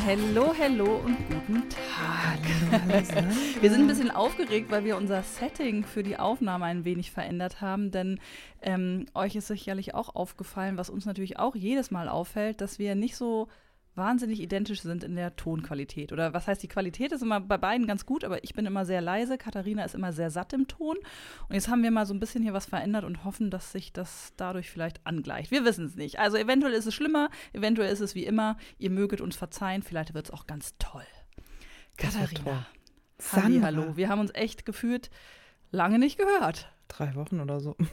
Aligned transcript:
Hello, 0.00 0.52
hello 0.56 0.96
und 1.04 1.16
guten 1.28 1.68
Tag. 1.68 2.40
wir 3.60 3.70
sind 3.70 3.82
ein 3.82 3.86
bisschen 3.86 4.10
aufgeregt, 4.10 4.70
weil 4.70 4.84
wir 4.84 4.96
unser 4.96 5.22
Setting 5.22 5.84
für 5.84 6.02
die 6.02 6.18
Aufnahme 6.18 6.64
ein 6.64 6.84
wenig 6.84 7.10
verändert 7.10 7.60
haben, 7.60 7.90
denn 7.90 8.18
ähm, 8.62 9.06
euch 9.14 9.36
ist 9.36 9.48
sicherlich 9.48 9.94
auch 9.94 10.14
aufgefallen, 10.14 10.76
was 10.76 10.90
uns 10.90 11.06
natürlich 11.06 11.38
auch 11.38 11.54
jedes 11.54 11.90
Mal 11.90 12.08
auffällt, 12.08 12.60
dass 12.60 12.78
wir 12.78 12.94
nicht 12.94 13.16
so 13.16 13.48
wahnsinnig 13.94 14.40
identisch 14.40 14.82
sind 14.82 15.04
in 15.04 15.16
der 15.16 15.36
Tonqualität. 15.36 16.12
Oder 16.12 16.32
was 16.32 16.46
heißt, 16.46 16.62
die 16.62 16.68
Qualität 16.68 17.12
ist 17.12 17.22
immer 17.22 17.40
bei 17.40 17.58
beiden 17.58 17.86
ganz 17.86 18.06
gut, 18.06 18.24
aber 18.24 18.42
ich 18.42 18.54
bin 18.54 18.64
immer 18.66 18.84
sehr 18.84 19.00
leise, 19.00 19.38
Katharina 19.38 19.84
ist 19.84 19.94
immer 19.94 20.12
sehr 20.12 20.30
satt 20.30 20.52
im 20.52 20.66
Ton. 20.66 20.96
Und 21.48 21.54
jetzt 21.54 21.68
haben 21.68 21.82
wir 21.82 21.90
mal 21.90 22.06
so 22.06 22.14
ein 22.14 22.20
bisschen 22.20 22.42
hier 22.42 22.54
was 22.54 22.66
verändert 22.66 23.04
und 23.04 23.24
hoffen, 23.24 23.50
dass 23.50 23.72
sich 23.72 23.92
das 23.92 24.32
dadurch 24.36 24.70
vielleicht 24.70 25.06
angleicht. 25.06 25.50
Wir 25.50 25.64
wissen 25.64 25.86
es 25.86 25.96
nicht. 25.96 26.18
Also 26.18 26.36
eventuell 26.36 26.72
ist 26.72 26.86
es 26.86 26.94
schlimmer, 26.94 27.28
eventuell 27.52 27.92
ist 27.92 28.00
es 28.00 28.14
wie 28.14 28.24
immer. 28.24 28.56
Ihr 28.78 28.90
möget 28.90 29.20
uns 29.20 29.36
verzeihen, 29.36 29.82
vielleicht 29.82 30.14
wird 30.14 30.26
es 30.26 30.30
auch 30.32 30.46
ganz 30.46 30.74
toll. 30.78 31.06
Katharina. 31.96 32.66
Halli, 33.32 33.60
hallo. 33.60 33.96
Wir 33.96 34.08
haben 34.08 34.20
uns 34.20 34.32
echt 34.34 34.64
gefühlt 34.64 35.10
lange 35.70 35.98
nicht 35.98 36.18
gehört 36.18 36.72
drei 36.92 37.14
Wochen 37.14 37.40
oder 37.40 37.60
so. 37.60 37.76
Oh 37.78 37.84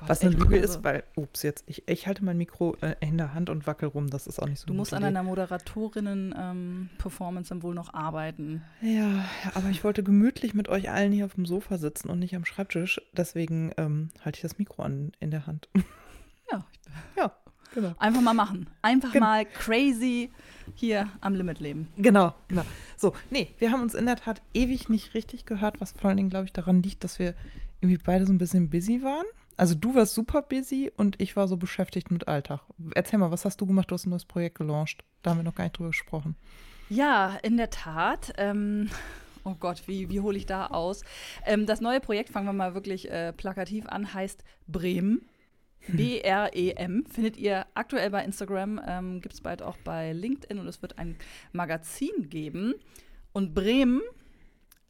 Gott, 0.00 0.08
Was 0.08 0.22
eine 0.22 0.30
Lüge 0.30 0.56
ist, 0.56 0.82
weil, 0.84 1.02
ups, 1.16 1.42
jetzt, 1.42 1.64
ich, 1.66 1.88
ich 1.88 2.06
halte 2.06 2.24
mein 2.24 2.36
Mikro 2.36 2.76
äh, 2.80 2.94
in 3.00 3.18
der 3.18 3.34
Hand 3.34 3.50
und 3.50 3.66
wackel 3.66 3.88
rum, 3.88 4.08
das 4.10 4.26
ist 4.26 4.40
auch 4.40 4.46
nicht 4.46 4.60
so 4.60 4.66
Du 4.66 4.74
musst 4.74 4.94
an 4.94 5.02
deiner 5.02 5.22
Moderatorinnen-Performance 5.22 7.54
ähm, 7.54 7.60
dann 7.60 7.62
wohl 7.62 7.74
noch 7.74 7.94
arbeiten. 7.94 8.62
Ja, 8.80 9.24
aber 9.54 9.68
ich 9.70 9.84
wollte 9.84 10.02
gemütlich 10.02 10.54
mit 10.54 10.68
euch 10.68 10.90
allen 10.90 11.12
hier 11.12 11.26
auf 11.26 11.34
dem 11.34 11.46
Sofa 11.46 11.78
sitzen 11.78 12.10
und 12.10 12.18
nicht 12.18 12.34
am 12.36 12.44
Schreibtisch, 12.44 13.00
deswegen 13.12 13.72
ähm, 13.76 14.08
halte 14.24 14.38
ich 14.38 14.42
das 14.42 14.58
Mikro 14.58 14.82
an 14.82 15.12
in 15.20 15.30
der 15.30 15.46
Hand. 15.46 15.68
Ja. 16.50 16.64
Ja. 17.16 17.32
Genau. 17.74 17.94
Einfach 17.98 18.22
mal 18.22 18.34
machen. 18.34 18.68
Einfach 18.82 19.12
Gen 19.12 19.20
mal 19.20 19.44
crazy 19.44 20.30
hier 20.74 21.08
am 21.20 21.34
Limit 21.34 21.60
leben. 21.60 21.88
Genau, 21.96 22.34
genau. 22.48 22.64
So, 22.96 23.14
nee, 23.30 23.54
wir 23.58 23.70
haben 23.70 23.82
uns 23.82 23.94
in 23.94 24.06
der 24.06 24.16
Tat 24.16 24.42
ewig 24.54 24.88
nicht 24.88 25.14
richtig 25.14 25.44
gehört, 25.44 25.80
was 25.80 25.92
vor 25.92 26.08
allen 26.08 26.16
Dingen, 26.16 26.30
glaube 26.30 26.46
ich, 26.46 26.52
daran 26.52 26.82
liegt, 26.82 27.04
dass 27.04 27.18
wir 27.18 27.34
irgendwie 27.80 28.02
beide 28.02 28.26
so 28.26 28.32
ein 28.32 28.38
bisschen 28.38 28.70
busy 28.70 29.02
waren. 29.02 29.26
Also 29.56 29.74
du 29.74 29.94
warst 29.94 30.14
super 30.14 30.42
busy 30.42 30.90
und 30.96 31.20
ich 31.20 31.36
war 31.36 31.48
so 31.48 31.56
beschäftigt 31.56 32.10
mit 32.10 32.28
Alltag. 32.28 32.60
Erzähl 32.94 33.18
mal, 33.18 33.30
was 33.30 33.44
hast 33.44 33.60
du 33.60 33.66
gemacht? 33.66 33.90
Du 33.90 33.94
hast 33.94 34.06
ein 34.06 34.10
neues 34.10 34.24
Projekt 34.24 34.58
gelauncht. 34.58 35.04
Da 35.22 35.30
haben 35.30 35.38
wir 35.38 35.44
noch 35.44 35.54
gar 35.54 35.64
nicht 35.64 35.78
drüber 35.78 35.90
gesprochen. 35.90 36.36
Ja, 36.88 37.36
in 37.42 37.56
der 37.56 37.70
Tat. 37.70 38.32
Ähm, 38.38 38.88
oh 39.44 39.54
Gott, 39.58 39.82
wie, 39.86 40.08
wie 40.10 40.20
hole 40.20 40.38
ich 40.38 40.46
da 40.46 40.66
aus? 40.66 41.02
Ähm, 41.44 41.66
das 41.66 41.80
neue 41.80 42.00
Projekt, 42.00 42.30
fangen 42.30 42.46
wir 42.46 42.52
mal 42.52 42.74
wirklich 42.74 43.10
äh, 43.10 43.32
plakativ 43.32 43.86
an, 43.86 44.14
heißt 44.14 44.44
Bremen. 44.68 45.28
B-R-E-M 45.86 47.06
findet 47.06 47.36
ihr 47.36 47.66
aktuell 47.74 48.10
bei 48.10 48.24
Instagram, 48.24 48.80
ähm, 48.86 49.20
gibt 49.20 49.34
es 49.34 49.40
bald 49.40 49.62
auch 49.62 49.76
bei 49.78 50.12
LinkedIn 50.12 50.58
und 50.58 50.66
es 50.66 50.82
wird 50.82 50.98
ein 50.98 51.16
Magazin 51.52 52.28
geben. 52.28 52.74
Und 53.32 53.54
Bremen 53.54 54.02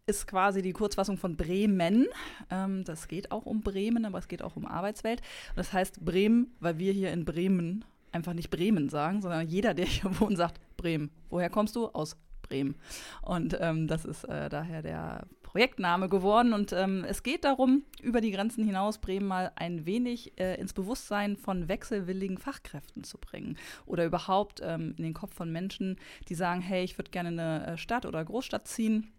ist 0.09 0.27
quasi 0.27 0.63
die 0.63 0.73
Kurzfassung 0.73 1.19
von 1.19 1.37
Bremen. 1.37 2.07
Ähm, 2.51 2.85
das 2.85 3.09
geht 3.09 3.31
auch 3.31 3.47
um 3.47 3.61
Bremen, 3.61 4.05
aber 4.05 4.19
es 4.19 4.29
geht 4.29 4.43
auch 4.43 4.57
um 4.57 4.67
Arbeitswelt. 4.67 5.21
Und 5.51 5.59
das 5.59 5.73
heißt 5.73 6.05
Bremen, 6.05 6.55
weil 6.61 6.79
wir 6.79 6.93
hier 6.93 7.13
in 7.13 7.25
Bremen 7.25 7.85
einfach 8.13 8.33
nicht 8.33 8.51
Bremen 8.51 8.89
sagen, 8.89 9.21
sondern 9.21 9.47
jeder, 9.47 9.75
der 9.75 9.87
hier 9.87 10.11
wohnt, 10.21 10.37
sagt 10.37 10.61
Bremen. 10.77 11.11
Woher 11.29 11.51
kommst 11.51 11.77
du? 11.77 11.87
Aus 11.89 12.17
Bremen. 12.43 12.77
Und 13.23 13.57
ähm, 13.61 13.87
das 13.87 14.05
ist 14.05 14.25
äh, 14.25 14.49
daher 14.49 14.81
der 14.83 15.27
Projektname 15.43 16.09
geworden. 16.09 16.53
Und 16.53 16.73
ähm, 16.73 17.05
es 17.07 17.23
geht 17.23 17.45
darum, 17.45 17.83
über 18.03 18.21
die 18.21 18.31
Grenzen 18.31 18.65
hinaus 18.65 18.99
Bremen 18.99 19.27
mal 19.27 19.53
ein 19.57 19.87
wenig 19.87 20.39
äh, 20.39 20.59
ins 20.59 20.73
Bewusstsein 20.73 21.37
von 21.37 21.69
wechselwilligen 21.69 22.39
Fachkräften 22.39 23.05
zu 23.05 23.19
bringen. 23.19 23.59
Oder 23.85 24.07
überhaupt 24.07 24.61
ähm, 24.63 24.95
in 24.97 25.05
den 25.05 25.15
Kopf 25.15 25.35
von 25.35 25.53
Menschen, 25.53 25.97
die 26.29 26.35
sagen, 26.35 26.61
hey, 26.61 26.85
ich 26.85 26.97
würde 26.97 27.11
gerne 27.11 27.29
in 27.31 27.41
eine 27.41 27.67
äh, 27.67 27.77
Stadt 27.77 28.07
oder 28.07 28.25
Großstadt 28.25 28.67
ziehen 28.67 29.13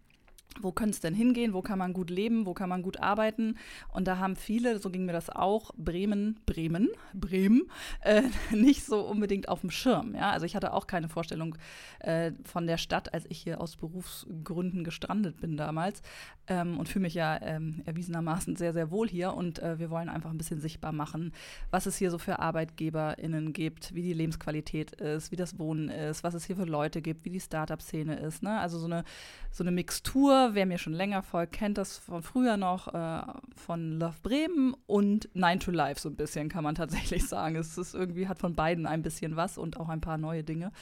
wo 0.60 0.72
könnte 0.72 0.94
es 0.94 1.00
denn 1.00 1.14
hingehen, 1.14 1.52
wo 1.52 1.62
kann 1.62 1.78
man 1.78 1.92
gut 1.92 2.10
leben, 2.10 2.46
wo 2.46 2.54
kann 2.54 2.68
man 2.68 2.82
gut 2.82 3.00
arbeiten. 3.00 3.56
Und 3.92 4.06
da 4.06 4.18
haben 4.18 4.36
viele, 4.36 4.78
so 4.78 4.90
ging 4.90 5.04
mir 5.06 5.12
das 5.12 5.30
auch, 5.30 5.70
Bremen, 5.76 6.38
Bremen, 6.46 6.88
Bremen, 7.14 7.62
äh, 8.00 8.22
nicht 8.54 8.84
so 8.84 9.00
unbedingt 9.00 9.48
auf 9.48 9.60
dem 9.60 9.70
Schirm. 9.70 10.14
Ja? 10.14 10.30
Also 10.30 10.46
ich 10.46 10.56
hatte 10.56 10.72
auch 10.72 10.86
keine 10.86 11.08
Vorstellung 11.08 11.56
äh, 12.00 12.32
von 12.44 12.66
der 12.66 12.78
Stadt, 12.78 13.14
als 13.14 13.26
ich 13.28 13.38
hier 13.38 13.60
aus 13.60 13.76
Berufsgründen 13.76 14.84
gestrandet 14.84 15.40
bin 15.40 15.56
damals 15.56 16.02
ähm, 16.48 16.78
und 16.78 16.88
fühle 16.88 17.04
mich 17.04 17.14
ja 17.14 17.40
ähm, 17.42 17.82
erwiesenermaßen 17.86 18.56
sehr, 18.56 18.72
sehr 18.72 18.90
wohl 18.90 19.08
hier. 19.08 19.34
Und 19.34 19.60
äh, 19.60 19.78
wir 19.78 19.90
wollen 19.90 20.08
einfach 20.08 20.30
ein 20.30 20.38
bisschen 20.38 20.60
sichtbar 20.60 20.92
machen, 20.92 21.32
was 21.70 21.86
es 21.86 21.96
hier 21.96 22.10
so 22.10 22.18
für 22.18 22.38
ArbeitgeberInnen 22.38 23.52
gibt, 23.52 23.94
wie 23.94 24.02
die 24.02 24.12
Lebensqualität 24.12 24.92
ist, 24.92 25.30
wie 25.32 25.36
das 25.36 25.58
Wohnen 25.58 25.88
ist, 25.88 26.24
was 26.24 26.34
es 26.34 26.44
hier 26.44 26.56
für 26.56 26.64
Leute 26.64 27.02
gibt, 27.02 27.24
wie 27.24 27.30
die 27.30 27.40
Startup-Szene 27.40 28.16
ist. 28.16 28.42
Ne? 28.42 28.58
Also 28.58 28.78
so 28.78 28.86
eine, 28.86 29.04
so 29.50 29.62
eine 29.64 29.70
Mixtur 29.70 30.39
wer 30.52 30.66
mir 30.66 30.78
schon 30.78 30.92
länger 30.92 31.22
folgt, 31.22 31.52
kennt 31.52 31.78
das 31.78 31.98
von 31.98 32.22
früher 32.22 32.56
noch 32.56 32.92
äh, 32.92 33.22
von 33.54 33.98
Love 33.98 34.16
Bremen 34.22 34.74
und 34.86 35.28
Nine 35.34 35.58
to 35.58 35.70
Life 35.70 36.00
so 36.00 36.08
ein 36.08 36.16
bisschen, 36.16 36.48
kann 36.48 36.64
man 36.64 36.74
tatsächlich 36.74 37.26
sagen. 37.28 37.56
Es 37.56 37.78
ist 37.78 37.94
irgendwie, 37.94 38.28
hat 38.28 38.38
von 38.38 38.54
beiden 38.54 38.86
ein 38.86 39.02
bisschen 39.02 39.36
was 39.36 39.58
und 39.58 39.78
auch 39.78 39.88
ein 39.88 40.00
paar 40.00 40.18
neue 40.18 40.44
Dinge. 40.44 40.72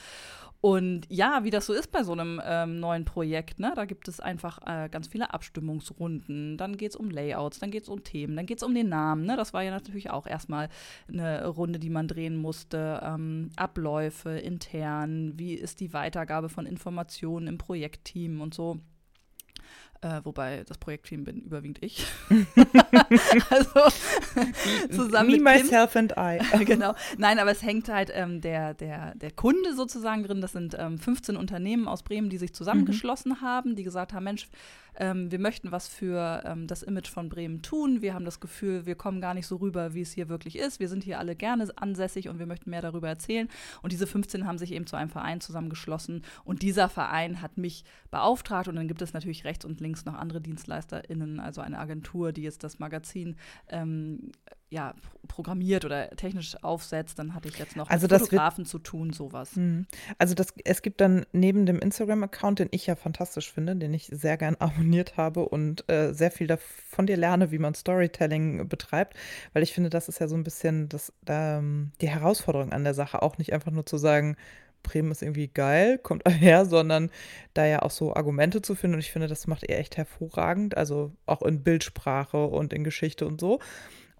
Und 0.61 1.05
ja, 1.09 1.45
wie 1.45 1.51
das 1.51 1.67
so 1.67 1.73
ist 1.73 1.89
bei 1.91 2.03
so 2.03 2.11
einem 2.11 2.41
ähm, 2.43 2.81
neuen 2.81 3.05
Projekt, 3.05 3.59
ne? 3.59 3.71
da 3.75 3.85
gibt 3.85 4.09
es 4.09 4.19
einfach 4.19 4.59
äh, 4.65 4.89
ganz 4.89 5.07
viele 5.07 5.33
Abstimmungsrunden. 5.33 6.57
Dann 6.57 6.75
geht 6.75 6.91
es 6.91 6.95
um 6.97 7.09
Layouts, 7.09 7.59
dann 7.59 7.71
geht 7.71 7.83
es 7.83 7.89
um 7.89 8.03
Themen, 8.03 8.35
dann 8.35 8.45
geht 8.45 8.57
es 8.57 8.63
um 8.63 8.75
den 8.75 8.89
Namen. 8.89 9.25
Ne? 9.25 9.37
Das 9.37 9.53
war 9.53 9.63
ja 9.63 9.71
natürlich 9.71 10.09
auch 10.09 10.27
erstmal 10.27 10.67
eine 11.07 11.47
Runde, 11.47 11.79
die 11.79 11.89
man 11.89 12.09
drehen 12.09 12.35
musste. 12.35 12.99
Ähm, 13.01 13.51
Abläufe 13.55 14.31
intern, 14.31 15.33
wie 15.37 15.53
ist 15.53 15.79
die 15.79 15.93
Weitergabe 15.93 16.49
von 16.49 16.65
Informationen 16.65 17.47
im 17.47 17.57
Projektteam 17.57 18.41
und 18.41 18.53
so. 18.53 18.81
Äh, 20.01 20.21
wobei 20.23 20.63
das 20.65 20.77
Projektteam 20.77 21.25
bin 21.25 21.41
überwiegend 21.41 21.83
ich. 21.83 22.05
also 23.49 23.97
zusammen 24.91 25.29
Me, 25.29 25.35
mit 25.35 25.43
myself 25.43 25.95
and 25.97 26.13
I. 26.17 26.39
genau. 26.65 26.93
Nein, 27.17 27.37
aber 27.37 27.51
es 27.51 27.61
hängt 27.61 27.89
halt 27.89 28.09
ähm, 28.13 28.39
der, 28.39 28.73
der, 28.73 29.15
der 29.15 29.31
Kunde 29.31 29.75
sozusagen 29.75 30.23
drin. 30.23 30.39
Das 30.39 30.53
sind 30.53 30.73
ähm, 30.79 30.99
15 30.99 31.35
Unternehmen 31.35 31.87
aus 31.87 32.03
Bremen, 32.03 32.29
die 32.29 32.37
sich 32.37 32.53
zusammengeschlossen 32.53 33.33
mhm. 33.33 33.41
haben, 33.41 33.75
die 33.75 33.83
gesagt 33.83 34.13
haben, 34.13 34.23
Mensch, 34.23 34.47
ähm, 34.99 35.31
wir 35.31 35.39
möchten 35.39 35.71
was 35.71 35.87
für 35.87 36.43
ähm, 36.45 36.67
das 36.67 36.83
Image 36.83 37.09
von 37.09 37.29
Bremen 37.29 37.61
tun. 37.61 38.01
Wir 38.01 38.13
haben 38.13 38.25
das 38.25 38.39
Gefühl, 38.39 38.85
wir 38.85 38.95
kommen 38.95 39.21
gar 39.21 39.33
nicht 39.33 39.47
so 39.47 39.55
rüber, 39.57 39.93
wie 39.93 40.01
es 40.01 40.11
hier 40.11 40.29
wirklich 40.29 40.57
ist. 40.57 40.79
Wir 40.79 40.89
sind 40.89 41.03
hier 41.03 41.19
alle 41.19 41.35
gerne 41.35 41.67
ansässig 41.75 42.29
und 42.29 42.39
wir 42.39 42.45
möchten 42.45 42.69
mehr 42.69 42.81
darüber 42.81 43.07
erzählen. 43.07 43.47
Und 43.81 43.91
diese 43.91 44.07
15 44.07 44.45
haben 44.45 44.57
sich 44.57 44.71
eben 44.71 44.87
zu 44.87 44.95
einem 44.95 45.09
Verein 45.09 45.41
zusammengeschlossen. 45.41 46.23
Und 46.43 46.61
dieser 46.61 46.89
Verein 46.89 47.41
hat 47.41 47.57
mich 47.57 47.83
beauftragt. 48.11 48.67
Und 48.67 48.75
dann 48.75 48.87
gibt 48.87 49.01
es 49.01 49.13
natürlich 49.13 49.45
rechts 49.45 49.65
und 49.65 49.79
links 49.79 49.88
noch 50.05 50.15
andere 50.15 50.41
DienstleisterInnen, 50.41 51.39
also 51.39 51.61
eine 51.61 51.79
Agentur, 51.79 52.31
die 52.31 52.43
jetzt 52.43 52.63
das 52.63 52.79
Magazin 52.79 53.35
ähm, 53.67 54.31
ja, 54.71 54.93
programmiert 55.27 55.83
oder 55.83 56.11
technisch 56.11 56.55
aufsetzt, 56.63 57.17
dann 57.17 57.33
hatte 57.33 57.47
ich 57.47 57.57
jetzt 57.57 57.75
noch 57.75 57.89
also 57.89 58.07
mit 58.07 58.19
Fotografen 58.19 58.65
zu 58.65 58.77
tun, 58.77 59.13
sowas. 59.13 59.55
Mhm. 59.55 59.87
Also 60.19 60.35
das, 60.35 60.53
es 60.63 60.81
gibt 60.81 61.01
dann 61.01 61.25
neben 61.31 61.65
dem 61.65 61.79
Instagram-Account, 61.79 62.59
den 62.59 62.67
ich 62.71 62.85
ja 62.85 62.95
fantastisch 62.95 63.51
finde, 63.51 63.75
den 63.75 63.93
ich 63.93 64.07
sehr 64.07 64.37
gern 64.37 64.55
abonniert 64.59 65.17
habe 65.17 65.47
und 65.47 65.89
äh, 65.89 66.13
sehr 66.13 66.31
viel 66.31 66.55
von 66.87 67.07
dir 67.07 67.17
lerne, 67.17 67.51
wie 67.51 67.57
man 67.57 67.73
Storytelling 67.73 68.67
betreibt, 68.67 69.15
weil 69.53 69.63
ich 69.63 69.73
finde, 69.73 69.89
das 69.89 70.07
ist 70.07 70.19
ja 70.19 70.27
so 70.27 70.35
ein 70.35 70.43
bisschen 70.43 70.87
das, 70.89 71.13
ähm, 71.27 71.91
die 72.01 72.09
Herausforderung 72.09 72.71
an 72.71 72.83
der 72.83 72.93
Sache, 72.93 73.21
auch 73.21 73.37
nicht 73.37 73.53
einfach 73.53 73.71
nur 73.71 73.85
zu 73.85 73.97
sagen, 73.97 74.35
Bremen 74.83 75.11
ist 75.11 75.21
irgendwie 75.21 75.47
geil, 75.47 75.97
kommt 75.97 76.23
her, 76.27 76.65
sondern 76.65 77.11
da 77.53 77.65
ja 77.65 77.81
auch 77.81 77.91
so 77.91 78.15
Argumente 78.15 78.61
zu 78.61 78.75
finden. 78.75 78.95
Und 78.95 79.01
ich 79.01 79.11
finde, 79.11 79.27
das 79.27 79.47
macht 79.47 79.63
ihr 79.69 79.77
echt 79.77 79.97
hervorragend, 79.97 80.77
also 80.77 81.11
auch 81.25 81.41
in 81.41 81.63
Bildsprache 81.63 82.45
und 82.45 82.73
in 82.73 82.83
Geschichte 82.83 83.25
und 83.25 83.39
so. 83.39 83.59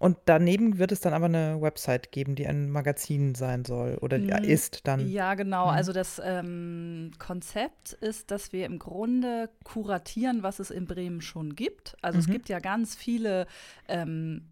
Und 0.00 0.16
daneben 0.24 0.78
wird 0.78 0.92
es 0.92 1.00
dann 1.00 1.12
aber 1.12 1.26
eine 1.26 1.60
Website 1.60 2.10
geben, 2.10 2.34
die 2.34 2.46
ein 2.46 2.70
Magazin 2.70 3.34
sein 3.34 3.66
soll 3.66 3.98
oder 4.00 4.18
die 4.18 4.32
hm, 4.32 4.44
ist 4.44 4.86
dann. 4.86 5.06
Ja, 5.06 5.34
genau. 5.34 5.66
Mhm. 5.66 5.72
Also 5.72 5.92
das 5.92 6.18
ähm, 6.24 7.10
Konzept 7.18 7.92
ist, 7.92 8.30
dass 8.30 8.50
wir 8.50 8.64
im 8.64 8.78
Grunde 8.78 9.50
kuratieren, 9.62 10.42
was 10.42 10.58
es 10.58 10.70
in 10.70 10.86
Bremen 10.86 11.20
schon 11.20 11.54
gibt. 11.54 11.98
Also 12.00 12.16
mhm. 12.16 12.20
es 12.20 12.30
gibt 12.30 12.48
ja 12.48 12.60
ganz 12.60 12.94
viele 12.94 13.46
ähm, 13.88 14.46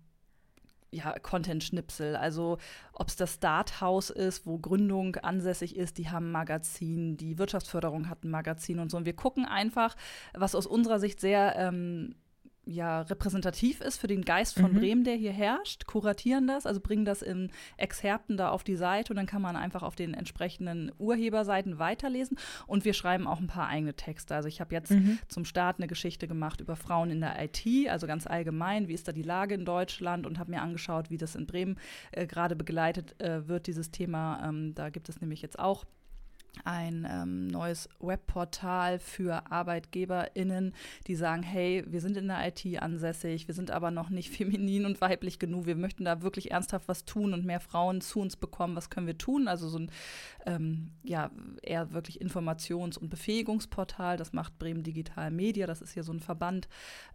ja, 0.90 1.18
Content-Schnipsel. 1.18 2.16
Also 2.16 2.58
ob 2.92 3.08
es 3.08 3.16
das 3.16 3.34
Starthaus 3.34 4.10
ist, 4.10 4.46
wo 4.46 4.58
Gründung 4.58 5.16
ansässig 5.16 5.76
ist, 5.76 5.98
die 5.98 6.10
haben 6.10 6.28
ein 6.28 6.32
Magazin, 6.32 7.16
die 7.16 7.38
Wirtschaftsförderung 7.38 8.08
hat 8.08 8.24
ein 8.24 8.30
Magazin 8.30 8.78
und 8.78 8.90
so. 8.90 8.96
Und 8.96 9.06
wir 9.06 9.16
gucken 9.16 9.44
einfach, 9.44 9.96
was 10.34 10.54
aus 10.54 10.66
unserer 10.66 11.00
Sicht 11.00 11.20
sehr 11.20 11.56
ähm, 11.56 12.14
ja, 12.68 13.00
repräsentativ 13.00 13.80
ist 13.80 13.96
für 13.96 14.08
den 14.08 14.22
Geist 14.22 14.58
von 14.58 14.72
mhm. 14.72 14.78
Bremen, 14.78 15.04
der 15.04 15.14
hier 15.14 15.32
herrscht, 15.32 15.86
kuratieren 15.86 16.46
das, 16.46 16.66
also 16.66 16.80
bringen 16.80 17.06
das 17.06 17.22
in 17.22 17.50
Exzerpten 17.78 18.36
da 18.36 18.50
auf 18.50 18.62
die 18.62 18.76
Seite 18.76 19.12
und 19.12 19.16
dann 19.16 19.26
kann 19.26 19.40
man 19.40 19.56
einfach 19.56 19.82
auf 19.82 19.96
den 19.96 20.12
entsprechenden 20.12 20.92
Urheberseiten 20.98 21.78
weiterlesen 21.78 22.38
und 22.66 22.84
wir 22.84 22.92
schreiben 22.92 23.26
auch 23.26 23.40
ein 23.40 23.46
paar 23.46 23.68
eigene 23.68 23.94
Texte. 23.94 24.34
Also 24.34 24.48
ich 24.48 24.60
habe 24.60 24.74
jetzt 24.74 24.90
mhm. 24.90 25.18
zum 25.28 25.46
Start 25.46 25.78
eine 25.78 25.86
Geschichte 25.86 26.28
gemacht 26.28 26.60
über 26.60 26.76
Frauen 26.76 27.10
in 27.10 27.20
der 27.20 27.42
IT, 27.42 27.88
also 27.88 28.06
ganz 28.06 28.26
allgemein, 28.26 28.86
wie 28.86 28.94
ist 28.94 29.08
da 29.08 29.12
die 29.12 29.22
Lage 29.22 29.54
in 29.54 29.64
Deutschland 29.64 30.26
und 30.26 30.38
habe 30.38 30.50
mir 30.50 30.60
angeschaut, 30.60 31.08
wie 31.08 31.16
das 31.16 31.34
in 31.34 31.46
Bremen 31.46 31.78
äh, 32.12 32.26
gerade 32.26 32.54
begleitet 32.54 33.18
äh, 33.18 33.48
wird, 33.48 33.66
dieses 33.66 33.90
Thema. 33.90 34.46
Ähm, 34.46 34.74
da 34.74 34.90
gibt 34.90 35.08
es 35.08 35.22
nämlich 35.22 35.40
jetzt 35.40 35.58
auch 35.58 35.86
ein 36.64 37.06
ähm, 37.10 37.46
neues 37.48 37.88
Webportal 38.00 38.98
für 38.98 39.50
ArbeitgeberInnen, 39.50 40.74
die 41.06 41.14
sagen, 41.16 41.42
hey, 41.42 41.84
wir 41.86 42.00
sind 42.00 42.16
in 42.16 42.28
der 42.28 42.46
IT 42.46 42.82
ansässig, 42.82 43.48
wir 43.48 43.54
sind 43.54 43.70
aber 43.70 43.90
noch 43.90 44.10
nicht 44.10 44.30
feminin 44.36 44.84
und 44.84 45.00
weiblich 45.00 45.38
genug, 45.38 45.66
wir 45.66 45.76
möchten 45.76 46.04
da 46.04 46.22
wirklich 46.22 46.50
ernsthaft 46.50 46.88
was 46.88 47.04
tun 47.04 47.34
und 47.34 47.44
mehr 47.44 47.60
Frauen 47.60 48.00
zu 48.00 48.20
uns 48.20 48.36
bekommen, 48.36 48.76
was 48.76 48.90
können 48.90 49.06
wir 49.06 49.18
tun? 49.18 49.48
Also 49.48 49.68
so 49.68 49.78
ein, 49.78 49.90
ähm, 50.46 50.92
ja, 51.02 51.30
eher 51.62 51.92
wirklich 51.92 52.20
Informations- 52.20 52.98
und 52.98 53.10
Befähigungsportal, 53.10 54.16
das 54.16 54.32
macht 54.32 54.58
Bremen 54.58 54.82
Digital 54.82 55.30
Media, 55.30 55.66
das 55.66 55.82
ist 55.82 55.92
hier 55.92 56.04
so 56.04 56.12
ein 56.12 56.20
Verband. 56.20 56.68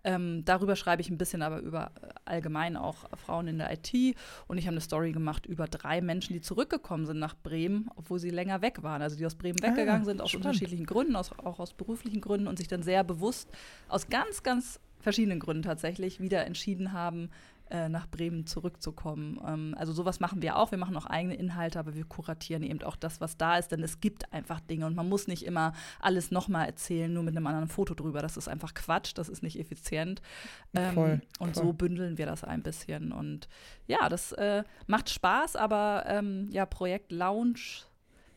Ähm, 0.04 0.44
darüber 0.45 0.75
schreibe 0.75 1.01
ich 1.01 1.10
ein 1.10 1.18
bisschen 1.18 1.42
aber 1.42 1.60
über 1.60 1.92
äh, 2.01 2.07
allgemein 2.25 2.78
auch 2.78 3.06
Frauen 3.18 3.48
in 3.48 3.57
der 3.57 3.72
IT 3.72 4.16
und 4.48 4.57
ich 4.57 4.66
habe 4.66 4.74
eine 4.74 4.81
Story 4.81 5.12
gemacht 5.12 5.45
über 5.45 5.68
drei 5.68 6.01
Menschen, 6.01 6.34
die 6.34 6.42
zurückgekommen 6.42 7.06
sind 7.06 7.19
nach 7.19 7.36
Bremen, 7.36 7.90
obwohl 7.95 8.19
sie 8.19 8.30
länger 8.30 8.62
weg 8.62 8.84
waren, 8.84 9.01
also 9.01 9.16
die 9.16 9.25
aus 9.25 9.32
Bremen 9.35 9.62
weggegangen 9.62 10.03
ah, 10.03 10.06
sind, 10.06 10.21
aus 10.21 10.31
spannend. 10.31 10.47
unterschiedlichen 10.47 10.85
Gründen, 10.85 11.15
aus, 11.15 11.31
auch 11.39 11.59
aus 11.59 11.74
beruflichen 11.74 12.21
Gründen 12.21 12.47
und 12.47 12.57
sich 12.57 12.68
dann 12.68 12.83
sehr 12.83 13.03
bewusst 13.03 13.50
aus 13.88 14.07
ganz, 14.07 14.44
ganz 14.44 14.80
verschiedenen 15.00 15.39
Gründen 15.39 15.63
tatsächlich 15.63 16.19
wieder 16.19 16.45
entschieden 16.45 16.94
haben, 16.94 17.30
äh, 17.69 17.89
nach 17.89 18.07
Bremen 18.07 18.45
zurückzukommen. 18.45 19.41
Ähm, 19.47 19.75
also 19.77 19.94
sowas 19.94 20.19
machen 20.19 20.41
wir 20.41 20.57
auch. 20.57 20.71
Wir 20.71 20.77
machen 20.77 20.95
auch 20.95 21.06
eigene 21.06 21.33
Inhalte, 21.35 21.80
aber 21.80 21.95
wir 21.95 22.03
kuratieren 22.03 22.62
eben 22.62 22.83
auch 22.83 22.95
das, 22.95 23.19
was 23.19 23.35
da 23.38 23.57
ist, 23.57 23.71
denn 23.71 23.81
es 23.81 24.00
gibt 24.00 24.31
einfach 24.31 24.59
Dinge 24.59 24.85
und 24.85 24.95
man 24.95 25.09
muss 25.09 25.27
nicht 25.27 25.44
immer 25.44 25.74
alles 26.00 26.30
nochmal 26.30 26.68
erzählen, 26.68 27.12
nur 27.12 27.24
mit 27.24 27.35
einem 27.35 27.47
anderen 27.47 27.68
Foto 27.68 27.95
drüber. 27.95 28.21
Das 28.21 28.38
ist 28.38 28.47
einfach 28.47 28.74
Quatsch, 28.74 29.13
das 29.15 29.27
ist 29.27 29.41
nicht 29.41 29.59
effizient. 29.59 30.21
Ähm, 30.75 30.94
voll, 30.94 31.21
und 31.39 31.56
voll. 31.56 31.63
so 31.63 31.74
bündeln 31.74 32.18
wir 32.18 32.25
das 32.25 32.44
ein 32.44 32.62
bisschen. 32.63 33.12
Und 33.12 33.47
ja, 33.88 34.07
das 34.07 34.33
äh, 34.33 34.63
macht 34.85 35.09
Spaß, 35.09 35.56
aber 35.56 36.03
ähm, 36.07 36.50
ja, 36.51 36.65
Projekt 36.65 37.12
Lounge 37.12 37.85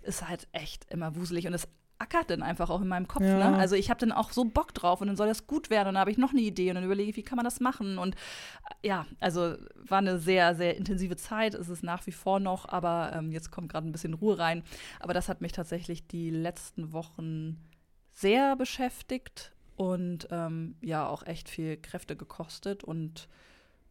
ist 0.06 0.28
halt 0.28 0.48
echt 0.52 0.90
immer 0.90 1.16
wuselig 1.16 1.46
und 1.46 1.54
es 1.54 1.68
ackert 1.98 2.30
dann 2.30 2.42
einfach 2.42 2.70
auch 2.70 2.82
in 2.82 2.88
meinem 2.88 3.08
Kopf. 3.08 3.22
Ja. 3.22 3.50
Ne? 3.50 3.58
Also 3.58 3.74
ich 3.74 3.88
habe 3.88 4.00
dann 4.00 4.12
auch 4.12 4.30
so 4.30 4.44
Bock 4.44 4.74
drauf 4.74 5.00
und 5.00 5.06
dann 5.06 5.16
soll 5.16 5.28
das 5.28 5.46
gut 5.46 5.70
werden 5.70 5.88
und 5.88 5.94
dann 5.94 6.00
habe 6.00 6.10
ich 6.10 6.18
noch 6.18 6.30
eine 6.32 6.42
Idee 6.42 6.68
und 6.68 6.74
dann 6.74 6.84
überlege 6.84 7.10
ich, 7.10 7.16
wie 7.16 7.22
kann 7.22 7.36
man 7.36 7.44
das 7.44 7.60
machen 7.60 7.98
und 7.98 8.14
äh, 8.14 8.88
ja, 8.88 9.06
also 9.20 9.56
war 9.76 9.98
eine 9.98 10.18
sehr, 10.18 10.54
sehr 10.54 10.76
intensive 10.76 11.16
Zeit, 11.16 11.54
ist 11.54 11.68
es 11.68 11.82
nach 11.82 12.06
wie 12.06 12.12
vor 12.12 12.40
noch, 12.40 12.68
aber 12.68 13.12
ähm, 13.14 13.32
jetzt 13.32 13.50
kommt 13.50 13.70
gerade 13.70 13.88
ein 13.88 13.92
bisschen 13.92 14.14
Ruhe 14.14 14.38
rein. 14.38 14.62
Aber 15.00 15.14
das 15.14 15.28
hat 15.28 15.40
mich 15.40 15.52
tatsächlich 15.52 16.06
die 16.06 16.30
letzten 16.30 16.92
Wochen 16.92 17.64
sehr 18.12 18.56
beschäftigt 18.56 19.52
und 19.76 20.28
ähm, 20.30 20.76
ja, 20.80 21.06
auch 21.06 21.24
echt 21.26 21.48
viel 21.48 21.76
Kräfte 21.76 22.16
gekostet 22.16 22.84
und 22.84 23.28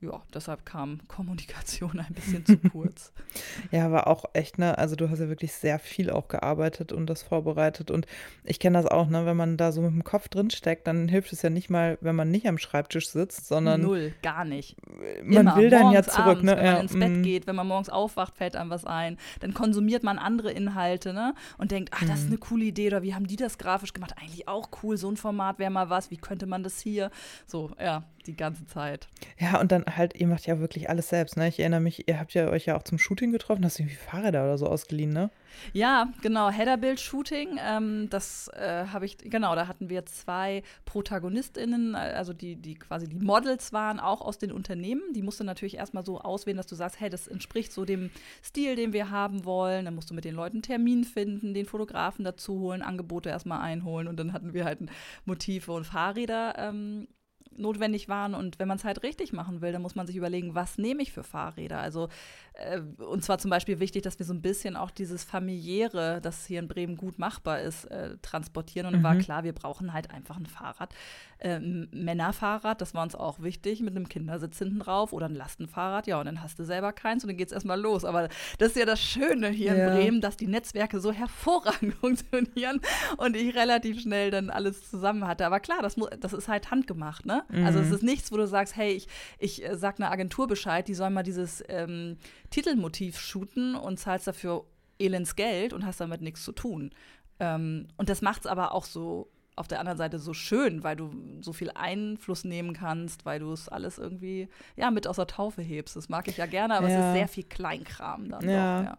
ja, 0.01 0.21
deshalb 0.33 0.65
kam 0.65 0.99
Kommunikation 1.07 1.99
ein 1.99 2.13
bisschen 2.13 2.45
zu 2.45 2.57
kurz. 2.57 3.13
ja, 3.71 3.85
aber 3.85 4.07
auch 4.07 4.25
echt, 4.33 4.57
ne, 4.57 4.77
also 4.77 4.95
du 4.95 5.09
hast 5.09 5.19
ja 5.19 5.29
wirklich 5.29 5.53
sehr 5.53 5.79
viel 5.79 6.09
auch 6.09 6.27
gearbeitet 6.27 6.91
und 6.91 7.07
das 7.07 7.23
vorbereitet 7.23 7.91
und 7.91 8.05
ich 8.43 8.59
kenne 8.59 8.77
das 8.77 8.87
auch, 8.87 9.07
ne, 9.07 9.25
wenn 9.25 9.37
man 9.37 9.57
da 9.57 9.71
so 9.71 9.81
mit 9.81 9.91
dem 9.91 10.03
Kopf 10.03 10.27
drin 10.27 10.49
steckt, 10.49 10.87
dann 10.87 11.07
hilft 11.07 11.31
es 11.33 11.41
ja 11.41 11.49
nicht 11.49 11.69
mal, 11.69 11.97
wenn 12.01 12.15
man 12.15 12.29
nicht 12.29 12.47
am 12.47 12.57
Schreibtisch 12.57 13.09
sitzt, 13.09 13.47
sondern 13.47 13.81
null, 13.81 14.13
gar 14.21 14.45
nicht. 14.45 14.75
Man 15.23 15.47
Immer. 15.47 15.55
will 15.55 15.69
dann 15.69 15.83
morgens, 15.83 16.07
ja 16.07 16.13
zurück, 16.13 16.27
abends, 16.27 16.43
ne, 16.43 16.51
wenn 16.57 16.65
man 16.65 16.75
ja, 16.75 16.79
ins 16.81 16.99
Bett 16.99 17.11
mm. 17.11 17.21
geht, 17.23 17.47
wenn 17.47 17.55
man 17.55 17.67
morgens 17.67 17.89
aufwacht, 17.89 18.37
fällt 18.37 18.55
einem 18.55 18.69
was 18.69 18.85
ein, 18.85 19.17
dann 19.39 19.53
konsumiert 19.53 20.03
man 20.03 20.19
andere 20.19 20.51
Inhalte, 20.51 21.13
ne, 21.13 21.33
und 21.57 21.71
denkt, 21.71 21.91
ach, 21.93 22.05
das 22.05 22.19
ist 22.19 22.25
mm. 22.25 22.33
eine 22.33 22.37
coole 22.37 22.65
Idee 22.65 22.87
oder 22.87 23.01
wie 23.01 23.15
haben 23.15 23.27
die 23.27 23.37
das 23.37 23.57
grafisch 23.57 23.93
gemacht? 23.93 24.15
Eigentlich 24.19 24.47
auch 24.47 24.69
cool, 24.83 24.97
so 24.97 25.09
ein 25.09 25.17
Format 25.17 25.59
wäre 25.59 25.71
mal 25.71 25.89
was, 25.89 26.11
wie 26.11 26.17
könnte 26.17 26.45
man 26.45 26.63
das 26.63 26.79
hier? 26.79 27.11
So, 27.47 27.71
ja, 27.79 28.03
die 28.27 28.35
ganze 28.35 28.65
Zeit. 28.65 29.07
Ja, 29.39 29.59
und 29.59 29.71
dann 29.71 29.85
halt, 29.85 30.15
ihr 30.15 30.27
macht 30.27 30.45
ja 30.47 30.59
wirklich 30.59 30.89
alles 30.89 31.09
selbst, 31.09 31.37
ne? 31.37 31.47
Ich 31.47 31.59
erinnere 31.59 31.81
mich, 31.81 32.07
ihr 32.07 32.19
habt 32.19 32.33
ja 32.33 32.49
euch 32.49 32.65
ja 32.65 32.77
auch 32.77 32.83
zum 32.83 32.97
Shooting 32.97 33.31
getroffen, 33.31 33.63
hast 33.65 33.79
du 33.79 33.83
irgendwie 33.83 33.97
Fahrräder 33.97 34.43
oder 34.43 34.57
so 34.57 34.67
ausgeliehen, 34.67 35.11
ne? 35.11 35.29
Ja, 35.73 36.09
genau, 36.21 36.49
Headerbild-Shooting. 36.49 37.59
Ähm, 37.65 38.07
das 38.09 38.49
äh, 38.49 38.85
habe 38.87 39.05
ich, 39.05 39.17
genau, 39.17 39.55
da 39.55 39.67
hatten 39.67 39.89
wir 39.89 40.05
zwei 40.05 40.63
ProtagonistInnen, 40.85 41.95
also 41.95 42.33
die, 42.33 42.55
die 42.55 42.75
quasi 42.75 43.07
die 43.07 43.15
Models 43.15 43.73
waren, 43.73 43.99
auch 43.99 44.21
aus 44.21 44.37
den 44.37 44.51
Unternehmen. 44.51 45.01
Die 45.13 45.21
musst 45.21 45.39
du 45.39 45.43
natürlich 45.43 45.77
erstmal 45.77 46.05
so 46.05 46.19
auswählen, 46.19 46.57
dass 46.57 46.67
du 46.67 46.75
sagst, 46.75 46.99
hey, 46.99 47.09
das 47.09 47.27
entspricht 47.27 47.71
so 47.71 47.85
dem 47.85 48.09
Stil, 48.43 48.75
den 48.75 48.93
wir 48.93 49.11
haben 49.11 49.45
wollen. 49.45 49.85
Dann 49.85 49.95
musst 49.95 50.09
du 50.09 50.13
mit 50.13 50.25
den 50.25 50.35
Leuten 50.35 50.57
einen 50.57 50.63
Termin 50.63 51.03
finden, 51.03 51.53
den 51.53 51.65
Fotografen 51.65 52.25
dazu 52.25 52.59
holen, 52.59 52.81
Angebote 52.81 53.29
erstmal 53.29 53.61
einholen 53.61 54.07
und 54.07 54.17
dann 54.19 54.33
hatten 54.33 54.53
wir 54.53 54.65
halt 54.65 54.79
Motive 55.25 55.71
und 55.71 55.85
Fahrräder 55.85 56.55
ähm, 56.57 57.07
notwendig 57.57 58.09
waren. 58.09 58.33
Und 58.33 58.59
wenn 58.59 58.67
man 58.67 58.77
es 58.77 58.83
halt 58.83 59.03
richtig 59.03 59.33
machen 59.33 59.61
will, 59.61 59.71
dann 59.71 59.81
muss 59.81 59.95
man 59.95 60.07
sich 60.07 60.15
überlegen, 60.15 60.55
was 60.55 60.77
nehme 60.77 61.01
ich 61.01 61.11
für 61.11 61.23
Fahrräder. 61.23 61.79
Also 61.79 62.09
äh, 62.53 62.79
und 63.03 63.23
zwar 63.23 63.37
zum 63.37 63.51
Beispiel 63.51 63.79
wichtig, 63.79 64.03
dass 64.03 64.19
wir 64.19 64.25
so 64.25 64.33
ein 64.33 64.41
bisschen 64.41 64.75
auch 64.75 64.91
dieses 64.91 65.23
familiäre, 65.23 66.19
das 66.21 66.45
hier 66.45 66.59
in 66.59 66.67
Bremen 66.67 66.97
gut 66.97 67.19
machbar 67.19 67.61
ist, 67.61 67.85
äh, 67.85 68.17
transportieren. 68.21 68.87
Und 68.87 68.99
mhm. 68.99 69.03
war 69.03 69.15
klar, 69.17 69.43
wir 69.43 69.53
brauchen 69.53 69.93
halt 69.93 70.11
einfach 70.11 70.37
ein 70.37 70.45
Fahrrad. 70.45 70.93
Äh, 71.39 71.59
Männerfahrrad, 71.59 72.79
das 72.79 72.93
war 72.93 73.03
uns 73.03 73.15
auch 73.15 73.39
wichtig, 73.41 73.81
mit 73.81 73.95
einem 73.95 74.07
Kindersitz 74.07 74.57
hinten 74.57 74.79
drauf 74.79 75.11
oder 75.11 75.27
ein 75.27 75.35
Lastenfahrrad. 75.35 76.07
Ja, 76.07 76.19
und 76.19 76.25
dann 76.25 76.41
hast 76.41 76.57
du 76.59 76.63
selber 76.63 76.93
keins 76.93 77.23
und 77.23 77.29
dann 77.29 77.37
geht 77.37 77.47
es 77.47 77.53
erstmal 77.53 77.79
los. 77.79 78.05
Aber 78.05 78.29
das 78.57 78.69
ist 78.69 78.77
ja 78.77 78.85
das 78.85 79.01
Schöne 79.01 79.49
hier 79.49 79.75
ja. 79.75 79.87
in 79.87 79.93
Bremen, 79.93 80.21
dass 80.21 80.37
die 80.37 80.47
Netzwerke 80.47 80.99
so 80.99 81.11
hervorragend 81.11 81.93
funktionieren 81.99 82.79
und 83.17 83.35
ich 83.35 83.55
relativ 83.55 84.01
schnell 84.01 84.31
dann 84.31 84.49
alles 84.49 84.89
zusammen 84.89 85.27
hatte. 85.27 85.45
Aber 85.45 85.59
klar, 85.59 85.81
das, 85.81 85.95
das 86.19 86.33
ist 86.33 86.47
halt 86.47 86.71
handgemacht, 86.71 87.25
ne? 87.25 87.43
Mhm. 87.49 87.65
Also 87.65 87.79
es 87.79 87.87
mhm. 87.87 87.95
ist 87.95 88.03
nichts, 88.03 88.31
wo 88.31 88.37
du 88.37 88.47
sagst, 88.47 88.75
hey, 88.75 88.93
ich, 88.93 89.07
ich 89.39 89.63
äh, 89.63 89.77
sag 89.77 89.99
einer 89.99 90.11
Agentur 90.11 90.47
Bescheid, 90.47 90.87
die 90.87 90.93
soll 90.93 91.09
mal 91.09 91.23
dieses 91.23 91.63
ähm, 91.67 92.17
Titelmotiv 92.49 93.19
shooten 93.19 93.75
und 93.75 93.99
zahlst 93.99 94.27
dafür 94.27 94.65
elends 94.99 95.35
Geld 95.35 95.73
und 95.73 95.85
hast 95.85 95.99
damit 95.99 96.21
nichts 96.21 96.43
zu 96.43 96.51
tun. 96.51 96.91
Ähm, 97.39 97.87
und 97.97 98.09
das 98.09 98.21
macht 98.21 98.41
es 98.41 98.47
aber 98.47 98.73
auch 98.73 98.85
so 98.85 99.29
auf 99.55 99.67
der 99.67 99.79
anderen 99.79 99.97
Seite 99.97 100.19
so 100.19 100.33
schön, 100.33 100.83
weil 100.83 100.95
du 100.95 101.11
so 101.41 101.53
viel 101.53 101.71
Einfluss 101.73 102.43
nehmen 102.43 102.73
kannst, 102.73 103.25
weil 103.25 103.39
du 103.39 103.51
es 103.51 103.69
alles 103.69 103.97
irgendwie 103.97 104.49
ja 104.75 104.91
mit 104.91 105.07
aus 105.07 105.15
der 105.15 105.27
Taufe 105.27 105.61
hebst. 105.61 105.95
Das 105.95 106.09
mag 106.09 106.27
ich 106.27 106.37
ja 106.37 106.45
gerne, 106.45 106.75
aber 106.75 106.89
ja. 106.89 106.99
es 106.99 107.05
ist 107.05 107.13
sehr 107.13 107.27
viel 107.27 107.43
Kleinkram 107.43 108.29
dann 108.29 108.49
ja. 108.49 108.79
doch. 108.79 108.85
Ja. 108.85 108.97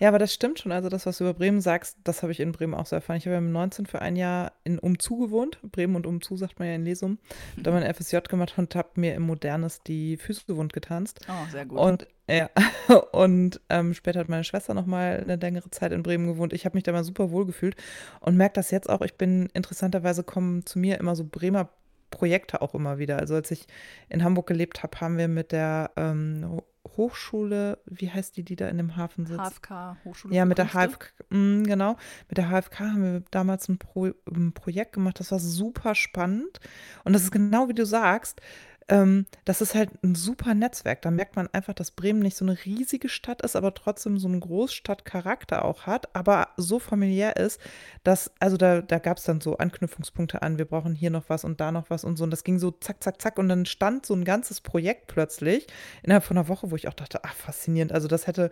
ja, 0.00 0.08
aber 0.08 0.18
das 0.18 0.34
stimmt 0.34 0.58
schon. 0.58 0.72
Also 0.72 0.88
das, 0.88 1.06
was 1.06 1.18
du 1.18 1.24
über 1.24 1.34
Bremen 1.34 1.60
sagst, 1.60 1.96
das 2.04 2.22
habe 2.22 2.32
ich 2.32 2.40
in 2.40 2.52
Bremen 2.52 2.74
auch 2.74 2.86
so 2.86 2.96
erfahren. 2.96 3.16
Ich 3.16 3.26
habe 3.26 3.34
ja 3.34 3.40
mit 3.40 3.52
19 3.52 3.86
für 3.86 4.02
ein 4.02 4.16
Jahr 4.16 4.52
in 4.64 4.78
Umzu 4.78 5.16
gewohnt. 5.18 5.58
Bremen 5.62 5.96
und 5.96 6.06
Umzu 6.06 6.36
sagt 6.36 6.58
man 6.58 6.68
ja 6.68 6.74
in 6.74 6.84
Lesum. 6.84 7.18
Da 7.56 7.70
mein 7.70 7.82
FSJ 7.94 8.18
gemacht 8.28 8.54
und 8.56 8.74
habe 8.74 8.90
mir 8.96 9.14
im 9.14 9.22
Modernes 9.22 9.82
die 9.82 10.16
Füße 10.16 10.56
wund 10.56 10.72
getanzt. 10.72 11.20
Oh, 11.28 11.50
sehr 11.50 11.64
gut. 11.64 11.78
Und 11.78 12.06
ja, 12.28 12.50
und 13.12 13.60
ähm, 13.68 13.94
später 13.94 14.20
hat 14.20 14.28
meine 14.28 14.44
Schwester 14.44 14.74
noch 14.74 14.86
mal 14.86 15.20
eine 15.22 15.36
längere 15.36 15.70
Zeit 15.70 15.92
in 15.92 16.02
Bremen 16.02 16.26
gewohnt. 16.26 16.52
Ich 16.52 16.64
habe 16.64 16.76
mich 16.76 16.84
da 16.84 16.92
mal 16.92 17.04
super 17.04 17.30
wohl 17.30 17.46
gefühlt 17.46 17.76
und 18.20 18.36
merke 18.36 18.54
das 18.54 18.70
jetzt 18.70 18.88
auch. 18.88 19.02
Ich 19.02 19.14
bin 19.14 19.48
interessanterweise 19.54 20.24
kommen 20.24 20.66
zu 20.66 20.78
mir 20.78 20.98
immer 20.98 21.14
so 21.14 21.24
Bremer 21.24 21.68
Projekte 22.10 22.62
auch 22.62 22.74
immer 22.74 22.98
wieder. 22.98 23.18
Also 23.18 23.34
als 23.34 23.50
ich 23.50 23.66
in 24.08 24.24
Hamburg 24.24 24.46
gelebt 24.46 24.82
habe, 24.82 25.00
haben 25.00 25.18
wir 25.18 25.28
mit 25.28 25.52
der 25.52 25.90
ähm, 25.96 26.60
Hochschule, 26.96 27.78
wie 27.86 28.10
heißt 28.10 28.36
die, 28.36 28.44
die 28.44 28.56
da 28.56 28.68
in 28.68 28.76
dem 28.76 28.96
Hafen 28.96 29.26
sitzt? 29.26 29.40
HFK, 29.40 29.96
Hochschule. 30.04 30.34
Ja, 30.34 30.44
mit 30.44 30.58
der 30.58 30.68
HFK, 30.68 31.12
mh, 31.30 31.64
genau. 31.64 31.96
Mit 32.28 32.38
der 32.38 32.48
HFK 32.48 32.80
haben 32.80 33.02
wir 33.02 33.22
damals 33.30 33.68
ein, 33.68 33.78
Pro, 33.78 34.10
ein 34.32 34.52
Projekt 34.52 34.92
gemacht, 34.92 35.20
das 35.20 35.32
war 35.32 35.38
super 35.38 35.94
spannend. 35.94 36.60
Und 37.04 37.12
das 37.12 37.22
ist 37.22 37.32
genau 37.32 37.68
wie 37.68 37.74
du 37.74 37.84
sagst, 37.84 38.40
ähm, 38.88 39.26
das 39.44 39.60
ist 39.60 39.74
halt 39.74 39.90
ein 40.04 40.14
super 40.14 40.54
Netzwerk. 40.54 41.02
Da 41.02 41.10
merkt 41.10 41.34
man 41.34 41.48
einfach, 41.52 41.74
dass 41.74 41.90
Bremen 41.90 42.20
nicht 42.20 42.36
so 42.36 42.44
eine 42.44 42.56
riesige 42.64 43.08
Stadt 43.08 43.42
ist, 43.42 43.56
aber 43.56 43.74
trotzdem 43.74 44.18
so 44.18 44.28
einen 44.28 44.40
Großstadtcharakter 44.40 45.64
auch 45.64 45.86
hat, 45.86 46.14
aber 46.14 46.48
so 46.56 46.78
familiär 46.78 47.36
ist, 47.36 47.60
dass, 48.04 48.30
also 48.38 48.56
da, 48.56 48.82
da 48.82 48.98
gab 48.98 49.18
es 49.18 49.24
dann 49.24 49.40
so 49.40 49.58
Anknüpfungspunkte 49.58 50.42
an, 50.42 50.58
wir 50.58 50.66
brauchen 50.66 50.94
hier 50.94 51.10
noch 51.10 51.28
was 51.28 51.44
und 51.44 51.60
da 51.60 51.72
noch 51.72 51.90
was 51.90 52.04
und 52.04 52.16
so. 52.16 52.24
Und 52.24 52.30
das 52.30 52.44
ging 52.44 52.58
so 52.58 52.70
zack, 52.70 53.02
zack, 53.02 53.20
zack. 53.20 53.38
Und 53.38 53.48
dann 53.48 53.66
stand 53.66 54.06
so 54.06 54.14
ein 54.14 54.24
ganzes 54.24 54.60
Projekt 54.60 55.08
plötzlich 55.08 55.66
innerhalb 56.02 56.24
von 56.24 56.38
einer 56.38 56.48
Woche, 56.48 56.70
wo 56.70 56.76
ich 56.76 56.86
auch 56.86 56.94
dachte, 56.94 57.24
ach, 57.24 57.34
faszinierend. 57.34 57.92
Also 57.92 58.06
das 58.06 58.26
hätte 58.28 58.50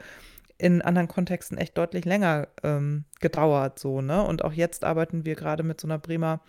in 0.58 0.82
anderen 0.82 1.08
Kontexten 1.08 1.58
echt 1.58 1.76
deutlich 1.78 2.04
länger 2.04 2.48
ähm, 2.62 3.04
gedauert, 3.20 3.78
so, 3.78 4.00
ne? 4.00 4.22
Und 4.22 4.44
auch 4.44 4.52
jetzt 4.52 4.84
arbeiten 4.84 5.24
wir 5.24 5.34
gerade 5.34 5.64
mit 5.64 5.80
so 5.80 5.88
einer 5.88 5.98
Bremer 5.98 6.40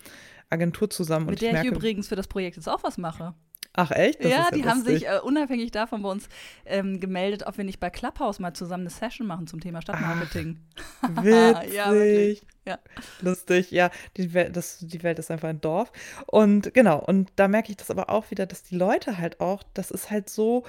Agentur 0.48 0.88
zusammen. 0.90 1.26
Mit 1.26 1.40
der 1.40 1.52
merke, 1.52 1.68
ich 1.68 1.74
übrigens 1.74 2.08
für 2.08 2.16
das 2.16 2.28
Projekt 2.28 2.56
jetzt 2.56 2.68
auch 2.68 2.84
was 2.84 2.98
mache. 2.98 3.34
Ach 3.76 3.90
echt? 3.90 4.24
Das 4.24 4.30
ja, 4.30 4.48
die 4.52 4.60
ja 4.60 4.66
haben 4.66 4.82
sich 4.82 5.06
äh, 5.06 5.20
unabhängig 5.22 5.70
davon 5.70 6.02
bei 6.02 6.10
uns 6.10 6.28
ähm, 6.64 6.98
gemeldet, 6.98 7.46
ob 7.46 7.58
wir 7.58 7.64
nicht 7.64 7.78
bei 7.78 7.90
Clubhouse 7.90 8.38
mal 8.38 8.54
zusammen 8.54 8.84
eine 8.84 8.90
Session 8.90 9.26
machen 9.26 9.46
zum 9.46 9.60
Thema 9.60 9.82
Stadtmarketing. 9.82 10.58
Ach, 11.02 11.24
witzig. 11.24 11.74
ja, 11.74 11.92
wirklich. 11.92 12.42
Ja. 12.66 12.78
Lustig, 13.20 13.70
ja. 13.70 13.90
Die 14.16 14.32
Welt, 14.32 14.56
das, 14.56 14.78
die 14.80 15.02
Welt 15.02 15.18
ist 15.18 15.30
einfach 15.30 15.48
ein 15.48 15.60
Dorf. 15.60 15.92
Und 16.26 16.72
genau, 16.74 16.98
und 16.98 17.30
da 17.36 17.48
merke 17.48 17.70
ich 17.70 17.76
das 17.76 17.90
aber 17.90 18.08
auch 18.08 18.30
wieder, 18.30 18.46
dass 18.46 18.62
die 18.62 18.76
Leute 18.76 19.18
halt 19.18 19.40
auch, 19.40 19.62
das 19.74 19.90
ist 19.90 20.10
halt 20.10 20.30
so 20.30 20.64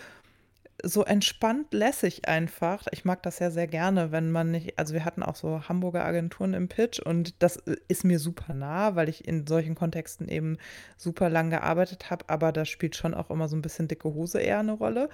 so 0.84 1.04
entspannt 1.04 1.74
lässig 1.74 2.28
einfach. 2.28 2.86
Ich 2.92 3.04
mag 3.04 3.24
das 3.24 3.40
ja 3.40 3.50
sehr 3.50 3.68
gerne, 3.68 4.12
wenn 4.12 4.32
man 4.32 4.52
nicht, 4.52 4.78
also 4.78 4.94
wir 4.94 5.06
hatten 5.06 5.24
auch 5.24 5.36
so 5.36 5.68
Hamburger 5.68 6.06
Agenturen 6.06 6.54
im 6.54 6.68
Pitch 6.68 7.00
und 7.00 7.42
das 7.42 7.58
äh, 7.58 7.78
ist 7.88 8.04
mir 8.04 8.20
super 8.20 8.54
nah, 8.54 8.96
weil 8.96 9.10
ich 9.10 9.28
in 9.28 9.48
solchen 9.48 9.76
Kontexten 9.76 10.28
eben 10.28 10.58
super 10.96 11.30
lang 11.30 11.50
gearbeitet 11.50 12.12
habe, 12.12 12.26
aber 12.28 12.52
da 12.52 12.66
spielt 12.66 12.96
schon 12.96 13.14
auch 13.14 13.30
immer 13.32 13.48
so 13.48 13.56
ein 13.56 13.62
bisschen 13.62 13.88
dicke 13.88 14.14
Hose 14.14 14.40
eher 14.40 14.60
eine 14.60 14.74
Rolle. 14.74 15.10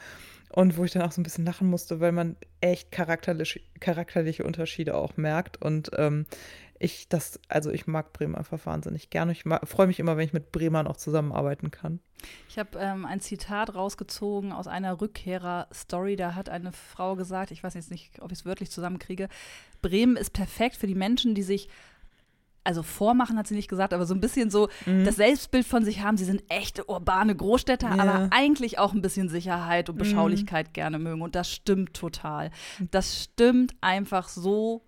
Und 0.50 0.78
wo 0.78 0.84
ich 0.84 0.92
dann 0.92 1.02
auch 1.02 1.12
so 1.12 1.20
ein 1.20 1.24
bisschen 1.24 1.46
lachen 1.46 1.68
musste, 1.68 2.00
weil 2.00 2.12
man 2.12 2.36
echt 2.62 2.92
charakterlich, 2.92 3.68
charakterliche 3.80 4.44
Unterschiede 4.44 4.96
auch 4.96 5.18
merkt. 5.18 5.60
Und 5.60 5.90
ähm, 5.98 6.28
ich 6.80 7.08
das, 7.08 7.40
also 7.48 7.72
ich 7.72 7.88
mag 7.88 8.14
Bremen 8.14 8.36
einfach 8.36 8.66
wahnsinnig 8.66 9.10
gerne. 9.10 9.32
Ich 9.32 9.44
freue 9.64 9.88
mich 9.88 10.00
immer, 10.00 10.18
wenn 10.18 10.26
ich 10.26 10.34
mit 10.34 10.52
Bremern 10.52 10.88
auch 10.88 10.98
zusammenarbeiten 10.98 11.72
kann. 11.72 12.00
Ich 12.50 12.58
habe 12.58 12.78
ähm, 12.80 13.06
ein 13.06 13.20
Zitat 13.20 13.76
rausgezogen 13.76 14.52
aus 14.52 14.68
einer 14.68 15.00
Rückkehrer-Story. 15.00 16.16
Da 16.16 16.36
hat 16.36 16.50
eine 16.50 16.72
Frau 16.72 17.16
gesagt, 17.16 17.52
ich 17.52 17.64
weiß 17.64 17.74
jetzt 17.74 17.92
nicht, 17.92 18.22
ob 18.22 18.32
ich 18.32 18.40
es 18.40 18.46
wörtlich 18.46 18.72
zusammenkriege, 18.72 19.30
Bremen 19.82 20.16
ist 20.16 20.34
perfekt 20.34 20.76
für 20.76 20.88
die 20.88 20.96
Menschen, 20.96 21.36
die 21.36 21.44
sich 21.44 21.70
also 22.66 22.82
vormachen 22.82 23.38
hat 23.38 23.48
sie 23.48 23.56
nicht 23.56 23.68
gesagt, 23.68 23.94
aber 23.94 24.06
so 24.06 24.14
ein 24.14 24.22
bisschen 24.22 24.50
so 24.50 24.70
mhm. 24.86 25.04
das 25.04 25.18
Selbstbild 25.18 25.66
von 25.66 25.84
sich 25.84 26.02
haben, 26.02 26.18
sie 26.18 26.26
sind 26.26 26.44
echte 26.48 26.90
urbane 26.90 27.36
Großstädter, 27.36 27.94
ja. 27.96 28.02
aber 28.02 28.30
eigentlich 28.32 28.80
auch 28.80 28.94
ein 28.94 29.02
bisschen 29.02 29.30
Sicherheit 29.30 29.90
und 29.90 29.96
mhm. 29.96 30.00
Beschaulichkeit 30.00 30.70
mhm. 30.70 30.74
gerne 30.74 31.00
mögen. 31.00 31.22
Und 31.22 31.36
das 31.36 31.52
stimmt 31.52 31.94
total. 31.94 32.52
Das 32.92 33.22
stimmt 33.24 33.76
einfach 33.82 34.30
so 34.30 34.82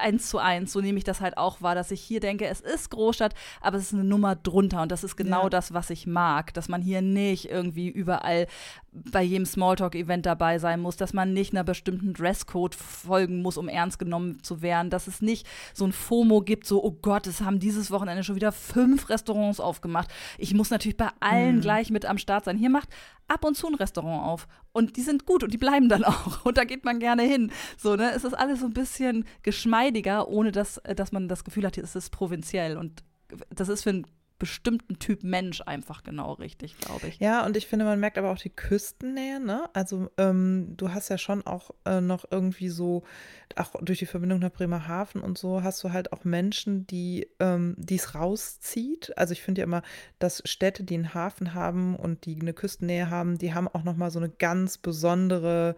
eins 0.00 0.28
zu 0.28 0.38
eins, 0.38 0.72
so 0.72 0.80
nehme 0.80 0.98
ich 0.98 1.04
das 1.04 1.20
halt 1.20 1.36
auch 1.36 1.60
wahr, 1.60 1.74
dass 1.74 1.90
ich 1.90 2.00
hier 2.00 2.20
denke, 2.20 2.46
es 2.46 2.60
ist 2.60 2.90
Großstadt, 2.90 3.34
aber 3.60 3.76
es 3.76 3.84
ist 3.84 3.94
eine 3.94 4.04
Nummer 4.04 4.36
drunter 4.36 4.82
und 4.82 4.92
das 4.92 5.04
ist 5.04 5.16
genau 5.16 5.44
ja. 5.44 5.50
das, 5.50 5.72
was 5.74 5.90
ich 5.90 6.06
mag, 6.06 6.54
dass 6.54 6.68
man 6.68 6.82
hier 6.82 7.02
nicht 7.02 7.50
irgendwie 7.50 7.88
überall 7.88 8.46
bei 8.92 9.22
jedem 9.22 9.46
Smalltalk-Event 9.46 10.26
dabei 10.26 10.58
sein 10.58 10.80
muss, 10.80 10.96
dass 10.96 11.12
man 11.12 11.32
nicht 11.32 11.52
einer 11.52 11.64
bestimmten 11.64 12.14
Dresscode 12.14 12.74
folgen 12.74 13.42
muss, 13.42 13.56
um 13.56 13.68
ernst 13.68 13.98
genommen 13.98 14.42
zu 14.42 14.62
werden, 14.62 14.90
dass 14.90 15.06
es 15.06 15.20
nicht 15.20 15.46
so 15.74 15.84
ein 15.84 15.92
FOMO 15.92 16.40
gibt, 16.40 16.66
so, 16.66 16.82
oh 16.82 16.96
Gott, 17.02 17.26
es 17.26 17.40
haben 17.40 17.60
dieses 17.60 17.90
Wochenende 17.90 18.24
schon 18.24 18.36
wieder 18.36 18.52
fünf 18.52 19.08
Restaurants 19.08 19.60
aufgemacht. 19.60 20.08
Ich 20.38 20.54
muss 20.54 20.70
natürlich 20.70 20.96
bei 20.96 21.10
allen 21.20 21.56
mhm. 21.56 21.60
gleich 21.60 21.90
mit 21.90 22.06
am 22.06 22.18
Start 22.18 22.44
sein. 22.44 22.56
Hier 22.56 22.70
macht 22.70 22.88
ab 23.28 23.44
und 23.44 23.56
zu 23.56 23.66
ein 23.68 23.74
Restaurant 23.74 24.24
auf 24.24 24.48
und 24.72 24.96
die 24.96 25.02
sind 25.02 25.26
gut 25.26 25.42
und 25.42 25.52
die 25.52 25.58
bleiben 25.58 25.88
dann 25.88 26.04
auch. 26.04 26.44
Und 26.44 26.58
da 26.58 26.64
geht 26.64 26.84
man 26.84 26.98
gerne 26.98 27.22
hin. 27.22 27.50
So, 27.76 27.96
ne, 27.96 28.12
es 28.14 28.24
ist 28.24 28.34
alles 28.34 28.60
so 28.60 28.66
ein 28.66 28.72
bisschen 28.72 29.24
geschmeidiger, 29.42 30.28
ohne 30.28 30.52
dass, 30.52 30.80
dass 30.96 31.12
man 31.12 31.28
das 31.28 31.44
Gefühl 31.44 31.66
hat, 31.66 31.78
es 31.78 31.96
ist 31.96 32.10
provinziell. 32.10 32.76
Und 32.76 33.02
das 33.50 33.68
ist 33.68 33.82
für 33.82 33.90
ein 33.90 34.06
bestimmten 34.38 34.98
Typ 34.98 35.24
Mensch 35.24 35.62
einfach 35.62 36.02
genau 36.02 36.34
richtig, 36.34 36.78
glaube 36.78 37.08
ich. 37.08 37.18
Ja, 37.18 37.44
und 37.44 37.56
ich 37.56 37.66
finde, 37.66 37.84
man 37.84 37.98
merkt 37.98 38.18
aber 38.18 38.30
auch 38.30 38.38
die 38.38 38.50
Küstennähe, 38.50 39.40
ne? 39.40 39.68
Also 39.72 40.10
ähm, 40.16 40.74
du 40.76 40.92
hast 40.92 41.08
ja 41.08 41.18
schon 41.18 41.46
auch 41.46 41.70
äh, 41.84 42.00
noch 42.00 42.24
irgendwie 42.30 42.68
so, 42.68 43.02
auch 43.56 43.72
durch 43.80 43.98
die 43.98 44.06
Verbindung 44.06 44.38
nach 44.38 44.52
Bremerhaven 44.52 45.20
und 45.20 45.38
so, 45.38 45.62
hast 45.62 45.82
du 45.82 45.92
halt 45.92 46.12
auch 46.12 46.24
Menschen, 46.24 46.86
die 46.86 47.28
ähm, 47.40 47.76
es 47.90 48.14
rauszieht. 48.14 49.16
Also 49.18 49.32
ich 49.32 49.42
finde 49.42 49.60
ja 49.60 49.64
immer, 49.64 49.82
dass 50.18 50.42
Städte, 50.44 50.84
die 50.84 50.94
einen 50.94 51.14
Hafen 51.14 51.54
haben 51.54 51.96
und 51.96 52.24
die 52.24 52.40
eine 52.40 52.52
Küstennähe 52.52 53.10
haben, 53.10 53.38
die 53.38 53.54
haben 53.54 53.68
auch 53.68 53.82
nochmal 53.82 54.10
so 54.10 54.20
eine 54.20 54.28
ganz 54.28 54.78
besondere 54.78 55.76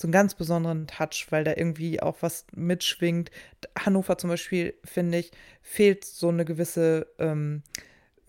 so 0.00 0.06
einen 0.06 0.12
ganz 0.12 0.34
besonderen 0.34 0.86
Touch, 0.86 1.26
weil 1.30 1.44
da 1.44 1.52
irgendwie 1.56 2.00
auch 2.00 2.16
was 2.20 2.46
mitschwingt. 2.54 3.30
Hannover 3.78 4.18
zum 4.18 4.30
Beispiel, 4.30 4.74
finde 4.84 5.18
ich, 5.18 5.30
fehlt 5.62 6.04
so 6.04 6.28
eine 6.28 6.44
gewisse 6.44 7.06
ähm, 7.18 7.62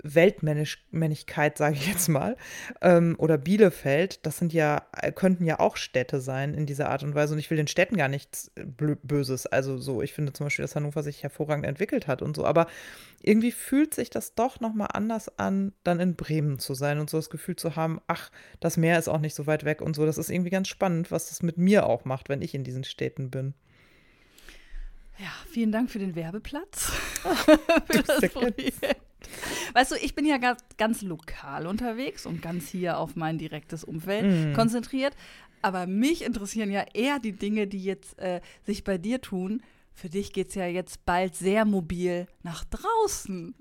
Weltmännlichkeit, 0.03 1.57
sage 1.57 1.75
ich 1.75 1.87
jetzt 1.87 2.07
mal, 2.09 2.37
ähm, 2.81 3.15
oder 3.17 3.37
Bielefeld, 3.37 4.25
das 4.25 4.37
sind 4.37 4.53
ja, 4.53 4.85
äh, 4.93 5.11
könnten 5.11 5.45
ja 5.45 5.59
auch 5.59 5.77
Städte 5.77 6.19
sein 6.19 6.53
in 6.53 6.65
dieser 6.65 6.89
Art 6.89 7.03
und 7.03 7.15
Weise. 7.15 7.33
Und 7.33 7.39
ich 7.39 7.49
will 7.49 7.57
den 7.57 7.67
Städten 7.67 7.97
gar 7.97 8.07
nichts 8.07 8.51
Böses. 8.55 9.45
Also 9.45 9.77
so, 9.77 10.01
ich 10.01 10.13
finde 10.13 10.33
zum 10.33 10.45
Beispiel, 10.45 10.63
dass 10.63 10.75
Hannover 10.75 11.03
sich 11.03 11.23
hervorragend 11.23 11.65
entwickelt 11.65 12.07
hat 12.07 12.21
und 12.21 12.35
so. 12.35 12.45
Aber 12.45 12.67
irgendwie 13.21 13.51
fühlt 13.51 13.93
sich 13.93 14.09
das 14.09 14.35
doch 14.35 14.59
nochmal 14.59 14.89
anders 14.93 15.39
an, 15.39 15.73
dann 15.83 15.99
in 15.99 16.15
Bremen 16.15 16.59
zu 16.59 16.73
sein 16.73 16.99
und 16.99 17.09
so 17.09 17.17
das 17.17 17.29
Gefühl 17.29 17.55
zu 17.55 17.75
haben, 17.75 17.99
ach, 18.07 18.29
das 18.59 18.77
Meer 18.77 18.99
ist 18.99 19.07
auch 19.07 19.19
nicht 19.19 19.35
so 19.35 19.47
weit 19.47 19.65
weg 19.65 19.81
und 19.81 19.95
so. 19.95 20.05
Das 20.05 20.17
ist 20.17 20.29
irgendwie 20.29 20.51
ganz 20.51 20.67
spannend, 20.67 21.11
was 21.11 21.29
das 21.29 21.41
mit 21.41 21.57
mir 21.57 21.85
auch 21.85 22.05
macht, 22.05 22.29
wenn 22.29 22.41
ich 22.41 22.53
in 22.53 22.63
diesen 22.63 22.83
Städten 22.83 23.31
bin. 23.31 23.53
Ja, 25.17 25.31
vielen 25.49 25.71
Dank 25.71 25.89
für 25.89 25.99
den 25.99 26.15
Werbeplatz. 26.15 26.91
für 27.85 28.03
das 28.03 28.31
Projekt. 28.31 28.97
Weißt 29.73 29.91
du, 29.91 29.95
ich 29.95 30.15
bin 30.15 30.25
ja 30.25 30.37
ganz, 30.37 30.61
ganz 30.77 31.01
lokal 31.01 31.67
unterwegs 31.67 32.25
und 32.25 32.41
ganz 32.41 32.67
hier 32.67 32.97
auf 32.97 33.15
mein 33.15 33.37
direktes 33.37 33.83
Umfeld 33.83 34.53
mm. 34.53 34.53
konzentriert. 34.53 35.15
Aber 35.61 35.87
mich 35.87 36.23
interessieren 36.23 36.71
ja 36.71 36.85
eher 36.93 37.19
die 37.19 37.33
Dinge, 37.33 37.67
die 37.67 37.83
jetzt 37.83 38.19
äh, 38.19 38.41
sich 38.63 38.83
bei 38.83 38.97
dir 38.97 39.21
tun. 39.21 39.63
Für 39.93 40.09
dich 40.09 40.33
geht 40.33 40.49
es 40.49 40.55
ja 40.55 40.67
jetzt 40.67 41.05
bald 41.05 41.35
sehr 41.35 41.65
mobil 41.65 42.27
nach 42.43 42.65
draußen. 42.65 43.55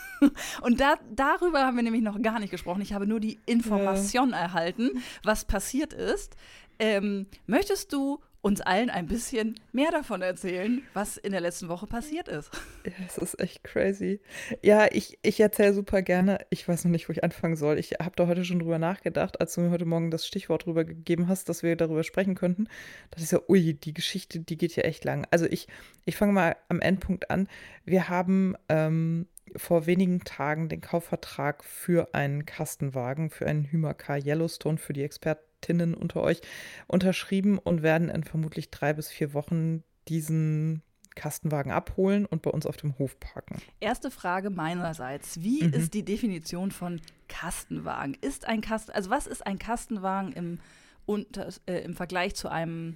und 0.62 0.80
da, 0.80 0.94
darüber 1.14 1.66
haben 1.66 1.76
wir 1.76 1.82
nämlich 1.82 2.02
noch 2.02 2.22
gar 2.22 2.38
nicht 2.38 2.50
gesprochen. 2.50 2.80
Ich 2.80 2.92
habe 2.92 3.06
nur 3.06 3.20
die 3.20 3.40
Information 3.44 4.30
ja. 4.30 4.38
erhalten, 4.38 5.02
was 5.24 5.44
passiert 5.44 5.92
ist. 5.92 6.36
Ähm, 6.78 7.26
möchtest 7.46 7.92
du 7.92 8.20
uns 8.48 8.62
allen 8.62 8.88
ein 8.88 9.06
bisschen 9.06 9.60
mehr 9.72 9.90
davon 9.90 10.22
erzählen, 10.22 10.82
was 10.94 11.18
in 11.18 11.32
der 11.32 11.40
letzten 11.42 11.68
Woche 11.68 11.86
passiert 11.86 12.28
ist. 12.28 12.50
Ja, 12.84 12.92
es 13.06 13.18
ist 13.18 13.38
echt 13.38 13.62
crazy. 13.62 14.20
Ja, 14.62 14.86
ich, 14.90 15.18
ich 15.20 15.38
erzähle 15.38 15.74
super 15.74 16.00
gerne. 16.00 16.38
Ich 16.48 16.66
weiß 16.66 16.84
noch 16.84 16.90
nicht, 16.90 17.08
wo 17.08 17.12
ich 17.12 17.22
anfangen 17.22 17.56
soll. 17.56 17.78
Ich 17.78 17.92
habe 18.00 18.16
da 18.16 18.26
heute 18.26 18.46
schon 18.46 18.60
drüber 18.60 18.78
nachgedacht, 18.78 19.40
als 19.40 19.54
du 19.54 19.60
mir 19.60 19.70
heute 19.70 19.84
Morgen 19.84 20.10
das 20.10 20.26
Stichwort 20.26 20.64
drüber 20.64 20.84
gegeben 20.84 21.28
hast, 21.28 21.50
dass 21.50 21.62
wir 21.62 21.76
darüber 21.76 22.02
sprechen 22.02 22.34
könnten. 22.34 22.68
Das 23.10 23.22
ist 23.22 23.32
ja, 23.32 23.40
ui, 23.48 23.74
die 23.74 23.92
Geschichte, 23.92 24.40
die 24.40 24.56
geht 24.56 24.74
ja 24.74 24.84
echt 24.84 25.04
lang. 25.04 25.26
Also 25.30 25.44
ich, 25.44 25.68
ich 26.06 26.16
fange 26.16 26.32
mal 26.32 26.56
am 26.68 26.80
Endpunkt 26.80 27.30
an. 27.30 27.48
Wir 27.84 28.08
haben 28.08 28.54
ähm, 28.70 29.26
vor 29.56 29.86
wenigen 29.86 30.20
Tagen 30.20 30.68
den 30.68 30.80
Kaufvertrag 30.80 31.64
für 31.64 32.14
einen 32.14 32.46
Kastenwagen, 32.46 33.30
für 33.30 33.46
einen 33.46 33.70
Hymercar 33.70 34.18
Yellowstone 34.18 34.78
für 34.78 34.92
die 34.92 35.02
Expertinnen 35.02 35.94
unter 35.94 36.22
euch 36.22 36.40
unterschrieben 36.86 37.58
und 37.58 37.82
werden 37.82 38.08
in 38.08 38.24
vermutlich 38.24 38.70
drei 38.70 38.92
bis 38.92 39.08
vier 39.08 39.34
Wochen 39.34 39.82
diesen 40.08 40.82
Kastenwagen 41.18 41.72
abholen 41.72 42.26
und 42.26 42.42
bei 42.42 42.50
uns 42.50 42.64
auf 42.64 42.76
dem 42.76 42.96
Hof 42.98 43.18
parken. 43.18 43.60
Erste 43.80 44.10
Frage 44.10 44.50
meinerseits. 44.50 45.42
Wie 45.42 45.64
mhm. 45.64 45.72
ist 45.72 45.92
die 45.92 46.04
Definition 46.04 46.70
von 46.70 47.00
Kastenwagen? 47.26 48.16
Ist 48.20 48.46
ein 48.46 48.60
Kasten, 48.60 48.92
also 48.92 49.10
was 49.10 49.26
ist 49.26 49.46
ein 49.46 49.58
Kastenwagen 49.58 50.32
im, 50.32 50.60
unter, 51.06 51.48
äh, 51.66 51.80
im 51.80 51.94
Vergleich 51.94 52.36
zu 52.36 52.48
einem 52.48 52.94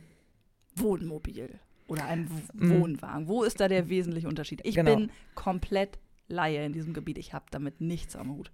Wohnmobil 0.77 1.59
oder 1.89 2.05
einem 2.05 2.29
mhm. 2.55 2.81
Wohnwagen? 2.81 3.27
Wo 3.27 3.43
ist 3.43 3.61
da 3.61 3.67
der 3.67 3.89
wesentliche 3.89 4.29
Unterschied? 4.29 4.61
Ich 4.63 4.77
genau. 4.77 4.95
bin 4.95 5.11
komplett 5.35 5.99
Laie 6.33 6.65
in 6.65 6.73
diesem 6.73 6.95
Gebiet. 6.95 7.19
Ich 7.19 7.33
habe 7.33 7.45
damit 7.51 7.81
nichts 7.81 8.17
am 8.17 8.35
Hut. 8.35 8.51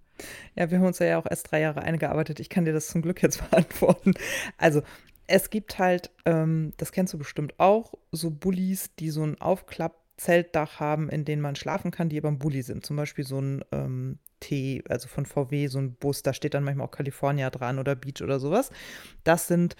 Ja, 0.54 0.70
wir 0.70 0.78
haben 0.78 0.86
uns 0.86 0.98
ja 0.98 1.18
auch 1.18 1.26
erst 1.28 1.50
drei 1.50 1.60
Jahre 1.60 1.82
eingearbeitet. 1.82 2.40
Ich 2.40 2.50
kann 2.50 2.64
dir 2.64 2.72
das 2.72 2.88
zum 2.88 3.02
Glück 3.02 3.22
jetzt 3.22 3.38
beantworten. 3.50 4.14
Also, 4.58 4.82
es 5.26 5.50
gibt 5.50 5.78
halt, 5.78 6.10
ähm, 6.24 6.72
das 6.76 6.92
kennst 6.92 7.14
du 7.14 7.18
bestimmt 7.18 7.58
auch, 7.58 7.94
so 8.12 8.30
Bullis, 8.30 8.94
die 8.96 9.10
so 9.10 9.22
ein 9.22 9.40
Aufklappzeltdach 9.40 10.80
haben, 10.80 11.08
in 11.08 11.24
denen 11.24 11.42
man 11.42 11.54
schlafen 11.54 11.90
kann, 11.90 12.08
die 12.08 12.18
aber 12.18 12.28
ein 12.28 12.38
Bulli 12.38 12.62
sind. 12.62 12.84
Zum 12.84 12.96
Beispiel 12.96 13.24
so 13.24 13.40
ein 13.40 13.64
ähm, 13.70 14.18
T, 14.40 14.82
also 14.88 15.06
von 15.06 15.26
VW, 15.26 15.66
so 15.66 15.78
ein 15.78 15.94
Bus, 15.94 16.22
da 16.22 16.32
steht 16.32 16.54
dann 16.54 16.64
manchmal 16.64 16.86
auch 16.86 16.92
California 16.92 17.50
dran 17.50 17.78
oder 17.78 17.94
Beach 17.94 18.22
oder 18.22 18.40
sowas. 18.40 18.70
Das 19.22 19.46
sind 19.46 19.76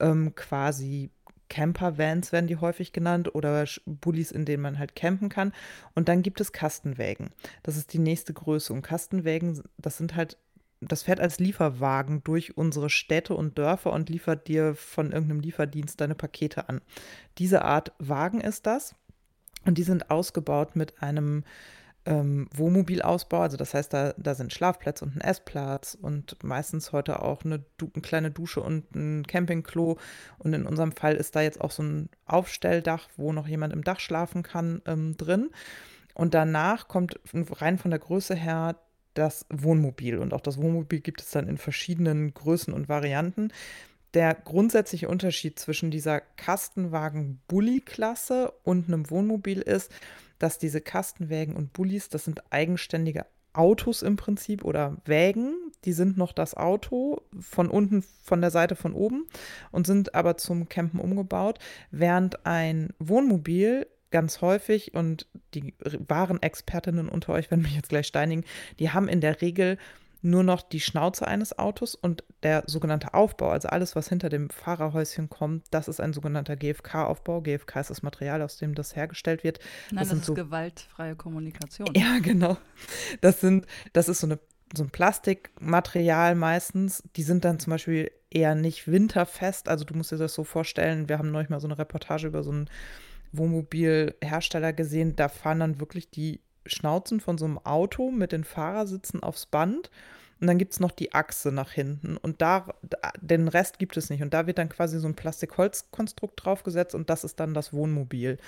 ähm, 0.00 0.34
quasi 0.34 1.10
Campervans 1.52 2.32
werden 2.32 2.46
die 2.46 2.56
häufig 2.56 2.94
genannt 2.94 3.34
oder 3.34 3.66
Bullis, 3.84 4.32
in 4.32 4.46
denen 4.46 4.62
man 4.62 4.78
halt 4.78 4.96
campen 4.96 5.28
kann. 5.28 5.52
Und 5.94 6.08
dann 6.08 6.22
gibt 6.22 6.40
es 6.40 6.52
Kastenwägen. 6.52 7.28
Das 7.62 7.76
ist 7.76 7.92
die 7.92 7.98
nächste 7.98 8.32
Größe. 8.32 8.72
Und 8.72 8.80
Kastenwägen, 8.80 9.62
das 9.76 9.98
sind 9.98 10.16
halt, 10.16 10.38
das 10.80 11.02
fährt 11.02 11.20
als 11.20 11.40
Lieferwagen 11.40 12.24
durch 12.24 12.56
unsere 12.56 12.88
Städte 12.88 13.34
und 13.34 13.58
Dörfer 13.58 13.92
und 13.92 14.08
liefert 14.08 14.48
dir 14.48 14.74
von 14.74 15.12
irgendeinem 15.12 15.40
Lieferdienst 15.40 16.00
deine 16.00 16.14
Pakete 16.14 16.70
an. 16.70 16.80
Diese 17.36 17.62
Art 17.66 17.92
Wagen 17.98 18.40
ist 18.40 18.66
das. 18.66 18.94
Und 19.66 19.76
die 19.76 19.82
sind 19.82 20.10
ausgebaut 20.10 20.74
mit 20.74 21.02
einem 21.02 21.44
ähm, 22.04 22.48
Wohnmobilausbau. 22.54 23.40
Also 23.40 23.56
das 23.56 23.74
heißt, 23.74 23.92
da, 23.92 24.14
da 24.16 24.34
sind 24.34 24.52
Schlafplätze 24.52 25.04
und 25.04 25.16
ein 25.16 25.20
Essplatz 25.20 25.96
und 26.00 26.42
meistens 26.42 26.92
heute 26.92 27.22
auch 27.22 27.44
eine, 27.44 27.64
eine, 27.80 28.02
kleine 28.02 28.30
Dusche 28.30 28.60
und 28.60 28.94
ein 28.94 29.26
Campingklo. 29.26 29.98
Und 30.38 30.52
in 30.52 30.66
unserem 30.66 30.92
Fall 30.92 31.16
ist 31.16 31.36
da 31.36 31.42
jetzt 31.42 31.60
auch 31.60 31.70
so 31.70 31.82
ein 31.82 32.08
Aufstelldach, 32.26 33.08
wo 33.16 33.32
noch 33.32 33.46
jemand 33.46 33.72
im 33.72 33.84
Dach 33.84 34.00
schlafen 34.00 34.42
kann, 34.42 34.82
ähm, 34.86 35.16
drin. 35.16 35.50
Und 36.14 36.34
danach 36.34 36.88
kommt 36.88 37.18
rein 37.34 37.78
von 37.78 37.90
der 37.90 38.00
Größe 38.00 38.34
her 38.34 38.76
das 39.14 39.46
Wohnmobil. 39.50 40.18
Und 40.18 40.34
auch 40.34 40.40
das 40.40 40.58
Wohnmobil 40.58 41.00
gibt 41.00 41.22
es 41.22 41.30
dann 41.30 41.48
in 41.48 41.58
verschiedenen 41.58 42.34
Größen 42.34 42.74
und 42.74 42.88
Varianten. 42.88 43.52
Der 44.14 44.34
grundsätzliche 44.34 45.08
Unterschied 45.08 45.58
zwischen 45.58 45.90
dieser 45.90 46.20
Kastenwagen-Bulli-Klasse 46.20 48.52
und 48.62 48.88
einem 48.88 49.10
Wohnmobil 49.10 49.60
ist, 49.60 49.90
dass 50.42 50.58
diese 50.58 50.80
Kastenwägen 50.80 51.54
und 51.54 51.72
Bullis, 51.72 52.08
das 52.08 52.24
sind 52.24 52.42
eigenständige 52.50 53.26
Autos 53.52 54.02
im 54.02 54.16
Prinzip 54.16 54.64
oder 54.64 54.96
Wägen, 55.04 55.54
die 55.84 55.92
sind 55.92 56.16
noch 56.16 56.32
das 56.32 56.56
Auto 56.56 57.22
von 57.38 57.68
unten, 57.68 58.02
von 58.22 58.40
der 58.40 58.50
Seite 58.50 58.76
von 58.76 58.94
oben 58.94 59.26
und 59.70 59.86
sind 59.86 60.14
aber 60.14 60.36
zum 60.36 60.68
Campen 60.68 61.00
umgebaut, 61.00 61.58
während 61.90 62.46
ein 62.46 62.94
Wohnmobil 62.98 63.86
ganz 64.10 64.40
häufig 64.40 64.94
und 64.94 65.26
die 65.54 65.74
wahren 66.06 66.42
Expertinnen 66.42 67.08
unter 67.08 67.32
euch 67.32 67.50
werden 67.50 67.62
mich 67.62 67.74
jetzt 67.74 67.88
gleich 67.88 68.06
steinigen, 68.06 68.44
die 68.78 68.90
haben 68.90 69.08
in 69.08 69.20
der 69.20 69.40
Regel 69.40 69.78
nur 70.22 70.44
noch 70.44 70.62
die 70.62 70.80
Schnauze 70.80 71.26
eines 71.26 71.58
Autos 71.58 71.94
und 71.94 72.24
der 72.42 72.62
sogenannte 72.66 73.12
Aufbau, 73.12 73.50
also 73.50 73.68
alles, 73.68 73.96
was 73.96 74.08
hinter 74.08 74.28
dem 74.28 74.50
Fahrerhäuschen 74.50 75.28
kommt, 75.28 75.66
das 75.70 75.88
ist 75.88 76.00
ein 76.00 76.12
sogenannter 76.12 76.56
GFK-Aufbau. 76.56 77.42
GFK 77.42 77.80
ist 77.80 77.90
das 77.90 78.02
Material, 78.02 78.40
aus 78.40 78.56
dem 78.56 78.74
das 78.74 78.94
hergestellt 78.94 79.42
wird. 79.42 79.58
Nein, 79.90 79.98
das, 79.98 80.08
das, 80.10 80.18
ist 80.18 80.26
so 80.26 80.34
gewaltfreie 80.34 81.16
Kommunikation. 81.16 81.88
Ja, 81.96 82.18
genau. 82.20 82.56
Das 83.20 83.40
sind, 83.40 83.66
das 83.92 84.08
ist 84.08 84.20
so 84.20 84.26
eine 84.26 84.38
so 84.74 84.84
ein 84.84 84.90
Plastikmaterial 84.90 86.34
meistens. 86.34 87.02
Die 87.16 87.22
sind 87.22 87.44
dann 87.44 87.58
zum 87.58 87.72
Beispiel 87.72 88.10
eher 88.30 88.54
nicht 88.54 88.88
winterfest. 88.88 89.68
Also 89.68 89.84
du 89.84 89.94
musst 89.94 90.12
dir 90.12 90.16
das 90.16 90.34
so 90.34 90.44
vorstellen, 90.44 91.08
wir 91.08 91.18
haben 91.18 91.30
neulich 91.30 91.50
mal 91.50 91.60
so 91.60 91.66
eine 91.66 91.78
Reportage 91.78 92.28
über 92.28 92.42
so 92.42 92.52
einen 92.52 92.70
Wohnmobilhersteller 93.32 94.72
gesehen. 94.72 95.16
Da 95.16 95.28
fahren 95.28 95.60
dann 95.60 95.80
wirklich 95.80 96.10
die 96.10 96.40
Schnauzen 96.66 97.20
von 97.20 97.38
so 97.38 97.44
einem 97.44 97.58
Auto 97.58 98.10
mit 98.10 98.32
den 98.32 98.44
Fahrersitzen 98.44 99.22
aufs 99.22 99.46
Band. 99.46 99.90
Und 100.42 100.48
dann 100.48 100.58
gibt 100.58 100.72
es 100.72 100.80
noch 100.80 100.90
die 100.90 101.14
Achse 101.14 101.52
nach 101.52 101.70
hinten. 101.70 102.16
Und 102.16 102.42
da, 102.42 102.74
den 103.20 103.46
Rest 103.46 103.78
gibt 103.78 103.96
es 103.96 104.10
nicht. 104.10 104.22
Und 104.22 104.34
da 104.34 104.48
wird 104.48 104.58
dann 104.58 104.68
quasi 104.68 104.98
so 104.98 105.06
ein 105.06 105.14
Plastikholzkonstrukt 105.14 106.44
draufgesetzt 106.44 106.96
und 106.96 107.08
das 107.10 107.22
ist 107.22 107.38
dann 107.38 107.54
das 107.54 107.72
Wohnmobil. 107.72 108.38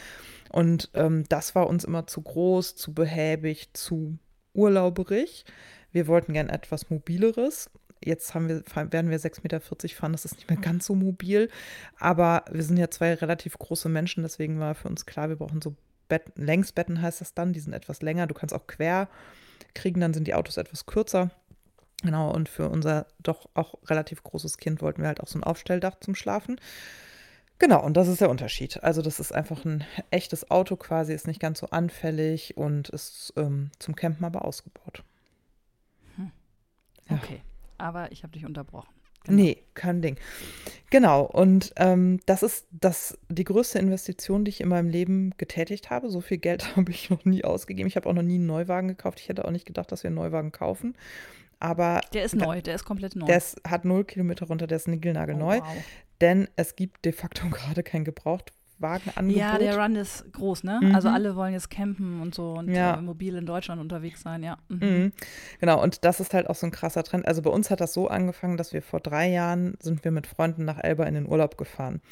Und 0.50 0.90
ähm, 0.94 1.22
das 1.28 1.54
war 1.54 1.68
uns 1.68 1.84
immer 1.84 2.08
zu 2.08 2.20
groß, 2.20 2.74
zu 2.74 2.92
behäbig, 2.92 3.72
zu 3.74 4.18
urlauberig. 4.54 5.44
Wir 5.92 6.08
wollten 6.08 6.32
gern 6.32 6.48
etwas 6.48 6.90
mobileres. 6.90 7.70
Jetzt 8.04 8.34
haben 8.34 8.48
wir, 8.48 8.64
werden 8.92 9.10
wir 9.10 9.20
6,40 9.20 9.40
Meter 9.44 9.60
fahren, 9.60 10.12
das 10.12 10.24
ist 10.24 10.34
nicht 10.34 10.50
mehr 10.50 10.58
ganz 10.58 10.86
so 10.86 10.96
mobil. 10.96 11.48
Aber 12.00 12.44
wir 12.50 12.64
sind 12.64 12.76
ja 12.76 12.90
zwei 12.90 13.14
relativ 13.14 13.56
große 13.56 13.88
Menschen, 13.88 14.24
deswegen 14.24 14.58
war 14.58 14.74
für 14.74 14.88
uns 14.88 15.06
klar, 15.06 15.28
wir 15.28 15.36
brauchen 15.36 15.62
so 15.62 15.76
Bett, 16.08 16.32
Längsbetten 16.36 17.00
heißt 17.00 17.20
das 17.20 17.34
dann, 17.34 17.52
die 17.52 17.60
sind 17.60 17.72
etwas 17.72 18.02
länger. 18.02 18.26
Du 18.26 18.34
kannst 18.34 18.54
auch 18.54 18.66
quer 18.66 19.08
kriegen, 19.74 20.00
dann 20.00 20.14
sind 20.14 20.26
die 20.26 20.34
Autos 20.34 20.56
etwas 20.56 20.86
kürzer. 20.86 21.30
Genau, 22.02 22.30
und 22.30 22.48
für 22.48 22.68
unser 22.68 23.06
doch 23.22 23.48
auch 23.54 23.76
relativ 23.86 24.22
großes 24.22 24.58
Kind 24.58 24.82
wollten 24.82 25.02
wir 25.02 25.08
halt 25.08 25.20
auch 25.20 25.28
so 25.28 25.38
ein 25.38 25.44
Aufstelldach 25.44 25.98
zum 26.00 26.14
Schlafen. 26.14 26.60
Genau, 27.58 27.82
und 27.82 27.96
das 27.96 28.08
ist 28.08 28.20
der 28.20 28.30
Unterschied. 28.30 28.82
Also 28.82 29.00
das 29.00 29.20
ist 29.20 29.32
einfach 29.32 29.64
ein 29.64 29.84
echtes 30.10 30.50
Auto 30.50 30.76
quasi, 30.76 31.14
ist 31.14 31.26
nicht 31.26 31.40
ganz 31.40 31.60
so 31.60 31.68
anfällig 31.68 32.56
und 32.56 32.88
ist 32.90 33.32
ähm, 33.36 33.70
zum 33.78 33.94
Campen 33.94 34.24
aber 34.24 34.44
ausgebaut. 34.44 35.02
Hm. 36.16 36.32
Okay, 37.08 37.36
ja. 37.36 37.42
aber 37.78 38.12
ich 38.12 38.22
habe 38.22 38.32
dich 38.32 38.44
unterbrochen. 38.44 38.93
Genau. 39.24 39.42
Nee, 39.42 39.58
kein 39.74 40.02
Ding. 40.02 40.16
Genau, 40.90 41.22
und 41.22 41.72
ähm, 41.76 42.20
das 42.26 42.42
ist 42.42 42.66
das, 42.70 43.18
die 43.28 43.44
größte 43.44 43.78
Investition, 43.78 44.44
die 44.44 44.50
ich 44.50 44.60
in 44.60 44.68
meinem 44.68 44.88
Leben 44.88 45.32
getätigt 45.38 45.90
habe. 45.90 46.10
So 46.10 46.20
viel 46.20 46.38
Geld 46.38 46.76
habe 46.76 46.90
ich 46.90 47.10
noch 47.10 47.24
nie 47.24 47.44
ausgegeben. 47.44 47.88
Ich 47.88 47.96
habe 47.96 48.08
auch 48.08 48.12
noch 48.12 48.22
nie 48.22 48.36
einen 48.36 48.46
Neuwagen 48.46 48.88
gekauft. 48.88 49.20
Ich 49.20 49.28
hätte 49.28 49.44
auch 49.44 49.50
nicht 49.50 49.66
gedacht, 49.66 49.90
dass 49.90 50.02
wir 50.02 50.08
einen 50.08 50.16
Neuwagen 50.16 50.52
kaufen. 50.52 50.94
Aber 51.58 52.00
der 52.12 52.24
ist 52.24 52.34
neu, 52.34 52.60
der 52.60 52.74
ist 52.74 52.84
komplett 52.84 53.16
neu. 53.16 53.26
Der 53.26 53.38
ist, 53.38 53.60
hat 53.66 53.84
null 53.84 54.04
Kilometer 54.04 54.46
runter, 54.46 54.66
der 54.66 54.76
ist 54.76 54.88
niegelnagelneu. 54.88 55.58
Oh, 55.58 55.64
wow. 55.64 55.84
Denn 56.20 56.48
es 56.56 56.76
gibt 56.76 57.04
de 57.04 57.12
facto 57.12 57.48
gerade 57.50 57.82
kein 57.82 58.04
Gebraucht 58.04 58.52
Wagenangebot. 58.84 59.40
Ja, 59.40 59.58
der 59.58 59.78
Run 59.78 59.96
ist 59.96 60.30
groß, 60.32 60.62
ne? 60.62 60.78
Mhm. 60.82 60.94
Also 60.94 61.08
alle 61.08 61.34
wollen 61.34 61.54
jetzt 61.54 61.70
campen 61.70 62.20
und 62.20 62.34
so 62.34 62.52
und 62.52 62.68
ja. 62.68 62.94
äh, 62.94 63.00
mobil 63.00 63.34
in 63.34 63.46
Deutschland 63.46 63.80
unterwegs 63.80 64.22
sein, 64.22 64.42
ja. 64.42 64.58
Mhm. 64.68 64.78
Mhm. 64.78 65.12
Genau, 65.58 65.82
und 65.82 66.04
das 66.04 66.20
ist 66.20 66.34
halt 66.34 66.48
auch 66.48 66.54
so 66.54 66.66
ein 66.66 66.70
krasser 66.70 67.02
Trend. 67.02 67.26
Also 67.26 67.42
bei 67.42 67.50
uns 67.50 67.70
hat 67.70 67.80
das 67.80 67.94
so 67.94 68.08
angefangen, 68.08 68.56
dass 68.56 68.72
wir 68.72 68.82
vor 68.82 69.00
drei 69.00 69.28
Jahren 69.30 69.76
sind 69.80 70.04
wir 70.04 70.10
mit 70.10 70.26
Freunden 70.26 70.64
nach 70.64 70.78
Elba 70.78 71.04
in 71.04 71.14
den 71.14 71.26
Urlaub 71.26 71.56
gefahren. 71.56 72.02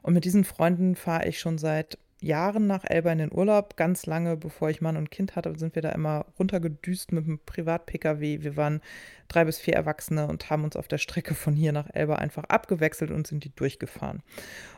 Und 0.00 0.14
mit 0.14 0.24
diesen 0.24 0.44
Freunden 0.44 0.96
fahre 0.96 1.28
ich 1.28 1.38
schon 1.38 1.58
seit 1.58 1.98
Jahren 2.22 2.66
nach 2.66 2.84
Elba 2.84 3.12
in 3.12 3.18
den 3.18 3.32
Urlaub, 3.32 3.76
ganz 3.76 4.06
lange 4.06 4.36
bevor 4.36 4.70
ich 4.70 4.80
Mann 4.80 4.96
und 4.96 5.10
Kind 5.10 5.36
hatte, 5.36 5.58
sind 5.58 5.74
wir 5.74 5.82
da 5.82 5.90
immer 5.90 6.26
runtergedüst 6.38 7.12
mit 7.12 7.24
einem 7.24 7.40
Privat-Pkw. 7.44 8.42
Wir 8.42 8.56
waren 8.56 8.80
drei 9.28 9.44
bis 9.44 9.58
vier 9.58 9.74
Erwachsene 9.74 10.26
und 10.26 10.50
haben 10.50 10.64
uns 10.64 10.76
auf 10.76 10.88
der 10.88 10.98
Strecke 10.98 11.34
von 11.34 11.54
hier 11.54 11.72
nach 11.72 11.88
Elba 11.92 12.16
einfach 12.16 12.44
abgewechselt 12.44 13.10
und 13.10 13.26
sind 13.26 13.44
die 13.44 13.54
durchgefahren. 13.54 14.22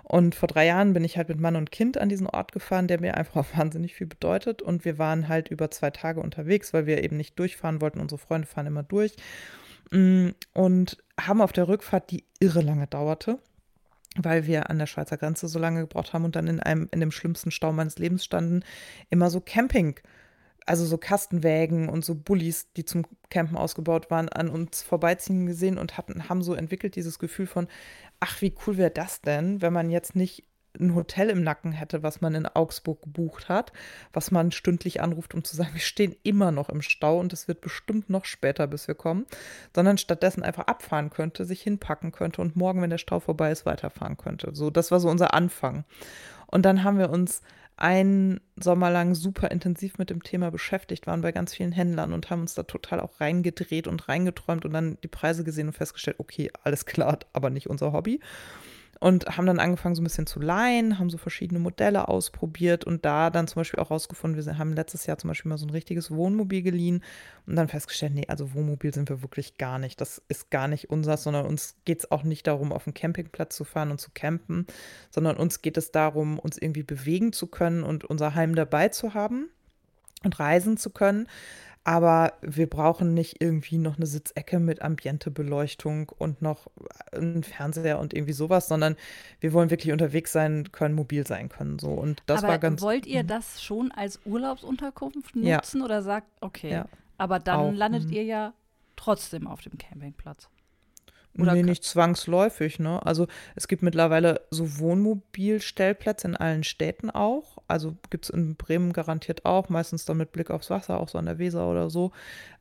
Und 0.03 0.35
vor 0.35 0.49
drei 0.49 0.67
Jahren 0.67 0.93
bin 0.93 1.05
ich 1.05 1.17
halt 1.17 1.29
mit 1.29 1.41
Mann 1.41 1.57
und 1.57 1.71
Kind 1.71 1.99
an 1.99 2.09
diesen 2.09 2.27
Ort 2.27 2.53
gefahren, 2.53 2.89
der 2.89 3.01
mir 3.01 3.17
einfach 3.17 3.45
wahnsinnig 3.57 3.95
viel 3.95 4.07
bedeutet. 4.07 4.63
Und 4.63 4.85
wir 4.85 4.99
waren 4.99 5.29
halt 5.29 5.49
über 5.49 5.71
zwei 5.71 5.91
Tage 5.91 6.21
unterwegs, 6.21 6.73
weil 6.73 6.87
wir 6.87 7.03
eben 7.05 7.17
nicht 7.17 7.39
durchfahren 7.39 7.81
wollten. 7.81 8.01
Unsere 8.01 8.19
Freunde 8.19 8.47
fahren 8.47 8.67
immer 8.67 8.83
durch. 8.83 9.17
Mm, 9.91 10.31
und 10.53 10.99
haben 11.21 11.41
auf 11.41 11.53
der 11.53 11.69
Rückfahrt, 11.69 12.11
die 12.11 12.25
irre 12.41 12.61
lange 12.61 12.87
dauerte, 12.87 13.39
weil 14.17 14.47
wir 14.47 14.71
an 14.71 14.79
der 14.79 14.87
Schweizer 14.87 15.17
Grenze 15.17 15.49
so 15.49 15.59
lange 15.59 15.81
gebraucht 15.81 16.13
haben 16.13 16.25
und 16.25 16.37
dann 16.37 16.47
in 16.47 16.61
einem, 16.61 16.89
in 16.93 17.01
dem 17.01 17.11
schlimmsten 17.11 17.51
Stau 17.51 17.73
meines 17.73 17.99
Lebens 17.99 18.25
standen, 18.25 18.65
immer 19.11 19.31
so 19.31 19.41
Camping, 19.41 19.99
also 20.67 20.87
so 20.87 20.97
Kastenwägen 20.97 21.89
und 21.89 22.05
so 22.05 22.15
Bullis, 22.15 22.73
die 22.73 22.85
zum 22.85 23.05
Campen 23.29 23.57
ausgebaut 23.57 24.11
waren, 24.11 24.29
an 24.29 24.49
uns 24.49 24.83
vorbeiziehen 24.83 25.47
gesehen 25.47 25.79
und 25.79 25.99
hatten, 25.99 26.29
haben 26.29 26.43
so 26.43 26.55
entwickelt 26.55 26.97
dieses 26.97 27.19
Gefühl 27.19 27.47
von, 27.47 27.69
ach, 28.21 28.41
wie 28.41 28.55
cool 28.67 28.77
wäre 28.77 28.91
das 28.91 29.21
denn, 29.21 29.61
wenn 29.61 29.73
man 29.73 29.91
jetzt 29.91 30.17
nicht 30.17 30.45
ein 30.79 30.95
Hotel 30.95 31.31
im 31.31 31.43
Nacken 31.43 31.73
hätte, 31.73 32.03
was 32.03 32.21
man 32.21 32.35
in 32.35 32.47
Augsburg 32.47 33.03
gebucht 33.03 33.49
hat, 33.49 33.73
was 34.13 34.31
man 34.31 34.53
stündlich 34.53 35.01
anruft, 35.01 35.35
um 35.35 35.45
zu 35.45 35.57
sagen, 35.57 35.75
wir 35.75 35.81
stehen 35.81 36.17
immer 36.23 36.51
noch 36.51 36.69
im 36.69 36.83
Stau 36.83 37.19
und 37.19 37.33
es 37.33 37.49
wird 37.49 37.61
bestimmt 37.61 38.11
noch 38.11 38.25
später, 38.25 38.67
bis 38.67 38.89
wir 38.89 38.95
kommen, 38.95 39.27
sondern 39.75 39.99
stattdessen 39.99 40.43
einfach 40.43 40.67
abfahren 40.67 41.11
könnte, 41.11 41.45
sich 41.45 41.63
hinpacken 41.63 42.13
könnte 42.13 42.41
und 42.41 42.57
morgen, 42.57 42.83
wenn 42.83 42.91
der 42.91 42.99
Stau 42.99 43.21
vorbei 43.21 43.51
ist, 43.51 43.67
weiterfahren 43.67 44.17
könnte. 44.17 44.51
So, 44.55 44.71
das 44.71 44.91
war 44.91 45.01
so 45.01 45.09
unser 45.09 45.35
Anfang. 45.35 45.85
Und 46.47 46.65
dann 46.65 46.85
haben 46.85 46.99
wir 46.99 47.11
uns 47.11 47.43
einen 47.77 48.41
Sommer 48.57 48.91
lang 48.91 49.15
super 49.15 49.51
intensiv 49.51 49.99
mit 49.99 50.11
dem 50.11 50.23
Thema 50.23 50.51
beschäftigt, 50.51 51.07
waren 51.09 51.23
bei 51.23 51.33
ganz 51.33 51.55
vielen 51.55 51.73
Händlern 51.73 52.13
und 52.13 52.31
haben 52.31 52.43
uns 52.43 52.55
da 52.55 52.63
total 52.63 53.01
auch 53.01 53.21
reingedreht 53.21 53.89
und 53.89 54.09
reingeträumt 54.09 54.65
und 54.65 54.73
dann 54.73 54.97
die 55.03 55.09
Preise 55.09 55.43
gesehen 55.43 55.67
und 55.69 55.73
festgestellt, 55.73 56.21
okay, 56.21 56.51
alles 56.63 56.87
klar, 56.87 57.19
aber 57.33 57.51
nicht 57.51 57.69
unser 57.69 57.93
Hobby 57.93 58.21
und 59.01 59.37
haben 59.37 59.47
dann 59.47 59.59
angefangen, 59.59 59.95
so 59.95 60.03
ein 60.03 60.05
bisschen 60.05 60.27
zu 60.27 60.41
leihen, 60.41 60.99
haben 60.99 61.11
so 61.11 61.19
verschiedene 61.19 61.61
Modelle 61.61 62.09
ausprobiert 62.09 62.85
und 62.85 63.05
da 63.05 63.31
dann 63.31 63.47
zum 63.47 63.61
Beispiel 63.61 63.81
auch 63.81 63.91
rausgefunden, 63.91 64.45
wir 64.45 64.59
haben 64.59 64.73
letztes 64.73 65.07
Jahr 65.07 65.19
zum 65.19 65.29
Beispiel 65.29 65.49
mal 65.49 65.59
so 65.59 65.67
ein 65.67 65.71
richtiges 65.71 66.11
Wohnmobil 66.11 66.63
geliehen 66.63 67.03
und 67.47 67.57
dann 67.57 67.69
festgestellt, 67.69 68.15
nee, 68.15 68.27
also 68.29 68.55
Wohnmobil 68.55 68.93
sind 68.95 69.09
wir 69.09 69.23
wirklich 69.23 69.59
gar 69.59 69.79
nicht. 69.79 70.01
Das 70.01 70.23
ist 70.29 70.51
gar 70.51 70.69
nicht 70.69 70.91
unseres, 70.91 71.23
sondern 71.23 71.47
uns 71.47 71.77
geht 71.85 72.01
es 72.01 72.11
auch 72.11 72.23
nicht 72.23 72.47
darum, 72.47 72.73
auf 72.73 72.85
den 72.85 72.95
Campingplatz 72.95 73.57
zu 73.57 73.65
fahren 73.65 73.91
und 73.91 74.01
zu 74.01 74.11
campen, 74.15 74.67
sondern 75.11 75.37
uns 75.37 75.63
geht 75.63 75.77
es 75.77 75.93
darum, 75.93 76.39
uns 76.39 76.59
irgendwie 76.59 76.83
bewegen 76.83 77.33
zu 77.33 77.47
können 77.47 77.83
und 77.83 78.05
unser 78.05 78.35
Heim 78.35 78.55
dabei 78.55 78.89
zu 78.89 79.15
haben 79.15 79.49
und 80.25 80.39
reisen 80.41 80.77
zu 80.77 80.91
können. 80.91 81.29
Aber 81.87 82.33
wir 82.41 82.69
brauchen 82.69 83.13
nicht 83.13 83.43
irgendwie 83.43 83.77
noch 83.77 83.99
eine 83.99 84.07
Sitzecke 84.07 84.59
mit 84.59 84.81
Ambientebeleuchtung 84.81 86.09
und 86.09 86.41
noch 86.41 86.67
einen 87.13 87.43
Fernseher 87.43 87.99
und 87.99 88.15
irgendwie 88.15 88.33
sowas, 88.33 88.69
sondern 88.69 88.97
wir 89.41 89.53
wollen 89.53 89.69
wirklich 89.69 89.93
unterwegs 89.93 90.33
sein 90.33 90.73
können, 90.73 90.95
mobil 90.95 91.27
sein 91.27 91.51
können. 91.51 91.79
So. 91.79 91.91
Und 91.91 92.23
das 92.25 92.39
aber 92.39 92.53
war 92.53 92.59
ganz. 92.59 92.81
Wollt 92.81 93.05
ihr 93.05 93.23
mhm. 93.23 93.29
das 93.29 93.63
schon 93.63 93.93
als 93.93 94.19
Urlaubsunterkunft 94.25 95.37
nutzen 95.37 95.79
ja. 95.81 95.85
oder 95.85 96.03
sagt, 96.03 96.27
okay, 96.41 96.71
ja. 96.71 96.89
aber 97.19 97.39
dann 97.39 97.61
Auch, 97.61 97.73
landet 97.73 98.07
mhm. 98.07 98.13
ihr 98.13 98.25
ja 98.25 98.55
trotzdem 98.97 99.47
auf 99.47 99.61
dem 99.61 99.77
Campingplatz? 99.77 100.49
Oder 101.39 101.55
nee, 101.55 101.65
nicht 101.65 101.85
zwangsläufig, 101.85 102.79
ne? 102.79 103.05
Also 103.05 103.27
es 103.57 103.67
gibt 103.67 103.83
mittlerweile 103.83 104.43
so 104.51 104.79
Wohnmobilstellplätze 104.79 106.29
in 106.29 106.37
allen 106.37 106.65
Städten 106.65 107.11
auch. 107.11 107.54
Also 107.67 107.97
gibt 108.11 108.25
es 108.27 108.31
in 108.31 108.57
Bremen 108.57 108.93
garantiert 108.93 109.45
auch, 109.45 109.69
meistens 109.69 110.05
dann 110.05 110.17
mit 110.17 110.33
Blick 110.33 110.51
aufs 110.51 110.71
Wasser, 110.71 111.01
auch 111.01 111.09
so 111.09 111.19
an 111.19 111.27
der 111.27 111.39
Weser 111.39 111.69
oder 111.69 111.91
so, 111.91 112.13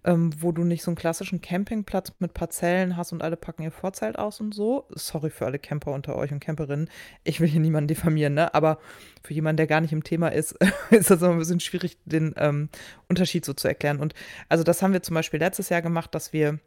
ähm, 0.04 0.32
wo 0.39 0.52
du 0.52 0.63
nicht 0.63 0.84
so 0.84 0.92
einen 0.92 0.96
klassischen 0.96 1.42
Campingplatz 1.42 2.13
mit 2.20 2.34
Parzellen 2.34 2.96
hast 2.96 3.12
und 3.12 3.22
alle 3.22 3.36
packen 3.38 3.63
ihr 3.63 3.72
Vorzelt 3.72 4.18
aus 4.18 4.39
und 4.39 4.54
so. 4.54 4.86
Sorry 4.92 5.30
für 5.30 5.46
alle 5.46 5.60
Camper 5.60 5.92
unter 5.92 6.16
euch 6.16 6.32
und 6.32 6.39
Camperinnen. 6.39 6.89
Ich 7.24 7.39
will 7.39 7.48
hier 7.48 7.60
niemanden 7.60 7.88
diffamieren, 7.88 8.34
ne? 8.34 8.54
Aber 8.54 8.80
für 9.24 9.34
jemanden, 9.34 9.58
der 9.58 9.68
gar 9.68 9.82
nicht 9.82 9.94
im 9.94 10.04
Thema 10.04 10.30
ist, 10.30 10.58
ist 10.92 11.10
das 11.10 11.22
immer 11.22 11.32
ein 11.32 11.39
bisschen 11.39 11.60
schwierig, 11.60 11.98
den 12.06 12.34
ähm, 12.38 12.70
Unterschied 13.10 13.46
so 13.46 13.54
zu 13.54 13.68
erklären. 13.68 14.00
Und 14.00 14.13
also 14.50 14.63
das 14.63 14.82
haben 14.82 14.94
wir 14.94 15.04
zum 15.04 15.16
Beispiel 15.16 15.39
letztes 15.39 15.70
Jahr 15.70 15.82
gemacht, 15.82 16.16
dass 16.16 16.34
wir 16.34 16.60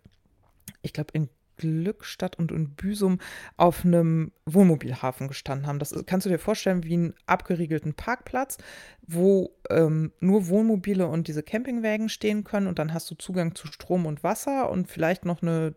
ich 0.82 0.92
glaube, 0.92 1.10
in 1.12 1.28
Glückstadt 1.56 2.38
und 2.38 2.52
in 2.52 2.70
Büsum 2.70 3.18
auf 3.56 3.84
einem 3.84 4.32
Wohnmobilhafen 4.44 5.28
gestanden 5.28 5.66
haben. 5.66 5.78
Das 5.78 5.94
kannst 6.06 6.26
du 6.26 6.30
dir 6.30 6.38
vorstellen 6.38 6.84
wie 6.84 6.94
einen 6.94 7.14
abgeriegelten 7.26 7.94
Parkplatz, 7.94 8.58
wo 9.06 9.56
ähm, 9.70 10.12
nur 10.20 10.48
Wohnmobile 10.48 11.06
und 11.06 11.28
diese 11.28 11.42
Campingwägen 11.42 12.08
stehen 12.08 12.44
können 12.44 12.66
und 12.66 12.78
dann 12.78 12.92
hast 12.92 13.10
du 13.10 13.14
Zugang 13.14 13.54
zu 13.54 13.66
Strom 13.66 14.06
und 14.06 14.22
Wasser 14.22 14.70
und 14.70 14.88
vielleicht 14.88 15.24
noch 15.24 15.42
eine, 15.42 15.74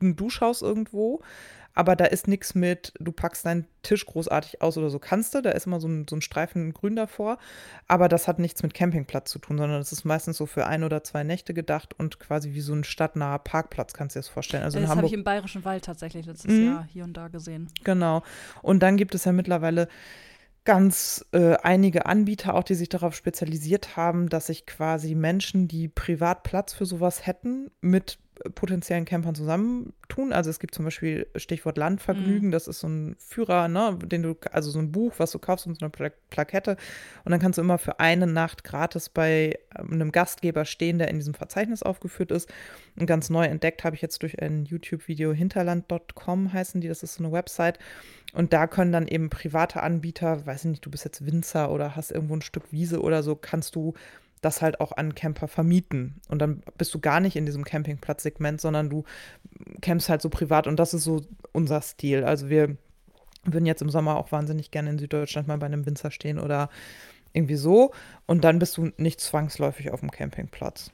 ein 0.00 0.16
Duschhaus 0.16 0.62
irgendwo. 0.62 1.22
Aber 1.78 1.94
da 1.94 2.06
ist 2.06 2.26
nichts 2.26 2.56
mit, 2.56 2.92
du 2.98 3.12
packst 3.12 3.46
deinen 3.46 3.64
Tisch 3.84 4.04
großartig 4.04 4.62
aus 4.62 4.76
oder 4.76 4.90
so. 4.90 4.98
Kannst 4.98 5.36
du, 5.36 5.42
da 5.42 5.50
ist 5.50 5.68
immer 5.68 5.78
so 5.78 5.86
ein, 5.86 6.06
so 6.10 6.16
ein 6.16 6.22
Streifen 6.22 6.74
grün 6.74 6.96
davor, 6.96 7.38
aber 7.86 8.08
das 8.08 8.26
hat 8.26 8.40
nichts 8.40 8.64
mit 8.64 8.74
Campingplatz 8.74 9.30
zu 9.30 9.38
tun, 9.38 9.58
sondern 9.58 9.80
es 9.80 9.92
ist 9.92 10.04
meistens 10.04 10.36
so 10.36 10.46
für 10.46 10.66
ein 10.66 10.82
oder 10.82 11.04
zwei 11.04 11.22
Nächte 11.22 11.54
gedacht 11.54 11.94
und 11.96 12.18
quasi 12.18 12.52
wie 12.52 12.62
so 12.62 12.74
ein 12.74 12.82
stadtnaher 12.82 13.38
Parkplatz, 13.38 13.94
kannst 13.94 14.16
du 14.16 14.18
dir 14.18 14.22
das 14.22 14.28
vorstellen. 14.28 14.64
Also 14.64 14.80
das 14.80 14.90
habe 14.90 15.06
ich 15.06 15.12
im 15.12 15.22
Bayerischen 15.22 15.64
Wald 15.64 15.84
tatsächlich 15.84 16.26
letztes 16.26 16.50
mhm. 16.50 16.66
Jahr 16.66 16.88
hier 16.92 17.04
und 17.04 17.16
da 17.16 17.28
gesehen. 17.28 17.68
Genau. 17.84 18.24
Und 18.60 18.82
dann 18.82 18.96
gibt 18.96 19.14
es 19.14 19.24
ja 19.24 19.30
mittlerweile 19.30 19.86
ganz 20.64 21.24
äh, 21.30 21.54
einige 21.62 22.06
Anbieter 22.06 22.54
auch, 22.54 22.64
die 22.64 22.74
sich 22.74 22.88
darauf 22.88 23.14
spezialisiert 23.14 23.96
haben, 23.96 24.28
dass 24.28 24.48
sich 24.48 24.66
quasi 24.66 25.14
Menschen, 25.14 25.68
die 25.68 25.86
privat 25.86 26.42
Platz 26.42 26.74
für 26.74 26.86
sowas 26.86 27.24
hätten, 27.24 27.70
mit 27.80 28.18
potenziellen 28.54 29.04
Campern 29.04 29.34
zusammentun. 29.34 30.32
Also 30.32 30.50
es 30.50 30.58
gibt 30.58 30.74
zum 30.74 30.84
Beispiel 30.84 31.26
Stichwort 31.36 31.76
Landvergnügen, 31.76 32.48
mhm. 32.48 32.52
das 32.52 32.68
ist 32.68 32.80
so 32.80 32.88
ein 32.88 33.16
Führer, 33.18 33.68
ne, 33.68 33.98
den 34.02 34.22
du, 34.22 34.36
also 34.52 34.70
so 34.70 34.78
ein 34.78 34.92
Buch, 34.92 35.14
was 35.18 35.30
du 35.30 35.38
kaufst 35.38 35.66
und 35.66 35.78
so 35.78 35.84
eine 35.84 35.90
Pla 35.90 36.10
Plakette. 36.30 36.76
Und 37.24 37.32
dann 37.32 37.40
kannst 37.40 37.58
du 37.58 37.62
immer 37.62 37.78
für 37.78 38.00
eine 38.00 38.26
Nacht 38.26 38.64
gratis 38.64 39.08
bei 39.08 39.58
ähm, 39.78 39.92
einem 39.92 40.12
Gastgeber 40.12 40.64
stehen, 40.64 40.98
der 40.98 41.08
in 41.08 41.16
diesem 41.16 41.34
Verzeichnis 41.34 41.82
aufgeführt 41.82 42.30
ist. 42.30 42.48
Und 42.98 43.06
ganz 43.06 43.30
neu 43.30 43.44
entdeckt 43.44 43.84
habe 43.84 43.96
ich 43.96 44.02
jetzt 44.02 44.22
durch 44.22 44.40
ein 44.42 44.64
YouTube-Video 44.64 45.32
hinterland.com 45.32 46.52
heißen 46.52 46.80
die, 46.80 46.88
das 46.88 47.02
ist 47.02 47.14
so 47.14 47.24
eine 47.24 47.32
Website. 47.32 47.78
Und 48.32 48.52
da 48.52 48.66
können 48.66 48.92
dann 48.92 49.08
eben 49.08 49.30
private 49.30 49.82
Anbieter, 49.82 50.44
weiß 50.46 50.64
ich 50.64 50.70
nicht, 50.70 50.86
du 50.86 50.90
bist 50.90 51.04
jetzt 51.04 51.24
Winzer 51.24 51.70
oder 51.70 51.96
hast 51.96 52.10
irgendwo 52.10 52.36
ein 52.36 52.42
Stück 52.42 52.72
Wiese 52.72 53.00
oder 53.00 53.22
so, 53.22 53.36
kannst 53.36 53.74
du 53.74 53.94
das 54.40 54.62
halt 54.62 54.80
auch 54.80 54.92
an 54.92 55.14
Camper 55.14 55.48
vermieten. 55.48 56.20
Und 56.28 56.40
dann 56.40 56.62
bist 56.76 56.94
du 56.94 57.00
gar 57.00 57.20
nicht 57.20 57.36
in 57.36 57.46
diesem 57.46 57.64
Campingplatz-Segment, 57.64 58.60
sondern 58.60 58.90
du 58.90 59.04
campst 59.80 60.08
halt 60.08 60.22
so 60.22 60.28
privat 60.28 60.66
und 60.66 60.76
das 60.76 60.94
ist 60.94 61.04
so 61.04 61.22
unser 61.52 61.80
Stil. 61.80 62.24
Also 62.24 62.48
wir 62.48 62.76
würden 63.44 63.66
jetzt 63.66 63.82
im 63.82 63.90
Sommer 63.90 64.16
auch 64.16 64.32
wahnsinnig 64.32 64.70
gerne 64.70 64.90
in 64.90 64.98
Süddeutschland 64.98 65.48
mal 65.48 65.58
bei 65.58 65.66
einem 65.66 65.86
Winzer 65.86 66.10
stehen 66.10 66.38
oder 66.38 66.68
irgendwie 67.32 67.56
so. 67.56 67.92
Und 68.26 68.44
dann 68.44 68.58
bist 68.58 68.76
du 68.76 68.90
nicht 68.96 69.20
zwangsläufig 69.20 69.90
auf 69.90 70.00
dem 70.00 70.10
Campingplatz. 70.10 70.90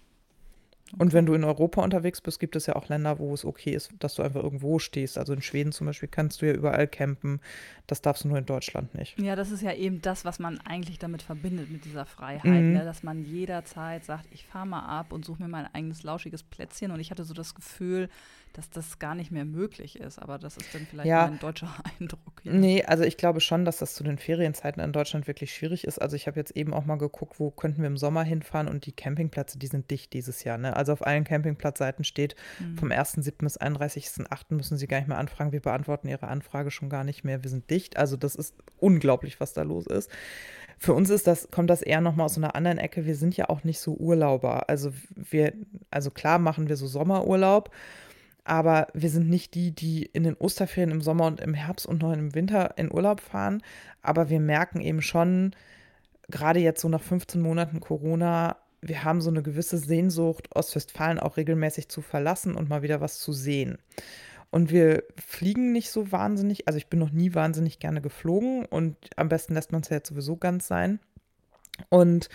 Und 0.99 1.13
wenn 1.13 1.27
du 1.27 1.35
in 1.35 1.45
Europa 1.45 1.83
unterwegs 1.83 2.21
bist, 2.21 2.39
gibt 2.39 2.57
es 2.57 2.67
ja 2.67 2.77
auch 2.77 2.89
Länder, 2.89 3.19
wo 3.19 3.33
es 3.35 3.45
okay 3.45 3.75
ist, 3.75 3.91
dass 3.99 4.15
du 4.15 4.23
einfach 4.23 4.43
irgendwo 4.43 4.79
stehst. 4.79 5.19
Also 5.19 5.33
in 5.33 5.43
Schweden 5.43 5.73
zum 5.73 5.87
Beispiel 5.87 6.09
kannst 6.09 6.41
du 6.41 6.47
ja 6.47 6.53
überall 6.53 6.87
campen. 6.87 7.41
Das 7.87 8.01
darfst 8.01 8.25
du 8.25 8.29
nur 8.29 8.39
in 8.39 8.47
Deutschland 8.47 8.95
nicht. 8.95 9.19
Ja, 9.19 9.35
das 9.35 9.51
ist 9.51 9.63
ja 9.63 9.73
eben 9.73 10.03
das, 10.03 10.25
was 10.25 10.39
man 10.39 10.61
eigentlich 10.61 10.99
damit 10.99 11.23
verbindet, 11.23 11.71
mit 11.71 11.85
dieser 11.85 12.07
Freiheit. 12.07 12.63
Mhm. 12.63 12.75
Ne? 12.75 12.85
Dass 12.85 13.03
man 13.03 13.25
jederzeit 13.25 14.05
sagt, 14.05 14.27
ich 14.31 14.45
fahre 14.45 14.67
mal 14.67 14.87
ab 14.87 15.13
und 15.13 15.25
suche 15.25 15.43
mir 15.43 15.49
mein 15.49 15.67
eigenes 15.75 16.03
lauschiges 16.03 16.43
Plätzchen. 16.43 16.91
Und 16.91 17.01
ich 17.01 17.11
hatte 17.11 17.25
so 17.25 17.35
das 17.35 17.55
Gefühl, 17.55 18.09
dass 18.55 18.71
das 18.71 18.99
gar 19.01 19.15
nicht 19.15 19.31
mehr 19.31 19.45
möglich 19.45 19.99
ist. 19.99 20.19
Aber 20.19 20.39
das 20.39 20.57
ist 20.57 20.75
dann 20.75 20.87
vielleicht 20.87 21.09
ja. 21.09 21.27
ein 21.27 21.39
deutscher 21.41 21.75
Eindruck. 22.01 22.41
Ja. 22.45 22.53
Nee, 22.53 22.85
also 22.85 23.05
ich 23.05 23.17
glaube 23.17 23.41
schon, 23.41 23.65
dass 23.65 23.79
das 23.79 23.95
zu 23.95 24.05
den 24.05 24.17
Ferienzeiten 24.17 24.83
in 24.83 24.93
Deutschland 24.93 25.27
wirklich 25.27 25.53
schwierig 25.53 25.85
ist. 25.85 26.01
Also 26.01 26.15
ich 26.17 26.27
habe 26.27 26.39
jetzt 26.39 26.57
eben 26.57 26.73
auch 26.73 26.85
mal 26.85 26.97
geguckt, 26.97 27.41
wo 27.41 27.51
könnten 27.51 27.83
wir 27.83 27.89
im 27.89 27.97
Sommer 27.97 28.23
hinfahren 28.23 28.69
und 28.69 28.87
die 28.87 28.93
Campingplätze, 28.93 29.59
die 29.59 29.67
sind 29.67 29.91
dicht 29.91 30.13
dieses 30.13 30.45
Jahr. 30.45 30.57
Ne? 30.57 30.75
Also 30.77 30.93
auf 30.93 31.05
allen 31.05 31.25
Campingplatzseiten 31.25 32.05
steht, 32.05 32.37
mhm. 32.61 32.79
vom 32.79 32.89
1.7. 32.91 33.33
bis 33.39 33.61
31.8. 33.61 34.55
müssen 34.55 34.79
Sie 34.79 34.87
gar 34.87 34.99
nicht 34.99 35.09
mehr 35.09 35.19
anfragen. 35.19 35.53
Wir 35.53 35.61
beantworten 35.61 36.09
Ihre 36.09 36.29
Anfrage 36.29 36.71
schon 36.71 36.89
gar 36.89 37.03
nicht 37.03 37.25
mehr. 37.25 37.43
Wir 37.43 37.51
sind 37.51 37.69
dicht. 37.71 37.97
Also 37.97 38.17
das 38.17 38.37
ist 38.37 38.55
unglaublich, 38.79 39.41
was 39.41 39.53
da 39.53 39.63
los 39.63 39.87
ist. 39.87 40.11
Für 40.79 40.93
uns 40.93 41.11
ist 41.11 41.27
das, 41.27 41.49
kommt 41.51 41.71
das 41.71 41.83
eher 41.83 42.01
nochmal 42.01 42.27
aus 42.27 42.37
einer 42.37 42.55
anderen 42.55 42.79
Ecke. 42.79 43.07
Wir 43.07 43.17
sind 43.17 43.37
ja 43.37 43.49
auch 43.49 43.65
nicht 43.65 43.81
so 43.81 43.95
Urlauber. 43.95 44.69
Also 44.69 44.93
wir, 45.17 45.53
also 45.91 46.11
klar 46.11 46.39
machen 46.39 46.69
wir 46.69 46.77
so 46.77 46.87
Sommerurlaub 46.87 47.71
aber 48.45 48.89
wir 48.93 49.09
sind 49.09 49.29
nicht 49.29 49.55
die, 49.55 49.73
die 49.73 50.05
in 50.05 50.23
den 50.23 50.37
Osterferien 50.37 50.91
im 50.91 51.01
Sommer 51.01 51.27
und 51.27 51.41
im 51.41 51.55
Herbst 51.55 51.87
und 51.87 52.03
noch 52.03 52.13
im 52.13 52.35
Winter 52.35 52.75
in 52.77 52.93
Urlaub 52.93 53.21
fahren. 53.21 53.63
Aber 54.03 54.29
wir 54.29 54.41
merken 54.41 54.81
eben 54.81 55.01
schon, 55.01 55.57
gerade 56.29 56.61
jetzt 56.61 56.83
so 56.83 56.89
nach 56.89 57.03
15 57.03 57.41
Monaten 57.41 57.81
Corona, 57.81 58.57
wir 58.83 59.03
haben 59.03 59.23
so 59.23 59.31
eine 59.31 59.43
gewisse 59.43 59.79
Sehnsucht, 59.79 60.55
Ostwestfalen 60.55 61.19
auch 61.19 61.39
regelmäßig 61.39 61.89
zu 61.89 62.03
verlassen 62.03 62.55
und 62.55 62.69
mal 62.69 62.83
wieder 62.83 63.01
was 63.01 63.19
zu 63.19 63.33
sehen. 63.33 63.79
Und 64.51 64.71
wir 64.71 65.05
fliegen 65.17 65.73
nicht 65.73 65.91
so 65.91 66.13
wahnsinnig, 66.13 66.69
also 66.69 66.77
ich 66.77 66.89
bin 66.89 67.01
noch 67.01 67.11
nie 67.11 67.35
wahnsinnig 67.35 67.79
gerne 67.79 68.03
geflogen 68.03 68.67
und 68.67 68.97
am 69.17 69.29
besten 69.29 69.55
lässt 69.55 69.73
man 69.73 69.81
es 69.81 69.89
ja 69.89 69.97
jetzt 69.97 70.11
sowieso 70.11 70.37
ganz 70.37 70.69
sein. 70.69 71.01
Und 71.89 72.29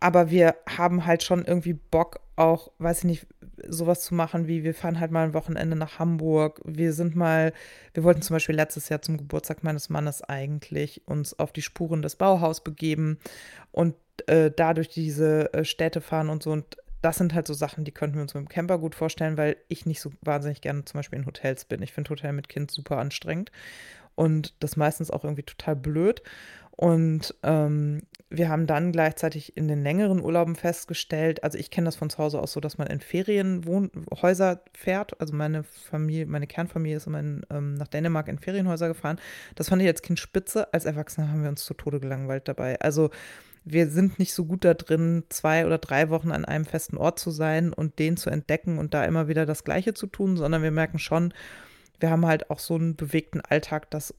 aber 0.00 0.30
wir 0.30 0.56
haben 0.66 1.06
halt 1.06 1.22
schon 1.22 1.44
irgendwie 1.44 1.74
Bock, 1.74 2.20
auch, 2.36 2.72
weiß 2.78 3.00
ich 3.00 3.04
nicht, 3.04 3.26
sowas 3.68 4.02
zu 4.02 4.14
machen 4.14 4.46
wie, 4.46 4.64
wir 4.64 4.74
fahren 4.74 5.00
halt 5.00 5.10
mal 5.10 5.24
ein 5.24 5.34
Wochenende 5.34 5.76
nach 5.76 5.98
Hamburg. 5.98 6.60
Wir 6.64 6.92
sind 6.92 7.16
mal, 7.16 7.52
wir 7.94 8.04
wollten 8.04 8.22
zum 8.22 8.34
Beispiel 8.34 8.54
letztes 8.54 8.88
Jahr 8.88 9.02
zum 9.02 9.16
Geburtstag 9.16 9.62
meines 9.62 9.88
Mannes 9.88 10.22
eigentlich 10.22 11.02
uns 11.06 11.38
auf 11.38 11.52
die 11.52 11.62
Spuren 11.62 12.02
des 12.02 12.16
Bauhaus 12.16 12.62
begeben 12.62 13.18
und 13.72 13.94
äh, 14.26 14.50
dadurch 14.54 14.88
diese 14.88 15.52
äh, 15.52 15.64
Städte 15.64 16.00
fahren 16.00 16.28
und 16.28 16.42
so. 16.42 16.52
Und 16.52 16.76
das 17.02 17.16
sind 17.16 17.34
halt 17.34 17.46
so 17.46 17.54
Sachen, 17.54 17.84
die 17.84 17.92
könnten 17.92 18.16
wir 18.16 18.22
uns 18.22 18.34
mit 18.34 18.44
dem 18.44 18.48
Camper 18.48 18.78
gut 18.78 18.94
vorstellen, 18.94 19.38
weil 19.38 19.56
ich 19.68 19.86
nicht 19.86 20.00
so 20.00 20.10
wahnsinnig 20.20 20.60
gerne 20.60 20.84
zum 20.84 20.98
Beispiel 20.98 21.18
in 21.18 21.26
Hotels 21.26 21.64
bin. 21.64 21.82
Ich 21.82 21.92
finde 21.92 22.10
Hotel 22.10 22.32
mit 22.32 22.48
Kind 22.48 22.70
super 22.70 22.98
anstrengend 22.98 23.50
und 24.14 24.54
das 24.60 24.76
meistens 24.76 25.10
auch 25.10 25.24
irgendwie 25.24 25.42
total 25.42 25.76
blöd. 25.76 26.22
Und 26.80 27.34
ähm, 27.42 28.00
wir 28.30 28.48
haben 28.48 28.66
dann 28.66 28.90
gleichzeitig 28.90 29.54
in 29.54 29.68
den 29.68 29.82
längeren 29.82 30.22
Urlauben 30.22 30.56
festgestellt, 30.56 31.44
also 31.44 31.58
ich 31.58 31.70
kenne 31.70 31.84
das 31.84 31.96
von 31.96 32.08
zu 32.08 32.16
Hause 32.16 32.40
aus 32.40 32.52
so, 32.52 32.60
dass 32.60 32.78
man 32.78 32.86
in 32.86 33.00
Ferienhäuser 33.00 34.62
fährt. 34.72 35.20
Also 35.20 35.36
meine 35.36 35.62
Familie, 35.62 36.24
meine 36.24 36.46
Kernfamilie 36.46 36.96
ist 36.96 37.06
immer 37.06 37.20
in, 37.20 37.44
ähm, 37.50 37.74
nach 37.74 37.88
Dänemark 37.88 38.28
in 38.28 38.38
Ferienhäuser 38.38 38.88
gefahren. 38.88 39.20
Das 39.56 39.68
fand 39.68 39.82
ich 39.82 39.88
als 39.88 40.00
Kind 40.00 40.18
spitze. 40.18 40.72
Als 40.72 40.86
Erwachsene 40.86 41.28
haben 41.28 41.42
wir 41.42 41.50
uns 41.50 41.66
zu 41.66 41.74
Tode 41.74 42.00
gelangweilt 42.00 42.48
dabei. 42.48 42.80
Also 42.80 43.10
wir 43.66 43.90
sind 43.90 44.18
nicht 44.18 44.32
so 44.32 44.46
gut 44.46 44.64
da 44.64 44.72
drin, 44.72 45.24
zwei 45.28 45.66
oder 45.66 45.76
drei 45.76 46.08
Wochen 46.08 46.30
an 46.30 46.46
einem 46.46 46.64
festen 46.64 46.96
Ort 46.96 47.18
zu 47.18 47.30
sein 47.30 47.74
und 47.74 47.98
den 47.98 48.16
zu 48.16 48.30
entdecken 48.30 48.78
und 48.78 48.94
da 48.94 49.04
immer 49.04 49.28
wieder 49.28 49.44
das 49.44 49.64
Gleiche 49.64 49.92
zu 49.92 50.06
tun, 50.06 50.38
sondern 50.38 50.62
wir 50.62 50.70
merken 50.70 50.98
schon, 50.98 51.34
wir 51.98 52.08
haben 52.08 52.24
halt 52.24 52.48
auch 52.48 52.58
so 52.58 52.76
einen 52.76 52.96
bewegten 52.96 53.42
Alltag, 53.42 53.90
dass 53.90 54.14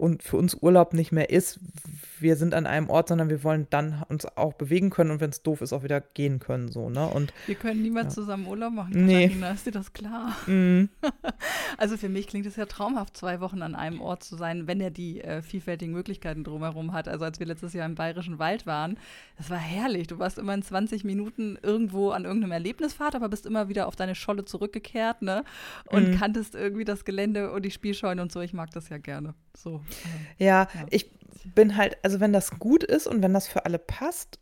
und 0.00 0.22
für 0.22 0.38
uns 0.38 0.54
Urlaub 0.54 0.94
nicht 0.94 1.12
mehr 1.12 1.28
ist, 1.30 1.60
wir 2.18 2.36
sind 2.36 2.54
an 2.54 2.66
einem 2.66 2.88
Ort, 2.88 3.08
sondern 3.08 3.28
wir 3.28 3.44
wollen 3.44 3.66
dann 3.70 4.02
uns 4.08 4.26
auch 4.36 4.54
bewegen 4.54 4.90
können 4.90 5.10
und 5.10 5.20
wenn 5.20 5.30
es 5.30 5.42
doof 5.42 5.60
ist, 5.60 5.72
auch 5.72 5.82
wieder 5.82 6.00
gehen 6.00 6.38
können. 6.38 6.70
So, 6.70 6.88
ne? 6.88 7.06
und, 7.06 7.32
wir 7.46 7.54
können 7.54 7.82
niemals 7.82 8.16
ja. 8.16 8.22
zusammen 8.22 8.46
Urlaub 8.46 8.72
machen, 8.72 8.92
Katharina, 8.92 9.48
nee. 9.48 9.54
ist 9.54 9.66
dir 9.66 9.72
das 9.72 9.92
klar? 9.92 10.36
Mm. 10.46 10.88
also 11.78 11.96
für 11.96 12.08
mich 12.08 12.26
klingt 12.26 12.46
es 12.46 12.56
ja 12.56 12.66
traumhaft, 12.66 13.16
zwei 13.16 13.40
Wochen 13.40 13.62
an 13.62 13.74
einem 13.74 14.00
Ort 14.00 14.24
zu 14.24 14.36
sein, 14.36 14.66
wenn 14.66 14.80
er 14.80 14.90
die 14.90 15.20
äh, 15.20 15.42
vielfältigen 15.42 15.92
Möglichkeiten 15.92 16.44
drumherum 16.44 16.92
hat. 16.92 17.06
Also 17.06 17.24
als 17.24 17.38
wir 17.38 17.46
letztes 17.46 17.74
Jahr 17.74 17.86
im 17.86 17.94
Bayerischen 17.94 18.38
Wald 18.38 18.66
waren, 18.66 18.98
das 19.36 19.50
war 19.50 19.58
herrlich. 19.58 20.06
Du 20.06 20.18
warst 20.18 20.38
immer 20.38 20.54
in 20.54 20.62
20 20.62 21.04
Minuten 21.04 21.58
irgendwo 21.62 22.10
an 22.10 22.24
irgendeinem 22.24 22.52
Erlebnisfahrt, 22.52 23.14
aber 23.14 23.28
bist 23.28 23.46
immer 23.46 23.68
wieder 23.68 23.86
auf 23.86 23.96
deine 23.96 24.14
Scholle 24.14 24.44
zurückgekehrt 24.44 25.22
ne? 25.22 25.44
und 25.86 26.10
mm. 26.10 26.18
kanntest 26.18 26.54
irgendwie 26.54 26.84
das 26.84 27.04
Gelände 27.04 27.52
und 27.52 27.64
die 27.64 27.70
Spielscheunen 27.70 28.20
und 28.20 28.32
so. 28.32 28.40
Ich 28.40 28.52
mag 28.52 28.70
das 28.70 28.88
ja 28.88 28.98
gerne. 28.98 29.34
So. 29.56 29.82
Ja, 30.38 30.46
ja, 30.46 30.68
ich 30.90 31.10
bin 31.54 31.76
halt, 31.76 31.98
also 32.02 32.20
wenn 32.20 32.32
das 32.32 32.58
gut 32.58 32.84
ist 32.84 33.06
und 33.06 33.22
wenn 33.22 33.34
das 33.34 33.48
für 33.48 33.64
alle 33.64 33.78
passt, 33.78 34.38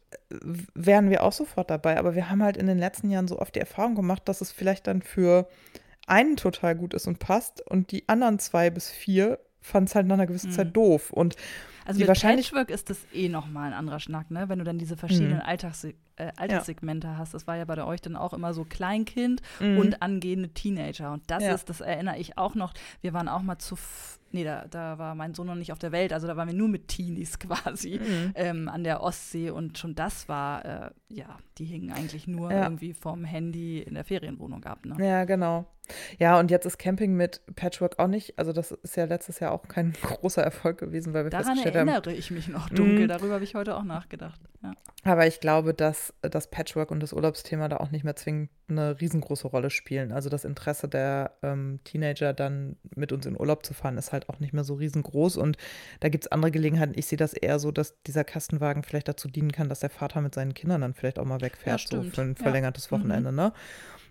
wären 0.74 1.10
wir 1.10 1.22
auch 1.22 1.32
sofort 1.32 1.70
dabei. 1.70 1.98
Aber 1.98 2.14
wir 2.14 2.30
haben 2.30 2.42
halt 2.42 2.56
in 2.56 2.66
den 2.66 2.78
letzten 2.78 3.10
Jahren 3.10 3.28
so 3.28 3.38
oft 3.38 3.54
die 3.54 3.60
Erfahrung 3.60 3.94
gemacht, 3.94 4.22
dass 4.26 4.40
es 4.40 4.52
vielleicht 4.52 4.86
dann 4.86 5.02
für 5.02 5.48
einen 6.06 6.36
total 6.36 6.74
gut 6.74 6.94
ist 6.94 7.06
und 7.06 7.18
passt 7.18 7.60
und 7.60 7.92
die 7.92 8.08
anderen 8.08 8.38
zwei 8.38 8.70
bis 8.70 8.90
vier 8.90 9.38
fanden 9.60 9.88
es 9.88 9.94
halt 9.94 10.06
nach 10.06 10.14
einer 10.14 10.26
gewissen 10.26 10.50
mhm. 10.50 10.54
Zeit 10.54 10.76
doof. 10.76 11.10
Und 11.12 11.36
also 11.88 12.04
mit 12.04 12.20
Patchwork 12.20 12.70
ist 12.70 12.90
das 12.90 12.98
eh 13.12 13.28
nochmal 13.28 13.68
ein 13.68 13.72
anderer 13.72 13.98
Schnack, 13.98 14.30
ne? 14.30 14.48
Wenn 14.48 14.58
du 14.58 14.64
dann 14.64 14.78
diese 14.78 14.96
verschiedenen 14.96 15.36
mhm. 15.36 15.42
Alltags 15.42 15.84
äh, 15.84 15.92
Alterssegmente 16.36 17.06
ja. 17.06 17.16
hast. 17.16 17.34
Das 17.34 17.46
war 17.46 17.56
ja 17.56 17.64
bei 17.64 17.82
euch 17.82 18.00
dann 18.00 18.16
auch 18.16 18.32
immer 18.32 18.52
so 18.52 18.64
Kleinkind 18.64 19.40
mhm. 19.60 19.78
und 19.78 20.02
angehende 20.02 20.50
Teenager. 20.50 21.12
Und 21.12 21.22
das 21.30 21.42
ja. 21.42 21.54
ist, 21.54 21.70
das 21.70 21.80
erinnere 21.80 22.18
ich 22.18 22.36
auch 22.36 22.54
noch. 22.54 22.74
Wir 23.00 23.12
waren 23.12 23.28
auch 23.28 23.42
mal 23.42 23.58
zu 23.58 23.76
nee, 24.32 24.44
da, 24.44 24.66
da 24.68 24.98
war 24.98 25.14
mein 25.14 25.34
Sohn 25.34 25.46
noch 25.46 25.54
nicht 25.54 25.72
auf 25.72 25.78
der 25.78 25.92
Welt, 25.92 26.12
also 26.12 26.26
da 26.26 26.36
waren 26.36 26.48
wir 26.48 26.54
nur 26.54 26.68
mit 26.68 26.88
Teenies 26.88 27.38
quasi 27.38 27.98
mhm. 27.98 28.32
ähm, 28.34 28.68
an 28.68 28.84
der 28.84 29.02
Ostsee 29.02 29.50
und 29.50 29.78
schon 29.78 29.94
das 29.94 30.28
war, 30.28 30.64
äh, 30.64 30.90
ja, 31.08 31.38
die 31.56 31.64
hingen 31.64 31.92
eigentlich 31.92 32.26
nur 32.26 32.50
ja. 32.50 32.64
irgendwie 32.64 32.92
vom 32.92 33.24
Handy 33.24 33.80
in 33.80 33.94
der 33.94 34.04
Ferienwohnung 34.04 34.64
ab. 34.64 34.84
Ne? 34.84 34.96
Ja, 35.04 35.24
genau. 35.24 35.66
Ja, 36.18 36.38
und 36.38 36.50
jetzt 36.50 36.66
ist 36.66 36.78
Camping 36.78 37.14
mit 37.14 37.40
Patchwork 37.56 37.98
auch 37.98 38.08
nicht, 38.08 38.38
also 38.38 38.52
das 38.52 38.72
ist 38.72 38.96
ja 38.96 39.04
letztes 39.04 39.40
Jahr 39.40 39.52
auch 39.52 39.68
kein 39.68 39.92
großer 40.02 40.42
Erfolg 40.42 40.78
gewesen, 40.78 41.14
weil 41.14 41.24
wir 41.24 41.30
Daran 41.30 41.46
festgestellt 41.46 41.76
haben. 41.76 41.86
Daran 41.86 42.02
erinnere 42.04 42.18
ich 42.18 42.30
mich 42.30 42.48
noch 42.48 42.68
dunkel, 42.68 43.04
mhm. 43.04 43.08
darüber 43.08 43.34
habe 43.34 43.44
ich 43.44 43.54
heute 43.54 43.76
auch 43.76 43.84
nachgedacht. 43.84 44.40
Ja. 44.62 44.74
Aber 45.04 45.26
ich 45.26 45.40
glaube, 45.40 45.74
dass 45.74 46.12
das 46.22 46.48
Patchwork 46.50 46.90
und 46.90 47.00
das 47.00 47.12
Urlaubsthema 47.12 47.68
da 47.68 47.78
auch 47.78 47.90
nicht 47.90 48.04
mehr 48.04 48.16
zwingend 48.16 48.50
eine 48.68 49.00
riesengroße 49.00 49.48
Rolle 49.48 49.70
spielen. 49.70 50.12
Also 50.12 50.28
das 50.28 50.44
Interesse 50.44 50.88
der 50.88 51.32
ähm, 51.42 51.80
Teenager 51.84 52.32
dann 52.32 52.76
mit 52.94 53.12
uns 53.12 53.24
in 53.24 53.38
Urlaub 53.38 53.64
zu 53.64 53.72
fahren, 53.72 53.96
ist 53.96 54.12
halt 54.12 54.28
auch 54.28 54.40
nicht 54.40 54.52
mehr 54.52 54.64
so 54.64 54.74
riesengroß. 54.74 55.36
Und 55.36 55.56
da 56.00 56.08
gibt 56.08 56.24
es 56.24 56.32
andere 56.32 56.50
Gelegenheiten. 56.50 56.92
Ich 56.96 57.06
sehe 57.06 57.16
das 57.18 57.32
eher 57.32 57.58
so, 57.58 57.70
dass 57.70 58.02
dieser 58.02 58.24
Kastenwagen 58.24 58.82
vielleicht 58.82 59.08
dazu 59.08 59.28
dienen 59.28 59.52
kann, 59.52 59.68
dass 59.68 59.80
der 59.80 59.90
Vater 59.90 60.20
mit 60.20 60.34
seinen 60.34 60.54
Kindern 60.54 60.82
dann 60.82 60.94
vielleicht 60.94 61.18
auch 61.18 61.24
mal 61.24 61.40
wegfährt, 61.40 61.90
ja, 61.90 62.02
so 62.02 62.02
für 62.02 62.22
ein 62.22 62.36
verlängertes 62.36 62.86
ja. 62.86 62.90
Wochenende, 62.92 63.30
mhm. 63.30 63.36
ne? 63.36 63.52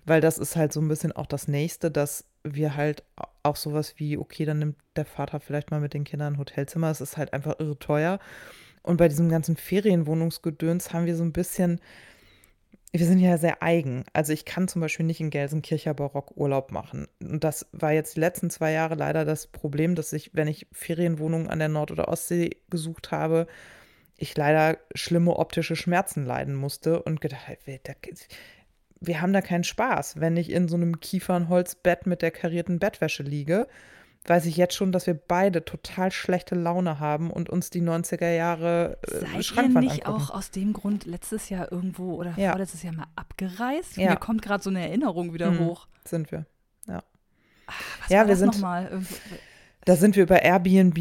Weil 0.07 0.21
das 0.21 0.37
ist 0.37 0.55
halt 0.55 0.71
so 0.71 0.79
ein 0.79 0.87
bisschen 0.87 1.11
auch 1.11 1.25
das 1.25 1.49
Nächste, 1.49 1.91
dass 1.91 2.23
wir 2.43 2.77
halt 2.77 3.03
auch 3.43 3.57
sowas 3.57 3.95
wie, 3.97 4.17
okay, 4.17 4.45
dann 4.45 4.59
nimmt 4.59 4.77
der 4.95 5.03
Vater 5.03 5.41
vielleicht 5.41 5.69
mal 5.69 5.81
mit 5.81 5.93
den 5.93 6.05
Kindern 6.05 6.35
ein 6.35 6.39
Hotelzimmer. 6.39 6.89
Es 6.89 7.01
ist 7.01 7.17
halt 7.17 7.33
einfach 7.33 7.59
irre 7.59 7.77
teuer. 7.77 8.19
Und 8.83 8.95
bei 8.95 9.09
diesem 9.09 9.27
ganzen 9.27 9.57
Ferienwohnungsgedöns 9.57 10.93
haben 10.93 11.07
wir 11.07 11.17
so 11.17 11.25
ein 11.25 11.33
bisschen, 11.33 11.81
wir 12.93 13.05
sind 13.05 13.19
ja 13.19 13.37
sehr 13.37 13.61
eigen. 13.61 14.05
Also 14.13 14.31
ich 14.31 14.45
kann 14.45 14.69
zum 14.69 14.81
Beispiel 14.81 15.05
nicht 15.05 15.19
in 15.19 15.29
Gelsenkircher 15.29 15.93
Barock 15.93 16.37
Urlaub 16.37 16.71
machen. 16.71 17.09
Und 17.21 17.43
das 17.43 17.67
war 17.73 17.91
jetzt 17.91 18.15
die 18.15 18.21
letzten 18.21 18.49
zwei 18.49 18.71
Jahre 18.71 18.95
leider 18.95 19.25
das 19.25 19.47
Problem, 19.47 19.93
dass 19.93 20.13
ich, 20.13 20.31
wenn 20.33 20.47
ich 20.47 20.67
Ferienwohnungen 20.71 21.49
an 21.49 21.59
der 21.59 21.67
Nord- 21.67 21.91
oder 21.91 22.07
Ostsee 22.07 22.51
gesucht 22.69 23.11
habe, 23.11 23.45
ich 24.15 24.37
leider 24.37 24.77
schlimme 24.95 25.35
optische 25.35 25.75
Schmerzen 25.75 26.25
leiden 26.25 26.55
musste 26.55 27.03
und 27.03 27.19
gedacht 27.19 27.49
habe, 27.49 27.57
wir 28.99 29.21
haben 29.21 29.33
da 29.33 29.41
keinen 29.41 29.63
Spaß. 29.63 30.19
Wenn 30.19 30.37
ich 30.37 30.51
in 30.51 30.67
so 30.67 30.75
einem 30.75 30.99
Kiefernholzbett 30.99 32.05
mit 32.07 32.21
der 32.21 32.31
karierten 32.31 32.79
Bettwäsche 32.79 33.23
liege, 33.23 33.67
weiß 34.25 34.45
ich 34.45 34.57
jetzt 34.57 34.75
schon, 34.75 34.91
dass 34.91 35.07
wir 35.07 35.13
beide 35.13 35.63
total 35.63 36.11
schlechte 36.11 36.55
Laune 36.55 36.99
haben 36.99 37.31
und 37.31 37.49
uns 37.49 37.69
die 37.69 37.81
90er 37.81 38.29
Jahre 38.29 38.97
äh, 39.03 39.19
Seid 39.19 39.45
Schrankwand 39.45 39.85
ihr 39.85 39.91
nicht 39.93 40.05
angucken. 40.05 40.29
auch 40.29 40.35
aus 40.35 40.51
dem 40.51 40.73
Grund 40.73 41.05
letztes 41.05 41.49
Jahr 41.49 41.71
irgendwo 41.71 42.15
oder 42.15 42.33
ja. 42.37 42.51
vorletztes 42.51 42.83
Jahr 42.83 42.93
mal 42.93 43.07
abgereist? 43.15 43.97
Ja. 43.97 44.09
Mir 44.11 44.17
kommt 44.17 44.41
gerade 44.41 44.63
so 44.63 44.69
eine 44.69 44.81
Erinnerung 44.81 45.33
wieder 45.33 45.51
mhm, 45.51 45.59
hoch. 45.59 45.87
Sind 46.05 46.31
wir, 46.31 46.45
ja. 46.87 47.03
Ach, 47.67 47.81
was 48.01 48.09
ja, 48.09 48.19
war 48.19 48.25
wir 48.27 48.31
das 48.31 48.39
sind 48.39 48.53
nochmal? 48.55 49.01
Da 49.85 49.95
sind 49.95 50.17
wir 50.17 50.23
über 50.23 50.41
Airbnb 50.41 50.97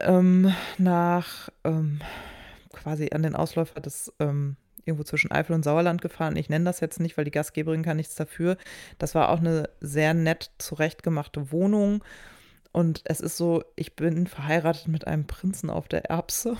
ähm, 0.00 0.54
nach 0.78 1.50
ähm, 1.64 2.00
quasi 2.72 3.10
an 3.12 3.22
den 3.22 3.36
Ausläufer 3.36 3.80
des 3.80 4.12
ähm, 4.18 4.56
irgendwo 4.84 5.04
zwischen 5.04 5.30
Eifel 5.30 5.54
und 5.54 5.64
Sauerland 5.64 6.02
gefahren. 6.02 6.36
Ich 6.36 6.48
nenne 6.48 6.64
das 6.64 6.80
jetzt 6.80 7.00
nicht, 7.00 7.16
weil 7.16 7.24
die 7.24 7.30
Gastgeberin 7.30 7.82
kann 7.82 7.96
nichts 7.96 8.14
dafür. 8.14 8.56
Das 8.98 9.14
war 9.14 9.30
auch 9.30 9.38
eine 9.38 9.68
sehr 9.80 10.14
nett 10.14 10.50
zurechtgemachte 10.58 11.52
Wohnung. 11.52 12.04
Und 12.72 13.02
es 13.04 13.20
ist 13.20 13.36
so, 13.36 13.64
ich 13.76 13.96
bin 13.96 14.26
verheiratet 14.26 14.88
mit 14.88 15.06
einem 15.06 15.26
Prinzen 15.26 15.70
auf 15.70 15.88
der 15.88 16.06
Erbse. 16.06 16.56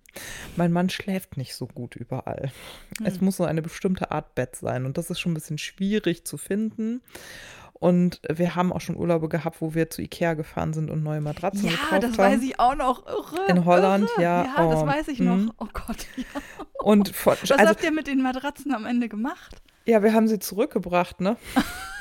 Mein 0.56 0.72
Mann 0.72 0.88
schläft 0.88 1.36
nicht 1.36 1.54
so 1.54 1.66
gut 1.66 1.96
überall. 1.96 2.50
Hm. 2.98 3.06
Es 3.06 3.20
muss 3.20 3.36
so 3.36 3.44
eine 3.44 3.62
bestimmte 3.62 4.10
Art 4.10 4.34
Bett 4.34 4.56
sein. 4.56 4.86
Und 4.86 4.98
das 4.98 5.10
ist 5.10 5.20
schon 5.20 5.32
ein 5.32 5.34
bisschen 5.34 5.58
schwierig 5.58 6.24
zu 6.24 6.36
finden. 6.36 7.02
Und 7.80 8.20
wir 8.28 8.56
haben 8.56 8.72
auch 8.72 8.80
schon 8.80 8.96
Urlaube 8.96 9.28
gehabt, 9.28 9.60
wo 9.60 9.74
wir 9.74 9.88
zu 9.88 10.02
Ikea 10.02 10.34
gefahren 10.34 10.72
sind 10.72 10.90
und 10.90 11.02
neue 11.02 11.20
Matratzen 11.20 11.64
ja, 11.64 11.70
gekauft 11.70 11.92
haben. 11.92 12.02
Ja, 12.02 12.08
das 12.08 12.18
weiß 12.18 12.42
ich 12.42 12.58
auch 12.58 12.74
noch. 12.74 13.06
Irre, 13.06 13.46
In 13.48 13.64
Holland, 13.64 14.08
irre. 14.14 14.22
ja. 14.22 14.44
Ja, 14.44 14.66
oh. 14.66 14.70
das 14.72 14.86
weiß 14.86 15.08
ich 15.08 15.20
noch. 15.20 15.36
Mhm. 15.36 15.52
Oh 15.58 15.68
Gott. 15.72 16.06
Ja. 16.16 16.24
Und 16.82 17.08
von, 17.14 17.36
Was 17.40 17.52
also, 17.52 17.66
habt 17.66 17.84
ihr 17.84 17.92
mit 17.92 18.06
den 18.06 18.22
Matratzen 18.22 18.74
am 18.74 18.86
Ende 18.86 19.08
gemacht? 19.08 19.62
Ja, 19.84 20.02
wir 20.02 20.12
haben 20.12 20.28
sie 20.28 20.38
zurückgebracht, 20.38 21.20
ne? 21.20 21.36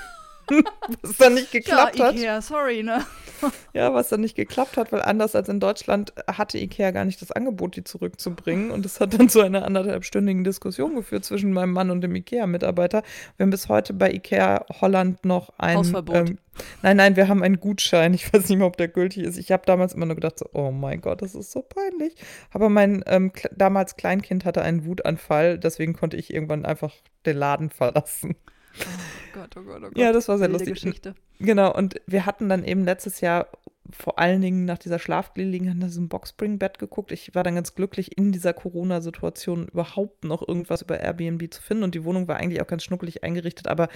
was 1.01 1.17
dann 1.17 1.33
nicht 1.33 1.51
geklappt 1.51 1.97
ja, 1.97 2.11
Ikea, 2.11 2.35
hat. 2.35 2.43
sorry, 2.43 2.83
ne? 2.83 3.05
ja, 3.73 3.93
was 3.93 4.09
dann 4.09 4.21
nicht 4.21 4.35
geklappt 4.35 4.77
hat, 4.77 4.91
weil 4.91 5.01
anders 5.01 5.35
als 5.35 5.49
in 5.49 5.59
Deutschland 5.59 6.13
hatte 6.27 6.57
Ikea 6.57 6.91
gar 6.91 7.05
nicht 7.05 7.21
das 7.21 7.31
Angebot, 7.31 7.75
die 7.75 7.83
zurückzubringen. 7.83 8.71
Und 8.71 8.85
das 8.85 8.99
hat 8.99 9.13
dann 9.13 9.29
zu 9.29 9.41
einer 9.41 9.65
anderthalbstündigen 9.65 10.43
Diskussion 10.43 10.95
geführt 10.95 11.25
zwischen 11.25 11.53
meinem 11.53 11.73
Mann 11.73 11.91
und 11.91 12.01
dem 12.01 12.15
Ikea-Mitarbeiter. 12.15 13.03
Wir 13.35 13.43
haben 13.43 13.51
bis 13.51 13.69
heute 13.69 13.93
bei 13.93 14.11
Ikea 14.11 14.65
Holland 14.81 15.25
noch 15.25 15.53
ein. 15.57 15.77
Hausverbot. 15.77 16.15
Ähm, 16.15 16.37
nein, 16.81 16.97
nein, 16.97 17.15
wir 17.15 17.27
haben 17.27 17.43
einen 17.43 17.59
Gutschein. 17.59 18.13
Ich 18.13 18.31
weiß 18.33 18.49
nicht 18.49 18.57
mehr, 18.57 18.67
ob 18.67 18.77
der 18.77 18.87
gültig 18.87 19.23
ist. 19.23 19.37
Ich 19.37 19.51
habe 19.51 19.63
damals 19.65 19.93
immer 19.93 20.05
nur 20.05 20.15
gedacht, 20.15 20.39
so, 20.39 20.49
oh 20.53 20.71
mein 20.71 21.01
Gott, 21.01 21.21
das 21.21 21.35
ist 21.35 21.51
so 21.51 21.61
peinlich. 21.61 22.15
Aber 22.51 22.69
mein 22.69 23.03
ähm, 23.07 23.31
damals 23.55 23.95
Kleinkind 23.97 24.45
hatte 24.45 24.61
einen 24.61 24.85
Wutanfall, 24.85 25.59
deswegen 25.59 25.93
konnte 25.93 26.17
ich 26.17 26.33
irgendwann 26.33 26.65
einfach 26.65 26.93
den 27.25 27.37
Laden 27.37 27.69
verlassen. 27.69 28.35
Oh 28.85 29.39
Gott, 29.39 29.55
oh 29.57 29.61
Gott, 29.61 29.77
oh 29.77 29.87
Gott. 29.87 29.97
Ja, 29.97 30.11
das 30.11 30.27
war 30.27 30.37
sehr 30.37 30.47
Wilde 30.47 30.65
lustig. 30.65 30.73
Geschichte. 30.75 31.15
Genau, 31.39 31.73
und 31.73 32.01
wir 32.07 32.25
hatten 32.25 32.49
dann 32.49 32.63
eben 32.63 32.83
letztes 32.83 33.21
Jahr 33.21 33.47
vor 33.91 34.19
allen 34.19 34.41
Dingen 34.41 34.65
nach 34.65 34.77
dieser 34.77 34.99
Schlafgelegenheit 34.99 35.77
nach 35.77 35.87
diesem 35.87 36.09
Boxspring-Bett 36.09 36.79
geguckt. 36.79 37.11
Ich 37.11 37.33
war 37.35 37.43
dann 37.43 37.55
ganz 37.55 37.75
glücklich, 37.75 38.17
in 38.17 38.31
dieser 38.31 38.53
Corona-Situation 38.53 39.67
überhaupt 39.67 40.25
noch 40.25 40.45
irgendwas 40.45 40.81
über 40.81 40.99
Airbnb 40.99 41.53
zu 41.53 41.61
finden. 41.61 41.83
Und 41.83 41.95
die 41.95 42.03
Wohnung 42.03 42.27
war 42.27 42.37
eigentlich 42.37 42.61
auch 42.61 42.67
ganz 42.67 42.83
schnuckelig 42.83 43.23
eingerichtet, 43.23 43.67
aber 43.67 43.87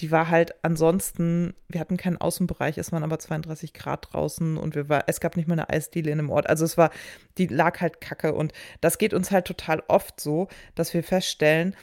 die 0.00 0.10
war 0.10 0.28
halt 0.28 0.54
ansonsten, 0.62 1.54
wir 1.68 1.80
hatten 1.80 1.96
keinen 1.96 2.18
Außenbereich, 2.18 2.78
es 2.78 2.92
waren 2.92 3.04
aber 3.04 3.18
32 3.18 3.72
Grad 3.72 4.12
draußen 4.12 4.56
und 4.56 4.74
wir 4.74 4.88
war, 4.88 5.04
es 5.06 5.20
gab 5.20 5.36
nicht 5.36 5.48
mal 5.48 5.54
eine 5.54 5.70
Eisdiele 5.70 6.10
in 6.10 6.18
dem 6.18 6.30
Ort. 6.30 6.48
Also 6.48 6.64
es 6.64 6.76
war, 6.76 6.90
die 7.38 7.46
lag 7.46 7.80
halt 7.80 8.00
kacke. 8.00 8.34
Und 8.34 8.52
das 8.80 8.98
geht 8.98 9.14
uns 9.14 9.30
halt 9.30 9.46
total 9.46 9.82
oft 9.88 10.20
so, 10.20 10.48
dass 10.74 10.92
wir 10.92 11.02
feststellen, 11.02 11.74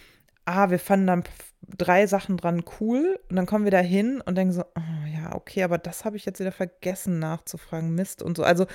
ah, 0.45 0.69
wir 0.69 0.79
fanden 0.79 1.07
dann 1.07 1.23
drei 1.78 2.08
Sachen 2.08 2.38
dran 2.38 2.63
cool 2.80 3.19
und 3.30 3.36
dann 3.36 3.45
kommen 3.45 3.63
wir 3.63 3.71
da 3.71 3.80
hin 3.80 4.21
und 4.21 4.36
denken 4.36 4.54
so, 4.54 4.63
oh, 4.63 5.08
ja, 5.13 5.36
okay, 5.36 5.63
aber 5.63 5.78
das 5.78 6.06
habe 6.06 6.17
ich 6.17 6.25
jetzt 6.25 6.39
wieder 6.39 6.51
vergessen 6.51 7.19
nachzufragen, 7.19 7.93
Mist 7.95 8.21
und 8.21 8.38
so. 8.38 8.43
Also, 8.43 8.65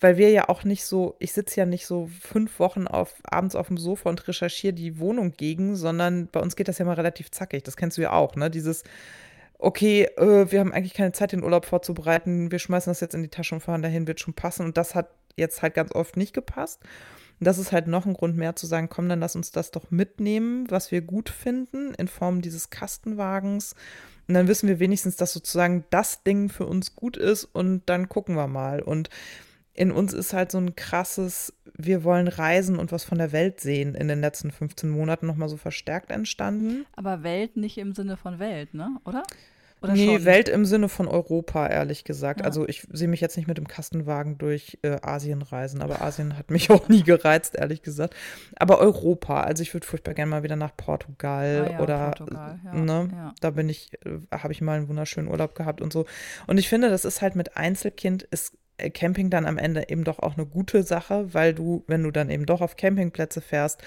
weil 0.00 0.16
wir 0.16 0.30
ja 0.30 0.48
auch 0.48 0.64
nicht 0.64 0.84
so, 0.84 1.14
ich 1.20 1.32
sitze 1.32 1.60
ja 1.60 1.66
nicht 1.66 1.86
so 1.86 2.08
fünf 2.20 2.58
Wochen 2.58 2.88
auf, 2.88 3.14
abends 3.22 3.54
auf 3.54 3.68
dem 3.68 3.76
Sofa 3.78 4.08
und 4.10 4.26
recherchiere 4.26 4.72
die 4.72 4.98
Wohnung 4.98 5.32
gegen, 5.32 5.76
sondern 5.76 6.26
bei 6.26 6.40
uns 6.40 6.56
geht 6.56 6.68
das 6.68 6.78
ja 6.78 6.84
mal 6.84 6.94
relativ 6.94 7.30
zackig. 7.30 7.62
Das 7.62 7.76
kennst 7.76 7.98
du 7.98 8.02
ja 8.02 8.12
auch, 8.12 8.34
ne? 8.34 8.50
Dieses, 8.50 8.82
okay, 9.58 10.08
äh, 10.16 10.50
wir 10.50 10.58
haben 10.58 10.72
eigentlich 10.72 10.94
keine 10.94 11.12
Zeit, 11.12 11.32
den 11.32 11.44
Urlaub 11.44 11.66
vorzubereiten, 11.66 12.50
wir 12.50 12.58
schmeißen 12.58 12.90
das 12.90 13.00
jetzt 13.00 13.14
in 13.14 13.22
die 13.22 13.28
Tasche 13.28 13.54
und 13.54 13.60
fahren 13.60 13.82
dahin, 13.82 14.08
wird 14.08 14.18
schon 14.18 14.34
passen. 14.34 14.66
Und 14.66 14.76
das 14.76 14.96
hat 14.96 15.08
jetzt 15.36 15.62
halt 15.62 15.74
ganz 15.74 15.94
oft 15.94 16.16
nicht 16.16 16.34
gepasst. 16.34 16.82
Und 17.42 17.46
das 17.46 17.58
ist 17.58 17.72
halt 17.72 17.88
noch 17.88 18.06
ein 18.06 18.14
Grund 18.14 18.36
mehr 18.36 18.54
zu 18.54 18.68
sagen, 18.68 18.88
komm, 18.88 19.08
dann 19.08 19.18
lass 19.18 19.34
uns 19.34 19.50
das 19.50 19.72
doch 19.72 19.90
mitnehmen, 19.90 20.70
was 20.70 20.92
wir 20.92 21.00
gut 21.00 21.28
finden, 21.28 21.92
in 21.94 22.06
Form 22.06 22.40
dieses 22.40 22.70
Kastenwagens. 22.70 23.74
Und 24.28 24.34
dann 24.34 24.46
wissen 24.46 24.68
wir 24.68 24.78
wenigstens, 24.78 25.16
dass 25.16 25.32
sozusagen 25.32 25.84
das 25.90 26.22
Ding 26.22 26.50
für 26.50 26.66
uns 26.66 26.94
gut 26.94 27.16
ist 27.16 27.42
und 27.46 27.82
dann 27.86 28.08
gucken 28.08 28.36
wir 28.36 28.46
mal. 28.46 28.80
Und 28.80 29.10
in 29.74 29.90
uns 29.90 30.12
ist 30.12 30.32
halt 30.32 30.52
so 30.52 30.58
ein 30.58 30.76
krasses, 30.76 31.52
wir 31.76 32.04
wollen 32.04 32.28
reisen 32.28 32.78
und 32.78 32.92
was 32.92 33.02
von 33.02 33.18
der 33.18 33.32
Welt 33.32 33.58
sehen 33.58 33.96
in 33.96 34.06
den 34.06 34.20
letzten 34.20 34.52
15 34.52 34.88
Monaten 34.88 35.26
nochmal 35.26 35.48
so 35.48 35.56
verstärkt 35.56 36.12
entstanden. 36.12 36.86
Aber 36.94 37.24
Welt 37.24 37.56
nicht 37.56 37.76
im 37.76 37.92
Sinne 37.92 38.16
von 38.16 38.38
Welt, 38.38 38.72
ne? 38.72 39.00
Oder? 39.04 39.24
Oder 39.82 39.92
nee, 39.94 40.06
schon? 40.06 40.24
Welt 40.24 40.48
im 40.48 40.64
Sinne 40.64 40.88
von 40.88 41.08
Europa, 41.08 41.66
ehrlich 41.66 42.04
gesagt. 42.04 42.40
Ja. 42.40 42.46
Also 42.46 42.68
ich 42.68 42.86
sehe 42.92 43.08
mich 43.08 43.20
jetzt 43.20 43.36
nicht 43.36 43.46
mit 43.48 43.58
dem 43.58 43.66
Kastenwagen 43.66 44.38
durch 44.38 44.78
äh, 44.82 44.96
Asien 45.02 45.42
reisen, 45.42 45.82
aber 45.82 46.02
Asien 46.02 46.38
hat 46.38 46.50
mich 46.50 46.70
auch 46.70 46.88
nie 46.88 47.02
gereizt, 47.02 47.56
ehrlich 47.56 47.82
gesagt. 47.82 48.14
Aber 48.56 48.78
Europa, 48.78 49.42
also 49.42 49.62
ich 49.62 49.74
würde 49.74 49.86
furchtbar 49.86 50.14
gerne 50.14 50.30
mal 50.30 50.42
wieder 50.42 50.56
nach 50.56 50.76
Portugal 50.76 51.66
ah, 51.68 51.72
ja, 51.72 51.80
oder 51.80 52.04
Portugal, 52.06 52.60
ja, 52.64 52.74
ne, 52.74 53.32
da 53.40 53.50
bin 53.50 53.68
ich, 53.68 53.90
äh, 54.04 54.18
habe 54.30 54.52
ich 54.52 54.60
mal 54.60 54.76
einen 54.76 54.88
wunderschönen 54.88 55.28
Urlaub 55.28 55.54
gehabt 55.54 55.80
und 55.80 55.92
so. 55.92 56.06
Und 56.46 56.58
ich 56.58 56.68
finde, 56.68 56.88
das 56.88 57.04
ist 57.04 57.22
halt 57.22 57.34
mit 57.34 57.56
Einzelkind 57.56 58.22
ist 58.22 58.56
äh, 58.78 58.90
Camping 58.90 59.30
dann 59.30 59.46
am 59.46 59.58
Ende 59.58 59.88
eben 59.88 60.04
doch 60.04 60.18
auch 60.18 60.36
eine 60.36 60.46
gute 60.46 60.82
Sache, 60.82 61.32
weil 61.34 61.54
du, 61.54 61.84
wenn 61.86 62.02
du 62.02 62.10
dann 62.10 62.30
eben 62.30 62.46
doch 62.46 62.60
auf 62.60 62.76
Campingplätze 62.76 63.40
fährst, 63.40 63.82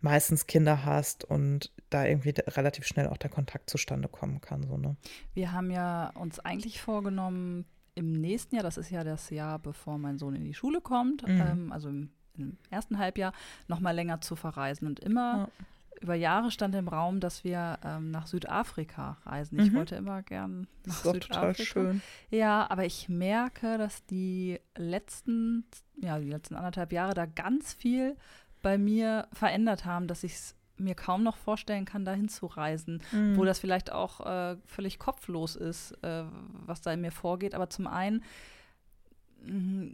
meistens 0.00 0.46
Kinder 0.46 0.84
hast 0.84 1.24
und 1.24 1.72
da 1.90 2.04
irgendwie 2.04 2.34
relativ 2.46 2.86
schnell 2.86 3.08
auch 3.08 3.16
der 3.16 3.30
Kontakt 3.30 3.70
zustande 3.70 4.08
kommen 4.08 4.40
kann. 4.40 4.62
So, 4.66 4.76
ne? 4.76 4.96
Wir 5.34 5.52
haben 5.52 5.70
ja 5.70 6.10
uns 6.10 6.38
eigentlich 6.40 6.80
vorgenommen, 6.80 7.64
im 7.98 8.12
nächsten 8.12 8.54
Jahr, 8.54 8.62
das 8.62 8.78
ist 8.78 8.90
ja 8.90 9.02
das 9.02 9.28
Jahr, 9.30 9.58
bevor 9.58 9.98
mein 9.98 10.18
Sohn 10.18 10.36
in 10.36 10.44
die 10.44 10.54
Schule 10.54 10.80
kommt, 10.80 11.26
mhm. 11.26 11.40
ähm, 11.40 11.72
also 11.72 11.88
im, 11.88 12.10
im, 12.36 12.56
ersten 12.70 12.98
Halbjahr, 12.98 13.32
noch 13.66 13.80
mal 13.80 13.90
länger 13.90 14.20
zu 14.20 14.36
verreisen. 14.36 14.86
Und 14.86 15.00
immer 15.00 15.48
ja. 15.48 15.66
über 16.00 16.14
Jahre 16.14 16.52
stand 16.52 16.76
im 16.76 16.86
Raum, 16.86 17.18
dass 17.18 17.42
wir 17.42 17.78
ähm, 17.84 18.12
nach 18.12 18.28
Südafrika 18.28 19.18
reisen. 19.24 19.58
Ich 19.58 19.72
mhm. 19.72 19.76
wollte 19.76 19.96
immer 19.96 20.22
gern 20.22 20.68
nach 20.86 21.02
das 21.02 21.16
ist 21.16 21.24
Südafrika. 21.24 21.34
Total 21.34 21.54
schön. 21.56 22.02
Ja, 22.30 22.70
aber 22.70 22.84
ich 22.84 23.08
merke, 23.08 23.78
dass 23.78 24.06
die 24.06 24.60
letzten, 24.76 25.64
ja, 25.96 26.20
die 26.20 26.30
letzten 26.30 26.54
anderthalb 26.54 26.92
Jahre 26.92 27.14
da 27.14 27.26
ganz 27.26 27.74
viel 27.74 28.16
bei 28.62 28.78
mir 28.78 29.26
verändert 29.32 29.84
haben, 29.84 30.06
dass 30.06 30.22
ich 30.22 30.34
es 30.34 30.57
mir 30.80 30.94
kaum 30.94 31.22
noch 31.22 31.36
vorstellen 31.36 31.84
kann, 31.84 32.04
dahin 32.04 32.28
zu 32.28 32.46
reisen, 32.46 33.02
mhm. 33.12 33.36
wo 33.36 33.44
das 33.44 33.58
vielleicht 33.58 33.92
auch 33.92 34.24
äh, 34.26 34.56
völlig 34.66 34.98
kopflos 34.98 35.56
ist, 35.56 35.92
äh, 36.02 36.24
was 36.66 36.80
da 36.80 36.92
in 36.92 37.00
mir 37.00 37.12
vorgeht. 37.12 37.54
Aber 37.54 37.70
zum 37.70 37.86
einen 37.86 38.22
mm, 39.44 39.88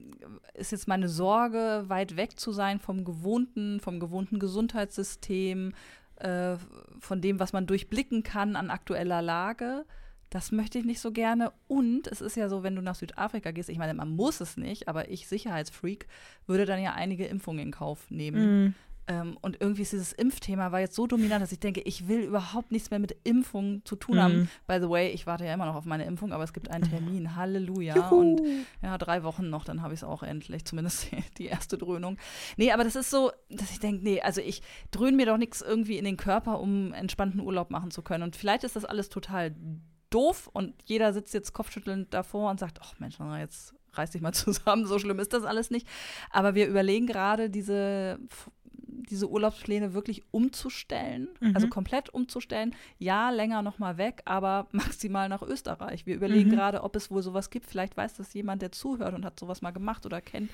ist 0.55 0.73
jetzt 0.73 0.88
meine 0.88 1.09
Sorge, 1.09 1.85
weit 1.88 2.16
weg 2.16 2.38
zu 2.38 2.53
sein 2.53 2.81
vom 2.81 3.05
gewohnten, 3.05 3.81
vom 3.81 4.01
gewohnten 4.01 4.38
Gesundheitssystem, 4.38 5.73
äh, 6.16 6.57
von 6.99 7.20
dem, 7.20 7.40
was 7.40 7.53
man 7.53 7.66
durchblicken 7.66 8.23
kann 8.23 8.57
an 8.57 8.70
aktueller 8.70 9.23
Lage. 9.23 9.85
Das 10.31 10.51
möchte 10.51 10.79
ich 10.79 10.85
nicht 10.85 11.01
so 11.01 11.12
gerne. 11.12 11.53
Und 11.68 12.09
es 12.09 12.20
ist 12.20 12.37
ja 12.37 12.49
so, 12.49 12.64
wenn 12.64 12.75
du 12.75 12.83
nach 12.83 12.97
Südafrika 12.97 13.53
gehst, 13.53 13.68
ich 13.68 13.79
meine, 13.79 13.94
man 13.94 14.11
muss 14.11 14.40
es 14.40 14.57
nicht, 14.57 14.88
aber 14.88 15.09
ich, 15.09 15.29
Sicherheitsfreak, 15.29 16.09
würde 16.47 16.66
dann 16.66 16.83
ja 16.83 16.92
einige 16.94 17.27
Impfungen 17.27 17.61
in 17.61 17.70
Kauf 17.70 18.11
nehmen. 18.11 18.64
Mm. 18.66 18.75
Ähm, 19.07 19.37
und 19.43 19.61
irgendwie 19.61 19.83
ist 19.83 19.93
dieses 19.93 20.12
Impfthema 20.12 20.73
war 20.73 20.81
jetzt 20.81 20.95
so 20.95 21.07
dominant, 21.07 21.43
dass 21.43 21.53
ich 21.53 21.61
denke, 21.61 21.83
ich 21.83 22.09
will 22.09 22.21
überhaupt 22.21 22.73
nichts 22.73 22.90
mehr 22.90 22.99
mit 22.99 23.17
Impfungen 23.25 23.85
zu 23.85 23.97
tun 23.97 24.21
haben. 24.21 24.37
Mhm. 24.37 24.49
By 24.67 24.79
the 24.81 24.88
way, 24.88 25.11
ich 25.11 25.27
warte 25.27 25.45
ja 25.45 25.53
immer 25.53 25.67
noch 25.67 25.75
auf 25.75 25.85
meine 25.85 26.05
Impfung, 26.05 26.33
aber 26.33 26.45
es 26.45 26.53
gibt 26.53 26.71
einen 26.71 26.88
Termin. 26.88 27.35
Halleluja. 27.37 27.97
Juhu. 27.97 28.21
Und 28.21 28.43
ja, 28.83 28.97
drei 28.97 29.23
Wochen 29.23 29.51
noch, 29.51 29.64
dann 29.64 29.83
habe 29.83 29.93
ich 29.93 30.01
es 30.01 30.05
auch 30.05 30.23
endlich, 30.23 30.64
zumindest 30.64 31.09
die 31.38 31.47
erste 31.47 31.77
Dröhnung. 31.77 32.17
Nee, 32.57 32.73
aber 32.73 32.85
das 32.85 32.97
ist 32.97 33.11
so, 33.11 33.31
dass 33.51 33.71
ich 33.71 33.81
denke, 33.81 34.03
nee, 34.03 34.21
also 34.21 34.40
ich 34.40 34.62
dröhne 34.90 35.17
mir 35.17 35.27
doch 35.27 35.38
nichts 35.38 35.61
irgendwie 35.61 35.99
in 35.99 36.05
den 36.05 36.17
Körper, 36.17 36.61
um 36.61 36.93
entspannten 36.95 37.40
Urlaub 37.40 37.71
machen 37.71 37.90
zu 37.90 38.03
können. 38.03 38.23
Und 38.23 38.37
vielleicht 38.37 38.64
ist 38.64 38.77
das 38.77 38.85
alles 38.85 39.11
total 39.11 39.55
doof 40.09 40.49
und 40.53 40.75
jeder 40.85 41.12
sitzt 41.12 41.35
jetzt 41.35 41.53
kopfschüttelnd 41.53 42.14
davor 42.14 42.51
und 42.51 42.61
sagt, 42.61 42.79
ach 42.83 42.95
Mensch, 43.01 43.19
jetzt 43.38 43.75
reiß 43.93 44.11
dich 44.11 44.23
mal 44.23 44.33
zusammen, 44.33 44.87
so 44.87 44.99
schlimm 44.99 45.19
ist 45.19 45.33
das 45.33 45.45
alles 45.45 45.71
nicht. 45.71 45.87
Aber 46.31 46.55
wir 46.55 46.69
überlegen 46.69 47.07
gerade, 47.07 47.51
diese, 47.51 48.19
diese 49.11 49.29
Urlaubspläne 49.29 49.95
wirklich 49.95 50.23
umzustellen, 50.31 51.29
mhm. 51.40 51.55
also 51.55 51.69
komplett 51.69 52.11
umzustellen. 52.11 52.75
Ja, 52.99 53.31
länger 53.31 53.62
nochmal 53.62 53.99
weg, 53.99 54.23
aber 54.25 54.67
maximal 54.73 55.29
nach 55.29 55.43
Österreich. 55.43 56.07
Wir 56.07 56.17
überlegen 56.17 56.51
mhm. 56.51 56.55
gerade, 56.55 56.83
ob 56.83 56.97
es 56.97 57.11
wohl 57.11 57.23
sowas 57.23 57.51
gibt. 57.51 57.67
Vielleicht 57.67 57.97
weiß 57.97 58.14
das 58.14 58.35
jemand, 58.35 58.62
der 58.62 58.73
zuhört 58.73 59.14
und 59.14 59.25
hat 59.25 59.38
sowas 59.38 59.62
mal 59.62 59.73
gemacht 59.73 60.07
oder 60.07 60.21
kennt 60.21 60.51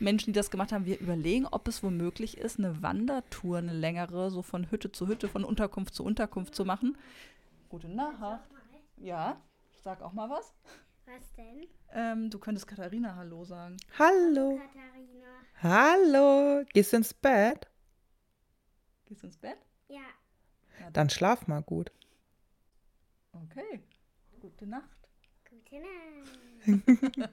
Menschen, 0.00 0.32
die 0.32 0.38
das 0.38 0.50
gemacht 0.50 0.72
haben. 0.72 0.86
Wir 0.86 1.00
überlegen, 1.00 1.46
ob 1.46 1.68
es 1.68 1.82
womöglich 1.82 2.38
ist, 2.38 2.58
eine 2.58 2.82
Wandertour, 2.82 3.58
eine 3.58 3.72
längere, 3.72 4.30
so 4.30 4.42
von 4.42 4.70
Hütte 4.70 4.92
zu 4.92 5.08
Hütte, 5.08 5.28
von 5.28 5.44
Unterkunft 5.44 5.94
zu 5.94 6.04
Unterkunft 6.04 6.54
zu 6.54 6.64
machen. 6.64 6.96
Gute 7.68 7.88
Nacht. 7.88 8.40
Ja, 8.96 9.40
sag 9.84 10.02
auch 10.02 10.12
mal 10.12 10.28
was. 10.30 10.52
Was 11.06 11.32
denn? 11.36 11.66
Ähm, 11.94 12.30
du 12.30 12.38
könntest 12.38 12.66
Katharina 12.66 13.16
Hallo 13.16 13.44
sagen. 13.44 13.76
Hallo. 13.98 14.60
Katharina. 14.60 15.28
Hallo. 15.62 16.64
Gehst 16.72 16.92
du 16.92 16.98
ins 16.98 17.14
Bett? 17.14 17.66
Gehst 19.08 19.22
du 19.22 19.26
ins 19.26 19.38
Bett? 19.38 19.56
Ja. 19.88 20.02
dann 20.92 21.08
schlaf 21.08 21.46
mal 21.46 21.62
gut. 21.62 21.90
Okay. 23.32 23.80
Gute 24.38 24.66
Nacht. 24.66 25.08
Gute 25.48 25.80
Nacht. 25.80 27.32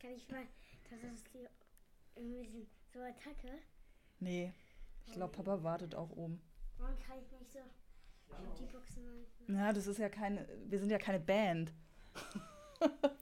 Kann 0.00 0.10
ich 0.16 0.28
mal, 0.30 0.46
das 0.88 1.02
ist 1.12 1.26
die, 1.34 1.46
ein 2.18 2.30
bisschen 2.30 2.66
so 2.90 3.00
Attacke? 3.00 3.58
Nee. 4.18 4.54
Ich 5.06 5.12
glaube, 5.12 5.32
Papa 5.36 5.62
wartet 5.62 5.94
auch 5.94 6.10
oben. 6.10 6.40
Warum 6.78 6.98
kann 6.98 7.18
ich 7.18 7.30
nicht 7.38 7.52
so 7.52 7.58
die 8.58 8.72
Boxen 8.72 9.04
machen? 9.04 9.56
Ja, 9.58 9.74
das 9.74 9.86
ist 9.86 9.98
ja 9.98 10.08
keine, 10.08 10.48
wir 10.68 10.78
sind 10.78 10.88
ja 10.90 10.98
keine 10.98 11.20
Band. 11.20 11.74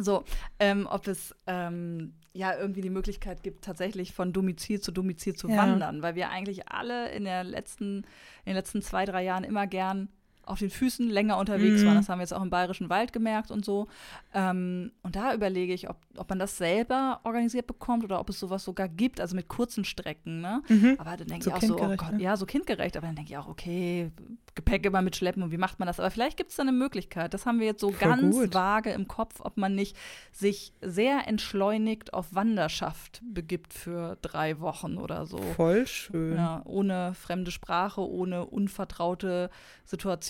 so, 0.00 0.24
ähm, 0.58 0.88
ob 0.90 1.06
es 1.06 1.34
ähm, 1.46 2.14
ja 2.32 2.56
irgendwie 2.56 2.80
die 2.80 2.90
Möglichkeit 2.90 3.42
gibt, 3.42 3.64
tatsächlich 3.64 4.12
von 4.12 4.32
Domizil 4.32 4.80
zu 4.80 4.92
Domizil 4.92 5.34
zu 5.34 5.48
ja. 5.48 5.56
wandern, 5.56 6.02
weil 6.02 6.14
wir 6.14 6.30
eigentlich 6.30 6.68
alle 6.68 7.10
in, 7.10 7.24
der 7.24 7.44
letzten, 7.44 7.98
in 7.98 8.04
den 8.46 8.56
letzten 8.56 8.82
zwei, 8.82 9.04
drei 9.04 9.22
Jahren 9.22 9.44
immer 9.44 9.66
gern 9.66 10.08
auf 10.46 10.58
den 10.58 10.70
Füßen 10.70 11.08
länger 11.08 11.38
unterwegs 11.38 11.82
mhm. 11.82 11.86
waren. 11.86 11.96
Das 11.96 12.08
haben 12.08 12.18
wir 12.18 12.22
jetzt 12.24 12.34
auch 12.34 12.42
im 12.42 12.50
Bayerischen 12.50 12.88
Wald 12.88 13.12
gemerkt 13.12 13.50
und 13.50 13.64
so. 13.64 13.88
Ähm, 14.32 14.92
und 15.02 15.16
da 15.16 15.34
überlege 15.34 15.72
ich, 15.72 15.88
ob, 15.88 15.96
ob 16.16 16.28
man 16.28 16.38
das 16.38 16.56
selber 16.56 17.20
organisiert 17.24 17.66
bekommt 17.66 18.04
oder 18.04 18.20
ob 18.20 18.28
es 18.28 18.38
sowas 18.38 18.64
sogar 18.64 18.88
gibt, 18.88 19.20
also 19.20 19.36
mit 19.36 19.48
kurzen 19.48 19.84
Strecken. 19.84 20.40
Ne? 20.40 20.62
Mhm. 20.68 20.96
Aber 20.98 21.16
dann 21.16 21.28
denke 21.28 21.44
so 21.44 21.50
ich 21.50 21.56
auch 21.56 21.62
so, 21.62 21.78
oh 21.78 21.96
Gott, 21.96 22.12
ne? 22.12 22.22
ja, 22.22 22.36
so 22.36 22.46
kindgerecht. 22.46 22.96
Aber 22.96 23.06
dann 23.06 23.16
denke 23.16 23.32
ich 23.32 23.38
auch, 23.38 23.48
okay, 23.48 24.10
Gepäck 24.54 24.86
immer 24.86 25.02
mitschleppen 25.02 25.42
und 25.42 25.50
wie 25.50 25.58
macht 25.58 25.80
man 25.80 25.86
das? 25.86 25.98
Aber 25.98 26.10
vielleicht 26.12 26.36
gibt 26.36 26.50
es 26.50 26.56
da 26.56 26.62
eine 26.62 26.70
Möglichkeit. 26.70 27.34
Das 27.34 27.44
haben 27.44 27.58
wir 27.58 27.66
jetzt 27.66 27.80
so 27.80 27.90
Voll 27.90 28.08
ganz 28.08 28.34
gut. 28.34 28.54
vage 28.54 28.90
im 28.90 29.08
Kopf, 29.08 29.40
ob 29.40 29.56
man 29.56 29.74
nicht 29.74 29.96
sich 30.30 30.72
sehr 30.80 31.26
entschleunigt 31.26 32.14
auf 32.14 32.34
Wanderschaft 32.34 33.20
begibt 33.24 33.74
für 33.74 34.16
drei 34.22 34.60
Wochen 34.60 34.98
oder 34.98 35.26
so. 35.26 35.38
Voll 35.38 35.88
schön. 35.88 36.36
Ja, 36.36 36.62
ohne 36.66 37.14
fremde 37.14 37.50
Sprache, 37.50 38.08
ohne 38.08 38.46
unvertraute 38.46 39.50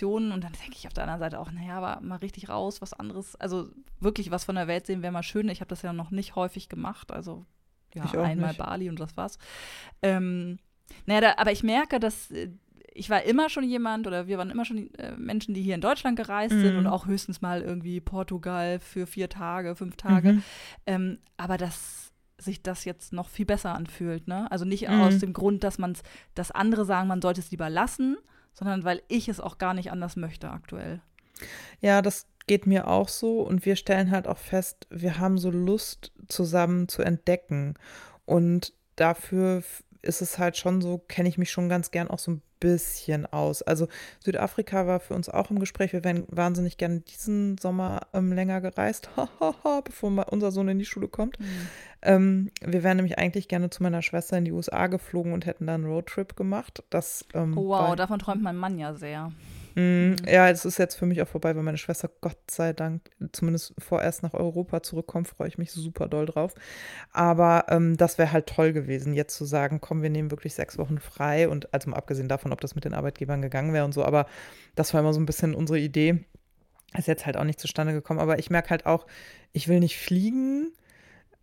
Situationen. 0.05 0.33
Und 0.33 0.45
dann 0.45 0.53
denke 0.53 0.77
ich 0.77 0.87
auf 0.87 0.93
der 0.93 1.05
anderen 1.05 1.21
Seite 1.21 1.41
auch, 1.41 1.51
naja, 1.51 1.79
aber 1.79 2.01
mal 2.01 2.17
richtig 2.17 2.49
raus, 2.49 2.81
was 2.81 2.93
anderes. 2.93 3.37
Also 3.37 3.69
wirklich 4.01 4.31
was 4.31 4.45
von 4.45 4.55
der 4.55 4.69
Welt 4.69 4.87
sehen 4.87 5.03
wäre 5.03 5.13
mal 5.13 5.23
schön. 5.23 5.49
Ich 5.49 5.61
habe 5.61 5.69
das 5.69 5.83
ja 5.83 5.93
noch 5.93 6.11
nicht 6.11 6.37
häufig 6.37 6.69
gemacht. 6.69 7.11
Also 7.13 7.45
ja, 7.95 8.05
einmal 8.05 8.51
nicht. 8.51 8.59
Bali 8.59 8.89
und 8.89 9.01
das 9.01 9.17
war's. 9.17 9.39
Ähm, 10.03 10.59
naja, 11.07 11.21
da, 11.21 11.35
aber 11.39 11.53
ich 11.53 11.63
merke, 11.63 12.01
dass 12.01 12.31
äh, 12.31 12.51
ich 12.97 13.11
war 13.11 13.25
immer 13.25 13.49
schon 13.49 13.65
jemand 13.65 14.07
oder 14.07 14.29
wir 14.29 14.39
waren 14.39 14.51
immer 14.51 14.65
schon 14.65 14.95
äh, 14.95 15.17
Menschen, 15.17 15.53
die 15.53 15.63
hier 15.63 15.75
in 15.75 15.81
Deutschland 15.81 16.17
gereist 16.17 16.55
mhm. 16.55 16.61
sind 16.61 16.77
und 16.77 16.87
auch 16.87 17.07
höchstens 17.07 17.41
mal 17.41 17.61
irgendwie 17.61 18.01
Portugal 18.01 18.79
für 18.79 19.07
vier 19.07 19.29
Tage, 19.29 19.75
fünf 19.75 19.97
Tage. 19.97 20.35
Mhm. 20.35 20.43
Ähm, 20.87 21.19
aber 21.37 21.57
dass 21.57 22.13
sich 22.39 22.63
das 22.63 22.85
jetzt 22.85 23.13
noch 23.13 23.29
viel 23.29 23.47
besser 23.47 23.75
anfühlt, 23.75 24.29
ne? 24.29 24.51
Also 24.51 24.65
nicht 24.65 24.89
mhm. 24.89 25.01
aus 25.01 25.19
dem 25.19 25.33
Grund, 25.33 25.65
dass 25.65 25.79
man 25.79 25.97
dass 26.35 26.51
andere 26.51 26.85
sagen, 26.85 27.09
man 27.09 27.23
sollte 27.23 27.41
es 27.41 27.51
lieber 27.51 27.71
lassen, 27.71 28.17
sondern 28.55 28.85
weil 28.85 29.03
ich 29.09 29.29
es 29.29 29.41
auch 29.41 29.59
gar 29.59 29.75
nicht 29.75 29.91
anders 29.91 30.17
möchte 30.17 30.51
aktuell. 30.51 31.01
Ja, 31.81 32.01
das 32.03 32.27
geht 32.47 32.67
mir 32.67 32.89
auch 32.89 33.09
so 33.09 33.43
und 33.43 33.65
wir 33.67 33.77
stellen 33.77 34.11
halt 34.11 34.27
auch 34.27 34.39
fest, 34.39 34.87
wir 34.91 35.19
haben 35.19 35.39
so 35.39 35.51
Lust 35.51 36.13
zusammen 36.29 36.89
zu 36.89 37.03
entdecken 37.03 37.75
und 38.25 38.73
dafür 38.97 39.63
ist 40.03 40.23
es 40.23 40.39
halt 40.39 40.57
schon 40.57 40.81
so, 40.81 40.99
kenne 40.99 41.29
ich 41.29 41.39
mich 41.39 41.51
schon 41.51 41.69
ganz 41.69 41.91
gern 41.91 42.09
auch 42.09 42.19
so 42.19 42.33
ein 42.33 42.43
bisschen 42.61 43.27
aus. 43.27 43.63
Also 43.63 43.89
Südafrika 44.21 44.87
war 44.87 45.01
für 45.01 45.15
uns 45.15 45.29
auch 45.29 45.51
im 45.51 45.59
Gespräch. 45.59 45.93
Wir 45.93 46.05
wären 46.05 46.25
wahnsinnig 46.29 46.79
gerne 46.79 47.01
diesen 47.01 47.59
Sommer 47.59 48.03
ähm, 48.15 48.33
länger 48.33 48.61
gereist, 48.61 49.11
bevor 49.85 50.33
unser 50.33 50.51
Sohn 50.51 50.69
in 50.69 50.79
die 50.79 50.87
Schule 50.87 51.09
kommt. 51.09 51.39
Mhm. 51.41 51.69
Ähm, 52.05 52.51
wir 52.61 52.83
wären 52.83 52.99
nämlich 52.99 53.19
eigentlich 53.19 53.49
gerne 53.49 53.71
zu 53.71 53.83
meiner 53.83 54.03
Schwester 54.03 54.37
in 54.37 54.45
die 54.45 54.53
USA 54.53 54.87
geflogen 54.87 55.33
und 55.33 55.47
hätten 55.47 55.67
dann 55.67 55.83
einen 55.83 55.93
Roadtrip 55.93 56.37
gemacht. 56.37 56.85
Das, 56.91 57.25
ähm, 57.35 57.57
oh, 57.57 57.69
wow, 57.69 57.97
davon 57.97 58.19
träumt 58.19 58.43
mein 58.43 58.57
Mann 58.57 58.79
ja 58.79 58.95
sehr. 58.95 59.33
Mhm. 59.75 60.17
Ja, 60.27 60.49
es 60.49 60.65
ist 60.65 60.79
jetzt 60.79 60.95
für 60.95 61.07
mich 61.07 61.21
auch 61.21 61.29
vorbei, 61.29 61.57
weil 61.57 61.63
meine 61.63 61.79
Schwester 61.79 62.09
Gott 62.21 62.39
sei 62.49 62.73
Dank 62.73 63.11
zumindest 63.33 63.75
vorerst 63.79 64.23
nach 64.23 64.35
Europa 64.35 64.83
zurückkommt, 64.83 65.29
freue 65.29 65.49
ich 65.49 65.59
mich 65.59 65.73
super 65.73 66.07
doll 66.07 66.27
drauf. 66.27 66.55
Aber 67.13 67.65
ähm, 67.69 67.97
das 67.97 68.19
wäre 68.19 68.33
halt 68.33 68.47
toll 68.47 68.73
gewesen, 68.73 69.15
jetzt 69.15 69.37
zu 69.37 69.45
sagen, 69.45 69.81
komm, 69.81 70.03
wir 70.03 70.11
nehmen 70.11 70.31
wirklich 70.31 70.55
sechs 70.55 70.79
Wochen 70.79 70.99
frei 70.99 71.49
und 71.49 71.73
also 71.75 71.91
mal 71.91 71.97
abgesehen 71.97 72.29
davon, 72.29 72.53
ob 72.53 72.61
das 72.61 72.75
mit 72.75 72.85
den 72.85 72.95
Arbeitgebern 72.95 73.43
gegangen 73.43 73.73
wäre 73.73 73.85
und 73.85 73.93
so, 73.93 74.05
aber 74.05 74.27
das 74.77 74.95
war 74.95 75.01
immer 75.01 75.13
so 75.13 75.21
ein 75.21 75.27
bisschen 75.27 75.55
unsere 75.55 75.79
Idee. 75.79 76.25
Ist 76.97 77.09
jetzt 77.09 77.27
halt 77.27 77.37
auch 77.37 77.45
nicht 77.45 77.59
zustande 77.59 77.93
gekommen, 77.93 78.21
aber 78.21 78.39
ich 78.39 78.51
merke 78.51 78.71
halt 78.71 78.87
auch, 78.87 79.07
ich 79.53 79.67
will 79.67 79.81
nicht 79.81 79.99
fliegen, 79.99 80.71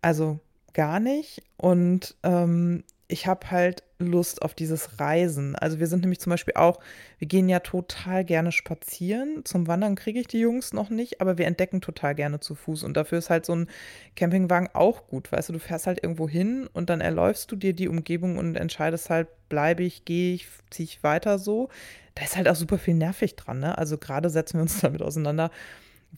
also 0.00 0.40
gar 0.72 1.00
nicht. 1.00 1.42
Und 1.56 2.16
ähm, 2.22 2.84
ich 3.12 3.26
habe 3.26 3.50
halt 3.50 3.82
Lust 3.98 4.42
auf 4.42 4.54
dieses 4.54 4.98
Reisen. 4.98 5.54
Also 5.54 5.78
wir 5.78 5.86
sind 5.86 6.00
nämlich 6.00 6.18
zum 6.18 6.30
Beispiel 6.30 6.54
auch, 6.56 6.80
wir 7.18 7.28
gehen 7.28 7.48
ja 7.48 7.60
total 7.60 8.24
gerne 8.24 8.52
spazieren. 8.52 9.44
Zum 9.44 9.66
Wandern 9.66 9.94
kriege 9.94 10.18
ich 10.18 10.26
die 10.26 10.40
Jungs 10.40 10.72
noch 10.72 10.90
nicht, 10.90 11.20
aber 11.20 11.38
wir 11.38 11.46
entdecken 11.46 11.80
total 11.80 12.14
gerne 12.14 12.40
zu 12.40 12.54
Fuß. 12.54 12.84
Und 12.84 12.96
dafür 12.96 13.18
ist 13.18 13.30
halt 13.30 13.44
so 13.44 13.54
ein 13.54 13.68
Campingwagen 14.16 14.70
auch 14.72 15.06
gut. 15.06 15.30
Weißt 15.30 15.50
du, 15.50 15.52
du 15.52 15.58
fährst 15.58 15.86
halt 15.86 16.02
irgendwo 16.02 16.28
hin 16.28 16.68
und 16.72 16.90
dann 16.90 17.00
erläufst 17.00 17.52
du 17.52 17.56
dir 17.56 17.74
die 17.74 17.88
Umgebung 17.88 18.38
und 18.38 18.56
entscheidest 18.56 19.10
halt, 19.10 19.28
bleibe 19.48 19.82
ich, 19.82 20.04
gehe 20.04 20.34
ich, 20.34 20.46
ziehe 20.70 20.84
ich 20.84 21.02
weiter 21.02 21.38
so. 21.38 21.68
Da 22.14 22.24
ist 22.24 22.36
halt 22.36 22.48
auch 22.48 22.56
super 22.56 22.78
viel 22.78 22.94
nervig 22.94 23.36
dran. 23.36 23.60
Ne? 23.60 23.76
Also 23.76 23.98
gerade 23.98 24.30
setzen 24.30 24.58
wir 24.58 24.62
uns 24.62 24.80
damit 24.80 25.02
auseinander 25.02 25.50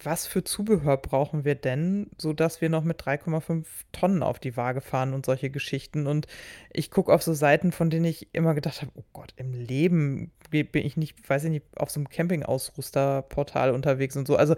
was 0.03 0.27
für 0.27 0.43
Zubehör 0.43 0.97
brauchen 0.97 1.45
wir 1.45 1.55
denn, 1.55 2.11
sodass 2.19 2.61
wir 2.61 2.69
noch 2.69 2.83
mit 2.83 3.01
3,5 3.01 3.65
Tonnen 3.93 4.23
auf 4.23 4.41
die 4.41 4.57
Waage 4.57 4.81
fahren 4.81 5.15
und 5.15 5.25
solche 5.25 5.51
Geschichten. 5.51 6.07
Und 6.07 6.27
ich 6.71 6.91
gucke 6.91 7.13
auf 7.13 7.23
so 7.23 7.33
Seiten, 7.33 7.71
von 7.71 7.91
denen 7.91 8.07
ich 8.07 8.35
immer 8.35 8.55
gedacht 8.55 8.83
habe, 8.83 8.91
oh 8.97 9.05
Gott, 9.13 9.33
im 9.37 9.53
Leben 9.53 10.33
bin 10.51 10.69
ich 10.85 10.97
nicht, 10.97 11.29
weiß 11.29 11.45
ich 11.45 11.51
nicht, 11.51 11.67
auf 11.77 11.91
so 11.91 12.01
einem 12.01 12.09
Campingausrüsterportal 12.09 13.71
unterwegs 13.71 14.17
und 14.17 14.27
so. 14.27 14.37
Also 14.37 14.57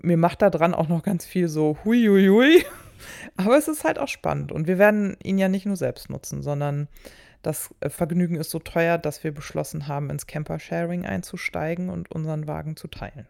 mir 0.00 0.16
macht 0.16 0.40
da 0.40 0.48
dran 0.48 0.74
auch 0.74 0.88
noch 0.88 1.02
ganz 1.02 1.26
viel 1.26 1.48
so 1.48 1.76
hui, 1.84 2.06
hui, 2.06 2.28
hui. 2.28 2.64
Aber 3.36 3.58
es 3.58 3.68
ist 3.68 3.84
halt 3.84 3.98
auch 3.98 4.08
spannend. 4.08 4.52
Und 4.52 4.66
wir 4.66 4.78
werden 4.78 5.18
ihn 5.22 5.36
ja 5.36 5.48
nicht 5.48 5.66
nur 5.66 5.76
selbst 5.76 6.08
nutzen, 6.08 6.42
sondern 6.42 6.88
das 7.42 7.74
Vergnügen 7.86 8.36
ist 8.36 8.50
so 8.50 8.58
teuer, 8.58 8.96
dass 8.96 9.22
wir 9.22 9.32
beschlossen 9.32 9.86
haben, 9.86 10.08
ins 10.08 10.26
Camper-Sharing 10.26 11.04
einzusteigen 11.04 11.90
und 11.90 12.10
unseren 12.10 12.48
Wagen 12.48 12.76
zu 12.76 12.88
teilen. 12.88 13.28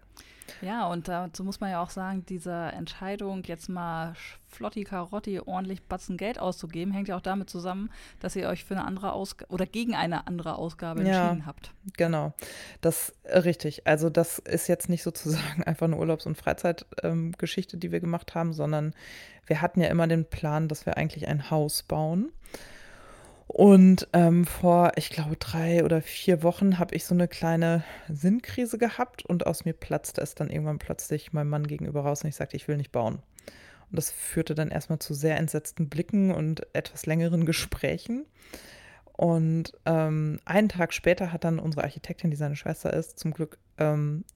Ja, 0.63 0.87
und 0.87 1.09
dazu 1.09 1.45
muss 1.45 1.61
man 1.61 1.71
ja 1.71 1.83
auch 1.83 1.91
sagen, 1.91 2.25
diese 2.29 2.53
Entscheidung, 2.53 3.43
jetzt 3.45 3.69
mal 3.69 4.15
Flotti 4.49 4.85
Karotti 4.85 5.41
ordentlich 5.41 5.83
Batzen 5.83 6.17
Geld 6.17 6.39
auszugeben, 6.39 6.93
hängt 6.93 7.09
ja 7.09 7.17
auch 7.17 7.23
damit 7.23 7.51
zusammen, 7.51 7.91
dass 8.21 8.37
ihr 8.37 8.49
euch 8.49 8.65
für 8.65 8.75
eine 8.75 8.85
andere 8.85 9.13
Ausgabe 9.13 9.53
oder 9.53 9.67
gegen 9.67 9.95
eine 9.95 10.27
andere 10.27 10.57
Ausgabe 10.57 11.01
entschieden 11.01 11.41
ja, 11.41 11.47
habt. 11.47 11.73
Genau, 11.97 12.33
das 12.81 13.13
äh, 13.25 13.39
richtig. 13.39 13.87
Also 13.87 14.09
das 14.09 14.39
ist 14.39 14.69
jetzt 14.69 14.89
nicht 14.89 15.03
sozusagen 15.03 15.63
einfach 15.67 15.87
eine 15.87 15.97
Urlaubs- 15.97 16.27
und 16.27 16.37
Freizeitgeschichte, 16.37 17.77
ähm, 17.77 17.81
die 17.81 17.93
wir 17.93 18.01
gemacht 18.01 18.35
haben, 18.35 18.53
sondern 18.53 18.95
wir 19.47 19.61
hatten 19.61 19.81
ja 19.81 19.89
immer 19.89 20.07
den 20.07 20.25
Plan, 20.25 20.69
dass 20.69 20.87
wir 20.87 20.97
eigentlich 20.97 21.29
ein 21.29 21.51
Haus 21.51 21.83
bauen. 21.83 22.33
Und 23.59 24.07
ähm, 24.13 24.45
vor, 24.45 24.93
ich 24.97 25.09
glaube, 25.09 25.37
drei 25.37 25.83
oder 25.83 26.03
vier 26.03 26.43
Wochen 26.43 26.79
habe 26.79 26.95
ich 26.95 27.07
so 27.07 27.15
eine 27.15 27.27
kleine 27.27 27.85
Sinnkrise 28.07 28.77
gehabt 28.77 29.25
und 29.25 29.47
aus 29.47 29.65
mir 29.65 29.73
platzte 29.73 30.21
es 30.21 30.35
dann 30.35 30.51
irgendwann 30.51 30.79
plötzlich 30.79 31.33
meinem 31.33 31.49
Mann 31.49 31.67
gegenüber 31.67 32.03
raus 32.03 32.23
und 32.23 32.29
ich 32.29 32.37
sagte, 32.37 32.55
ich 32.55 32.69
will 32.69 32.77
nicht 32.77 32.93
bauen. 32.93 33.15
Und 33.15 33.97
das 33.99 34.11
führte 34.11 34.55
dann 34.55 34.69
erstmal 34.69 34.99
zu 34.99 35.15
sehr 35.15 35.39
entsetzten 35.39 35.89
Blicken 35.89 36.33
und 36.33 36.67
etwas 36.75 37.07
längeren 37.07 37.47
Gesprächen. 37.47 38.27
Und 39.15 39.73
ähm, 39.87 40.39
einen 40.45 40.69
Tag 40.69 40.93
später 40.93 41.33
hat 41.33 41.45
dann 41.45 41.59
unsere 41.59 41.85
Architektin, 41.85 42.31
die 42.31 42.37
seine 42.37 42.57
Schwester 42.57 42.93
ist, 42.93 43.19
zum 43.19 43.33
Glück 43.33 43.57
ähm, 43.79 44.27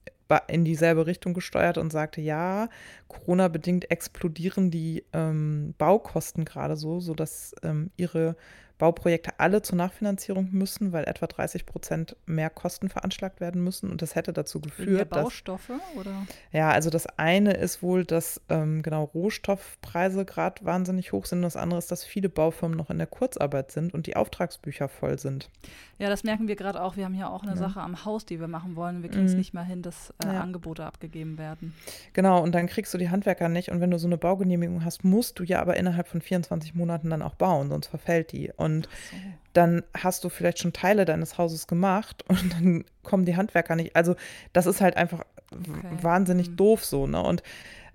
in 0.47 0.65
dieselbe 0.65 1.05
Richtung 1.05 1.35
gesteuert 1.35 1.77
und 1.77 1.91
sagte, 1.91 2.21
ja, 2.21 2.69
Corona-bedingt 3.07 3.91
explodieren 3.91 4.71
die 4.71 5.03
ähm, 5.13 5.75
Baukosten 5.77 6.43
gerade 6.43 6.75
so, 6.75 6.99
sodass 6.99 7.53
ähm, 7.61 7.91
ihre 7.97 8.35
Bauprojekte 8.81 9.33
alle 9.37 9.61
zur 9.61 9.77
Nachfinanzierung 9.77 10.49
müssen, 10.51 10.91
weil 10.91 11.03
etwa 11.03 11.27
30 11.27 11.67
Prozent 11.67 12.15
mehr 12.25 12.49
Kosten 12.49 12.89
veranschlagt 12.89 13.39
werden 13.39 13.63
müssen. 13.63 13.91
Und 13.91 14.01
das 14.01 14.15
hätte 14.15 14.33
dazu 14.33 14.59
geführt, 14.59 15.11
dass. 15.11 15.25
Baustoffe 15.25 15.73
oder? 15.95 16.25
Ja, 16.51 16.71
also 16.71 16.89
das 16.89 17.05
eine 17.19 17.53
ist 17.53 17.83
wohl, 17.83 18.05
dass 18.05 18.41
ähm, 18.49 18.81
genau 18.81 19.03
Rohstoffpreise 19.03 20.25
gerade 20.25 20.65
wahnsinnig 20.65 21.11
hoch 21.11 21.27
sind. 21.27 21.39
Und 21.39 21.43
das 21.43 21.57
andere 21.57 21.77
ist, 21.77 21.91
dass 21.91 22.03
viele 22.03 22.27
Baufirmen 22.27 22.75
noch 22.75 22.89
in 22.89 22.97
der 22.97 23.05
Kurzarbeit 23.05 23.69
sind 23.69 23.93
und 23.93 24.07
die 24.07 24.15
Auftragsbücher 24.15 24.89
voll 24.89 25.19
sind. 25.19 25.51
Ja, 25.99 26.09
das 26.09 26.23
merken 26.23 26.47
wir 26.47 26.55
gerade 26.55 26.81
auch. 26.81 26.97
Wir 26.97 27.05
haben 27.05 27.13
ja 27.13 27.29
auch 27.29 27.43
eine 27.43 27.51
ja. 27.51 27.57
Sache 27.57 27.81
am 27.81 28.03
Haus, 28.03 28.25
die 28.25 28.39
wir 28.39 28.47
machen 28.47 28.75
wollen. 28.75 29.03
Wir 29.03 29.11
kriegen 29.11 29.25
es 29.25 29.33
mhm. 29.33 29.37
nicht 29.37 29.53
mehr 29.53 29.63
hin, 29.63 29.83
dass 29.83 30.11
äh, 30.25 30.33
ja. 30.33 30.41
Angebote 30.41 30.83
abgegeben 30.83 31.37
werden. 31.37 31.75
Genau, 32.13 32.41
und 32.41 32.55
dann 32.55 32.65
kriegst 32.65 32.91
du 32.95 32.97
die 32.97 33.11
Handwerker 33.11 33.47
nicht. 33.47 33.69
Und 33.69 33.79
wenn 33.79 33.91
du 33.91 33.99
so 33.99 34.07
eine 34.07 34.17
Baugenehmigung 34.17 34.83
hast, 34.83 35.03
musst 35.03 35.37
du 35.37 35.43
ja 35.43 35.61
aber 35.61 35.77
innerhalb 35.77 36.07
von 36.07 36.19
24 36.19 36.73
Monaten 36.73 37.11
dann 37.11 37.21
auch 37.21 37.35
bauen, 37.35 37.69
sonst 37.69 37.85
verfällt 37.85 38.31
die. 38.31 38.51
Und 38.57 38.70
so. 38.79 39.17
dann 39.53 39.83
hast 39.97 40.23
du 40.23 40.29
vielleicht 40.29 40.59
schon 40.59 40.73
Teile 40.73 41.05
deines 41.05 41.37
Hauses 41.37 41.67
gemacht 41.67 42.23
und 42.27 42.53
dann 42.53 42.85
kommen 43.03 43.25
die 43.25 43.35
Handwerker 43.35 43.75
nicht. 43.75 43.95
Also 43.95 44.15
das 44.53 44.65
ist 44.65 44.81
halt 44.81 44.97
einfach 44.97 45.23
okay. 45.51 45.97
wahnsinnig 46.01 46.49
mhm. 46.51 46.55
doof 46.57 46.85
so, 46.85 47.07
ne? 47.07 47.21
Und 47.21 47.43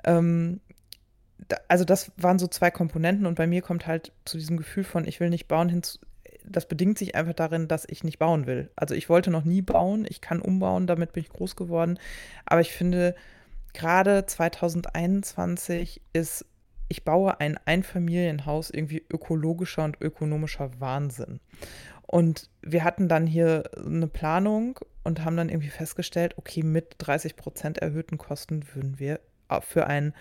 ähm, 0.04 0.60
da, 1.48 1.56
also 1.68 1.84
das 1.84 2.12
waren 2.16 2.38
so 2.38 2.46
zwei 2.46 2.70
Komponenten 2.70 3.26
und 3.26 3.34
bei 3.34 3.46
mir 3.46 3.62
kommt 3.62 3.86
halt 3.86 4.12
zu 4.24 4.38
diesem 4.38 4.56
Gefühl 4.56 4.84
von, 4.84 5.06
ich 5.06 5.20
will 5.20 5.30
nicht 5.30 5.48
bauen 5.48 5.68
hinzu, 5.68 5.98
das 6.48 6.68
bedingt 6.68 6.98
sich 6.98 7.14
einfach 7.14 7.34
darin, 7.34 7.68
dass 7.68 7.86
ich 7.88 8.04
nicht 8.04 8.18
bauen 8.18 8.46
will. 8.46 8.70
Also 8.76 8.94
ich 8.94 9.08
wollte 9.08 9.30
noch 9.30 9.44
nie 9.44 9.62
bauen, 9.62 10.06
ich 10.08 10.20
kann 10.20 10.40
umbauen, 10.40 10.86
damit 10.86 11.12
bin 11.12 11.22
ich 11.22 11.30
groß 11.30 11.56
geworden. 11.56 11.98
Aber 12.44 12.60
ich 12.60 12.72
finde, 12.72 13.14
gerade 13.74 14.24
2021 14.26 16.00
ist 16.12 16.46
ich 16.88 17.04
baue 17.04 17.40
ein 17.40 17.58
Einfamilienhaus 17.64 18.70
irgendwie 18.70 19.04
ökologischer 19.12 19.84
und 19.84 20.00
ökonomischer 20.00 20.70
Wahnsinn. 20.80 21.40
Und 22.02 22.50
wir 22.62 22.84
hatten 22.84 23.08
dann 23.08 23.26
hier 23.26 23.64
eine 23.84 24.06
Planung 24.06 24.78
und 25.02 25.24
haben 25.24 25.36
dann 25.36 25.48
irgendwie 25.48 25.70
festgestellt, 25.70 26.34
okay, 26.38 26.62
mit 26.62 26.94
30 26.98 27.36
Prozent 27.36 27.78
erhöhten 27.78 28.18
Kosten 28.18 28.62
würden 28.74 28.98
wir 28.98 29.20
für 29.60 29.86
ein 29.86 30.14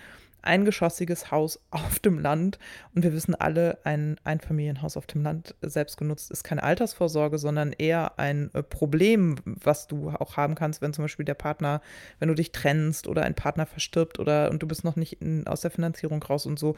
eingeschossiges 0.45 1.31
Haus 1.31 1.59
auf 1.71 1.99
dem 1.99 2.19
Land. 2.19 2.59
Und 2.93 3.03
wir 3.03 3.13
wissen 3.13 3.35
alle, 3.35 3.79
ein 3.83 4.17
Einfamilienhaus 4.23 4.97
auf 4.97 5.07
dem 5.07 5.23
Land 5.23 5.55
selbst 5.61 5.97
genutzt 5.97 6.31
ist 6.31 6.43
keine 6.43 6.63
Altersvorsorge, 6.63 7.37
sondern 7.37 7.73
eher 7.73 8.19
ein 8.19 8.49
äh, 8.53 8.63
Problem, 8.63 9.35
was 9.45 9.87
du 9.87 10.09
auch 10.09 10.37
haben 10.37 10.55
kannst, 10.55 10.81
wenn 10.81 10.93
zum 10.93 11.03
Beispiel 11.03 11.25
der 11.25 11.33
Partner, 11.33 11.81
wenn 12.19 12.29
du 12.29 12.35
dich 12.35 12.51
trennst 12.51 13.07
oder 13.07 13.23
ein 13.23 13.35
Partner 13.35 13.65
verstirbt 13.65 14.19
oder 14.19 14.49
und 14.49 14.61
du 14.61 14.67
bist 14.67 14.83
noch 14.83 14.95
nicht 14.95 15.21
in, 15.21 15.47
aus 15.47 15.61
der 15.61 15.71
Finanzierung 15.71 16.21
raus 16.23 16.45
und 16.45 16.59
so. 16.59 16.75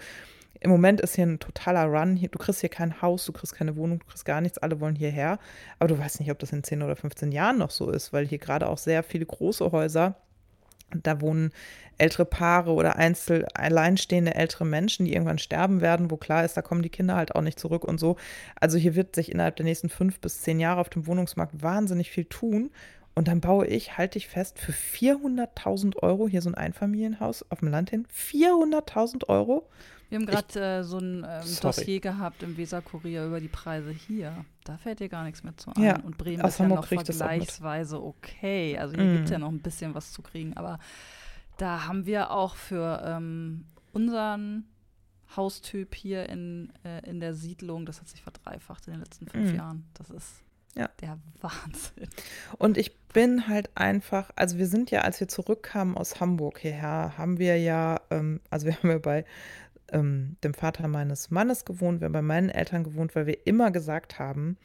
Im 0.59 0.71
Moment 0.71 1.01
ist 1.01 1.15
hier 1.15 1.25
ein 1.25 1.39
totaler 1.39 1.85
Run. 1.85 2.19
Du 2.19 2.39
kriegst 2.39 2.61
hier 2.61 2.69
kein 2.69 3.01
Haus, 3.01 3.25
du 3.25 3.31
kriegst 3.31 3.53
keine 3.53 3.75
Wohnung, 3.75 3.99
du 3.99 4.05
kriegst 4.05 4.25
gar 4.25 4.41
nichts. 4.41 4.57
Alle 4.57 4.79
wollen 4.79 4.95
hierher. 4.95 5.39
Aber 5.77 5.87
du 5.87 5.99
weißt 5.99 6.19
nicht, 6.19 6.31
ob 6.31 6.39
das 6.39 6.51
in 6.51 6.63
10 6.63 6.81
oder 6.81 6.95
15 6.95 7.31
Jahren 7.31 7.59
noch 7.59 7.69
so 7.69 7.91
ist, 7.91 8.11
weil 8.11 8.25
hier 8.25 8.39
gerade 8.39 8.67
auch 8.67 8.77
sehr 8.77 9.03
viele 9.03 9.25
große 9.25 9.71
Häuser 9.71 10.15
da 10.91 11.21
wohnen 11.21 11.51
ältere 11.97 12.25
Paare 12.25 12.71
oder 12.73 12.95
einzel 12.95 13.45
alleinstehende 13.53 14.35
ältere 14.35 14.65
Menschen, 14.65 15.05
die 15.05 15.13
irgendwann 15.13 15.39
sterben 15.39 15.81
werden, 15.81 16.11
wo 16.11 16.17
klar 16.17 16.45
ist, 16.45 16.55
da 16.55 16.61
kommen 16.61 16.83
die 16.83 16.89
Kinder 16.89 17.15
halt 17.15 17.35
auch 17.35 17.41
nicht 17.41 17.59
zurück 17.59 17.83
und 17.83 17.99
so. 17.99 18.17
Also 18.59 18.77
hier 18.77 18.95
wird 18.95 19.15
sich 19.15 19.31
innerhalb 19.31 19.55
der 19.55 19.65
nächsten 19.65 19.89
fünf 19.89 20.19
bis 20.19 20.41
zehn 20.41 20.59
Jahre 20.59 20.81
auf 20.81 20.89
dem 20.89 21.07
Wohnungsmarkt 21.07 21.61
wahnsinnig 21.61 22.11
viel 22.11 22.25
tun. 22.25 22.69
Und 23.15 23.27
dann 23.27 23.41
baue 23.41 23.65
ich, 23.65 23.97
halte 23.97 24.19
ich 24.19 24.27
fest, 24.27 24.59
für 24.59 24.73
400.000 24.73 25.97
Euro 26.03 26.27
hier 26.27 26.43
so 26.43 26.51
ein 26.51 26.55
Einfamilienhaus 26.55 27.43
auf 27.49 27.59
dem 27.59 27.69
Land 27.69 27.89
hin. 27.89 28.05
400.000 28.15 29.27
Euro. 29.27 29.67
Wir 30.09 30.19
haben 30.19 30.25
gerade 30.25 30.59
äh, 30.59 30.83
so 30.83 30.99
ein 30.99 31.25
ähm, 31.27 31.57
Dossier 31.61 31.99
gehabt 31.99 32.43
im 32.43 32.55
Weser-Kurier 32.55 33.25
über 33.25 33.39
die 33.39 33.49
Preise 33.49 33.91
hier. 33.91 34.45
Da 34.63 34.77
fällt 34.77 34.99
dir 34.99 35.09
gar 35.09 35.23
nichts 35.23 35.43
mehr 35.43 35.55
zu 35.57 35.71
ein. 35.73 35.83
Ja, 35.83 35.99
und 35.99 36.17
Bremen 36.17 36.45
ist 36.45 36.59
ja 36.59 36.67
noch 36.67 36.85
vergleichsweise 36.85 38.01
okay. 38.01 38.77
Also 38.77 38.95
hier 38.95 39.03
mm. 39.03 39.13
gibt 39.13 39.25
es 39.25 39.31
ja 39.31 39.39
noch 39.39 39.49
ein 39.49 39.61
bisschen 39.61 39.93
was 39.95 40.11
zu 40.13 40.21
kriegen. 40.21 40.55
Aber 40.55 40.79
da 41.57 41.87
haben 41.87 42.05
wir 42.05 42.31
auch 42.31 42.55
für 42.55 43.03
ähm, 43.05 43.65
unseren 43.91 44.65
Haustyp 45.35 45.93
hier 45.93 46.29
in, 46.29 46.71
äh, 46.85 47.07
in 47.09 47.19
der 47.19 47.33
Siedlung, 47.33 47.85
das 47.85 47.99
hat 47.99 48.07
sich 48.07 48.21
verdreifacht 48.21 48.87
in 48.87 48.93
den 48.93 49.01
letzten 49.01 49.27
fünf 49.27 49.51
mm. 49.51 49.55
Jahren. 49.55 49.85
Das 49.93 50.09
ist 50.09 50.41
ja. 50.77 50.89
der 51.01 51.17
Wahnsinn. 51.41 52.07
Und 52.57 52.77
ich 52.77 52.97
bin 53.07 53.47
halt 53.47 53.69
einfach, 53.75 54.29
also 54.35 54.57
wir 54.57 54.67
sind 54.67 54.91
ja, 54.91 55.01
als 55.01 55.19
wir 55.19 55.27
zurückkamen 55.27 55.97
aus 55.97 56.19
Hamburg 56.19 56.59
hierher, 56.59 57.17
haben 57.17 57.39
wir 57.39 57.57
ja, 57.57 57.99
ähm, 58.09 58.41
also 58.49 58.67
wir 58.67 58.77
haben 58.77 58.89
ja 58.89 58.99
bei 58.99 59.25
ähm, 59.91 60.37
dem 60.43 60.53
Vater 60.53 60.87
meines 60.87 61.31
Mannes 61.31 61.65
gewohnt, 61.65 62.01
wir 62.01 62.05
haben 62.05 62.13
bei 62.13 62.21
meinen 62.21 62.49
Eltern 62.49 62.83
gewohnt, 62.83 63.15
weil 63.15 63.25
wir 63.25 63.45
immer 63.45 63.71
gesagt 63.71 64.19
haben, 64.19 64.57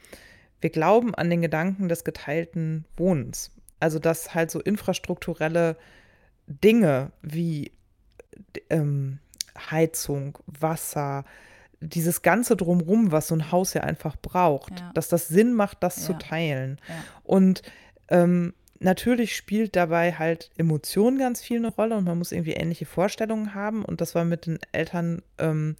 wir 0.61 0.69
glauben 0.69 1.13
an 1.15 1.29
den 1.29 1.41
Gedanken 1.41 1.89
des 1.89 2.03
geteilten 2.03 2.85
Wohnens. 2.95 3.51
Also 3.79 3.99
dass 3.99 4.33
halt 4.33 4.49
so 4.49 4.61
infrastrukturelle 4.61 5.75
Dinge 6.47 7.11
wie 7.21 7.71
ähm, 8.69 9.19
Heizung, 9.57 10.37
Wasser, 10.47 11.25
dieses 11.79 12.21
ganze 12.21 12.55
drumrum, 12.55 13.11
was 13.11 13.27
so 13.27 13.35
ein 13.35 13.51
Haus 13.51 13.73
ja 13.73 13.81
einfach 13.81 14.15
braucht, 14.15 14.79
ja. 14.79 14.91
dass 14.93 15.09
das 15.09 15.27
Sinn 15.27 15.53
macht, 15.53 15.83
das 15.83 15.97
ja. 15.97 16.03
zu 16.03 16.13
teilen. 16.13 16.79
Ja. 16.87 16.95
Und 17.23 17.61
ähm, 18.09 18.53
natürlich 18.83 19.35
spielt 19.35 19.75
dabei 19.75 20.13
halt 20.13 20.51
Emotion 20.57 21.17
ganz 21.17 21.41
viel 21.41 21.57
eine 21.57 21.69
Rolle 21.69 21.95
und 21.95 22.03
man 22.05 22.17
muss 22.17 22.31
irgendwie 22.31 22.53
ähnliche 22.53 22.85
Vorstellungen 22.85 23.55
haben. 23.55 23.83
Und 23.83 24.01
das 24.01 24.15
war 24.15 24.25
mit 24.25 24.45
den 24.45 24.59
Eltern 24.71 25.21
ähm, 25.37 25.75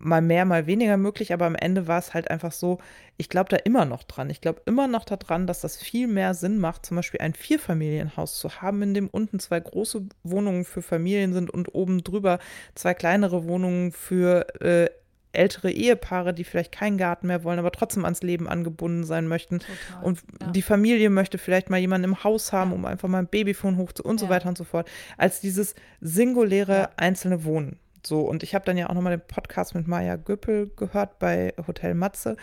mal 0.00 0.22
mehr, 0.22 0.44
mal 0.46 0.66
weniger 0.66 0.96
möglich, 0.96 1.32
aber 1.32 1.44
am 1.44 1.54
Ende 1.54 1.86
war 1.86 1.98
es 1.98 2.14
halt 2.14 2.30
einfach 2.30 2.52
so, 2.52 2.78
ich 3.18 3.28
glaube 3.28 3.50
da 3.50 3.56
immer 3.56 3.84
noch 3.84 4.02
dran. 4.04 4.30
Ich 4.30 4.40
glaube 4.40 4.62
immer 4.64 4.88
noch 4.88 5.04
daran, 5.04 5.46
dass 5.46 5.60
das 5.60 5.76
viel 5.76 6.08
mehr 6.08 6.32
Sinn 6.34 6.58
macht, 6.58 6.86
zum 6.86 6.96
Beispiel 6.96 7.20
ein 7.20 7.34
Vierfamilienhaus 7.34 8.38
zu 8.38 8.62
haben, 8.62 8.82
in 8.82 8.94
dem 8.94 9.08
unten 9.08 9.38
zwei 9.38 9.60
große 9.60 10.06
Wohnungen 10.22 10.64
für 10.64 10.82
Familien 10.82 11.34
sind 11.34 11.50
und 11.50 11.74
oben 11.74 12.02
drüber 12.02 12.38
zwei 12.74 12.94
kleinere 12.94 13.44
Wohnungen 13.46 13.92
für 13.92 14.46
äh, 14.62 14.90
ältere 15.32 15.70
Ehepaare, 15.70 16.34
die 16.34 16.44
vielleicht 16.44 16.72
keinen 16.72 16.98
Garten 16.98 17.26
mehr 17.26 17.44
wollen, 17.44 17.58
aber 17.58 17.72
trotzdem 17.72 18.04
ans 18.04 18.22
Leben 18.22 18.48
angebunden 18.48 19.04
sein 19.04 19.26
möchten. 19.28 19.60
Total, 19.60 20.04
und 20.04 20.20
ja. 20.40 20.50
die 20.50 20.62
Familie 20.62 21.10
möchte 21.10 21.38
vielleicht 21.38 21.70
mal 21.70 21.78
jemanden 21.78 22.04
im 22.10 22.24
Haus 22.24 22.52
haben, 22.52 22.70
ja. 22.70 22.76
um 22.76 22.84
einfach 22.84 23.08
mal 23.08 23.18
ein 23.18 23.28
Babyphone 23.28 23.76
hoch 23.76 23.92
und 24.02 24.18
so 24.18 24.28
weiter 24.28 24.48
und 24.48 24.58
so 24.58 24.64
fort. 24.64 24.88
Als 25.16 25.40
dieses 25.40 25.74
singuläre 26.00 26.90
einzelne 26.96 27.44
Wohnen. 27.44 27.78
So, 28.04 28.20
und 28.20 28.42
ich 28.42 28.54
habe 28.54 28.64
dann 28.64 28.78
ja 28.78 28.88
auch 28.88 28.94
nochmal 28.94 29.16
den 29.16 29.26
Podcast 29.26 29.74
mit 29.74 29.86
Maya 29.86 30.16
Göppel 30.16 30.70
gehört 30.74 31.18
bei 31.18 31.52
Hotel 31.66 31.94
Matze, 31.94 32.36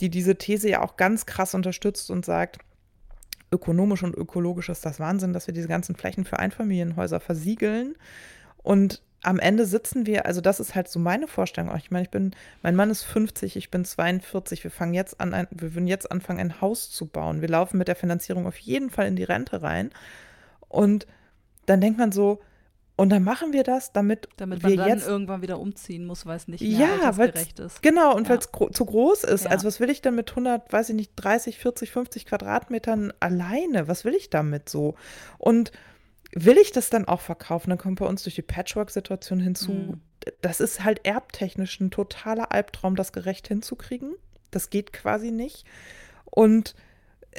die 0.00 0.10
diese 0.10 0.36
These 0.36 0.68
ja 0.68 0.82
auch 0.82 0.96
ganz 0.96 1.26
krass 1.26 1.54
unterstützt 1.54 2.10
und 2.10 2.24
sagt, 2.24 2.58
ökonomisch 3.50 4.02
und 4.02 4.14
ökologisch 4.14 4.68
ist 4.68 4.84
das 4.84 5.00
Wahnsinn, 5.00 5.32
dass 5.32 5.46
wir 5.46 5.54
diese 5.54 5.68
ganzen 5.68 5.94
Flächen 5.96 6.24
für 6.24 6.38
Einfamilienhäuser 6.38 7.20
versiegeln. 7.20 7.94
Und 8.62 9.02
am 9.22 9.38
Ende 9.38 9.66
sitzen 9.66 10.06
wir, 10.06 10.26
also 10.26 10.40
das 10.40 10.60
ist 10.60 10.74
halt 10.74 10.88
so 10.88 10.98
meine 10.98 11.26
Vorstellung. 11.26 11.74
Ich 11.76 11.90
meine, 11.90 12.04
ich 12.04 12.10
bin, 12.10 12.32
mein 12.62 12.76
Mann 12.76 12.90
ist 12.90 13.02
50, 13.02 13.56
ich 13.56 13.70
bin 13.70 13.84
42. 13.84 14.62
Wir 14.62 14.70
fangen 14.70 14.94
jetzt 14.94 15.20
an, 15.20 15.34
ein, 15.34 15.48
wir 15.50 15.74
würden 15.74 15.88
jetzt 15.88 16.10
anfangen, 16.10 16.38
ein 16.38 16.60
Haus 16.60 16.90
zu 16.90 17.06
bauen. 17.06 17.40
Wir 17.40 17.48
laufen 17.48 17.78
mit 17.78 17.88
der 17.88 17.96
Finanzierung 17.96 18.46
auf 18.46 18.58
jeden 18.58 18.90
Fall 18.90 19.06
in 19.06 19.16
die 19.16 19.24
Rente 19.24 19.62
rein. 19.62 19.90
Und 20.68 21.06
dann 21.66 21.80
denkt 21.80 21.98
man 21.98 22.12
so, 22.12 22.40
und 22.98 23.10
dann 23.10 23.22
machen 23.22 23.52
wir 23.52 23.62
das, 23.62 23.92
damit, 23.92 24.28
damit 24.38 24.62
man 24.62 24.72
wir 24.72 24.76
dann 24.76 24.88
jetzt 24.88 25.06
irgendwann 25.06 25.40
wieder 25.40 25.60
umziehen 25.60 26.04
muss, 26.04 26.26
weil 26.26 26.36
es 26.36 26.48
nicht 26.48 26.62
mehr 26.62 26.88
ja, 27.00 27.10
gerecht 27.12 27.60
ist. 27.60 27.80
Genau, 27.80 28.16
und 28.16 28.24
ja. 28.24 28.30
weil 28.30 28.38
es 28.38 28.50
gro 28.50 28.70
zu 28.70 28.84
groß 28.84 29.22
ist. 29.22 29.44
Ja. 29.44 29.50
Also 29.50 29.68
was 29.68 29.78
will 29.78 29.88
ich 29.88 30.02
denn 30.02 30.16
mit 30.16 30.30
100, 30.30 30.72
weiß 30.72 30.88
ich 30.88 30.96
nicht, 30.96 31.12
30, 31.14 31.58
40, 31.58 31.92
50 31.92 32.26
Quadratmetern 32.26 33.12
alleine? 33.20 33.86
Was 33.86 34.04
will 34.04 34.14
ich 34.14 34.30
damit 34.30 34.68
so? 34.68 34.96
Und 35.38 35.70
will 36.32 36.58
ich 36.58 36.72
das 36.72 36.90
dann 36.90 37.06
auch 37.06 37.20
verkaufen? 37.20 37.70
Dann 37.70 37.78
kommt 37.78 38.00
bei 38.00 38.06
uns 38.06 38.22
durch 38.22 38.34
die 38.34 38.42
Patchwork-Situation 38.42 39.40
hinzu. 39.40 39.72
Mhm. 39.72 40.00
Das 40.40 40.60
ist 40.60 40.84
halt 40.84 41.04
erbtechnisch 41.04 41.80
ein 41.80 41.90
totaler 41.90 42.52
Albtraum, 42.52 42.96
das 42.96 43.12
gerecht 43.12 43.48
hinzukriegen. 43.48 44.14
Das 44.50 44.70
geht 44.70 44.92
quasi 44.92 45.30
nicht. 45.30 45.64
Und 46.24 46.74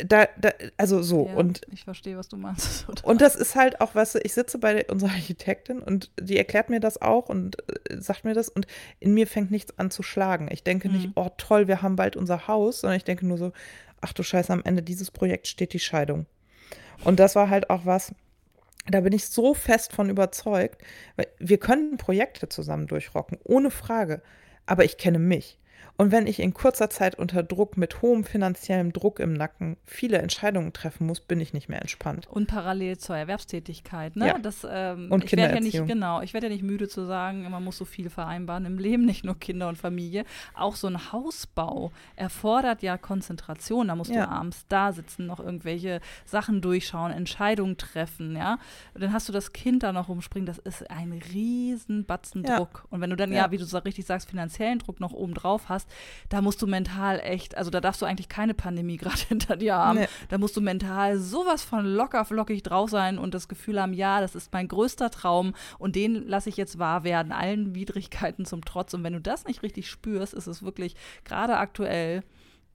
da, 0.06 0.28
da 0.40 0.52
also 0.78 1.02
so 1.02 1.28
ja, 1.28 1.34
und 1.34 1.62
ich 1.72 1.84
verstehe, 1.84 2.18
was 2.18 2.30
du 2.30 2.38
meinst. 2.38 2.88
Und 3.04 3.22
das 3.22 3.36
ist 3.36 3.56
halt 3.56 3.82
auch, 3.82 3.96
was 3.96 4.16
ich 4.16 4.34
sitze 4.34 4.58
bei 4.58 4.86
unserer 4.86 5.12
Architektin 5.12 5.80
und 5.80 6.12
die 6.20 6.38
erklärt 6.38 6.70
mir 6.70 6.80
das 6.80 7.02
auch 7.02 7.28
und 7.28 7.58
äh, 7.90 8.00
sagt 8.00 8.24
mir 8.24 8.34
das 8.34 8.50
und 8.50 8.68
in 9.00 9.14
mir 9.14 9.28
fängt 9.28 9.52
nichts 9.52 9.78
an 9.78 9.92
zu 9.92 10.04
schlagen. 10.04 10.48
Ich 10.52 10.64
denke 10.64 10.90
mhm. 10.90 10.96
nicht, 10.96 11.10
oh 11.16 11.30
toll, 11.38 11.68
wir 11.68 11.82
haben 11.82 11.96
bald 11.96 12.16
unser 12.16 12.48
Haus, 12.48 12.82
sondern 12.82 12.98
ich 12.98 13.04
denke 13.04 13.26
nur 13.26 13.38
so, 13.38 13.52
ach 14.00 14.14
du 14.14 14.24
Scheiße, 14.24 14.54
am 14.54 14.64
Ende 14.64 14.84
dieses 14.84 15.12
Projekts 15.12 15.50
steht 15.50 15.74
die 15.74 15.80
Scheidung. 15.80 16.28
Und 17.04 17.20
das 17.20 17.36
war 17.36 17.50
halt 17.50 17.70
auch 17.70 17.86
was, 17.86 18.14
da 18.92 19.02
bin 19.02 19.14
ich 19.14 19.26
so 19.26 19.54
fest 19.54 19.94
von 19.94 20.10
überzeugt, 20.10 20.82
weil 21.16 21.28
wir 21.40 21.58
können 21.58 21.98
Projekte 21.98 22.50
zusammen 22.50 22.88
durchrocken, 22.88 23.38
ohne 23.44 23.72
Frage. 23.72 24.22
Aber 24.66 24.86
ich 24.86 24.98
kenne 24.98 25.20
mich. 25.20 25.58
Und 26.00 26.14
wenn 26.14 26.28
ich 26.28 26.39
in 26.39 26.54
kurzer 26.54 26.89
Zeit 26.89 27.16
unter 27.20 27.43
Druck 27.43 27.76
mit 27.76 28.02
hohem 28.02 28.24
finanziellem 28.24 28.93
Druck 28.93 29.20
im 29.20 29.34
Nacken 29.34 29.76
viele 29.84 30.20
Entscheidungen 30.20 30.72
treffen 30.72 31.06
muss, 31.06 31.20
bin 31.20 31.41
ich 31.41 31.52
nicht 31.52 31.68
mehr 31.68 31.82
entspannt. 31.82 32.26
Und 32.28 32.47
parallel 32.47 32.97
zur 32.97 33.18
Erwerbstätigkeit, 33.18 34.16
ne? 34.16 34.28
Ja. 34.28 34.38
Das, 34.39 34.66
ähm, 34.70 35.12
Und 35.12 35.26
ich 35.26 35.34
werde 35.36 35.56
ja 35.56 35.60
nicht, 35.60 35.86
genau, 35.88 36.22
ich 36.22 36.34
werde 36.34 36.47
ja 36.47 36.54
nicht 36.54 36.64
müde 36.64 36.88
zu 36.88 37.06
sagen, 37.06 37.43
man 37.50 37.62
muss 37.62 37.78
so 37.78 37.84
viel 37.84 38.10
vereinbaren 38.10 38.64
im 38.64 38.78
Leben, 38.78 39.04
nicht 39.06 39.26
nur 39.26 39.38
Kinder 39.38 39.68
und 39.68 39.78
Familie. 39.78 40.24
Auch 40.56 40.78
so 40.78 40.88
ein 40.88 41.12
Hausbau 41.12 41.91
erfordert 42.16 42.82
ja 42.82 42.97
Konzentration. 42.97 43.89
Da 43.89 43.95
musst 43.97 44.12
Ja. 44.12 44.26
du 44.26 44.32
abends 44.32 44.66
da 44.70 44.93
sitzen, 44.93 45.26
noch 45.26 45.41
irgendwelche 45.41 46.00
Sachen 46.24 46.62
durchschauen, 46.62 47.12
Entscheidungen 47.12 47.76
treffen, 47.76 48.38
ja. 48.38 48.58
Und 48.93 49.02
dann 49.04 49.12
hast 49.12 49.28
du 49.28 49.34
das 49.34 49.52
Kind 49.52 49.84
da 49.84 49.91
noch 49.91 50.08
rumspringen, 50.08 50.45
das 50.45 50.60
ist 50.60 50.89
ein 50.89 51.12
riesen 51.34 52.06
Batzen 52.06 52.45
Ja. 52.45 52.56
Druck. 52.56 52.86
Und 52.89 53.02
wenn 53.02 53.10
du 53.10 53.18
dann, 53.18 53.34
Ja. 53.34 53.39
ja, 53.47 53.52
wie 53.52 53.58
du 53.58 53.66
so 53.66 53.78
richtig 53.80 54.06
sagst, 54.06 54.30
finanziellen 54.30 54.80
Druck 54.80 55.02
noch 55.02 55.12
oben 55.12 55.34
drauf 55.34 55.68
hast, 55.68 55.89
da 56.30 56.42
musst 56.42 56.62
du 56.62 56.68
mental 56.68 57.20
echt, 57.20 57.58
also 57.58 57.70
da 57.70 57.82
darfst 57.82 58.02
du 58.02 58.06
eigentlich 58.06 58.30
keine 58.30 58.54
Pandemie 58.54 58.98
gerade 58.98 59.20
hinter 59.28 59.56
dir 59.58 59.76
haben. 59.76 60.00
Nee. 60.00 60.08
Da 60.30 60.38
musst 60.38 60.56
du 60.58 60.62
mental 60.62 61.18
sowas 61.18 61.64
von 61.64 61.86
locker 61.86 62.26
flockig 62.26 62.64
drauf 62.64 62.90
sein 62.90 63.18
und 63.18 63.34
das 63.34 63.48
Gefühl 63.48 63.82
haben, 63.82 63.94
ja, 63.94 64.22
das 64.22 64.36
ist 64.36 64.54
mein 64.54 64.68
größter 64.68 65.12
Traum 65.12 65.54
und 65.78 65.96
den 65.96 66.28
lasse 66.28 66.50
ich 66.50 66.58
jetzt 66.58 66.80
wahr 66.80 67.04
werden, 67.04 67.32
allen 67.32 67.76
Widrigkeiten 67.76 68.46
zum 68.46 68.64
Trotz. 68.66 68.94
Und 68.94 69.04
wenn 69.04 69.14
du 69.14 69.22
das 69.22 69.46
nicht 69.46 69.64
richtig 69.64 69.90
spürst, 69.90 70.34
ist 70.34 70.48
es 70.48 70.64
wirklich 70.64 70.96
gerade 71.24 71.58
aktuell 71.58 72.24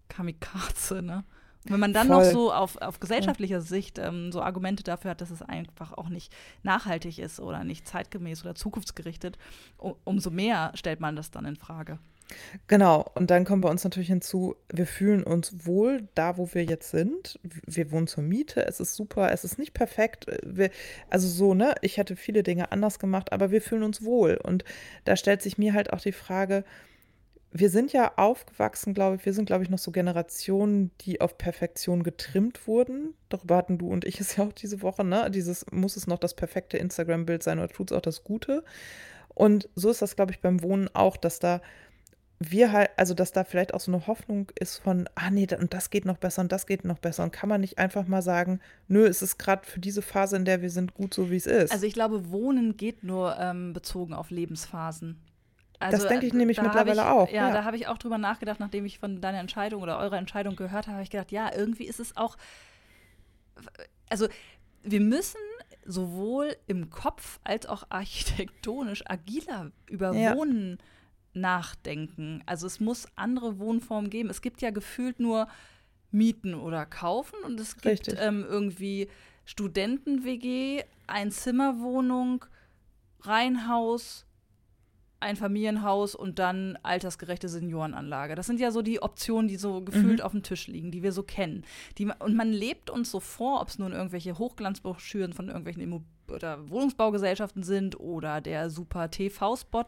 Kamikaze, 0.09 1.03
ne? 1.03 1.25
Wenn 1.67 1.81
man 1.81 1.95
dann 1.95 2.09
noch 2.09 2.23
Voll. 2.23 2.33
so 2.33 2.53
auf, 2.53 2.77
auf 2.83 3.01
gesellschaftlicher 3.01 3.63
Sicht 3.63 3.99
ähm, 3.99 4.33
so 4.33 4.43
Argumente 4.43 4.83
dafür 4.83 5.13
hat, 5.13 5.23
dass 5.23 5.31
es 5.31 5.41
einfach 5.41 5.95
auch 5.95 6.11
nicht 6.11 6.35
nachhaltig 6.63 7.19
ist 7.19 7.41
oder 7.41 7.65
nicht 7.65 7.89
zeitgemäß 7.89 8.45
oder 8.45 8.55
zukunftsgerichtet, 8.55 9.39
um, 9.79 9.95
umso 10.05 10.31
mehr 10.31 10.73
stellt 10.75 11.01
man 11.01 11.17
das 11.17 11.31
dann 11.31 11.47
in 11.47 11.57
Frage. 11.57 11.99
Genau, 12.67 13.05
und 13.15 13.31
dann 13.31 13.45
kommt 13.45 13.63
bei 13.63 13.71
uns 13.71 13.85
natürlich 13.85 14.09
hinzu, 14.09 14.57
wir 14.73 14.87
fühlen 14.87 15.23
uns 15.23 15.67
wohl 15.67 16.09
da, 16.15 16.39
wo 16.39 16.49
wir 16.55 16.65
jetzt 16.65 16.91
sind. 16.91 17.39
Wir 17.67 17.91
wohnen 17.91 18.07
zur 18.07 18.23
Miete, 18.25 18.67
es 18.67 18.81
ist 18.81 18.95
super, 18.95 19.31
es 19.33 19.45
ist 19.45 19.59
nicht 19.59 19.75
perfekt. 19.75 20.27
Wir, 20.43 20.71
also 21.11 21.29
so, 21.29 21.55
ne? 21.55 21.75
Ich 21.83 21.99
hätte 21.99 22.17
viele 22.17 22.43
Dinge 22.43 22.73
anders 22.73 22.99
gemacht, 22.99 23.33
aber 23.33 23.51
wir 23.51 23.61
fühlen 23.61 23.83
uns 23.83 24.05
wohl. 24.05 24.39
Und 24.43 24.65
da 25.05 25.17
stellt 25.17 25.43
sich 25.43 25.59
mir 25.59 25.75
halt 25.75 25.93
auch 25.93 26.01
die 26.01 26.13
Frage, 26.13 26.65
wir 27.57 27.71
sind 27.71 27.93
ja 27.93 28.13
aufgewachsen, 28.17 28.95
glaube 28.95 29.17
ich, 29.17 29.25
wir 29.25 29.33
sind, 29.33 29.47
glaube 29.47 29.63
ich, 29.63 29.71
noch 29.71 29.79
so 29.79 29.93
Generationen, 29.93 30.91
die 31.03 31.21
auf 31.21 31.39
Perfektion 31.39 32.03
getrimmt 32.03 32.67
wurden. 32.67 33.15
Darüber 33.29 33.57
hatten 33.57 33.79
du 33.79 33.89
und 33.89 34.05
ich 34.05 34.19
es 34.21 34.37
ja 34.37 34.45
auch 34.45 34.53
diese 34.53 34.83
Woche, 34.83 35.05
ne? 35.05 35.31
Dieses, 35.31 35.65
muss 35.71 35.97
es 35.97 36.09
noch 36.09 36.19
das 36.19 36.35
perfekte 36.35 36.79
Instagram-Bild 36.79 37.45
sein 37.45 37.59
oder 37.61 37.69
tut 37.69 37.93
es 37.93 37.97
auch 37.97 38.03
das 38.03 38.25
Gute? 38.25 38.65
Und 39.35 39.69
so 39.77 39.91
ist 39.91 40.03
das, 40.03 40.17
glaube 40.17 40.33
ich, 40.33 40.41
beim 40.41 40.63
Wohnen 40.63 40.89
auch, 40.95 41.17
dass 41.17 41.39
da 41.39 41.61
wir 42.51 42.73
halt, 42.73 42.91
also 42.97 43.15
dass 43.15 43.33
da 43.33 43.45
vielleicht 43.45 43.75
auch 43.75 43.81
so 43.81 43.93
eine 43.93 44.07
Hoffnung 44.07 44.51
ist 44.59 44.79
von, 44.79 45.09
ah 45.15 45.31
nee, 45.31 45.47
und 45.59 45.75
das 45.75 45.91
geht 45.91 46.05
noch 46.05 46.19
besser 46.19 46.43
und 46.43 46.53
das 46.53 46.67
geht 46.67 46.85
noch 46.85 46.99
besser. 46.99 47.23
Und 47.25 47.33
kann 47.33 47.49
man 47.49 47.61
nicht 47.61 47.79
einfach 47.79 48.07
mal 48.07 48.23
sagen, 48.23 48.61
nö, 48.89 49.07
es 49.07 49.23
ist 49.23 49.39
gerade 49.39 49.67
für 49.67 49.81
diese 49.81 50.03
Phase, 50.03 50.37
in 50.37 50.45
der 50.45 50.63
wir 50.63 50.71
sind, 50.71 50.95
gut 50.95 51.15
so, 51.15 51.31
wie 51.31 51.37
es 51.37 51.47
ist. 51.47 51.73
Also 51.73 51.87
ich 51.87 51.95
glaube, 51.95 52.31
Wohnen 52.31 52.77
geht 52.77 53.05
nur 53.05 53.37
ähm, 53.39 53.73
bezogen 53.73 54.15
auf 54.15 54.31
Lebensphasen. 54.31 55.21
Also, 55.81 56.09
denke 56.09 56.27
ich 56.27 56.33
äh, 56.33 56.37
nämlich 56.37 56.63
mittlerweile 56.63 56.93
ich, 56.93 57.01
auch, 57.01 57.29
Ja, 57.29 57.49
ja. 57.49 57.53
da 57.53 57.65
habe 57.65 57.77
ich 57.77 57.89
auch 57.89 57.99
drüber 57.99 58.19
nachgedacht, 58.19 58.61
nachdem 58.61 58.87
ich 58.87 58.99
von 58.99 59.21
deiner 59.21 59.39
Entscheidung 59.39 59.83
oder 59.83 59.99
eurer 59.99 60.17
Entscheidung 60.17 60.57
gehört 60.57 60.87
habe, 60.87 60.95
habe 60.95 61.03
ich 61.03 61.11
gedacht, 61.11 61.33
ja, 61.33 61.51
irgendwie 61.55 61.85
ist 61.85 62.01
es 62.01 62.17
auch, 62.17 62.37
also 64.09 64.29
wir 64.83 65.01
müssen 65.01 65.41
sowohl 65.85 66.57
im 66.67 66.91
Kopf 66.91 67.41
als 67.45 67.67
auch 67.67 67.85
architektonisch 67.91 69.03
agiler 69.07 69.73
über 69.89 70.15
Ja. 70.15 70.37
Wohnen 70.37 70.79
nachdenken. 71.35 72.43
Also 72.47 72.67
es 72.67 72.81
muss 72.81 73.07
andere 73.17 73.59
Wohnformen 73.59 74.11
geben. 74.11 74.31
Es 74.31 74.43
gibt 74.43 74.63
ja 74.63 74.71
gefühlt 74.71 75.21
nur 75.21 75.49
Mieten 76.11 76.55
oder 76.55 76.87
Kaufen 76.87 77.37
und 77.45 77.59
es 77.59 77.77
gibt 77.77 78.15
ähm, 78.19 78.45
irgendwie 78.49 79.09
Studenten-WG, 79.45 80.85
Einzimmerwohnung, 81.07 82.45
Reihenhaus, 83.21 84.27
ein 85.21 85.37
Familienhaus 85.37 86.15
und 86.15 86.39
dann 86.39 86.79
altersgerechte 86.83 87.49
Seniorenanlage. 87.49 88.35
Das 88.35 88.47
sind 88.47 88.61
ja 88.61 88.71
so 88.71 88.83
die 88.83 89.03
Optionen, 89.03 89.49
die 89.49 89.57
so 89.57 89.81
gefühlt 89.81 90.21
auf 90.23 90.33
dem 90.33 90.43
Tisch 90.43 90.67
liegen, 90.67 90.91
die 90.91 91.03
wir 91.03 91.13
so 91.13 91.23
kennen. 91.23 91.65
Die, 91.99 92.07
und 92.07 92.35
man 92.37 92.53
lebt 92.53 92.91
uns 92.91 93.11
so 93.11 93.21
vor, 93.21 93.63
ob 93.63 93.69
es 93.69 93.79
nun 93.79 93.93
irgendwelche 93.93 94.39
Hochglanzbroschüren 94.39 95.33
von 95.33 95.49
irgendwelchen 95.49 95.83
Immo 95.83 96.03
oder 96.29 96.69
Wohnungsbaugesellschaften 96.71 97.63
sind 97.63 97.99
oder 97.99 98.41
der 98.41 98.71
super 98.71 99.11
TV-Spot. 99.11 99.85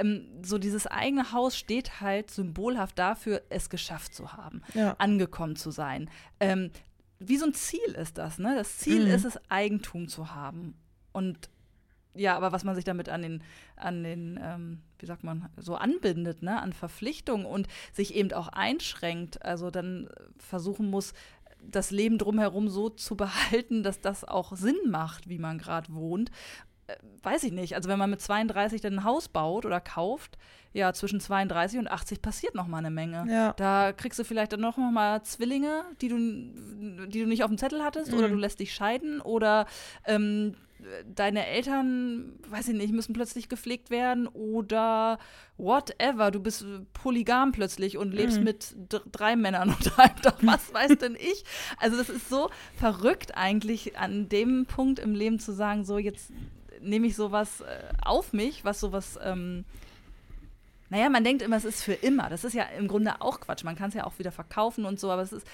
Ähm, 0.00 0.26
so 0.42 0.58
dieses 0.58 0.86
eigene 0.86 1.32
Haus 1.32 1.56
steht 1.56 2.00
halt 2.00 2.30
symbolhaft 2.30 2.98
dafür, 2.98 3.42
es 3.50 3.70
geschafft 3.70 4.14
zu 4.14 4.32
haben 4.32 4.62
ja. 4.74 4.94
angekommen 4.98 5.56
zu 5.56 5.70
sein. 5.70 6.10
Ähm, 6.40 6.70
wie 7.18 7.36
so 7.36 7.46
ein 7.46 7.54
Ziel 7.54 7.92
ist 8.00 8.16
das, 8.18 8.38
ne? 8.38 8.54
Das 8.56 8.78
Ziel 8.78 9.06
Mhm. 9.06 9.12
ist 9.12 9.24
es, 9.24 9.38
Eigentum 9.50 10.08
zu 10.08 10.34
haben. 10.34 10.74
Und 11.12 11.50
ja, 12.14 12.36
aber 12.36 12.50
was 12.50 12.64
man 12.64 12.74
sich 12.74 12.84
damit 12.84 13.08
an 13.08 13.22
den, 13.22 13.42
an 13.76 14.02
den, 14.02 14.40
ähm, 14.42 14.80
wie 14.98 15.06
sagt 15.06 15.22
man, 15.22 15.48
so 15.56 15.76
anbindet, 15.76 16.42
ne, 16.42 16.60
an 16.60 16.72
Verpflichtungen 16.72 17.46
und 17.46 17.68
sich 17.92 18.14
eben 18.14 18.32
auch 18.32 18.48
einschränkt, 18.48 19.44
also 19.44 19.70
dann 19.70 20.08
versuchen 20.38 20.90
muss, 20.90 21.12
das 21.62 21.90
Leben 21.90 22.18
drumherum 22.18 22.68
so 22.68 22.88
zu 22.88 23.16
behalten, 23.16 23.82
dass 23.82 24.00
das 24.00 24.24
auch 24.24 24.56
Sinn 24.56 24.78
macht, 24.88 25.28
wie 25.28 25.38
man 25.38 25.58
gerade 25.58 25.92
wohnt. 25.92 26.30
Weiß 27.22 27.44
ich 27.44 27.52
nicht. 27.52 27.74
Also 27.76 27.88
wenn 27.88 27.98
man 27.98 28.10
mit 28.10 28.20
32 28.20 28.80
dann 28.80 28.94
ein 28.94 29.04
Haus 29.04 29.28
baut 29.28 29.66
oder 29.66 29.80
kauft, 29.80 30.38
ja, 30.72 30.92
zwischen 30.92 31.20
32 31.20 31.78
und 31.78 31.88
80 31.90 32.22
passiert 32.22 32.54
noch 32.54 32.66
mal 32.68 32.78
eine 32.78 32.90
Menge. 32.90 33.26
Ja. 33.28 33.52
Da 33.54 33.92
kriegst 33.92 34.18
du 34.18 34.24
vielleicht 34.24 34.52
dann 34.52 34.60
noch 34.60 34.76
mal 34.76 35.22
Zwillinge, 35.22 35.84
die 36.00 36.08
du, 36.08 36.16
die 37.08 37.20
du 37.20 37.26
nicht 37.26 37.42
auf 37.42 37.50
dem 37.50 37.58
Zettel 37.58 37.82
hattest, 37.82 38.14
oder 38.14 38.28
Mhm. 38.28 38.32
du 38.32 38.38
lässt 38.38 38.60
dich 38.60 38.72
scheiden, 38.72 39.20
oder 39.20 39.66
ähm, 40.06 40.54
deine 41.04 41.46
Eltern, 41.46 42.38
weiß 42.48 42.68
ich 42.68 42.74
nicht, 42.74 42.92
müssen 42.94 43.12
plötzlich 43.12 43.48
gepflegt 43.50 43.90
werden, 43.90 44.28
oder 44.28 45.18
whatever, 45.58 46.30
du 46.30 46.40
bist 46.40 46.64
polygam 46.94 47.52
plötzlich 47.52 47.98
und 47.98 48.12
lebst 48.14 48.38
Mhm. 48.38 48.44
mit 48.44 48.76
drei 49.12 49.36
Männern 49.36 49.70
unter 49.70 49.98
einem 49.98 50.22
Dach. 50.22 50.38
Was 50.40 50.72
weiß 50.72 50.96
denn 50.98 51.16
ich? 51.16 51.44
Also 51.78 51.96
das 51.98 52.08
ist 52.08 52.28
so 52.30 52.48
verrückt 52.78 53.36
eigentlich 53.36 53.98
an 53.98 54.28
dem 54.28 54.66
Punkt 54.66 54.98
im 55.00 55.14
Leben 55.14 55.38
zu 55.40 55.52
sagen, 55.52 55.84
so 55.84 55.98
jetzt 55.98 56.30
nehme 56.80 57.06
ich 57.06 57.16
sowas 57.16 57.60
äh, 57.60 57.92
auf 58.02 58.32
mich, 58.32 58.64
was 58.64 58.80
sowas 58.80 59.18
ähm, 59.22 59.64
naja, 60.90 61.08
man 61.08 61.22
denkt 61.22 61.40
immer, 61.40 61.56
es 61.56 61.64
ist 61.64 61.84
für 61.84 61.92
immer. 61.92 62.28
Das 62.28 62.42
ist 62.42 62.52
ja 62.52 62.64
im 62.64 62.88
Grunde 62.88 63.20
auch 63.20 63.40
Quatsch. 63.40 63.62
Man 63.62 63.76
kann 63.76 63.90
es 63.90 63.94
ja 63.94 64.04
auch 64.04 64.18
wieder 64.18 64.32
verkaufen 64.32 64.84
und 64.84 64.98
so, 64.98 65.10
aber 65.10 65.22
es 65.22 65.32
ist, 65.32 65.46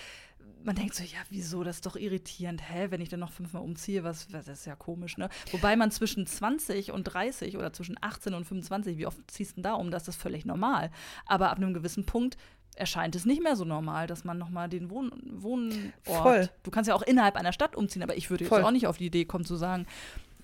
man 0.65 0.75
denkt 0.75 0.95
so, 0.95 1.05
ja, 1.05 1.19
wieso, 1.29 1.63
das 1.63 1.77
ist 1.77 1.87
doch 1.87 1.95
irritierend. 1.95 2.63
Hä, 2.69 2.87
wenn 2.89 3.03
ich 3.03 3.11
dann 3.11 3.21
noch 3.21 3.31
fünfmal 3.31 3.63
umziehe, 3.63 4.03
was, 4.03 4.33
was 4.33 4.47
das 4.47 4.61
ist 4.61 4.65
ja 4.67 4.75
komisch, 4.75 5.19
ne? 5.19 5.29
Wobei 5.53 5.77
man 5.77 5.91
zwischen 5.91 6.27
20 6.27 6.91
und 6.91 7.05
30 7.05 7.57
oder 7.59 7.73
zwischen 7.73 7.97
18 8.01 8.33
und 8.33 8.47
25, 8.47 8.97
wie 8.97 9.07
oft 9.07 9.19
ziehst 9.31 9.53
du 9.53 9.55
denn 9.57 9.65
da 9.65 9.75
um? 9.75 9.91
Das 9.91 10.09
ist 10.09 10.17
völlig 10.17 10.47
normal. 10.47 10.91
Aber 11.27 11.51
ab 11.51 11.59
einem 11.59 11.75
gewissen 11.75 12.07
Punkt 12.07 12.39
erscheint 12.75 13.15
es 13.15 13.27
nicht 13.27 13.43
mehr 13.43 13.57
so 13.57 13.65
normal, 13.65 14.07
dass 14.07 14.25
man 14.25 14.39
nochmal 14.39 14.69
den 14.71 14.91
Wohn 14.91 15.13
Wohnort. 15.23 15.93
Voll. 16.03 16.49
Du 16.63 16.71
kannst 16.71 16.89
ja 16.89 16.95
auch 16.95 17.03
innerhalb 17.03 17.37
einer 17.37 17.53
Stadt 17.53 17.77
umziehen, 17.77 18.03
aber 18.03 18.17
ich 18.17 18.31
würde 18.31 18.45
jetzt 18.45 18.49
Voll. 18.49 18.63
auch 18.63 18.71
nicht 18.71 18.87
auf 18.87 18.97
die 18.97 19.07
Idee 19.07 19.27
kommen 19.27 19.45
zu 19.45 19.57
sagen, 19.57 19.87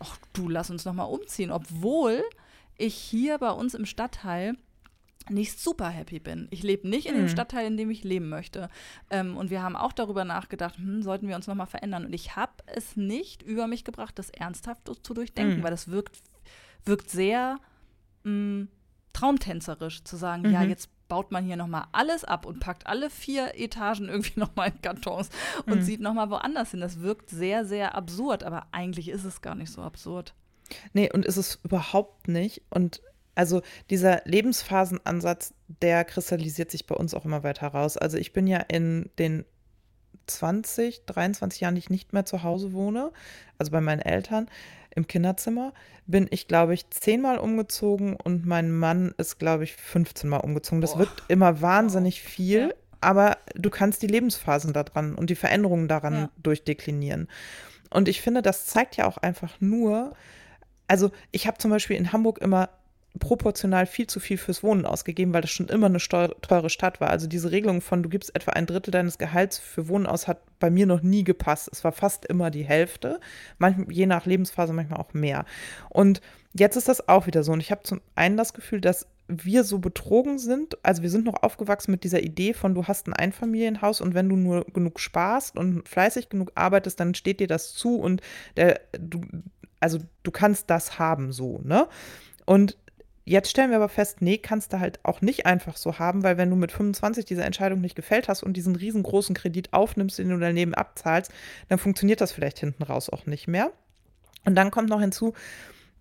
ach 0.03 0.18
du, 0.32 0.48
lass 0.48 0.70
uns 0.70 0.84
nochmal 0.84 1.07
umziehen, 1.09 1.50
obwohl 1.50 2.22
ich 2.76 2.94
hier 2.94 3.38
bei 3.38 3.50
uns 3.50 3.74
im 3.74 3.86
Stadtteil 3.86 4.57
nicht 5.30 5.61
super 5.61 5.88
happy 5.88 6.18
bin. 6.18 6.48
Ich 6.50 6.64
lebe 6.64 6.88
nicht 6.88 7.07
in 7.07 7.14
dem 7.14 7.26
Hm. 7.26 7.28
Stadtteil, 7.28 7.66
in 7.68 7.76
dem 7.76 7.90
ich 7.90 8.03
leben 8.03 8.28
möchte. 8.28 8.68
Ähm, 9.09 9.36
und 9.36 9.50
wir 9.50 9.62
haben 9.62 9.76
auch 9.76 9.92
darüber 9.92 10.24
nachgedacht, 10.24 10.76
hm, 10.78 11.03
sollten 11.03 11.28
wir 11.28 11.36
uns 11.36 11.46
nochmal 11.46 11.68
verändern. 11.68 12.05
Und 12.07 12.12
ich 12.12 12.34
habe 12.34 12.53
es 12.66 12.96
nicht 12.96 13.42
über 13.42 13.68
mich 13.68 13.84
gebracht, 13.84 14.18
das 14.18 14.30
ernsthaft 14.30 14.82
zu- 15.05 15.14
durchdenken, 15.14 15.57
Hm. 15.59 15.62
weil 15.62 15.70
das 15.70 15.88
wirkt, 15.88 16.16
wirkt 16.84 17.09
sehr 17.09 17.59
mh, 18.24 18.66
traumtänzerisch 19.12 20.03
zu 20.05 20.16
sagen, 20.16 20.50
ja, 20.50 20.61
Mhm. 20.62 20.70
jetzt 20.70 20.90
baut 21.12 21.30
man 21.30 21.44
hier 21.44 21.56
nochmal 21.56 21.84
alles 21.92 22.24
ab 22.24 22.46
und 22.46 22.58
packt 22.58 22.86
alle 22.86 23.10
vier 23.10 23.52
Etagen 23.54 24.08
irgendwie 24.08 24.40
nochmal 24.40 24.70
in 24.70 24.80
Kartons 24.80 25.28
und 25.66 25.80
Mhm. 25.80 25.82
sieht 25.82 26.00
nochmal 26.00 26.30
woanders 26.30 26.70
hin. 26.70 26.80
Das 26.80 27.00
wirkt 27.00 27.28
sehr, 27.28 27.66
sehr 27.66 27.94
absurd, 27.94 28.44
aber 28.44 28.66
eigentlich 28.72 29.10
ist 29.10 29.24
es 29.24 29.42
gar 29.42 29.54
nicht 29.54 29.70
so 29.70 29.82
absurd. 29.82 30.32
Nee, 30.94 31.12
und 31.12 31.26
ist 31.26 31.36
es 31.36 31.58
überhaupt 31.64 32.28
nicht. 32.28 32.62
Und 32.70 33.02
also 33.34 33.60
dieser 33.90 34.22
Lebensphasenansatz, 34.24 35.52
der 35.82 36.06
kristallisiert 36.06 36.70
sich 36.70 36.86
bei 36.86 36.94
uns 36.94 37.12
auch 37.12 37.26
immer 37.26 37.42
weiter 37.42 37.68
raus. 37.68 37.98
Also 37.98 38.16
ich 38.16 38.32
bin 38.32 38.46
ja 38.46 38.58
in 38.60 39.10
den 39.18 39.44
20, 40.28 41.04
23 41.04 41.60
Jahren, 41.60 41.74
die 41.74 41.80
ich 41.80 41.90
nicht 41.90 42.14
mehr 42.14 42.24
zu 42.24 42.42
Hause 42.42 42.72
wohne, 42.72 43.12
also 43.58 43.70
bei 43.70 43.82
meinen 43.82 44.00
Eltern 44.00 44.48
im 44.95 45.07
Kinderzimmer, 45.07 45.72
bin 46.07 46.26
ich, 46.30 46.49
glaube 46.49 46.74
ich, 46.74 46.90
zehnmal 46.90 47.38
umgezogen 47.38 48.16
und 48.16 48.47
mein 48.47 48.70
Mann 48.72 49.14
ist, 49.18 49.38
glaube 49.38 49.64
ich, 49.64 49.74
15 49.74 50.28
Mal 50.28 50.38
umgezogen. 50.38 50.80
Das 50.80 50.93
Boah. 50.93 51.01
wirkt 51.01 51.22
immer 51.28 51.61
wahnsinnig 51.62 52.22
viel, 52.22 52.68
Ja. 52.68 52.74
aber 53.01 53.38
du 53.55 53.70
kannst 53.70 54.03
die 54.03 54.07
Lebensphasen 54.09 54.72
daran 54.72 55.14
und 55.14 55.30
die 55.30 55.34
Veränderungen 55.34 55.88
daran 55.88 56.14
Ja. 56.14 56.30
durchdeklinieren. 56.43 57.28
Und 57.90 58.09
ich 58.09 58.20
finde, 58.22 58.43
das 58.43 58.66
zeigt 58.66 58.97
ja 58.97 59.07
auch 59.07 59.18
einfach 59.18 59.61
nur, 59.61 60.14
also 60.88 61.11
ich 61.30 61.47
habe 61.47 61.59
zum 61.59 61.70
Beispiel 61.70 61.97
in 61.97 62.12
Hamburg 62.12 62.38
immer 62.38 62.68
proportional 63.18 63.86
viel 63.86 64.06
zu 64.06 64.20
viel 64.20 64.38
fürs 64.38 64.62
Wohnen 64.62 64.86
ausgegeben, 64.86 65.34
weil 65.34 65.42
das 65.42 65.50
schon 65.50 65.68
immer 65.68 65.86
eine 65.86 65.98
teure 65.98 66.70
Stadt 66.70 67.00
war. 67.00 67.10
Also 67.10 67.26
diese 67.26 67.50
Regelung 67.50 67.80
von, 67.80 68.02
du 68.02 68.08
gibst 68.08 68.34
etwa 68.34 68.52
ein 68.52 68.66
Drittel 68.66 68.90
deines 68.90 69.18
Gehalts 69.18 69.58
für 69.58 69.88
Wohnen 69.88 70.06
aus, 70.06 70.28
hat 70.28 70.40
bei 70.58 70.70
mir 70.70 70.86
noch 70.86 71.02
nie 71.02 71.24
gepasst. 71.24 71.68
Es 71.72 71.84
war 71.84 71.92
fast 71.92 72.24
immer 72.24 72.50
die 72.50 72.64
Hälfte, 72.64 73.20
manchmal, 73.58 73.92
je 73.92 74.06
nach 74.06 74.26
Lebensphase 74.26 74.72
manchmal 74.72 75.00
auch 75.00 75.12
mehr. 75.12 75.44
Und 75.90 76.20
jetzt 76.54 76.76
ist 76.76 76.88
das 76.88 77.08
auch 77.08 77.26
wieder 77.26 77.42
so. 77.42 77.52
Und 77.52 77.60
ich 77.60 77.70
habe 77.70 77.82
zum 77.82 78.00
einen 78.14 78.36
das 78.36 78.54
Gefühl, 78.54 78.80
dass 78.80 79.06
wir 79.28 79.64
so 79.64 79.78
betrogen 79.78 80.38
sind. 80.38 80.76
Also 80.82 81.02
wir 81.02 81.10
sind 81.10 81.24
noch 81.24 81.42
aufgewachsen 81.42 81.90
mit 81.90 82.04
dieser 82.04 82.22
Idee 82.22 82.54
von, 82.54 82.74
du 82.74 82.86
hast 82.86 83.06
ein 83.06 83.12
Einfamilienhaus 83.12 84.00
und 84.00 84.14
wenn 84.14 84.28
du 84.28 84.36
nur 84.36 84.64
genug 84.64 85.00
sparst 85.00 85.56
und 85.56 85.88
fleißig 85.88 86.28
genug 86.28 86.52
arbeitest, 86.54 86.98
dann 86.98 87.14
steht 87.14 87.40
dir 87.40 87.46
das 87.46 87.74
zu 87.74 87.96
und 87.96 88.20
der, 88.56 88.80
du, 88.98 89.20
also 89.80 89.98
du 90.22 90.30
kannst 90.30 90.70
das 90.70 90.98
haben 90.98 91.32
so, 91.32 91.60
ne? 91.64 91.88
Und 92.44 92.76
Jetzt 93.24 93.50
stellen 93.50 93.70
wir 93.70 93.76
aber 93.76 93.88
fest, 93.88 94.20
nee, 94.20 94.38
kannst 94.38 94.72
du 94.72 94.80
halt 94.80 94.98
auch 95.04 95.20
nicht 95.20 95.46
einfach 95.46 95.76
so 95.76 95.98
haben, 95.98 96.24
weil 96.24 96.38
wenn 96.38 96.50
du 96.50 96.56
mit 96.56 96.72
25 96.72 97.24
diese 97.24 97.44
Entscheidung 97.44 97.80
nicht 97.80 97.94
gefällt 97.94 98.28
hast 98.28 98.42
und 98.42 98.54
diesen 98.54 98.74
riesengroßen 98.74 99.34
Kredit 99.34 99.72
aufnimmst, 99.72 100.18
den 100.18 100.30
du 100.30 100.38
daneben 100.38 100.74
abzahlst, 100.74 101.30
dann 101.68 101.78
funktioniert 101.78 102.20
das 102.20 102.32
vielleicht 102.32 102.58
hinten 102.58 102.82
raus 102.82 103.10
auch 103.10 103.26
nicht 103.26 103.46
mehr. 103.46 103.70
Und 104.44 104.56
dann 104.56 104.72
kommt 104.72 104.88
noch 104.88 105.00
hinzu, 105.00 105.34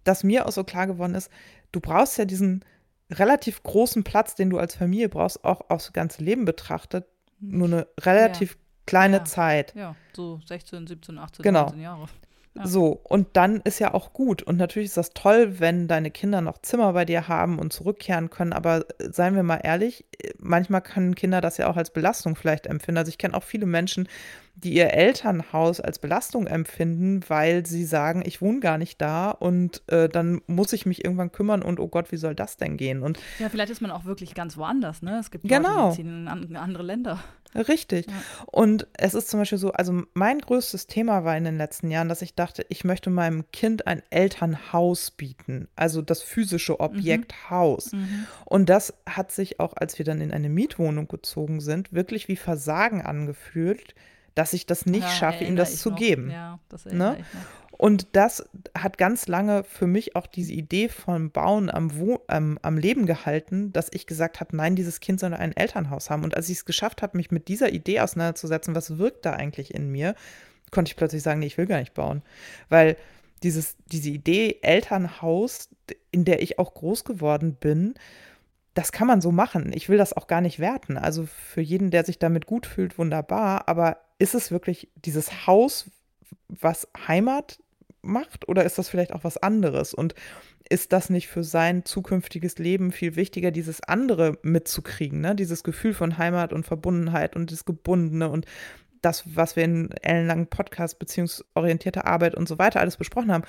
dass 0.04 0.24
mir 0.24 0.48
auch 0.48 0.52
so 0.52 0.64
klar 0.64 0.88
geworden 0.88 1.14
ist, 1.14 1.30
du 1.72 1.80
brauchst 1.80 2.18
ja 2.18 2.26
diesen 2.26 2.66
relativ 3.12 3.62
großen 3.62 4.04
Platz, 4.04 4.34
den 4.36 4.50
du 4.50 4.58
als 4.58 4.76
Familie 4.76 5.10
brauchst, 5.10 5.44
auch 5.44 5.70
aufs 5.70 5.94
ganze 5.94 6.24
Leben 6.24 6.46
betrachtet, 6.46 7.06
nur 7.40 7.68
eine 7.68 7.88
relativ 8.00 8.54
ja. 8.54 8.58
kleine 8.88 9.18
ja. 9.18 9.26
Zeit. 9.26 9.76
Ja, 9.76 9.96
so 10.14 10.40
16, 10.46 10.88
17, 10.88 11.20
18, 11.20 11.44
genau. 11.44 11.64
19 11.66 11.82
Jahre. 11.82 12.06
So, 12.54 13.00
und 13.04 13.30
dann 13.34 13.62
ist 13.62 13.80
ja 13.80 13.94
auch 13.94 14.12
gut. 14.12 14.44
Und 14.44 14.58
natürlich 14.58 14.88
ist 14.90 14.98
das 14.98 15.14
toll, 15.14 15.60
wenn 15.60 15.88
deine 15.88 16.12
Kinder 16.12 16.42
noch 16.42 16.58
Zimmer 16.62 16.92
bei 16.92 17.06
dir 17.06 17.30
haben 17.30 17.60
und 17.60 17.72
zurückkehren 17.72 18.30
können. 18.30 18.52
Aber 18.52 18.86
äh, 19.00 19.10
seien 19.10 19.36
wir 19.36 19.44
mal 19.44 19.62
ehrlich, 19.64 20.06
äh, 20.20 20.32
manchmal 20.38 20.82
können 20.82 21.16
Kinder 21.16 21.40
das 21.40 21.58
ja 21.58 21.70
auch 21.70 21.78
als 21.78 21.92
Belastung 21.92 22.36
vielleicht 22.36 22.68
empfinden. 22.68 22.98
Also 22.98 23.10
ich 23.10 23.18
kenne 23.18 23.36
auch 23.36 23.44
viele 23.44 23.66
Menschen, 23.66 24.10
die 24.56 24.74
ihr 24.74 24.94
Elternhaus 24.94 25.80
als 25.80 26.00
Belastung 26.00 26.48
empfinden, 26.48 27.22
weil 27.28 27.66
sie 27.66 27.86
sagen, 27.86 28.24
ich 28.26 28.42
wohne 28.42 28.60
gar 28.60 28.78
nicht 28.78 29.02
da 29.02 29.32
und 29.32 29.82
äh, 29.88 30.10
dann 30.10 30.42
muss 30.48 30.74
ich 30.74 30.86
mich 30.86 31.04
irgendwann 31.04 31.32
kümmern 31.32 31.62
und 31.62 31.80
oh 31.80 31.88
Gott, 31.88 32.12
wie 32.12 32.18
soll 32.18 32.36
das 32.36 32.58
denn 32.58 32.78
gehen? 32.78 33.02
Und 33.02 33.20
ja, 33.40 33.50
vielleicht 33.50 33.72
ist 33.72 33.82
man 33.82 33.92
auch 33.92 34.06
wirklich 34.06 34.36
ganz 34.36 34.58
woanders, 34.58 35.02
ne? 35.02 35.20
Es 35.20 35.32
gibt 35.32 35.48
genau. 35.48 35.88
Leute, 35.88 35.90
die 35.90 36.04
ziehen 36.04 36.28
in 36.50 36.58
andere 36.58 36.84
Länder. 36.84 37.20
Richtig. 37.56 38.08
Ja. 38.08 38.14
Und 38.46 38.88
es 38.94 39.14
ist 39.14 39.30
zum 39.30 39.40
Beispiel 39.40 39.58
so, 39.58 39.72
also 39.72 40.04
mein 40.14 40.40
größtes 40.40 40.88
Thema 40.88 41.26
war 41.26 41.36
in 41.36 41.44
den 41.44 41.58
letzten 41.58 41.92
Jahren, 41.92 42.08
dass 42.08 42.22
ich 42.22 42.36
dachte, 42.36 42.66
ich 42.70 42.84
möchte 42.84 43.10
meinem 43.10 43.52
Kind 43.52 43.88
ein 43.88 44.02
Elternhaus 44.10 45.12
bieten, 45.12 45.68
also 45.76 46.02
das 46.02 46.22
physische 46.22 46.80
Objekt 46.80 47.34
mhm. 47.34 47.50
Haus. 47.50 47.92
Mhm. 47.92 48.26
Und 48.46 48.70
das 48.70 48.94
hat 49.08 49.32
sich 49.32 49.60
auch, 49.60 49.74
als 49.76 49.98
wir 49.98 50.06
dann 50.06 50.22
in 50.22 50.32
eine 50.32 50.50
Mietwohnung 50.50 51.08
gezogen 51.08 51.60
sind, 51.60 51.92
wirklich 51.92 52.28
wie 52.28 52.38
Versagen 52.38 53.02
angefühlt, 53.02 53.96
dass 54.36 54.54
ich 54.54 54.66
das 54.66 54.86
nicht 54.86 55.04
ja, 55.04 55.10
schaffe, 55.10 55.44
ihm 55.44 55.56
das 55.56 55.78
zu 55.78 55.90
noch. 55.90 55.98
geben. 55.98 56.32
Ja, 56.32 56.60
das 56.70 56.86
ne? 56.86 57.18
Und 57.82 58.10
das 58.12 58.48
hat 58.78 59.00
ganz 59.00 59.28
lange 59.28 59.64
für 59.64 59.88
mich 59.88 60.16
auch 60.16 60.28
diese 60.28 60.54
Idee 60.54 60.88
von 60.88 61.32
Bauen 61.32 61.72
am, 61.72 61.98
Wo 61.98 62.24
ähm, 62.30 62.60
am 62.62 62.78
Leben 62.78 63.08
gehalten, 63.08 63.74
dass 63.74 63.90
ich 63.92 64.06
gesagt 64.06 64.40
habe, 64.40 64.56
nein, 64.56 64.76
dieses 64.76 65.00
Kind 65.00 65.20
soll 65.20 65.34
ein 65.34 65.58
Elternhaus 65.58 66.12
haben. 66.12 66.24
Und 66.24 66.38
als 66.38 66.48
ich 66.50 66.58
es 66.58 66.66
geschafft 66.66 67.02
habe, 67.02 67.18
mich 67.18 67.32
mit 67.32 67.48
dieser 67.48 67.74
Idee 67.74 68.02
auseinanderzusetzen, 68.02 68.76
was 68.76 69.00
wirkt 69.00 69.26
da 69.26 69.34
eigentlich 69.34 69.74
in 69.74 69.92
mir, 69.92 70.14
konnte 70.70 70.90
ich 70.90 70.96
plötzlich 70.96 71.24
sagen, 71.24 71.40
nee, 71.40 71.48
ich 71.48 71.58
will 71.58 71.66
gar 71.66 71.80
nicht 71.80 71.96
bauen. 71.96 72.22
Weil 72.70 72.98
dieses, 73.42 73.78
diese 73.88 74.12
Idee 74.12 74.60
Elternhaus, 74.62 75.70
in 76.12 76.24
der 76.24 76.44
ich 76.44 76.60
auch 76.60 76.76
groß 76.76 77.04
geworden 77.04 77.56
bin, 77.56 77.96
das 78.74 78.92
kann 78.92 79.08
man 79.08 79.22
so 79.22 79.32
machen. 79.32 79.72
Ich 79.74 79.90
will 79.90 79.98
das 79.98 80.14
auch 80.14 80.28
gar 80.28 80.42
nicht 80.42 80.60
werten. 80.60 80.98
Also 80.98 81.26
für 81.26 81.62
jeden, 81.62 81.90
der 81.90 82.06
sich 82.06 82.20
damit 82.20 82.46
gut 82.46 82.66
fühlt, 82.66 82.98
wunderbar. 82.98 83.68
Aber 83.68 83.98
ist 84.22 84.36
es 84.36 84.52
wirklich 84.52 84.88
dieses 84.96 85.48
Haus, 85.48 85.90
was 86.48 86.88
Heimat 87.08 87.60
macht 88.04 88.48
oder 88.48 88.64
ist 88.64 88.78
das 88.78 88.88
vielleicht 88.88 89.14
auch 89.14 89.24
was 89.24 89.38
anderes? 89.38 89.96
Und 89.96 90.14
ist 90.70 90.94
das 90.94 91.10
nicht 91.10 91.28
für 91.28 91.44
sein 91.44 91.86
zukünftiges 91.86 92.60
Leben 92.60 92.92
viel 92.92 93.16
wichtiger, 93.16 93.50
dieses 93.50 93.82
andere 93.82 94.38
mitzukriegen, 94.44 95.22
ne? 95.22 95.36
dieses 95.36 95.64
Gefühl 95.64 95.94
von 95.94 96.20
Heimat 96.20 96.54
und 96.54 96.66
Verbundenheit 96.66 97.36
und 97.36 97.52
das 97.52 97.66
Gebundene 97.66 98.30
und 98.30 98.46
das, 99.02 99.24
was 99.36 99.56
wir 99.56 99.64
in 99.64 99.90
ellenlangen 100.04 100.48
Podcast, 100.48 101.00
beziehungsorientierte 101.00 102.06
Arbeit 102.06 102.36
und 102.36 102.48
so 102.48 102.60
weiter 102.60 102.80
alles 102.80 102.98
besprochen 102.98 103.32
haben, 103.32 103.44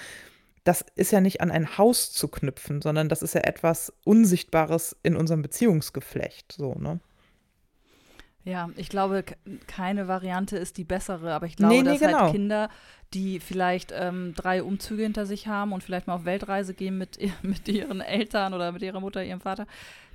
das 0.64 0.84
ist 0.96 1.12
ja 1.12 1.20
nicht 1.20 1.42
an 1.42 1.50
ein 1.50 1.76
Haus 1.76 2.12
zu 2.12 2.28
knüpfen, 2.28 2.80
sondern 2.80 3.10
das 3.10 3.22
ist 3.22 3.34
ja 3.34 3.42
etwas 3.42 3.92
Unsichtbares 4.04 4.96
in 5.02 5.16
unserem 5.16 5.42
Beziehungsgeflecht, 5.42 6.52
so, 6.52 6.74
ne? 6.74 6.98
Ja, 8.44 8.70
ich 8.76 8.88
glaube, 8.88 9.24
keine 9.68 10.08
Variante 10.08 10.56
ist 10.56 10.76
die 10.76 10.84
bessere, 10.84 11.32
aber 11.32 11.46
ich 11.46 11.56
glaube, 11.56 11.74
nee, 11.74 11.82
nee, 11.82 11.90
dass 11.90 12.00
genau. 12.00 12.20
halt 12.22 12.32
Kinder, 12.32 12.68
die 13.14 13.38
vielleicht 13.38 13.92
ähm, 13.94 14.34
drei 14.34 14.62
Umzüge 14.62 15.04
hinter 15.04 15.26
sich 15.26 15.46
haben 15.46 15.72
und 15.72 15.84
vielleicht 15.84 16.06
mal 16.06 16.14
auf 16.14 16.24
Weltreise 16.24 16.74
gehen 16.74 16.98
mit, 16.98 17.18
mit 17.42 17.68
ihren 17.68 18.00
Eltern 18.00 18.54
oder 18.54 18.72
mit 18.72 18.82
ihrer 18.82 19.00
Mutter, 19.00 19.24
ihrem 19.24 19.40
Vater, 19.40 19.66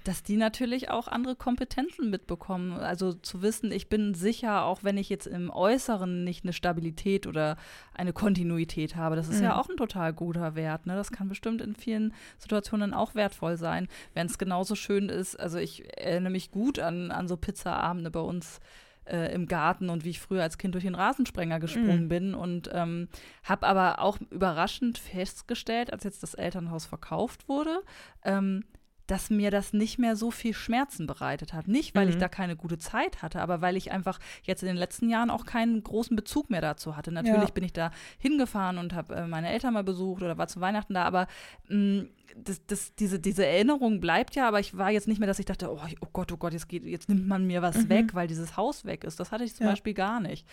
dass 0.07 0.23
die 0.23 0.37
natürlich 0.37 0.89
auch 0.89 1.09
andere 1.09 1.35
Kompetenzen 1.35 2.09
mitbekommen. 2.09 2.71
Also 2.71 3.11
zu 3.11 3.41
wissen, 3.41 3.73
ich 3.73 3.89
bin 3.89 4.13
sicher, 4.13 4.63
auch 4.63 4.83
wenn 4.83 4.97
ich 4.97 5.09
jetzt 5.09 5.27
im 5.27 5.49
Äußeren 5.49 6.23
nicht 6.23 6.45
eine 6.45 6.53
Stabilität 6.53 7.27
oder 7.27 7.57
eine 7.93 8.13
Kontinuität 8.13 8.95
habe, 8.95 9.17
das 9.17 9.27
ist 9.27 9.39
mhm. 9.39 9.43
ja 9.43 9.59
auch 9.59 9.67
ein 9.67 9.75
total 9.75 10.13
guter 10.13 10.55
Wert. 10.55 10.85
Ne? 10.85 10.95
Das 10.95 11.11
kann 11.11 11.27
bestimmt 11.27 11.61
in 11.61 11.75
vielen 11.75 12.13
Situationen 12.37 12.93
auch 12.93 13.15
wertvoll 13.15 13.57
sein, 13.57 13.89
wenn 14.13 14.27
es 14.27 14.37
genauso 14.37 14.75
schön 14.75 15.09
ist. 15.09 15.37
Also 15.37 15.57
ich 15.57 15.83
erinnere 15.99 16.31
mich 16.31 16.51
gut 16.51 16.79
an, 16.79 17.11
an 17.11 17.27
so 17.27 17.35
Pizzaabende 17.35 18.09
bei 18.09 18.21
uns 18.21 18.61
äh, 19.09 19.33
im 19.33 19.47
Garten 19.47 19.89
und 19.89 20.05
wie 20.05 20.11
ich 20.11 20.21
früher 20.21 20.43
als 20.43 20.57
Kind 20.57 20.73
durch 20.73 20.85
den 20.85 20.95
Rasensprenger 20.95 21.59
gesprungen 21.59 22.03
mhm. 22.03 22.09
bin 22.09 22.33
und 22.33 22.69
ähm, 22.73 23.09
habe 23.43 23.67
aber 23.67 23.99
auch 23.99 24.19
überraschend 24.29 24.97
festgestellt, 24.97 25.91
als 25.91 26.05
jetzt 26.05 26.23
das 26.23 26.33
Elternhaus 26.33 26.85
verkauft 26.85 27.49
wurde, 27.49 27.81
ähm, 28.23 28.63
dass 29.07 29.29
mir 29.29 29.51
das 29.51 29.73
nicht 29.73 29.97
mehr 29.97 30.15
so 30.15 30.31
viel 30.31 30.53
Schmerzen 30.53 31.07
bereitet 31.07 31.53
hat. 31.53 31.67
Nicht, 31.67 31.95
weil 31.95 32.05
mhm. 32.05 32.11
ich 32.11 32.17
da 32.17 32.27
keine 32.27 32.55
gute 32.55 32.77
Zeit 32.77 33.21
hatte, 33.21 33.41
aber 33.41 33.61
weil 33.61 33.77
ich 33.77 33.91
einfach 33.91 34.19
jetzt 34.43 34.61
in 34.61 34.67
den 34.67 34.77
letzten 34.77 35.09
Jahren 35.09 35.29
auch 35.29 35.45
keinen 35.45 35.81
großen 35.81 36.15
Bezug 36.15 36.49
mehr 36.49 36.61
dazu 36.61 36.95
hatte. 36.95 37.11
Natürlich 37.11 37.49
ja. 37.49 37.53
bin 37.53 37.63
ich 37.63 37.73
da 37.73 37.91
hingefahren 38.19 38.77
und 38.77 38.93
habe 38.93 39.15
äh, 39.15 39.27
meine 39.27 39.49
Eltern 39.49 39.73
mal 39.73 39.83
besucht 39.83 40.21
oder 40.21 40.37
war 40.37 40.47
zu 40.47 40.61
Weihnachten 40.61 40.93
da, 40.93 41.03
aber 41.03 41.27
mh, 41.69 42.01
mm, 42.01 42.09
das, 42.43 42.61
das, 42.67 42.93
diese, 42.95 43.19
diese 43.19 43.45
Erinnerung 43.45 43.99
bleibt 43.99 44.35
ja, 44.35 44.47
aber 44.47 44.59
ich 44.59 44.77
war 44.77 44.91
jetzt 44.91 45.07
nicht 45.07 45.19
mehr, 45.19 45.27
dass 45.27 45.39
ich 45.39 45.45
dachte, 45.45 45.71
oh, 45.71 45.79
oh 46.01 46.07
Gott, 46.13 46.31
oh 46.31 46.37
Gott, 46.37 46.53
jetzt, 46.53 46.69
geht, 46.69 46.83
jetzt 46.83 47.09
nimmt 47.09 47.27
man 47.27 47.45
mir 47.45 47.61
was 47.61 47.77
mhm. 47.77 47.89
weg, 47.89 48.13
weil 48.13 48.27
dieses 48.27 48.57
Haus 48.57 48.85
weg 48.85 49.03
ist. 49.03 49.19
Das 49.19 49.31
hatte 49.31 49.43
ich 49.43 49.55
zum 49.55 49.65
ja. 49.65 49.71
Beispiel 49.71 49.93
gar 49.93 50.19
nicht. 50.19 50.45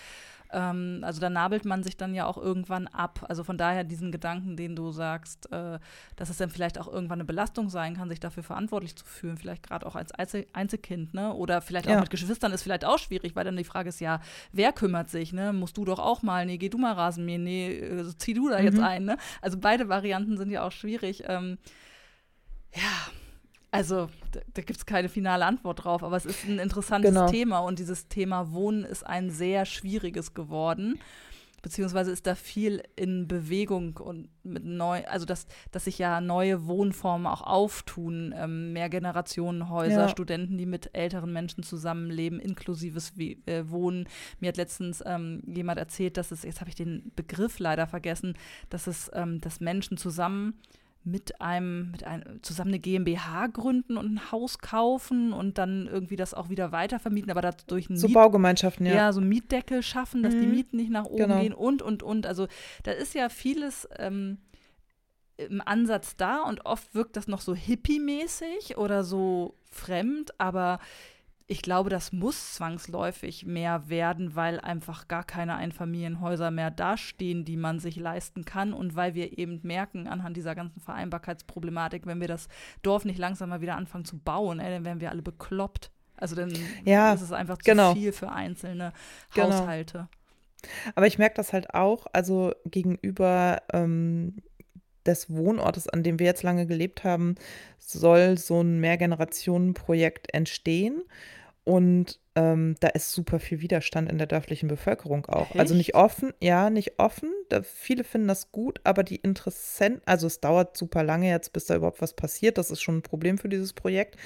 Ähm, 0.55 1.01
also 1.03 1.21
da 1.21 1.29
nabelt 1.29 1.65
man 1.65 1.83
sich 1.83 1.97
dann 1.97 2.15
ja 2.15 2.27
auch 2.27 2.39
irgendwann 2.39 2.87
ab. 2.87 3.27
Also 3.29 3.43
von 3.43 3.59
daher 3.59 3.83
diesen 3.83 4.13
Gedanken, 4.13 4.57
den 4.57 4.77
du 4.77 4.93
sagst, 4.93 5.51
äh, 5.53 5.81
dass 6.17 6.31
es 6.31 6.37
dann 6.37 6.49
vielleicht 6.49 6.79
auch 6.79 6.87
irgendwann 6.87 7.19
eine 7.19 7.25
Belastung 7.25 7.69
sein 7.69 7.97
kann, 7.97 8.09
sich 8.09 8.21
dafür 8.21 8.45
verantwortlich 8.45 8.97
zu 8.97 9.05
fühlen, 9.05 9.37
vielleicht 9.37 9.65
gerade 9.65 9.85
auch 9.85 9.97
als 9.97 10.13
Einzel 10.13 10.47
Einzelkind, 10.53 11.13
ne? 11.13 11.35
Oder 11.35 11.61
vielleicht 11.61 11.89
auch 11.89 11.93
ja. 11.93 12.01
mit 12.01 12.11
Geschwistern 12.11 12.53
ist 12.53 12.63
vielleicht 12.63 12.85
auch 12.85 12.99
schwierig, 12.99 13.35
weil 13.35 13.45
dann 13.45 13.57
die 13.57 13.65
Frage 13.65 13.89
ist 13.89 14.01
ja, 14.01 14.21
wer 14.53 14.73
kümmert 14.73 15.11
sich, 15.11 15.33
ne? 15.33 15.53
Musst 15.53 15.77
du 15.77 15.85
doch 15.85 15.99
auch 15.99 16.23
mal, 16.23 16.47
nee, 16.47 16.57
geh 16.57 16.69
du 16.69 16.79
mal 16.79 16.93
Rasenmähen, 16.93 17.43
nee, 17.43 17.73
äh, 17.73 18.17
zieh 18.17 18.35
du 18.35 18.49
da 18.49 18.59
mhm. 18.59 18.65
jetzt 18.65 18.79
ein, 18.79 19.05
ne? 19.05 19.17
Also 19.43 19.59
beide 19.59 19.89
Varianten 19.89 20.37
sind 20.37 20.51
ja 20.51 20.65
auch 20.65 20.73
schwierig. 20.73 21.25
Ähm, 21.27 21.59
ja, 22.73 23.13
also 23.75 24.09
da, 24.33 24.41
da 24.55 24.63
gibt 24.63 24.79
es 24.79 24.87
keine 24.87 25.09
finale 25.09 25.45
Antwort 25.45 25.85
drauf, 25.85 26.03
aber 26.03 26.17
es 26.17 26.27
ist 26.27 26.45
ein 26.45 26.59
interessantes 26.59 27.13
genau. 27.13 27.29
Thema 27.29 27.59
und 27.59 27.79
dieses 27.79 28.09
Thema 28.09 28.53
Wohnen 28.53 28.85
ist 28.85 29.05
ein 29.05 29.31
sehr 29.31 29.67
schwieriges 29.67 30.35
geworden. 30.35 31.01
Beziehungsweise 31.61 32.11
ist 32.11 32.27
da 32.27 32.35
viel 32.35 32.83
in 32.95 33.27
Bewegung 33.27 33.97
und 33.97 34.29
mit 34.43 34.67
neu, 34.67 35.03
also 35.07 35.25
dass, 35.25 35.47
dass 35.71 35.85
sich 35.85 35.99
ja 35.99 36.21
neue 36.21 36.67
Wohnformen 36.67 37.27
auch 37.27 37.41
auftun, 37.41 38.35
ähm, 38.37 38.75
mehr 38.75 38.91
Generationenhäuser, 38.91 40.03
ja. 40.03 40.09
Studenten, 40.11 40.59
die 40.59 40.67
mit 40.67 40.91
älteren 40.93 41.33
Menschen 41.33 41.63
zusammenleben, 41.63 42.39
inklusives 42.39 43.15
äh, 43.19 43.65
Wohnen. 43.71 44.07
Mir 44.41 44.49
hat 44.49 44.59
letztens 44.59 45.03
ähm, 45.07 45.43
jemand 45.47 45.79
erzählt, 45.79 46.19
dass 46.19 46.33
es, 46.33 46.43
jetzt 46.43 46.61
habe 46.61 46.69
ich 46.69 46.77
den 46.77 47.11
Begriff 47.17 47.59
leider 47.59 47.87
vergessen, 47.87 48.35
dass 48.69 48.87
es, 48.87 49.11
ähm, 49.15 49.41
dass 49.41 49.61
Menschen 49.61 49.97
zusammen 49.97 50.61
mit 51.05 51.41
einem, 51.41 51.91
mit 51.91 52.05
einem, 52.05 52.43
zusammen 52.43 52.71
eine 52.71 52.79
GmbH 52.79 53.47
gründen 53.49 53.97
und 53.97 54.15
ein 54.15 54.33
Haus 54.33 54.59
kaufen 54.59 55.33
und 55.33 55.59
dann 55.59 55.87
irgendwie 55.87 56.17
das 56.17 56.33
auch 56.33 56.49
wieder 56.49 56.73
weitervermieten, 56.73 57.31
aber 57.31 57.43
dadurch 57.43 57.91
ein 57.91 57.97
So 57.97 58.07
Miet 58.07 58.15
Baugemeinschaften, 58.15 58.87
ja. 58.87 58.95
Ja, 58.95 59.13
so 59.13 59.21
einen 59.21 59.29
Mietdeckel 59.29 59.83
schaffen, 59.83 60.23
dass 60.23 60.35
mhm. 60.35 60.41
die 60.41 60.47
Mieten 60.47 60.77
nicht 60.79 60.91
nach 60.91 61.05
oben 61.05 61.17
genau. 61.17 61.41
gehen 61.41 61.53
und, 61.53 61.83
und, 61.83 62.03
und. 62.03 62.27
Also 62.27 62.49
da 62.85 62.93
ist 62.93 63.15
ja 63.15 63.29
vieles 63.29 63.87
ähm, 63.99 64.39
im 65.37 65.61
Ansatz 65.65 66.17
da 66.17 66.43
und 66.43 66.65
oft 66.65 66.95
wirkt 66.95 67.17
das 67.17 67.29
noch 67.29 67.41
so 67.41 67.55
hippie-mäßig 67.55 68.79
oder 68.79 69.05
so 69.05 69.57
fremd, 69.71 70.39
aber 70.41 70.79
ich 71.47 71.61
glaube, 71.61 71.91
das 71.91 72.13
muss 72.13 72.55
zwangsläufig 72.55 73.45
mehr 73.45 73.89
werden, 73.91 74.35
weil 74.35 74.61
einfach 74.61 75.09
gar 75.09 75.25
keine 75.25 75.57
Einfamilienhäuser 75.57 76.51
mehr 76.51 76.71
dastehen, 76.71 77.45
die 77.45 77.59
man 77.59 77.81
sich 77.81 77.97
leisten 77.97 78.45
kann 78.47 78.73
und 78.73 78.97
weil 78.97 79.15
wir 79.15 79.39
eben 79.39 79.61
merken 79.63 80.09
anhand 80.09 80.37
dieser 80.39 80.55
ganzen 80.55 80.81
Vereinbarkeitsproblematik, 80.81 82.07
wenn 82.07 82.21
wir 82.21 82.29
das 82.29 82.49
Dorf 82.83 83.05
nicht 83.05 83.19
langsam 83.19 83.51
mal 83.51 83.61
wieder 83.61 83.77
anfangen 83.77 84.07
zu 84.07 84.19
bauen, 84.19 84.59
ey, 84.59 84.71
dann 84.71 84.85
werden 84.87 85.01
wir 85.01 85.11
alle 85.11 85.23
bekloppt. 85.23 85.91
Also 86.17 86.35
dann 86.35 86.53
Ja, 86.85 87.13
ist 87.13 87.21
es 87.21 87.33
einfach 87.33 87.59
zu 87.59 87.65
genau. 87.71 87.93
viel 87.95 88.13
für 88.13 88.31
einzelne 88.31 88.93
Genau. 89.35 89.51
Haushalte. 89.51 90.09
Aber 90.95 91.07
ich 91.07 91.19
merke 91.19 91.35
das 91.37 91.53
halt 91.53 91.75
auch, 91.75 92.07
also 92.15 92.55
gegenüber 92.65 93.61
ähm, 93.73 94.37
des 95.07 95.31
Wohnortes, 95.31 95.89
an 95.89 96.03
dem 96.03 96.19
wir 96.19 96.27
jetzt 96.27 96.43
lange 96.43 96.67
gelebt 96.67 97.05
haben, 97.05 97.35
soll 97.79 98.39
so 98.39 98.63
ein 98.63 98.81
Mehrgenerationenprojekt 98.81 100.33
entstehen. 100.33 101.03
Und 101.65 102.21
ähm, 102.35 102.77
da 102.81 102.89
ist 102.89 103.13
super 103.13 103.39
viel 103.39 103.61
Widerstand 103.61 104.11
in 104.11 104.19
der 104.19 104.27
dörflichen 104.27 104.69
Bevölkerung 104.69 105.25
auch. 105.27 105.55
Also 105.57 105.75
nicht 105.75 105.95
Echt? 105.95 105.97
offen, 105.97 106.35
ja, 106.41 106.69
nicht 106.69 106.99
offen. 106.99 107.31
Da, 107.49 107.63
viele 107.63 108.05
finden 108.05 108.29
das 108.29 108.53
gut, 108.53 108.81
aber 108.85 109.03
die 109.03 109.17
Interessenten, 109.17 110.03
also 110.05 110.27
es 110.27 110.41
dauert 110.41 110.77
super 110.77 111.03
lange 111.03 111.31
jetzt, 111.31 111.53
bis 111.55 111.65
da 111.67 111.77
überhaupt 111.77 112.03
was 112.03 112.13
passiert. 112.13 112.59
Das 112.59 112.71
ist 112.71 112.83
schon 112.83 112.99
ein 112.99 113.03
Problem 113.03 113.39
für 113.39 113.49
dieses 113.49 113.73
Projekt. 113.73 114.17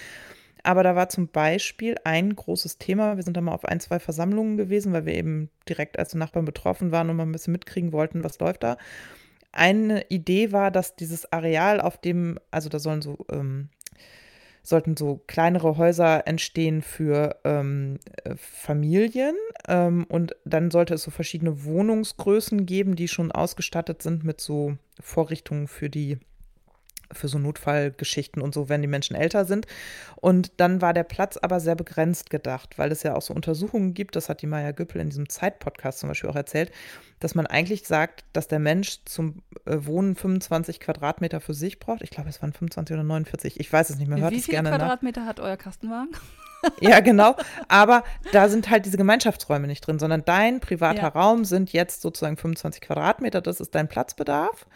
Aber 0.65 0.83
da 0.83 0.97
war 0.97 1.09
zum 1.09 1.29
Beispiel 1.29 1.95
ein 2.03 2.35
großes 2.35 2.79
Thema. 2.79 3.17
Wir 3.17 3.23
sind 3.23 3.37
da 3.37 3.41
mal 3.41 3.53
auf 3.53 3.65
ein, 3.65 3.79
zwei 3.79 4.01
Versammlungen 4.01 4.57
gewesen, 4.57 4.93
weil 4.93 5.07
wir 5.07 5.15
eben 5.15 5.51
direkt 5.69 5.99
als 5.99 6.15
Nachbarn 6.15 6.45
betroffen 6.45 6.91
waren 6.91 7.09
und 7.11 7.17
mal 7.17 7.25
ein 7.25 7.33
bisschen 7.33 7.53
mitkriegen 7.53 7.93
wollten, 7.93 8.25
was 8.25 8.41
läuft 8.41 8.65
da. 8.65 8.79
Eine 9.53 10.07
Idee 10.09 10.53
war, 10.53 10.71
dass 10.71 10.97
dieses 10.97 11.33
Areal, 11.33 11.81
auf 11.81 11.99
dem, 11.99 12.39
also 12.51 12.69
da 12.69 12.79
sollen 12.79 13.03
so, 13.03 13.27
ähm, 13.31 13.71
sollten 14.63 14.97
so 14.97 15.23
kleinere 15.27 15.79
Häuser 15.79 16.27
entstehen 16.27 16.83
für 16.83 17.37
ähm, 17.45 17.99
äh, 18.25 18.35
Familien. 18.37 19.35
Ähm, 19.67 20.05
und 20.09 20.37
dann 20.45 20.71
sollte 20.71 20.95
es 20.95 21.03
so 21.03 21.11
verschiedene 21.11 21.65
Wohnungsgrößen 21.65 22.67
geben, 22.67 22.95
die 22.95 23.09
schon 23.09 23.33
ausgestattet 23.33 24.03
sind 24.03 24.25
mit 24.25 24.41
so 24.41 24.77
Vorrichtungen 25.01 25.69
für 25.69 25.89
die 25.89 26.19
für 27.13 27.29
so 27.29 27.39
Notfallgeschichten 27.39 28.43
und 28.43 28.55
so, 28.55 28.69
wenn 28.69 28.83
die 28.83 28.89
Menschen 28.89 29.17
älter 29.17 29.45
sind. 29.45 29.67
Und 30.17 30.53
dann 30.59 30.83
war 30.83 30.93
der 30.93 31.05
Platz 31.05 31.37
aber 31.37 31.61
sehr 31.61 31.75
begrenzt 31.75 32.31
gedacht, 32.31 32.79
weil 32.79 32.93
es 32.93 33.03
ja 33.03 33.15
auch 33.15 33.23
so 33.23 33.35
Untersuchungen 33.35 33.95
gibt, 33.95 34.17
das 34.17 34.29
hat 34.29 34.43
die 34.43 34.47
Maya 34.47 34.73
Güppel 34.73 35.01
in 35.01 35.09
diesem 35.09 35.29
Zeit-Podcast 35.29 36.01
zum 36.01 36.09
Beispiel 36.09 36.31
auch 36.31 36.37
erzählt, 36.37 36.71
dass 37.21 37.35
man 37.35 37.47
eigentlich 37.47 37.87
sagt, 37.87 38.25
dass 38.33 38.49
der 38.49 38.59
Mensch 38.59 39.01
zum 39.05 39.43
äh, 39.65 39.77
Wohnen 39.81 40.17
25 40.17 40.81
Quadratmeter 40.81 41.41
für 41.41 41.55
sich 41.55 41.79
braucht. 41.79 42.03
Ich 42.03 42.11
glaube, 42.11 42.29
es 42.29 42.41
waren 42.43 42.53
25 42.53 42.95
oder 42.95 43.05
49, 43.05 43.59
ich 43.61 43.73
weiß 43.73 43.91
es 43.91 43.97
nicht 43.97 44.09
mehr, 44.09 44.21
hört 44.21 44.33
Wie 44.33 44.41
viele 44.41 44.57
gerne 44.57 44.71
nach. 44.71 44.79
Quadratmeter 44.79 45.25
hat 45.27 45.41
euer 45.41 45.57
Kastenwagen? 45.57 46.11
Ja, 46.81 46.99
genau. 46.99 47.37
Aber 47.69 48.03
da 48.33 48.49
sind 48.49 48.69
halt 48.69 48.85
diese 48.85 48.97
Gemeinschaftsräume 48.97 49.69
nicht 49.69 49.87
drin, 49.87 50.01
sondern 50.01 50.25
dein 50.25 50.59
privater 50.59 51.03
Ja. 51.03 51.09
Raum 51.09 51.45
sind 51.45 51.73
jetzt 51.73 52.03
sozusagen 52.03 52.37
25 52.37 52.81
Quadratmeter. 52.81 53.41
Das 53.41 53.61
ist 53.61 53.77
dein 53.77 53.87
Platzbedarf. 53.87 54.67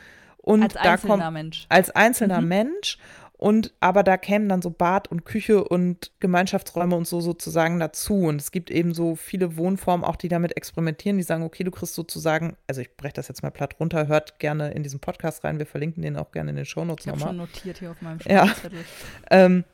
Und 0.43 0.62
Als 0.62 0.74
da 0.74 0.80
einzelner 0.80 1.18
kommt 1.18 1.32
Mensch. 1.32 1.66
als 1.68 1.90
einzelner 1.90 2.40
Mhm. 2.40 2.49
Mensch. 2.49 2.99
Und 3.38 3.72
aber 3.80 4.05
da 4.05 4.16
kämen 4.18 4.49
dann 4.49 4.62
so 4.62 4.70
Bad 4.70 5.09
und 5.09 5.24
Küche 5.24 5.64
und 5.64 6.12
Gemeinschaftsräume 6.20 6.95
und 6.95 7.09
so 7.09 7.20
sozusagen 7.20 7.80
dazu. 7.80 8.14
Und 8.26 8.40
es 8.40 8.53
gibt 8.53 8.70
eben 8.70 8.95
so 8.95 9.16
viele 9.16 9.57
Wohnformen 9.57 10.05
auch, 10.05 10.14
die 10.14 10.28
damit 10.28 10.57
experimentieren, 10.57 11.16
die 11.16 11.24
sagen, 11.24 11.43
okay, 11.43 11.64
du 11.64 11.72
kriegst 11.72 11.95
sozusagen, 11.97 12.57
also 12.68 12.80
ich 12.80 12.97
breche 12.97 13.14
das 13.14 13.26
jetzt 13.26 13.43
mal 13.43 13.51
platt 13.51 13.80
runter, 13.80 14.07
hört 14.07 14.38
gerne 14.38 14.70
in 14.72 14.84
diesen 14.84 15.01
Podcast 15.01 15.43
rein, 15.43 15.59
wir 15.59 15.66
verlinken 15.66 16.03
den 16.05 16.16
auch 16.16 16.30
gerne 16.30 16.51
in 16.51 16.57
den 16.57 16.66
Shownotes 16.66 17.05
Ich 17.05 17.11
habe 17.11 17.18
nochmal. 17.18 17.34
schon 17.34 17.38
notiert 17.38 17.78
hier 17.78 17.90
auf 17.90 18.01
meinem 18.01 18.20
Ja. 18.28 18.47
Zettel. 18.55 18.84
Ähm, 19.30 19.64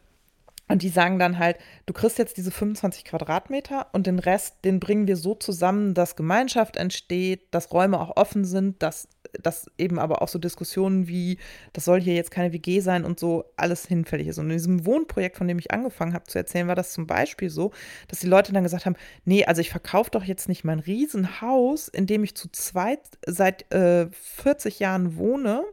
und 0.68 0.82
die 0.82 0.90
sagen 0.90 1.18
dann 1.18 1.38
halt, 1.38 1.56
du 1.86 1.94
kriegst 1.94 2.18
jetzt 2.18 2.36
diese 2.36 2.50
25 2.50 3.04
Quadratmeter 3.06 3.86
und 3.92 4.06
den 4.06 4.18
Rest, 4.18 4.56
den 4.64 4.80
bringen 4.80 5.06
wir 5.06 5.16
so 5.16 5.34
zusammen, 5.34 5.94
dass 5.94 6.14
Gemeinschaft 6.14 6.76
entsteht, 6.76 7.46
dass 7.50 7.72
Räume 7.72 7.98
auch 7.98 8.16
offen 8.16 8.44
sind, 8.44 8.82
dass, 8.82 9.08
dass 9.40 9.70
eben 9.78 9.98
aber 9.98 10.20
auch 10.20 10.28
so 10.28 10.38
Diskussionen 10.38 11.08
wie, 11.08 11.38
das 11.72 11.86
soll 11.86 12.02
hier 12.02 12.14
jetzt 12.14 12.30
keine 12.30 12.52
WG 12.52 12.80
sein 12.80 13.06
und 13.06 13.18
so 13.18 13.46
alles 13.56 13.86
hinfällig 13.86 14.28
ist. 14.28 14.38
Und 14.38 14.46
in 14.46 14.56
diesem 14.56 14.84
Wohnprojekt, 14.84 15.38
von 15.38 15.48
dem 15.48 15.58
ich 15.58 15.70
angefangen 15.70 16.12
habe 16.12 16.26
zu 16.26 16.38
erzählen, 16.38 16.68
war 16.68 16.76
das 16.76 16.92
zum 16.92 17.06
Beispiel 17.06 17.48
so, 17.48 17.72
dass 18.08 18.20
die 18.20 18.26
Leute 18.26 18.52
dann 18.52 18.62
gesagt 18.62 18.84
haben, 18.84 18.96
nee, 19.24 19.46
also 19.46 19.62
ich 19.62 19.70
verkaufe 19.70 20.10
doch 20.10 20.24
jetzt 20.24 20.48
nicht 20.50 20.64
mein 20.64 20.80
Riesenhaus, 20.80 21.88
in 21.88 22.06
dem 22.06 22.24
ich 22.24 22.34
zu 22.34 22.50
zweit 22.52 23.00
seit 23.26 23.72
äh, 23.72 24.08
40 24.12 24.80
Jahren 24.80 25.16
wohne 25.16 25.64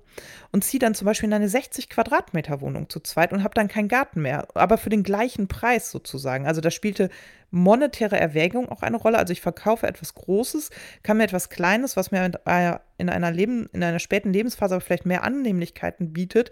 und 0.51 0.63
ziehe 0.63 0.79
dann 0.79 0.95
zum 0.95 1.05
Beispiel 1.05 1.27
in 1.27 1.33
eine 1.33 1.49
60 1.49 1.89
Quadratmeter 1.89 2.61
Wohnung 2.61 2.89
zu 2.89 2.99
zweit 2.99 3.33
und 3.33 3.43
habe 3.43 3.53
dann 3.53 3.67
keinen 3.67 3.87
Garten 3.87 4.21
mehr, 4.21 4.47
aber 4.53 4.77
für 4.77 4.89
den 4.89 5.03
gleichen 5.03 5.47
Preis 5.47 5.91
sozusagen. 5.91 6.47
Also 6.47 6.61
da 6.61 6.71
spielte 6.71 7.09
monetäre 7.51 8.19
Erwägung 8.19 8.69
auch 8.69 8.81
eine 8.81 8.97
Rolle. 8.97 9.17
Also 9.17 9.31
ich 9.31 9.41
verkaufe 9.41 9.87
etwas 9.87 10.13
Großes, 10.15 10.69
kann 11.03 11.17
mir 11.17 11.23
etwas 11.23 11.49
Kleines, 11.49 11.95
was 11.95 12.11
mir 12.11 12.25
in 12.25 12.35
einer- 12.45 12.81
in 12.97 13.09
einer, 13.09 13.31
Leben, 13.31 13.69
in 13.71 13.83
einer 13.83 13.99
späten 13.99 14.33
Lebensphase 14.33 14.75
aber 14.75 14.81
vielleicht 14.81 15.05
mehr 15.05 15.23
Annehmlichkeiten 15.23 16.13
bietet, 16.13 16.51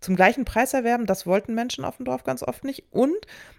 zum 0.00 0.16
gleichen 0.16 0.46
Preis 0.46 0.72
erwerben. 0.72 1.04
Das 1.06 1.26
wollten 1.26 1.54
Menschen 1.54 1.84
auf 1.84 1.98
dem 1.98 2.06
Dorf 2.06 2.24
ganz 2.24 2.42
oft 2.42 2.64
nicht. 2.64 2.84
Und 2.90 3.14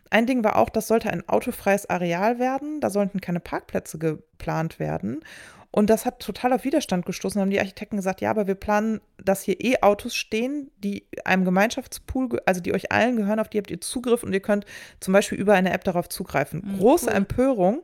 ein 0.10 0.26
Ding 0.26 0.44
war 0.44 0.56
auch, 0.56 0.70
das 0.70 0.88
sollte 0.88 1.12
ein 1.12 1.28
autofreies 1.30 1.88
Areal 1.90 2.40
werden. 2.40 2.82
Da 2.82 2.90
sollten 2.90 3.22
keine 3.22 3.40
Parkplätze 3.40 4.00
geplant 4.00 4.80
werden. 4.80 5.22
Und 5.74 5.90
das 5.90 6.06
hat 6.06 6.20
total 6.20 6.52
auf 6.52 6.66
Widerstand 6.66 7.06
gestoßen. 7.06 7.40
Da 7.40 7.44
haben 7.44 7.50
die 7.50 7.60
Architekten 7.60 7.96
gesagt, 7.96 8.20
ja, 8.20 8.30
aber 8.30 8.46
wir 8.46 8.56
planen, 8.56 9.00
dass 9.24 9.42
hier 9.42 9.56
E-Autos 9.64 10.16
stehen, 10.16 10.70
die 10.84 11.06
einem 11.24 11.46
Gemeinschaftspool, 11.46 12.28
ge- 12.28 12.42
also 12.46 12.60
die 12.60 12.74
euch 12.74 12.92
allen 12.92 13.16
gehören, 13.16 13.40
auf 13.40 13.48
die 13.48 13.58
habt 13.58 13.72
ihr 13.72 13.80
Zugriff 13.80 14.24
und 14.24 14.34
ihr 14.34 14.42
könnt 14.42 14.66
zum 15.00 15.14
Beispiel 15.14 15.38
über 15.38 15.54
eine 15.54 15.72
App 15.72 15.86
darauf 15.86 16.10
zugreifen. 16.10 16.62
Mhm, 16.66 16.78
Große 16.80 17.08
cool. 17.08 17.16
Empörung, 17.16 17.84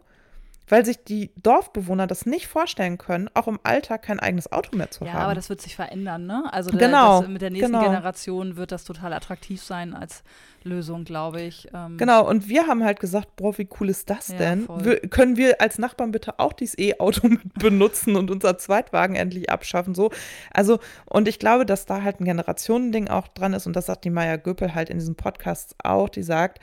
weil 0.70 0.86
sich 0.86 1.04
die 1.04 1.32
Dorfbewohner 1.38 2.08
das 2.08 2.26
nicht 2.26 2.48
vorstellen 2.48 2.98
können, 2.98 3.30
auch 3.34 3.48
im 3.48 3.60
Alltag 3.64 4.02
kein 4.04 4.20
eigenes 4.20 4.52
Auto 4.52 4.76
mehr 4.76 4.92
zu 4.92 5.06
Ja, 5.06 5.14
haben. 5.14 5.22
aber 5.24 5.36
das 5.36 5.50
wird 5.50 5.62
sich 5.62 5.76
verändern, 5.76 6.26
ne? 6.26 6.44
Also 6.52 6.72
da- 6.72 6.78
Genau, 6.78 7.22
das, 7.22 7.30
mit 7.30 7.42
der 7.42 7.50
nächsten 7.52 7.72
genau. 7.72 7.84
Generation 7.86 8.58
wird 8.58 8.72
das 8.72 8.84
total 8.84 9.14
attraktiv 9.14 9.64
sein 9.64 9.94
als 9.94 10.24
Lösung, 10.64 11.06
glaube 11.06 11.42
ich. 11.42 11.70
Ähm, 11.74 11.98
Genau, 11.98 12.28
und 12.28 12.50
wir 12.50 12.68
haben 12.68 12.84
halt 12.84 13.00
gesagt, 13.00 13.38
boah, 13.38 13.58
wie 13.58 13.70
cool 13.80 13.90
ist 13.90 14.10
das 14.10 14.28
Ja, 14.28 14.38
denn? 14.38 14.68
Wir, 14.84 15.00
können 15.00 15.38
wir 15.38 15.62
als 15.62 15.78
Nachbarn 15.78 16.12
bitte 16.12 16.40
auch 16.40 16.52
dieses 16.52 16.78
E-Auto 16.78 17.28
mit 17.30 17.54
benutzen 17.54 18.18
und 18.18 18.30
unser 18.30 18.58
Zweitwagen 18.58 19.16
endlich 19.16 19.50
abschaffen? 19.50 19.96
So, 19.96 20.12
also, 20.54 20.80
und 21.06 21.30
ich 21.30 21.40
glaube, 21.40 21.66
dass 21.66 21.86
da 21.86 22.02
halt 22.02 22.20
ein 22.20 22.26
Generationending 22.26 23.08
auch 23.08 23.30
dran 23.30 23.54
ist, 23.54 23.68
und 23.68 23.76
das 23.78 23.86
sagt 23.86 24.04
die 24.04 24.10
Maya 24.10 24.36
Göpel 24.36 24.76
halt 24.76 24.90
in 24.90 25.00
diesem 25.00 25.16
Podcast 25.16 25.76
auch, 25.82 26.10
die 26.10 26.24
sagt, 26.24 26.60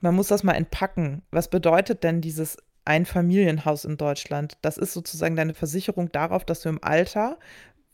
man 0.00 0.14
muss 0.14 0.26
das 0.28 0.42
mal 0.42 0.52
entpacken. 0.54 1.22
Was 1.30 1.48
bedeutet 1.48 2.02
denn 2.04 2.20
dieses 2.20 2.58
Einfamilienhaus 2.86 3.84
in 3.84 3.96
Deutschland? 3.96 4.58
Das 4.62 4.78
ist 4.78 4.92
sozusagen 4.92 5.36
deine 5.36 5.54
Versicherung 5.54 6.10
darauf, 6.12 6.44
dass 6.44 6.60
du 6.62 6.68
im 6.68 6.82
Alter, 6.82 7.38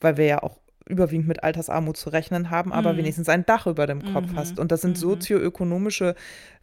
weil 0.01 0.17
wir 0.17 0.27
ja 0.27 0.43
auch 0.43 0.62
überwiegend 0.89 1.29
mit 1.29 1.43
Altersarmut 1.45 1.97
zu 1.97 2.11
rechnen 2.11 2.51
haben, 2.51 2.73
aber 2.73 2.93
Mhm. 2.93 2.99
wenigstens 2.99 3.29
ein 3.29 3.47
Dach 3.47 3.67
über 3.67 3.87
dem 3.87 4.03
Kopf 4.13 4.33
Mhm. 4.33 4.37
hast. 4.37 4.59
Und 4.59 4.73
das 4.73 4.81
sind 4.83 4.93
Mhm. 4.97 5.01
sozioökonomische 5.01 6.15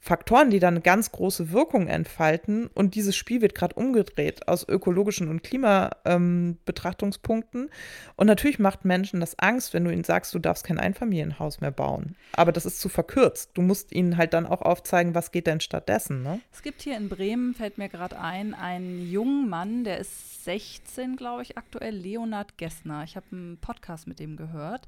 Faktoren, 0.02 0.50
die 0.50 0.60
dann 0.60 0.76
eine 0.76 0.82
ganz 0.82 1.12
große 1.12 1.52
Wirkung 1.52 1.88
entfalten. 1.88 2.68
Und 2.68 2.96
dieses 2.96 3.16
Spiel 3.16 3.42
wird 3.42 3.56
gerade 3.56 3.76
umgedreht 3.76 4.48
aus 4.48 4.68
ökologischen 4.68 5.30
und 5.30 5.44
Klimabetrachtungspunkten. 5.44 7.70
und 8.16 8.28
natürlich 8.28 8.60
macht 8.60 8.86
Menschen 8.86 9.20
das 9.20 9.38
Angst, 9.40 9.74
wenn 9.74 9.86
du 9.86 9.92
ihnen 9.92 10.04
sagst, 10.04 10.34
du 10.34 10.40
darfst 10.40 10.66
kein 10.66 10.80
Einfamilienhaus 10.80 11.62
mehr 11.62 11.72
bauen. 11.72 12.16
Aber 12.34 12.52
das 12.52 12.66
ist 12.66 12.80
zu 12.82 12.90
verkürzt. 12.90 13.52
Du 13.54 13.62
musst 13.62 13.92
ihnen 13.94 14.18
halt 14.18 14.34
dann 14.34 14.46
auch 14.46 14.62
aufzeigen, 14.62 15.16
was 15.16 15.32
geht 15.32 15.48
denn 15.48 15.60
stattdessen. 15.62 16.24
Ne? 16.24 16.40
Es 16.52 16.62
gibt 16.62 16.82
hier 16.82 16.98
in 16.98 17.10
Bremen, 17.10 17.54
fällt 17.54 17.78
mir 17.78 17.90
gerade 17.90 18.20
ein, 18.20 18.54
einen 18.54 19.10
jungen 19.10 19.50
Mann, 19.50 19.84
der 19.84 20.00
ist 20.00 20.44
16, 20.46 21.16
glaube 21.16 21.44
ich, 21.44 21.58
aktuell, 21.58 21.96
Leonard 21.96 22.58
Gessner. 22.58 23.04
Ich 23.04 23.16
habe 23.16 23.26
einen 23.32 23.58
Podcast 23.58 24.08
mit 24.08 24.19
dem 24.20 24.36
gehört. 24.38 24.88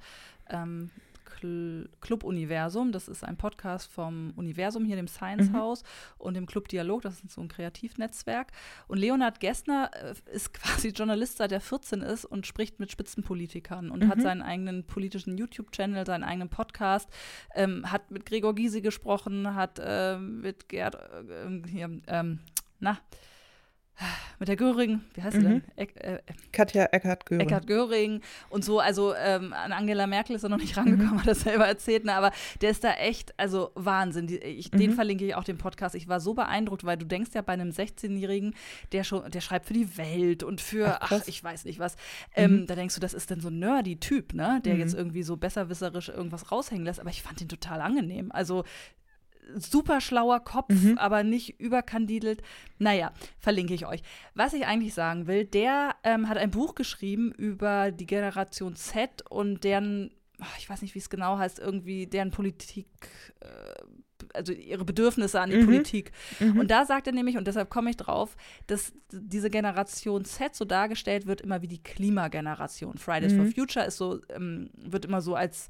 Ähm, 0.49 0.89
Cl- 1.39 1.87
Club 2.01 2.23
Universum, 2.23 2.91
das 2.91 3.07
ist 3.07 3.23
ein 3.23 3.37
Podcast 3.37 3.89
vom 3.91 4.31
Universum 4.35 4.83
hier, 4.85 4.95
dem 4.97 5.07
Science 5.07 5.49
Mhm. 5.49 5.55
House 5.57 5.83
und 6.17 6.33
dem 6.35 6.45
Club 6.45 6.67
Dialog, 6.67 7.01
das 7.03 7.21
ist 7.21 7.31
so 7.31 7.41
ein 7.41 7.47
Kreativnetzwerk. 7.47 8.51
Und 8.87 8.97
Leonard 8.99 9.39
Gessner 9.39 9.89
äh, 9.93 10.13
ist 10.35 10.53
quasi 10.83 10.89
Journalist, 10.89 11.37
seit 11.37 11.51
er 11.51 11.61
14 11.61 12.01
ist 12.01 12.25
und 12.25 12.45
spricht 12.45 12.79
mit 12.79 12.91
Spitzenpolitikern 12.91 13.89
und 13.91 14.07
hat 14.07 14.17
Mhm. 14.17 14.21
seinen 14.21 14.41
eigenen 14.41 14.83
politischen 14.85 15.37
YouTube-Channel, 15.37 16.05
seinen 16.05 16.23
eigenen 16.25 16.49
Podcast, 16.49 17.09
ähm, 17.55 17.89
hat 17.91 18.11
mit 18.11 18.25
Gregor 18.25 18.53
Gysi 18.53 18.81
gesprochen, 18.81 19.55
hat 19.55 19.79
ähm, 19.83 20.41
mit 20.41 20.67
Gerd, 20.69 20.95
äh, 20.95 21.67
hier, 21.67 22.01
ähm, 22.07 22.39
na, 22.79 22.99
mit 24.39 24.47
der 24.47 24.55
Göring, 24.55 25.01
wie 25.13 25.21
heißt 25.21 25.33
sie 25.37 25.43
Mhm. 25.43 25.43
denn? 25.43 25.63
Eck, 25.75 25.95
äh, 26.03 26.19
Katja 26.51 26.85
Eckert-Göring. 26.85 27.41
Eckhard 27.47 27.67
Göring 27.67 28.21
und 28.49 28.65
so, 28.65 28.79
also 28.79 29.13
ähm, 29.13 29.53
an 29.53 29.71
Angela 29.71 30.07
Merkel 30.07 30.35
ist 30.35 30.41
er 30.43 30.49
noch 30.49 30.57
nicht 30.57 30.75
Mhm. 30.75 30.81
rangekommen, 30.81 31.19
hat 31.19 31.27
er 31.27 31.35
selber 31.35 31.67
erzählt, 31.67 32.05
ne, 32.05 32.15
aber 32.15 32.31
der 32.61 32.71
ist 32.71 32.83
da 32.83 32.93
echt, 32.93 33.37
also 33.39 33.71
Wahnsinn. 33.75 34.25
Die, 34.25 34.37
ich, 34.39 34.71
Den 34.71 34.89
Mhm. 34.91 34.95
verlinke 34.95 35.25
ich 35.27 35.35
auch 35.35 35.43
den 35.43 35.59
Podcast. 35.59 35.93
Ich 35.93 36.07
war 36.07 36.19
so 36.19 36.33
beeindruckt, 36.33 36.83
weil 36.83 36.97
du 36.97 37.05
denkst 37.05 37.29
ja 37.35 37.43
bei 37.43 37.53
einem 37.53 37.69
16-Jährigen, 37.69 38.55
der 38.91 39.03
schon, 39.03 39.29
der 39.29 39.41
schreibt 39.41 39.67
für 39.67 39.73
die 39.73 39.95
Welt 39.97 40.41
und 40.41 40.61
für, 40.61 40.99
Ach, 41.01 41.11
ach, 41.11 41.27
ich 41.27 41.43
weiß 41.43 41.65
nicht 41.65 41.77
was. 41.77 41.95
Ähm, 42.35 42.61
Mhm. 42.61 42.65
Da 42.65 42.73
denkst 42.75 42.95
du, 42.95 43.01
das 43.01 43.13
ist 43.13 43.29
denn 43.29 43.39
so 43.41 43.49
ein 43.49 43.59
nerdy 43.59 43.97
Typ, 43.99 44.33
ne, 44.33 44.59
der 44.65 44.73
Mhm. 44.73 44.79
jetzt 44.79 44.95
irgendwie 44.95 45.21
so 45.23 45.37
besserwisserisch 45.37 46.09
irgendwas 46.09 46.51
raushängen 46.51 46.85
lässt, 46.85 46.99
aber 46.99 47.11
ich 47.11 47.21
fand 47.21 47.39
den 47.39 47.49
total 47.49 47.79
angenehm. 47.81 48.31
Also 48.31 48.63
super 49.55 50.01
schlauer 50.01 50.39
Kopf, 50.39 50.69
mhm. 50.69 50.97
aber 50.97 51.23
nicht 51.23 51.59
überkandidelt. 51.59 52.41
Naja, 52.79 53.11
verlinke 53.39 53.73
ich 53.73 53.85
euch. 53.85 54.01
Was 54.33 54.53
ich 54.53 54.65
eigentlich 54.65 54.93
sagen 54.93 55.27
will, 55.27 55.45
der 55.45 55.95
ähm, 56.03 56.29
hat 56.29 56.37
ein 56.37 56.51
Buch 56.51 56.75
geschrieben 56.75 57.31
über 57.31 57.91
die 57.91 58.05
Generation 58.05 58.75
Z 58.75 59.23
und 59.29 59.63
deren, 59.63 60.11
ich 60.57 60.69
weiß 60.69 60.81
nicht, 60.81 60.95
wie 60.95 60.99
es 60.99 61.09
genau 61.09 61.37
heißt, 61.37 61.59
irgendwie 61.59 62.07
deren 62.07 62.31
Politik. 62.31 62.87
Äh, 63.41 63.47
also 64.33 64.53
ihre 64.53 64.85
Bedürfnisse 64.85 65.41
an 65.41 65.49
die 65.49 65.57
mhm. 65.57 65.65
Politik. 65.65 66.11
Mhm. 66.39 66.59
Und 66.59 66.71
da 66.71 66.85
sagt 66.85 67.07
er 67.07 67.11
nämlich, 67.11 67.37
und 67.37 67.47
deshalb 67.47 67.69
komme 67.69 67.89
ich 67.89 67.97
drauf, 67.97 68.37
dass 68.67 68.93
diese 69.11 69.49
Generation 69.49 70.23
Z 70.23 70.55
so 70.55 70.63
dargestellt 70.63 71.25
wird 71.25 71.41
immer 71.41 71.61
wie 71.61 71.67
die 71.67 71.81
Klimageneration. 71.81 72.97
Fridays 72.97 73.33
mhm. 73.33 73.37
for 73.37 73.53
Future 73.53 73.85
ist 73.85 73.97
so, 73.97 74.21
ähm, 74.29 74.69
wird 74.75 75.05
immer 75.05 75.21
so 75.21 75.35
als 75.35 75.67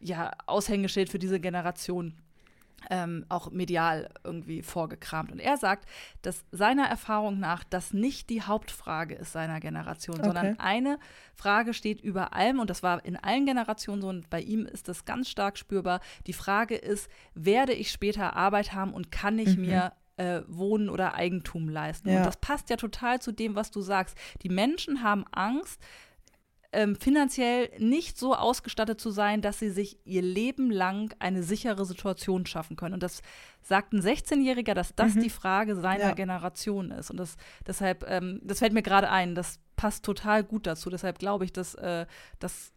ja, 0.00 0.32
Aushängeschild 0.46 1.08
für 1.08 1.18
diese 1.18 1.40
Generation 1.40 2.14
ähm, 2.90 3.24
auch 3.28 3.50
medial 3.50 4.08
irgendwie 4.24 4.62
vorgekramt. 4.62 5.32
Und 5.32 5.38
er 5.38 5.56
sagt, 5.56 5.88
dass 6.22 6.44
seiner 6.52 6.86
Erfahrung 6.86 7.38
nach 7.38 7.64
das 7.64 7.92
nicht 7.92 8.30
die 8.30 8.42
Hauptfrage 8.42 9.14
ist 9.14 9.32
seiner 9.32 9.60
Generation, 9.60 10.16
okay. 10.16 10.26
sondern 10.26 10.60
eine 10.60 10.98
Frage 11.34 11.74
steht 11.74 12.00
über 12.00 12.32
allem 12.34 12.60
und 12.60 12.70
das 12.70 12.82
war 12.82 13.04
in 13.04 13.16
allen 13.16 13.46
Generationen 13.46 14.02
so 14.02 14.08
und 14.08 14.30
bei 14.30 14.40
ihm 14.40 14.66
ist 14.66 14.88
das 14.88 15.04
ganz 15.04 15.28
stark 15.28 15.58
spürbar. 15.58 16.00
Die 16.26 16.32
Frage 16.32 16.76
ist, 16.76 17.10
werde 17.34 17.72
ich 17.72 17.90
später 17.90 18.36
Arbeit 18.36 18.72
haben 18.72 18.92
und 18.92 19.10
kann 19.10 19.38
ich 19.38 19.56
mhm. 19.56 19.66
mir 19.66 19.92
äh, 20.16 20.42
Wohnen 20.46 20.88
oder 20.88 21.14
Eigentum 21.14 21.68
leisten. 21.68 22.08
Ja. 22.10 22.18
Und 22.18 22.26
das 22.26 22.38
passt 22.38 22.70
ja 22.70 22.76
total 22.76 23.20
zu 23.20 23.32
dem, 23.32 23.54
was 23.54 23.70
du 23.70 23.80
sagst. 23.80 24.16
Die 24.42 24.48
Menschen 24.48 25.02
haben 25.02 25.24
Angst, 25.30 25.80
ähm, 26.72 26.96
finanziell 26.96 27.70
nicht 27.78 28.18
so 28.18 28.34
ausgestattet 28.34 29.00
zu 29.00 29.10
sein, 29.10 29.42
dass 29.42 29.58
sie 29.58 29.70
sich 29.70 29.98
ihr 30.04 30.22
Leben 30.22 30.70
lang 30.70 31.14
eine 31.18 31.42
sichere 31.42 31.84
Situation 31.84 32.46
schaffen 32.46 32.76
können. 32.76 32.94
Und 32.94 33.02
das 33.02 33.22
sagt 33.62 33.92
ein 33.92 34.00
16-Jähriger, 34.00 34.74
dass 34.74 34.94
das 34.94 35.14
mhm. 35.14 35.22
die 35.22 35.30
Frage 35.30 35.76
seiner 35.76 36.08
ja. 36.08 36.14
Generation 36.14 36.90
ist. 36.90 37.10
Und 37.10 37.18
das 37.18 37.36
deshalb, 37.66 38.04
ähm, 38.08 38.40
das 38.42 38.58
fällt 38.58 38.72
mir 38.72 38.82
gerade 38.82 39.10
ein, 39.10 39.34
das 39.34 39.58
passt 39.76 40.04
total 40.04 40.44
gut 40.44 40.66
dazu. 40.66 40.90
Deshalb 40.90 41.18
glaube 41.18 41.44
ich, 41.44 41.52
dass 41.52 41.74
äh, 41.74 42.06
das 42.38 42.72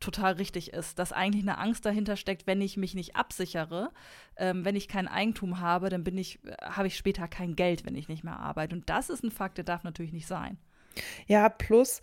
total 0.00 0.34
richtig 0.34 0.72
ist, 0.72 0.98
dass 0.98 1.12
eigentlich 1.12 1.42
eine 1.42 1.58
Angst 1.58 1.86
dahinter 1.86 2.16
steckt, 2.16 2.46
wenn 2.46 2.60
ich 2.60 2.76
mich 2.76 2.94
nicht 2.94 3.16
absichere, 3.16 3.90
ähm, 4.36 4.64
wenn 4.64 4.76
ich 4.76 4.88
kein 4.88 5.08
Eigentum 5.08 5.60
habe, 5.60 5.88
dann 5.88 6.04
bin 6.04 6.18
ich, 6.18 6.44
äh, 6.44 6.54
habe 6.62 6.88
ich 6.88 6.96
später 6.96 7.26
kein 7.26 7.56
Geld, 7.56 7.86
wenn 7.86 7.96
ich 7.96 8.08
nicht 8.08 8.24
mehr 8.24 8.38
arbeite. 8.38 8.76
Und 8.76 8.88
das 8.90 9.08
ist 9.08 9.24
ein 9.24 9.30
Fakt, 9.30 9.56
der 9.56 9.64
darf 9.64 9.82
natürlich 9.84 10.12
nicht 10.12 10.26
sein. 10.26 10.58
Ja, 11.26 11.48
plus 11.48 12.00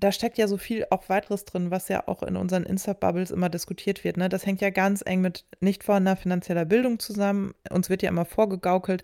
da 0.00 0.12
steckt 0.12 0.38
ja 0.38 0.48
so 0.48 0.56
viel 0.56 0.86
auch 0.90 1.08
weiteres 1.08 1.44
drin, 1.44 1.70
was 1.70 1.88
ja 1.88 2.08
auch 2.08 2.22
in 2.22 2.36
unseren 2.36 2.64
Insta-Bubbles 2.64 3.30
immer 3.30 3.48
diskutiert 3.48 4.02
wird. 4.02 4.16
Ne? 4.16 4.28
Das 4.28 4.46
hängt 4.46 4.60
ja 4.60 4.70
ganz 4.70 5.02
eng 5.04 5.20
mit 5.20 5.44
nicht 5.60 5.84
vorhandener 5.84 6.16
finanzieller 6.16 6.64
Bildung 6.64 6.98
zusammen. 6.98 7.52
Uns 7.70 7.90
wird 7.90 8.02
ja 8.02 8.08
immer 8.08 8.24
vorgegaukelt, 8.24 9.02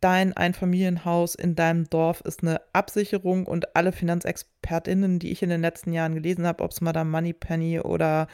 dein 0.00 0.36
Einfamilienhaus 0.36 1.34
in 1.34 1.54
deinem 1.54 1.88
Dorf 1.88 2.20
ist 2.20 2.42
eine 2.42 2.60
Absicherung 2.72 3.46
und 3.46 3.74
alle 3.74 3.92
FinanzexpertInnen, 3.92 5.18
die 5.18 5.30
ich 5.30 5.42
in 5.42 5.48
den 5.48 5.62
letzten 5.62 5.92
Jahren 5.92 6.14
gelesen 6.14 6.46
habe, 6.46 6.62
ob 6.62 6.70
es 6.70 6.82
Madame 6.82 7.10
Moneypenny 7.10 7.80
oder 7.80 8.28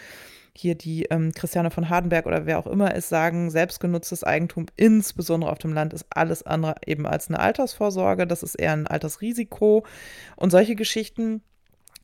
hier 0.54 0.74
die 0.74 1.04
ähm, 1.04 1.32
Christiane 1.32 1.70
von 1.70 1.88
Hardenberg 1.88 2.26
oder 2.26 2.44
wer 2.44 2.58
auch 2.58 2.66
immer 2.66 2.94
ist, 2.94 3.08
sagen, 3.08 3.50
selbstgenutztes 3.50 4.22
Eigentum, 4.22 4.66
insbesondere 4.76 5.50
auf 5.50 5.58
dem 5.58 5.72
Land, 5.72 5.94
ist 5.94 6.06
alles 6.10 6.42
andere 6.42 6.74
eben 6.84 7.06
als 7.06 7.28
eine 7.28 7.38
Altersvorsorge. 7.38 8.26
Das 8.26 8.42
ist 8.42 8.56
eher 8.56 8.72
ein 8.72 8.86
Altersrisiko. 8.86 9.86
Und 10.36 10.50
solche 10.50 10.74
Geschichten 10.74 11.42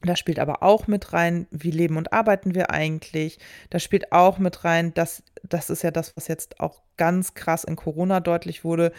da 0.02 0.16
spielt 0.16 0.38
aber 0.38 0.62
auch 0.62 0.86
mit 0.86 1.12
rein, 1.12 1.46
wie 1.50 1.70
leben 1.70 1.96
und 1.96 2.12
arbeiten 2.12 2.54
wir 2.54 2.70
eigentlich. 2.70 3.38
Da 3.70 3.78
spielt 3.78 4.12
auch 4.12 4.38
mit 4.38 4.64
rein, 4.64 4.94
dass 4.94 5.22
das 5.42 5.70
ist 5.70 5.82
ja 5.82 5.90
das, 5.90 6.16
was 6.16 6.28
jetzt 6.28 6.60
auch 6.60 6.82
ganz 6.96 7.34
krass 7.34 7.64
in 7.64 7.76
Corona 7.76 8.20
deutlich 8.20 8.64
wurde. 8.64 8.92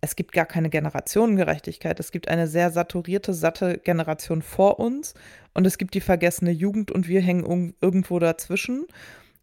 Es 0.00 0.16
gibt 0.16 0.32
gar 0.32 0.46
keine 0.46 0.70
Generationengerechtigkeit. 0.70 1.98
Es 2.00 2.12
gibt 2.12 2.28
eine 2.28 2.46
sehr 2.46 2.70
saturierte, 2.70 3.34
satte 3.34 3.78
Generation 3.78 4.42
vor 4.42 4.78
uns 4.78 5.14
und 5.54 5.66
es 5.66 5.78
gibt 5.78 5.94
die 5.94 6.00
vergessene 6.00 6.50
Jugend 6.50 6.90
und 6.90 7.08
wir 7.08 7.20
hängen 7.20 7.74
irgendwo 7.80 8.18
dazwischen. 8.18 8.86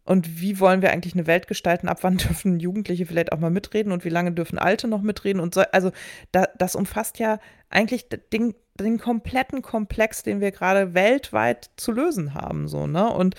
Und 0.04 0.40
wie 0.40 0.60
wollen 0.60 0.82
wir 0.82 0.92
eigentlich 0.92 1.14
eine 1.14 1.26
Welt 1.26 1.46
gestalten? 1.48 1.88
Ab 1.88 1.98
wann 2.02 2.16
dürfen 2.18 2.60
Jugendliche 2.60 3.06
vielleicht 3.06 3.32
auch 3.32 3.38
mal 3.38 3.50
mitreden 3.50 3.92
und 3.92 4.04
wie 4.04 4.10
lange 4.10 4.32
dürfen 4.32 4.58
Alte 4.58 4.88
noch 4.88 5.02
mitreden? 5.02 5.40
Und 5.40 5.54
so, 5.54 5.62
also 5.72 5.92
da, 6.32 6.46
das 6.58 6.76
umfasst 6.76 7.18
ja 7.18 7.38
eigentlich 7.68 8.08
den, 8.32 8.54
den 8.80 8.98
kompletten 8.98 9.62
Komplex, 9.62 10.22
den 10.22 10.40
wir 10.40 10.50
gerade 10.50 10.94
weltweit 10.94 11.70
zu 11.76 11.92
lösen 11.92 12.34
haben. 12.34 12.68
So, 12.68 12.86
ne? 12.86 13.08
Und 13.10 13.34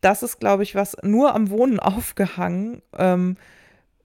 das 0.00 0.22
ist, 0.22 0.38
glaube 0.40 0.62
ich, 0.62 0.74
was 0.74 0.96
nur 1.02 1.34
am 1.34 1.50
Wohnen 1.50 1.80
aufgehangen. 1.80 2.82
Ähm, 2.96 3.36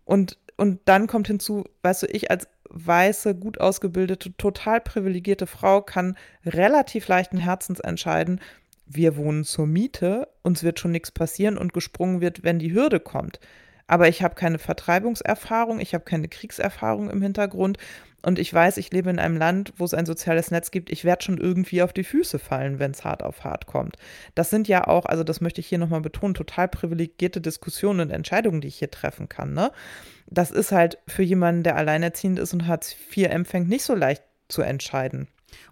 und, 0.03 0.38
und 0.57 0.82
dann 0.86 1.07
kommt 1.07 1.28
hinzu, 1.28 1.63
weißt 1.84 2.03
du, 2.03 2.07
ich 2.07 2.30
als 2.30 2.47
weiße, 2.69 3.36
gut 3.36 3.59
ausgebildete, 3.59 4.36
total 4.38 4.82
privilegierte 4.82 5.47
Frau 5.47 5.82
kann 5.82 6.17
relativ 6.45 7.07
leichten 7.07 7.38
Herzens 7.38 7.80
entscheiden, 7.80 8.41
wir 8.86 9.17
wohnen 9.17 9.43
zur 9.43 9.65
Miete, 9.65 10.28
uns 10.43 10.61
wird 10.61 10.80
schon 10.80 10.91
nichts 10.91 11.11
passieren 11.11 11.57
und 11.57 11.73
gesprungen 11.73 12.21
wird, 12.21 12.43
wenn 12.43 12.59
die 12.59 12.73
Hürde 12.73 12.99
kommt. 12.99 13.39
Aber 13.88 14.08
ich 14.08 14.24
habe 14.24 14.36
keine 14.36 14.60
Vertreibungserfahrung, 14.60 15.80
ich 15.80 15.94
habe 15.94 16.04
keine 16.04 16.28
Kriegserfahrung 16.28 17.10
im 17.10 17.22
Hintergrund 17.22 17.78
und 18.26 18.40
ich 18.40 18.52
weiß, 18.52 18.78
ich 18.78 18.92
lebe 18.92 19.12
in 19.12 19.20
einem 19.20 19.38
Land, 19.38 19.74
wo 19.78 19.86
es 19.86 19.94
ein 19.94 20.08
soziales 20.08 20.50
Netz 20.50 20.72
gibt. 20.72 20.90
Ich 20.90 21.06
werde 21.06 21.24
schon 21.24 21.38
irgendwie 21.38 21.84
auf 21.84 21.94
die 21.94 22.04
Füße 22.04 22.40
fallen, 22.40 22.80
wenn 22.80 22.90
es 22.90 23.04
hart 23.04 23.22
auf 23.22 23.44
hart 23.44 23.68
kommt. 23.68 23.98
Das 24.34 24.50
sind 24.50 24.68
ja 24.68 24.88
auch, 24.88 25.06
also 25.06 25.24
das 25.24 25.42
möchte 25.42 25.62
ich 25.62 25.68
hier 25.68 25.78
nochmal 25.78 26.02
betonen, 26.02 26.34
total 26.34 26.68
privilegierte 26.68 27.40
Diskussionen 27.40 28.00
und 28.00 28.10
Entscheidungen, 28.10 28.62
die 28.62 28.68
ich 28.68 28.80
hier 28.80 28.90
treffen 28.90 29.30
kann. 29.30 29.54
Ne? 29.54 29.72
Das 30.26 30.50
ist 30.50 30.72
halt 30.72 30.98
für 31.08 31.22
jemanden, 31.22 31.62
der 31.62 31.76
alleinerziehend 31.76 32.40
ist 32.40 32.54
und 32.54 32.66
Hartz 32.66 32.96
IV 33.16 33.28
empfängt, 33.28 33.70
nicht 33.70 33.84
so 33.84 33.94
leicht 33.94 34.24
zu 34.48 34.64
entscheiden. 34.64 35.28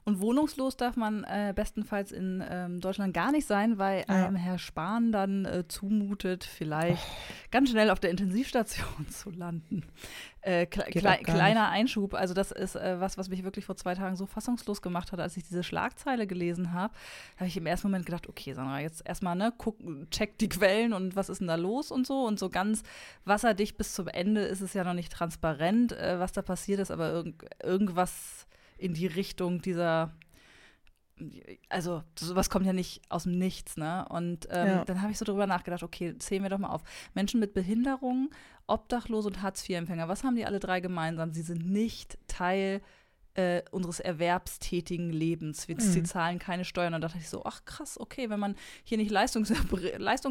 Und 0.05 0.21
wohnungslos 0.21 0.77
darf 0.77 0.95
man 0.95 1.23
äh, 1.23 1.53
bestenfalls 1.55 2.11
in 2.11 2.43
ähm, 2.49 2.81
Deutschland 2.81 3.13
gar 3.13 3.31
nicht 3.31 3.47
sein, 3.47 3.77
weil 3.77 4.05
ja. 4.07 4.27
einem 4.27 4.35
Herr 4.35 4.59
Spahn 4.59 5.11
dann 5.11 5.45
äh, 5.45 5.67
zumutet, 5.67 6.43
vielleicht 6.43 7.03
oh. 7.03 7.47
ganz 7.51 7.69
schnell 7.69 7.89
auf 7.89 7.99
der 7.99 8.11
Intensivstation 8.11 9.07
zu 9.09 9.31
landen. 9.31 9.83
Äh, 10.41 10.65
kle 10.65 10.83
klei 10.83 11.17
kleiner 11.23 11.61
nicht. 11.61 11.79
Einschub, 11.79 12.13
also 12.13 12.33
das 12.33 12.51
ist 12.51 12.75
äh, 12.75 12.99
was, 12.99 13.17
was 13.17 13.29
mich 13.29 13.45
wirklich 13.45 13.63
vor 13.63 13.77
zwei 13.77 13.95
Tagen 13.95 14.17
so 14.17 14.25
fassungslos 14.25 14.81
gemacht 14.81 15.13
hat, 15.13 15.21
als 15.21 15.37
ich 15.37 15.43
diese 15.45 15.63
Schlagzeile 15.63 16.27
gelesen 16.27 16.73
habe. 16.73 16.93
habe 17.37 17.47
ich 17.47 17.55
im 17.55 17.65
ersten 17.65 17.87
Moment 17.87 18.05
gedacht, 18.05 18.27
okay, 18.27 18.53
Sandra, 18.53 18.81
jetzt 18.81 19.07
erstmal, 19.07 19.37
ne, 19.37 19.53
guck, 19.57 19.77
check 20.11 20.37
die 20.39 20.49
Quellen 20.49 20.91
und 20.91 21.15
was 21.15 21.29
ist 21.29 21.39
denn 21.39 21.47
da 21.47 21.55
los 21.55 21.91
und 21.91 22.05
so. 22.05 22.25
Und 22.25 22.39
so 22.39 22.49
ganz 22.49 22.83
wasserdicht 23.23 23.77
bis 23.77 23.93
zum 23.93 24.09
Ende 24.09 24.41
ist 24.41 24.59
es 24.59 24.73
ja 24.73 24.83
noch 24.83 24.93
nicht 24.93 25.13
transparent, 25.13 25.93
äh, 25.93 26.19
was 26.19 26.33
da 26.33 26.41
passiert 26.41 26.81
ist, 26.81 26.91
aber 26.91 27.13
irg 27.13 27.45
irgendwas 27.63 28.45
in 28.83 28.93
die 28.93 29.07
Richtung 29.07 29.61
dieser 29.61 30.13
also 31.69 32.03
sowas 32.17 32.49
kommt 32.49 32.65
ja 32.65 32.73
nicht 32.73 33.01
aus 33.09 33.23
dem 33.23 33.37
Nichts, 33.37 33.77
ne? 33.77 34.05
Und 34.09 34.47
ähm, 34.49 34.67
ja. 34.67 34.85
dann 34.85 35.01
habe 35.01 35.11
ich 35.11 35.17
so 35.17 35.25
drüber 35.25 35.47
nachgedacht, 35.47 35.83
okay, 35.83 36.17
zählen 36.17 36.43
wir 36.43 36.49
doch 36.49 36.57
mal 36.57 36.71
auf. 36.71 36.83
Menschen 37.13 37.39
mit 37.39 37.53
Behinderung, 37.53 38.29
Obdachlose 38.67 39.27
und 39.27 39.41
Hartz-IV-Empfänger, 39.41 40.07
was 40.07 40.23
haben 40.23 40.35
die 40.35 40.45
alle 40.45 40.59
drei 40.59 40.79
gemeinsam? 40.79 41.31
Sie 41.31 41.43
sind 41.43 41.69
nicht 41.69 42.17
Teil 42.27 42.81
äh, 43.35 43.61
unseres 43.71 43.99
erwerbstätigen 43.99 45.11
Lebens. 45.11 45.67
Wir, 45.67 45.75
mhm. 45.75 45.81
Sie 45.81 46.03
zahlen 46.03 46.39
keine 46.39 46.65
Steuern. 46.65 46.93
Und 46.93 47.01
da 47.01 47.07
dachte 47.07 47.19
ich 47.19 47.29
so, 47.29 47.43
ach 47.45 47.63
krass, 47.65 47.99
okay, 47.99 48.29
wenn 48.29 48.39
man 48.39 48.55
hier 48.83 48.97
nicht 48.97 49.11
Leistung 49.11 49.45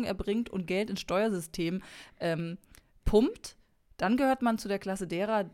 erbringt 0.04 0.50
und 0.50 0.66
Geld 0.66 0.90
ins 0.90 1.00
Steuersystem 1.00 1.82
ähm, 2.20 2.58
pumpt, 3.04 3.56
dann 3.96 4.16
gehört 4.16 4.42
man 4.42 4.58
zu 4.58 4.68
der 4.68 4.78
Klasse 4.78 5.06
derer, 5.06 5.48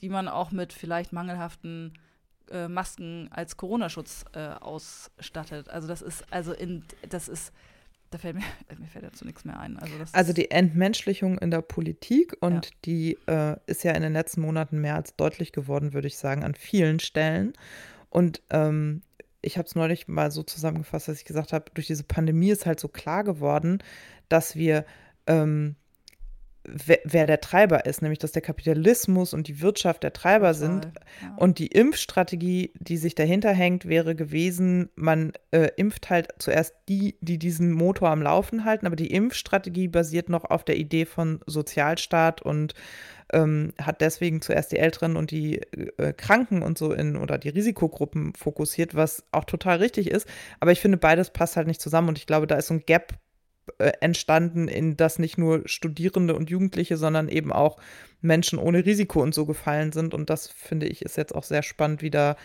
die 0.00 0.08
man 0.08 0.28
auch 0.28 0.52
mit 0.52 0.72
vielleicht 0.72 1.12
mangelhaften 1.12 1.92
äh, 2.50 2.68
Masken 2.68 3.28
als 3.32 3.56
Corona-Schutz 3.56 4.24
äh, 4.32 4.48
ausstattet. 4.48 5.68
Also 5.68 5.88
das 5.88 6.02
ist, 6.02 6.24
also 6.30 6.52
in, 6.52 6.84
das 7.08 7.28
ist, 7.28 7.52
da 8.10 8.18
fällt 8.18 8.36
mir, 8.36 8.42
mir 8.78 8.86
fällt 8.86 9.04
dazu 9.04 9.24
nichts 9.24 9.44
mehr 9.44 9.58
ein. 9.58 9.78
Also, 9.78 9.94
also 10.12 10.32
die 10.32 10.50
Entmenschlichung 10.50 11.38
in 11.38 11.50
der 11.50 11.62
Politik 11.62 12.36
und 12.40 12.66
ja. 12.66 12.72
die 12.84 13.18
äh, 13.26 13.56
ist 13.66 13.84
ja 13.84 13.92
in 13.92 14.02
den 14.02 14.12
letzten 14.12 14.40
Monaten 14.40 14.80
mehr 14.80 14.96
als 14.96 15.16
deutlich 15.16 15.52
geworden, 15.52 15.92
würde 15.92 16.08
ich 16.08 16.16
sagen, 16.16 16.44
an 16.44 16.54
vielen 16.54 17.00
Stellen. 17.00 17.52
Und 18.08 18.42
ähm, 18.50 19.02
ich 19.42 19.56
habe 19.56 19.66
es 19.66 19.74
neulich 19.74 20.08
mal 20.08 20.30
so 20.30 20.42
zusammengefasst, 20.42 21.08
dass 21.08 21.18
ich 21.18 21.24
gesagt 21.24 21.52
habe, 21.52 21.70
durch 21.74 21.86
diese 21.86 22.04
Pandemie 22.04 22.50
ist 22.50 22.66
halt 22.66 22.80
so 22.80 22.88
klar 22.88 23.24
geworden, 23.24 23.82
dass 24.28 24.56
wir 24.56 24.84
ähm, 25.26 25.76
wer, 26.64 26.98
wer, 27.04 27.26
der 27.26 27.40
Treiber 27.40 27.86
ist, 27.86 28.02
nämlich 28.02 28.18
dass 28.18 28.32
der 28.32 28.42
Kapitalismus 28.42 29.32
und 29.32 29.48
die 29.48 29.60
Wirtschaft 29.60 30.02
der 30.02 30.12
Treiber 30.12 30.52
Total, 30.52 30.54
sind. 30.54 30.84
Ja. 31.22 31.34
Und 31.36 31.58
die 31.58 31.68
Impfstrategie, 31.68 32.72
die 32.78 32.96
sich 32.96 33.14
dahinter 33.14 33.52
hängt, 33.52 33.86
wäre 33.86 34.14
gewesen, 34.14 34.90
man 34.94 35.32
äh, 35.50 35.68
impft 35.76 36.10
halt 36.10 36.28
zuerst 36.38 36.74
die, 36.88 37.16
die 37.20 37.38
diesen 37.38 37.72
Motor 37.72 38.10
am 38.10 38.22
Laufen 38.22 38.64
halten, 38.64 38.86
aber 38.86 38.96
die 38.96 39.12
Impfstrategie 39.12 39.88
basiert 39.88 40.28
noch 40.28 40.44
auf 40.44 40.64
der 40.64 40.76
Idee 40.76 41.06
von 41.06 41.40
Sozialstaat 41.46 42.42
und 42.42 42.74
ähm, 43.32 43.72
hat 43.80 44.00
deswegen 44.00 44.42
zuerst 44.42 44.72
die 44.72 44.78
Älteren 44.78 45.16
und 45.16 45.30
die 45.30 45.60
äh, 45.98 46.12
Kranken 46.12 46.62
und 46.62 46.78
so 46.78 46.92
in 46.92 47.16
oder 47.16 47.38
die 47.38 47.48
Risikogruppen 47.48 48.34
fokussiert, 48.34 48.94
was 48.94 49.24
auch 49.32 49.44
total 49.44 49.78
richtig 49.78 50.10
ist. 50.10 50.26
Aber 50.58 50.72
ich 50.72 50.80
finde, 50.80 50.98
beides 50.98 51.30
passt 51.30 51.56
halt 51.56 51.66
nicht 51.66 51.80
zusammen 51.80 52.08
und 52.08 52.18
ich 52.18 52.26
glaube, 52.26 52.46
da 52.46 52.56
ist 52.56 52.66
so 52.66 52.74
ein 52.74 52.84
Gap 52.84 53.14
äh, 53.78 53.92
entstanden, 54.00 54.68
in 54.68 54.96
das 54.96 55.18
nicht 55.18 55.38
nur 55.38 55.62
Studierende 55.66 56.34
und 56.34 56.50
Jugendliche, 56.50 56.96
sondern 56.96 57.28
eben 57.28 57.52
auch 57.52 57.78
Menschen 58.20 58.58
ohne 58.58 58.84
Risiko 58.84 59.22
und 59.22 59.34
so 59.34 59.46
gefallen 59.46 59.92
sind. 59.92 60.14
Und 60.14 60.30
das 60.30 60.48
finde 60.48 60.86
ich 60.86 61.02
ist 61.02 61.16
jetzt 61.16 61.34
auch 61.34 61.44
sehr 61.44 61.62
spannend, 61.62 62.02
wie 62.02 62.10
da 62.10 62.36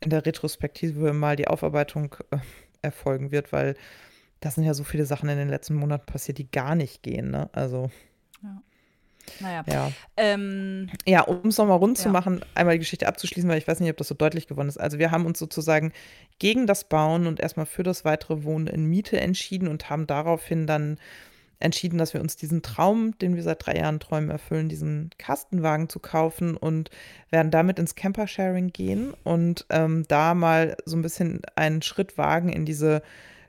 in 0.00 0.10
der 0.10 0.24
Retrospektive 0.24 1.12
mal 1.12 1.36
die 1.36 1.48
Aufarbeitung 1.48 2.14
äh, 2.30 2.38
erfolgen 2.82 3.30
wird, 3.30 3.52
weil 3.52 3.76
da 4.40 4.50
sind 4.50 4.64
ja 4.64 4.74
so 4.74 4.84
viele 4.84 5.06
Sachen 5.06 5.28
in 5.28 5.38
den 5.38 5.48
letzten 5.48 5.74
Monaten 5.74 6.06
passiert, 6.06 6.38
die 6.38 6.50
gar 6.50 6.74
nicht 6.74 7.02
gehen. 7.02 7.30
Ne? 7.30 7.48
Also. 7.52 7.90
Ja. 9.40 9.46
Naja. 9.46 9.64
Ja. 9.66 9.92
Ähm, 10.16 10.90
Ja, 11.06 11.22
um 11.22 11.48
es 11.48 11.58
nochmal 11.58 11.78
rund 11.78 11.98
zu 11.98 12.08
Ja. 12.08 12.12
machen, 12.12 12.44
einmal 12.54 12.74
die 12.74 12.80
Geschichte 12.80 13.06
abzuschließen, 13.08 13.48
weil 13.48 13.58
ich 13.58 13.68
weiß 13.68 13.80
nicht, 13.80 13.90
ob 13.90 13.96
das 13.96 14.08
so 14.08 14.14
deutlich 14.14 14.46
geworden 14.46 14.68
ist. 14.68 14.78
Also 14.78 14.98
wir 14.98 15.10
haben 15.10 15.26
uns 15.26 15.38
sozusagen 15.38 15.92
gegen 16.38 16.66
das 16.66 16.84
Bauen 16.84 17.26
und 17.26 17.40
erstmal 17.40 17.66
für 17.66 17.82
das 17.82 18.04
weitere 18.04 18.44
Wohnen 18.44 18.66
in 18.66 18.84
Miete 18.86 19.20
entschieden 19.20 19.68
und 19.68 19.90
haben 19.90 20.06
daraufhin 20.06 20.66
dann 20.66 20.98
entschieden, 21.60 21.98
dass 21.98 22.12
wir 22.12 22.20
uns 22.20 22.36
diesen 22.36 22.62
Traum, 22.62 23.16
den 23.18 23.36
wir 23.36 23.42
seit 23.42 23.64
drei 23.64 23.76
Jahren 23.76 24.00
träumen, 24.00 24.28
erfüllen, 24.30 24.68
diesen 24.68 25.10
Kastenwagen 25.18 25.88
zu 25.88 25.98
kaufen 25.98 26.56
und 26.56 26.90
werden 27.30 27.50
damit 27.50 27.78
ins 27.78 27.94
Camper-Sharing 27.94 28.68
gehen 28.72 29.14
und 29.24 29.64
ähm, 29.70 30.04
da 30.08 30.34
mal 30.34 30.76
so 30.84 30.96
ein 30.96 31.02
bisschen 31.02 31.40
einen 31.56 31.80
Schritt 31.80 32.18
wagen 32.18 32.50
in 32.50 32.66
diese 32.66 33.02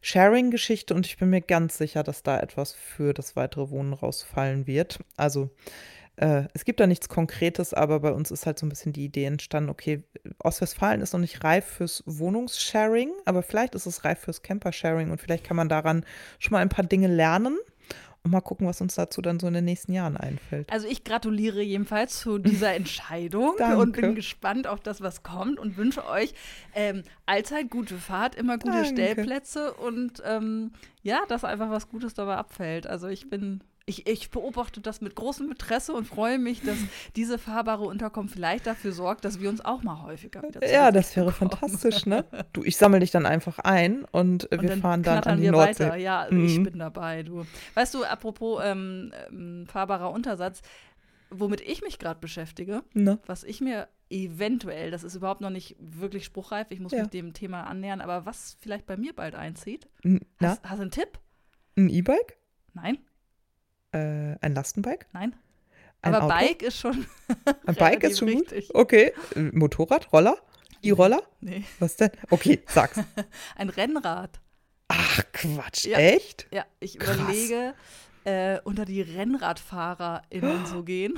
Sharing-Geschichte 0.06 0.94
und 0.94 1.08
ich 1.08 1.18
bin 1.18 1.32
mir 1.32 1.42
ganz 1.42 1.80
sicher, 1.80 2.04
dass 2.04 2.22
da 2.22 2.40
etwas 2.40 2.74
für 2.74 3.12
das 3.12 3.36
weitere 3.36 3.72
Wohnen 3.72 3.92
rausfallen 3.92 4.68
wird. 4.68 5.00
Also 5.18 5.50
äh, 6.18 6.44
es 6.54 6.64
gibt 6.64 6.80
da 6.80 6.86
nichts 6.86 7.10
Konkretes, 7.10 7.74
aber 7.74 8.00
bei 8.02 8.12
uns 8.12 8.30
ist 8.30 8.46
halt 8.46 8.60
so 8.60 8.68
ein 8.68 8.70
bisschen 8.70 8.94
die 8.94 9.06
Idee 9.06 9.26
entstanden, 9.26 9.72
okay, 9.72 10.04
Ostwestfalen 10.38 11.02
ist 11.02 11.14
noch 11.14 11.20
nicht 11.20 11.44
reif 11.44 11.66
fürs 11.66 12.04
Wohnungssharing, 12.06 13.14
aber 13.26 13.42
vielleicht 13.42 13.74
ist 13.74 13.88
es 13.88 14.06
reif 14.06 14.20
fürs 14.20 14.44
Camper-Sharing 14.44 15.10
und 15.10 15.20
vielleicht 15.20 15.44
kann 15.44 15.58
man 15.58 15.70
daran 15.70 16.06
schon 16.38 16.52
mal 16.52 16.60
ein 16.60 16.70
paar 16.70 16.86
Dinge 16.86 17.08
lernen 17.08 17.58
und 18.26 18.32
mal 18.32 18.42
gucken, 18.42 18.68
was 18.68 18.82
uns 18.82 18.96
dazu 18.96 19.22
dann 19.22 19.40
so 19.40 19.48
in 19.48 19.54
den 19.54 19.66
nächsten 19.66 19.94
Jahren 19.94 20.18
einfällt. 20.18 20.72
Also 20.72 20.88
ich 20.88 21.04
gratuliere 21.04 21.62
jedenfalls 21.62 22.20
zu 22.20 22.40
dieser 22.40 22.74
Entscheidung 22.76 23.54
und 23.78 23.92
bin 23.92 24.16
gespannt 24.16 24.66
auf 24.66 24.80
das, 24.80 25.00
was 25.00 25.22
kommt 25.22 25.60
und 25.60 25.78
wünsche 25.78 26.06
euch 26.08 26.34
ähm, 26.74 27.04
allzeit 27.28 27.70
gute 27.70 27.98
Fahrt, 27.98 28.34
immer 28.34 28.58
gute 28.58 28.74
Danke. 28.74 28.90
Stellplätze 28.90 29.74
und 29.76 30.24
ähm, 30.26 30.72
ja, 31.04 31.20
dass 31.28 31.46
einfach 31.46 31.70
was 31.70 31.88
Gutes 31.88 32.16
dabei 32.16 32.36
abfällt. 32.38 32.88
Also 32.88 33.08
ich 33.08 33.30
bin, 33.30 33.62
ich, 33.88 34.08
ich 34.08 34.32
beobachte 34.32 34.82
das 34.82 35.02
mit 35.02 35.16
großem 35.16 35.52
Interesse 35.52 35.94
und 35.94 36.06
freue 36.06 36.40
mich, 36.40 36.62
dass 36.62 36.80
diese 37.16 37.38
fahrbare 37.38 37.84
Unterkunft 37.84 38.34
vielleicht 38.34 38.66
dafür 38.66 38.92
sorgt, 38.92 39.26
dass 39.26 39.40
wir 39.40 39.48
uns 39.50 39.64
auch 39.64 39.84
mal 39.84 40.02
häufiger 40.02 40.42
wieder 40.42 40.68
Ja, 40.68 40.92
das 40.92 41.16
wäre 41.16 41.32
fantastisch, 41.32 42.06
ne? 42.08 42.26
Du, 42.54 42.64
ich 42.64 42.78
sammle 42.78 43.00
dich 43.00 43.12
dann 43.12 43.28
einfach 43.28 43.60
ein 43.60 44.04
und, 44.06 44.52
äh, 44.52 44.56
Und 44.56 44.62
wir 44.64 44.70
dann 44.70 44.82
fahren 44.82 45.04
dann 45.04 45.24
an 45.24 45.38
die 45.38 45.44
wir 45.44 45.52
Nordsee. 45.52 45.84
weiter. 45.84 45.96
Ja, 45.98 46.28
ich 46.30 46.58
Mhm. 46.60 46.64
bin 46.64 46.80
dabei, 46.80 47.22
du. 47.22 47.46
Weißt 47.76 47.94
du, 47.94 48.04
apropos 48.04 48.60
ähm, 48.64 49.14
ähm, 49.30 49.68
fahrbarer 49.68 50.10
Untersatz, 50.12 50.64
womit 51.30 51.62
ich 51.62 51.82
mich 51.84 52.00
gerade 52.00 52.20
beschäftige, 52.20 52.84
Ne? 52.94 53.20
was 53.28 53.44
ich 53.44 53.62
mir 53.62 53.88
eventuell, 54.10 54.90
das 54.92 55.04
ist 55.04 55.14
überhaupt 55.16 55.42
noch 55.42 55.50
nicht 55.52 55.76
wirklich 55.80 56.26
spruchreif, 56.26 56.72
ich 56.72 56.80
muss 56.80 56.92
Ja. 56.92 57.02
mich 57.02 57.10
dem 57.10 57.34
Thema 57.34 57.66
annähern, 57.66 58.02
aber 58.02 58.26
was 58.26 58.58
vielleicht 58.60 58.86
bei 58.88 58.98
mir 58.98 59.14
bald 59.14 59.36
einzieht. 59.36 59.88
Na, 60.04 60.20
Hast, 60.50 60.64
hast 60.64 60.78
du 60.78 60.82
einen 60.84 60.92
Tipp? 60.92 61.20
ein 61.78 61.90
E-Bike? 61.90 62.38
Nein, 62.74 62.98
Äh, 63.96 64.38
ein 64.42 64.54
Lastenbike? 64.54 65.08
nein. 65.14 65.36
Ein 66.02 66.14
aber 66.14 66.26
Auto? 66.26 66.36
Bike 66.36 66.62
ist 66.62 66.78
schon. 66.78 67.08
Ein 67.66 67.76
Bike 67.80 68.04
ist 68.04 68.20
schon 68.20 68.28
gut? 68.32 68.52
richtig. 68.52 68.76
Okay. 68.76 69.12
Äh, 69.36 69.40
Motorrad, 69.54 70.12
Roller? 70.14 70.38
E-Roller? 70.84 71.24
Nee, 71.42 71.64
Was 71.80 71.96
denn? 71.96 72.12
Okay, 72.30 72.62
sag's. 72.68 73.00
ein 73.56 73.70
Rennrad. 73.70 74.40
Ach, 74.88 75.24
Quatsch. 75.34 75.86
Ja. 75.86 75.98
Echt? 75.98 76.46
Ja, 76.52 76.64
ich 76.80 77.00
Krass. 77.00 77.16
überlege, 77.18 77.74
äh, 78.24 78.60
unter 78.66 78.86
die 78.86 79.02
RennradfahrerInnen 79.02 80.66
zu 80.68 80.84
gehen. 80.84 81.18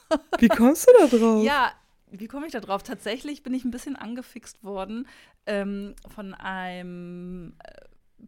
Wie 0.38 0.48
kommst 0.48 0.88
du 0.88 0.92
da 0.98 1.16
drauf? 1.16 1.44
Ja, 1.44 1.72
wie 2.10 2.26
komme 2.28 2.46
ich 2.46 2.52
da 2.52 2.60
drauf? 2.60 2.82
Tatsächlich 2.82 3.42
bin 3.42 3.52
ich 3.54 3.64
ein 3.64 3.70
bisschen 3.72 3.96
angefixt 3.96 4.62
worden 4.64 5.06
ähm, 5.46 5.94
von 6.14 6.34
einem 6.34 7.54
äh, 7.64 8.24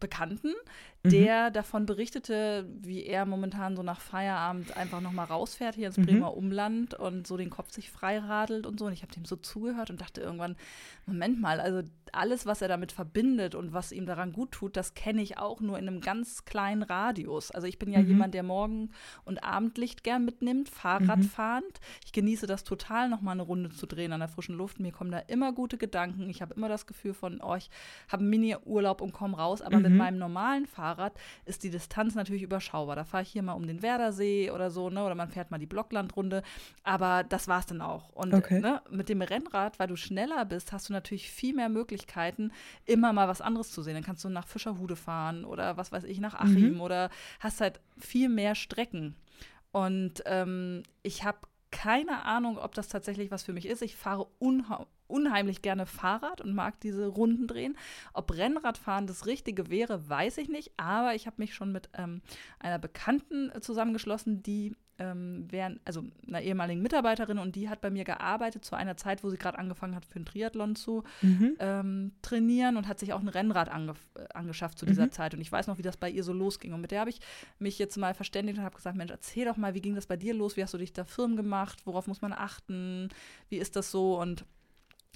Mhm. 1.03 1.11
der 1.11 1.49
davon 1.49 1.85
berichtete, 1.85 2.67
wie 2.81 3.05
er 3.05 3.25
momentan 3.25 3.77
so 3.77 3.83
nach 3.83 4.01
Feierabend 4.01 4.75
einfach 4.75 4.99
noch 4.99 5.13
mal 5.13 5.23
rausfährt 5.23 5.75
hier 5.75 5.87
ins 5.87 5.97
Mhm. 5.97 6.05
Bremer 6.05 6.35
Umland 6.35 6.93
und 6.93 7.25
so 7.25 7.37
den 7.37 7.49
Kopf 7.49 7.71
sich 7.71 7.89
freiradelt 7.89 8.65
und 8.65 8.77
so. 8.79 8.85
Und 8.87 8.91
ich 8.93 9.01
habe 9.01 9.13
dem 9.13 9.23
so 9.23 9.37
zugehört 9.37 9.89
und 9.91 10.01
dachte 10.01 10.19
irgendwann, 10.19 10.57
Moment 11.05 11.39
mal, 11.39 11.61
also 11.61 11.83
alles, 12.11 12.45
was 12.45 12.61
er 12.61 12.67
damit 12.67 12.91
verbindet 12.91 13.55
und 13.55 13.71
was 13.71 13.91
ihm 13.93 14.05
daran 14.07 14.33
gut 14.33 14.51
tut, 14.51 14.75
das 14.75 14.93
kenne 14.93 15.21
ich 15.21 15.37
auch 15.37 15.61
nur 15.61 15.79
in 15.79 15.87
einem 15.87 16.01
ganz 16.01 16.43
kleinen 16.43 16.83
Radius. 16.83 17.51
Also 17.51 17.65
ich 17.67 17.79
bin 17.79 17.93
ja 17.93 18.01
Mhm. 18.01 18.07
jemand, 18.09 18.33
der 18.33 18.43
Morgen- 18.43 18.89
und 19.23 19.41
Abendlicht 19.43 20.03
gern 20.03 20.25
mitnimmt, 20.25 20.67
Fahrrad 20.67 21.19
Mhm. 21.19 21.23
fahrend. 21.23 21.79
Ich 22.03 22.11
genieße 22.11 22.45
das 22.45 22.65
total, 22.65 23.07
noch 23.07 23.21
mal 23.21 23.31
eine 23.31 23.43
Runde 23.43 23.69
zu 23.69 23.85
drehen 23.85 24.11
an 24.11 24.19
der 24.19 24.27
frischen 24.27 24.55
Luft. 24.55 24.79
Mir 24.81 24.91
kommen 24.91 25.11
da 25.11 25.19
immer 25.19 25.53
gute 25.53 25.77
Gedanken. 25.77 26.29
Ich 26.29 26.41
habe 26.41 26.55
immer 26.55 26.67
das 26.67 26.87
Gefühl 26.87 27.13
von, 27.13 27.39
oh, 27.41 27.55
ich 27.55 27.69
habe 28.09 28.19
einen 28.21 28.29
Mini-Urlaub 28.31 28.99
und 29.01 29.13
komme 29.13 29.37
raus. 29.37 29.61
Aber 29.61 29.79
mit 29.79 29.91
Mhm. 29.91 29.97
meinem 29.97 30.17
normalen 30.17 30.65
Fahrrad 30.65 30.88
ist 31.45 31.63
die 31.63 31.69
Distanz 31.69 32.15
natürlich 32.15 32.43
überschaubar. 32.43 32.95
Da 32.95 33.03
fahre 33.03 33.23
ich 33.23 33.29
hier 33.29 33.43
mal 33.43 33.53
um 33.53 33.67
den 33.67 33.81
Werdersee 33.81 34.51
oder 34.51 34.71
so, 34.71 34.89
ne? 34.89 35.03
oder 35.03 35.15
man 35.15 35.29
fährt 35.29 35.51
mal 35.51 35.57
die 35.57 35.65
Blocklandrunde. 35.65 36.43
Aber 36.83 37.23
das 37.23 37.47
war's 37.47 37.65
dann 37.65 37.81
auch. 37.81 38.09
Und 38.09 38.33
Okay. 38.33 38.59
ne, 38.59 38.81
mit 38.89 39.09
dem 39.09 39.21
Rennrad, 39.21 39.79
weil 39.79 39.87
du 39.87 39.95
schneller 39.95 40.45
bist, 40.45 40.71
hast 40.71 40.89
du 40.89 40.93
natürlich 40.93 41.29
viel 41.29 41.53
mehr 41.55 41.69
Möglichkeiten, 41.69 42.51
immer 42.85 43.13
mal 43.13 43.27
was 43.27 43.41
anderes 43.41 43.71
zu 43.71 43.81
sehen. 43.81 43.93
Dann 43.95 44.03
kannst 44.03 44.23
du 44.23 44.29
nach 44.29 44.47
Fischerhude 44.47 44.95
fahren 44.95 45.45
oder 45.45 45.77
was 45.77 45.91
weiß 45.91 46.03
ich, 46.05 46.19
nach 46.19 46.35
Achim 46.35 46.75
Mhm. 46.75 46.81
oder 46.81 47.09
hast 47.39 47.61
halt 47.61 47.79
viel 47.97 48.29
mehr 48.29 48.55
Strecken. 48.55 49.15
Und 49.71 50.23
ähm, 50.25 50.83
ich 51.03 51.23
habe 51.23 51.37
keine 51.71 52.23
Ahnung, 52.23 52.57
ob 52.57 52.73
das 52.73 52.87
tatsächlich 52.87 53.31
was 53.31 53.43
für 53.43 53.53
mich 53.53 53.65
ist. 53.65 53.81
Ich 53.81 53.95
fahre 53.95 54.27
unheimlich 55.07 55.61
gerne 55.61 55.85
Fahrrad 55.85 56.41
und 56.41 56.53
mag 56.53 56.79
diese 56.81 57.07
Runden 57.07 57.47
drehen. 57.47 57.77
Ob 58.13 58.31
Rennradfahren 58.31 59.07
das 59.07 59.25
Richtige 59.25 59.69
wäre, 59.69 60.09
weiß 60.09 60.37
ich 60.39 60.49
nicht. 60.49 60.71
Aber 60.77 61.15
ich 61.15 61.27
habe 61.27 61.37
mich 61.39 61.53
schon 61.53 61.71
mit 61.71 61.89
ähm, 61.93 62.21
einer 62.59 62.79
Bekannten 62.79 63.51
äh, 63.51 63.61
zusammengeschlossen, 63.61 64.43
die 64.43 64.75
ähm, 64.99 65.45
wären, 65.49 65.79
also 65.85 66.03
einer 66.27 66.41
ehemaligen 66.41 66.81
Mitarbeiterin 66.81 67.39
und 67.39 67.55
die 67.55 67.69
hat 67.69 67.81
bei 67.81 67.89
mir 67.89 68.03
gearbeitet 68.03 68.63
zu 68.65 68.75
einer 68.75 68.97
Zeit, 68.97 69.23
wo 69.23 69.29
sie 69.29 69.37
gerade 69.37 69.57
angefangen 69.57 69.95
hat, 69.95 70.05
für 70.05 70.17
einen 70.17 70.25
Triathlon 70.25 70.75
zu 70.75 71.03
Mhm. 71.21 71.55
ähm, 71.59 72.11
trainieren 72.21 72.77
und 72.77 72.87
hat 72.87 72.99
sich 72.99 73.13
auch 73.13 73.19
ein 73.21 73.27
Rennrad 73.29 73.69
äh, 73.69 73.93
angeschafft 74.33 74.77
zu 74.77 74.85
dieser 74.85 75.05
Mhm. 75.05 75.11
Zeit. 75.11 75.33
Und 75.33 75.41
ich 75.41 75.51
weiß 75.51 75.67
noch, 75.67 75.77
wie 75.77 75.81
das 75.83 75.97
bei 75.97 76.09
ihr 76.09 76.23
so 76.23 76.33
losging. 76.33 76.73
Und 76.73 76.81
mit 76.81 76.91
der 76.91 76.99
habe 77.01 77.09
ich 77.09 77.19
mich 77.57 77.79
jetzt 77.79 77.97
mal 77.97 78.13
verständigt 78.13 78.57
und 78.57 78.63
habe 78.63 78.75
gesagt, 78.75 78.97
Mensch, 78.97 79.11
erzähl 79.11 79.45
doch 79.45 79.57
mal, 79.57 79.73
wie 79.73 79.81
ging 79.81 79.95
das 79.95 80.05
bei 80.07 80.17
dir 80.17 80.33
los? 80.33 80.57
Wie 80.57 80.63
hast 80.63 80.73
du 80.73 80.77
dich 80.77 80.93
da 80.93 81.03
firm 81.05 81.35
gemacht? 81.35 81.79
Worauf 81.85 82.07
muss 82.07 82.21
man 82.21 82.33
achten? 82.33 83.09
Wie 83.49 83.57
ist 83.57 83.75
das 83.75 83.91
so? 83.91 84.19
Und 84.19 84.45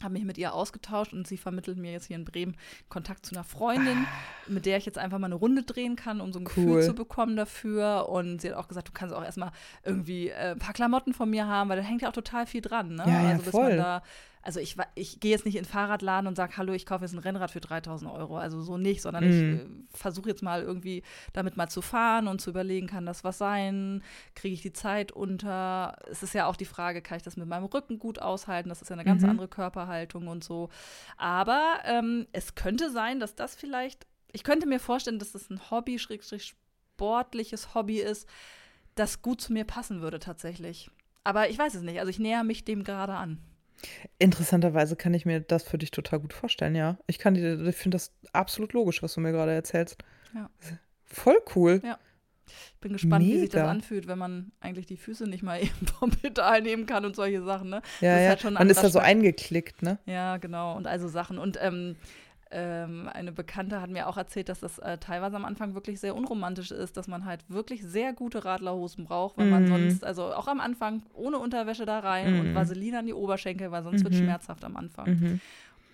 habe 0.04 0.14
mich 0.14 0.26
mit 0.26 0.38
ihr 0.38 0.54
ausgetauscht 0.54 1.14
und 1.14 1.28
sie 1.28 1.38
vermittelt 1.38 1.78
mir 1.78 1.92
jetzt 1.92 2.06
hier 2.06 2.16
in 2.16 2.26
Bremen 2.26 2.56
Kontakt 2.90 3.26
zu 3.26 3.36
einer 3.36 3.44
Freundin, 3.44 4.06
mit 4.48 4.66
der 4.66 4.78
ich 4.78 4.86
jetzt 4.86 4.98
einfach 4.98 5.20
mal 5.20 5.28
eine 5.28 5.36
Runde 5.36 5.64
drehen 5.64 5.96
kann, 5.96 6.22
um 6.22 6.34
so 6.34 6.40
ein 6.40 6.46
Gefühl 6.46 6.68
Cool. 6.68 6.84
zu 6.84 6.94
bekommen 6.94 7.36
dafür. 7.36 8.10
Und 8.10 8.42
sie 8.42 8.50
hat 8.50 8.58
auch 8.58 8.68
gesagt, 8.68 8.90
du 8.90 8.92
kannst 8.94 9.16
auch 9.16 9.24
erstmal 9.24 9.52
irgendwie 9.84 10.30
äh, 10.30 10.52
ein 10.52 10.60
paar 10.60 10.74
Klamotten 10.74 11.14
von 11.14 11.30
mir 11.30 11.48
haben, 11.48 11.70
weil 11.70 11.78
da 11.78 11.84
hängt 11.84 12.02
ja 12.02 12.10
auch 12.10 12.14
total 12.14 12.46
viel 12.46 12.62
dran. 12.62 12.96
Ne? 12.96 13.04
Ja, 13.08 13.24
ja, 13.24 13.30
also 13.30 13.44
bis 13.44 13.52
voll. 13.52 13.70
man 13.70 13.78
da 13.78 14.04
also 14.44 14.60
ich, 14.60 14.76
ich 14.96 15.20
gehe 15.20 15.32
jetzt 15.32 15.46
nicht 15.46 15.56
in 15.56 15.64
den 15.64 15.70
Fahrradladen 15.70 16.28
und 16.28 16.36
sage, 16.36 16.58
hallo, 16.58 16.74
ich 16.74 16.86
kaufe 16.86 17.06
jetzt 17.06 17.14
ein 17.14 17.20
Rennrad 17.20 17.50
für 17.52 17.62
3000 17.62 18.12
Euro. 18.12 18.38
Also 18.38 18.62
so 18.62 18.78
nicht, 18.78 19.02
sondern 19.02 19.24
ich 19.24 19.36
Mhm. 19.42 19.88
äh, 19.94 19.98
versuche 19.98 20.30
jetzt 20.30 20.44
mal 20.44 20.62
irgendwie 20.62 21.02
damit 21.32 21.56
mal 21.58 21.70
zu 21.70 21.82
fahren 21.82 22.28
und 22.28 22.42
zu 22.42 22.50
überlegen, 22.50 22.88
kann 22.88 23.06
das 23.06 23.24
was 23.24 23.38
sein? 23.38 24.04
Kriege 24.36 24.54
ich 24.54 24.62
die 24.62 24.74
Zeit 24.74 25.12
unter? 25.14 25.96
Es 26.12 26.22
ist 26.24 26.34
ja 26.34 26.46
auch 26.48 26.58
die 26.58 26.66
Frage, 26.66 27.02
kann 27.02 27.18
ich 27.18 27.24
das 27.24 27.38
mit 27.38 27.48
meinem 27.48 27.66
Rücken 27.66 28.00
gut 28.00 28.20
aushalten? 28.20 28.70
Das 28.70 28.82
ist 28.82 28.90
ja 28.90 28.96
eine 28.96 29.06
ganz 29.06 29.24
Mhm. 29.24 29.30
andere 29.30 29.48
Körperhaltung 29.48 30.28
und 30.28 30.44
so. 30.44 30.70
Aber 31.18 31.80
ähm, 31.86 32.28
es 32.34 32.56
könnte 32.56 32.92
sein, 32.92 33.20
dass 33.20 33.36
das 33.36 33.56
vielleicht, 33.56 34.06
ich 34.34 34.44
könnte 34.44 34.68
mir 34.68 34.80
vorstellen, 34.80 35.20
dass 35.20 35.32
das 35.32 35.50
ein 35.50 35.72
Hobby, 35.72 36.00
Schrägstrich 36.00 36.54
sportliches 36.96 37.74
Hobby 37.76 38.00
ist, 38.00 38.28
das 38.96 39.22
gut 39.22 39.42
zu 39.42 39.54
mir 39.54 39.64
passen 39.66 40.02
würde 40.02 40.20
tatsächlich. 40.20 40.90
Aber 41.24 41.50
ich 41.50 41.58
weiß 41.58 41.76
es 41.76 41.82
nicht. 41.82 42.00
Also 42.00 42.10
ich 42.10 42.20
näher 42.20 42.44
mich 42.44 42.66
dem 42.66 42.84
gerade 42.84 43.14
an. 43.14 43.40
Interessanterweise 44.18 44.96
kann 44.96 45.14
ich 45.14 45.26
mir 45.26 45.40
das 45.42 45.64
für 45.64 45.78
dich 45.78 45.92
total 45.92 46.20
gut 46.20 46.34
vorstellen, 46.34 46.76
ja. 46.76 46.98
Ich 47.08 47.20
kann 47.20 47.34
dir, 47.34 47.60
ich 47.66 47.76
finde 47.76 47.96
das 47.96 48.14
absolut 48.32 48.74
logisch, 48.74 49.04
was 49.04 49.14
du 49.14 49.22
mir 49.22 49.32
gerade 49.32 49.54
erzählst. 49.54 49.98
Ja. 50.34 50.50
Voll 51.06 51.38
cool. 51.56 51.82
Ja. 51.84 52.00
Ich 52.46 52.80
bin 52.82 52.94
gespannt, 52.94 53.26
wie 53.26 53.40
sich 53.40 53.50
das 53.50 53.62
Mega. 53.62 53.72
anfühlt, 53.72 54.08
wenn 54.08 54.18
man 54.20 54.52
eigentlich 54.60 54.86
die 54.86 54.98
Füße 54.98 55.26
nicht 55.28 55.44
mal 55.44 55.60
eben 55.64 55.88
vom 56.00 56.12
Pedal 56.12 56.62
nehmen 56.62 56.86
kann 56.86 57.06
und 57.06 57.16
solche 57.16 57.42
Sachen, 57.44 57.70
ne? 57.70 57.82
Ja, 58.02 58.12
Das 58.12 58.18
ist 58.20 58.24
ja. 58.24 58.30
halt 58.30 58.42
schon 58.42 58.58
ein 58.58 58.62
Man 58.62 58.70
ist 58.70 58.84
da 58.84 58.90
so 58.90 59.00
eingeklickt, 59.00 59.82
ne? 59.82 60.00
Ja, 60.06 60.38
genau. 60.38 60.76
Und 60.76 60.88
also 60.88 61.08
Sachen. 61.08 61.38
Und 61.38 61.58
ähm, 61.62 61.96
ähm, 62.54 63.10
eine 63.12 63.32
Bekannte 63.32 63.82
hat 63.82 63.90
mir 63.90 64.08
auch 64.08 64.16
erzählt, 64.18 64.48
dass 64.48 64.60
das 64.60 64.78
äh, 64.80 64.98
teilweise 65.00 65.36
am 65.36 65.46
Anfang 65.46 65.74
wirklich 65.74 66.00
sehr 66.00 66.16
unromantisch 66.16 66.72
ist, 66.72 66.96
dass 66.96 67.08
man 67.08 67.26
halt 67.26 67.44
wirklich 67.50 67.84
sehr 67.84 68.14
gute 68.14 68.46
Radlerhosen 68.46 69.06
braucht, 69.06 69.38
weil 69.38 69.48
man 69.48 69.64
Mhm. 69.64 69.68
sonst, 69.68 70.04
also 70.06 70.34
auch 70.34 70.48
am 70.48 70.60
Anfang 70.60 71.04
ohne 71.14 71.40
Unterwäsche 71.40 71.86
da 71.86 72.00
rein 72.00 72.40
und 72.40 72.50
Mhm. 72.52 72.56
Vaseline 72.56 73.00
an 73.00 73.06
die 73.08 73.14
Oberschenkel, 73.14 73.72
weil 73.72 73.84
sonst 73.84 74.04
wird 74.04 74.14
Mhm. 74.14 74.20
schmerzhaft 74.20 74.64
am 74.64 74.78
Anfang. 74.78 75.10
Mhm. 75.10 75.42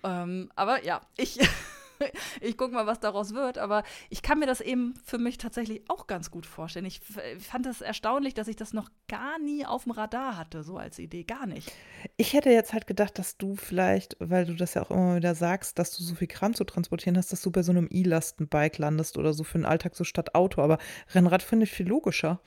Ähm, 0.04 0.50
aber 0.54 0.84
ja, 0.84 1.00
ich 1.16 1.38
ich 2.40 2.56
gucke 2.56 2.74
mal, 2.74 2.86
was 2.86 3.00
daraus 3.00 3.34
wird. 3.34 3.58
Aber 3.58 3.82
ich 4.08 4.22
kann 4.22 4.38
mir 4.38 4.46
das 4.46 4.60
eben 4.60 4.94
für 5.04 5.18
mich 5.18 5.38
tatsächlich 5.38 5.82
auch 5.88 6.06
ganz 6.06 6.30
gut 6.30 6.46
vorstellen. 6.46 6.86
Ich 6.86 7.00
fand 7.38 7.66
es 7.66 7.80
erstaunlich, 7.80 8.34
dass 8.34 8.48
ich 8.48 8.56
das 8.56 8.72
noch 8.72 8.90
gar 9.08 9.38
nie 9.38 9.66
auf 9.66 9.84
dem 9.84 9.92
Radar 9.92 10.36
hatte, 10.36 10.62
so 10.62 10.76
als 10.76 10.98
Idee. 10.98 11.24
Gar 11.24 11.46
nicht. 11.46 11.72
Ich 12.16 12.32
hätte 12.32 12.50
jetzt 12.50 12.72
halt 12.72 12.86
gedacht, 12.86 13.18
dass 13.18 13.36
du 13.36 13.56
vielleicht, 13.56 14.16
weil 14.20 14.46
du 14.46 14.54
das 14.54 14.74
ja 14.74 14.82
auch 14.82 14.90
immer 14.90 15.16
wieder 15.16 15.34
sagst, 15.34 15.78
dass 15.78 15.96
du 15.96 16.02
so 16.02 16.14
viel 16.14 16.28
Kram 16.28 16.54
zu 16.54 16.64
transportieren 16.64 17.16
hast, 17.16 17.32
dass 17.32 17.42
du 17.42 17.50
bei 17.50 17.62
so 17.62 17.72
einem 17.72 17.88
E-Lastenbike 17.90 18.78
landest 18.78 19.18
oder 19.18 19.32
so 19.32 19.44
für 19.44 19.58
den 19.58 19.66
Alltag 19.66 19.94
so 19.94 20.04
statt 20.04 20.34
Auto. 20.34 20.62
Aber 20.62 20.78
Rennrad 21.14 21.42
finde 21.42 21.64
ich 21.64 21.72
viel 21.72 21.88
logischer. 21.88 22.40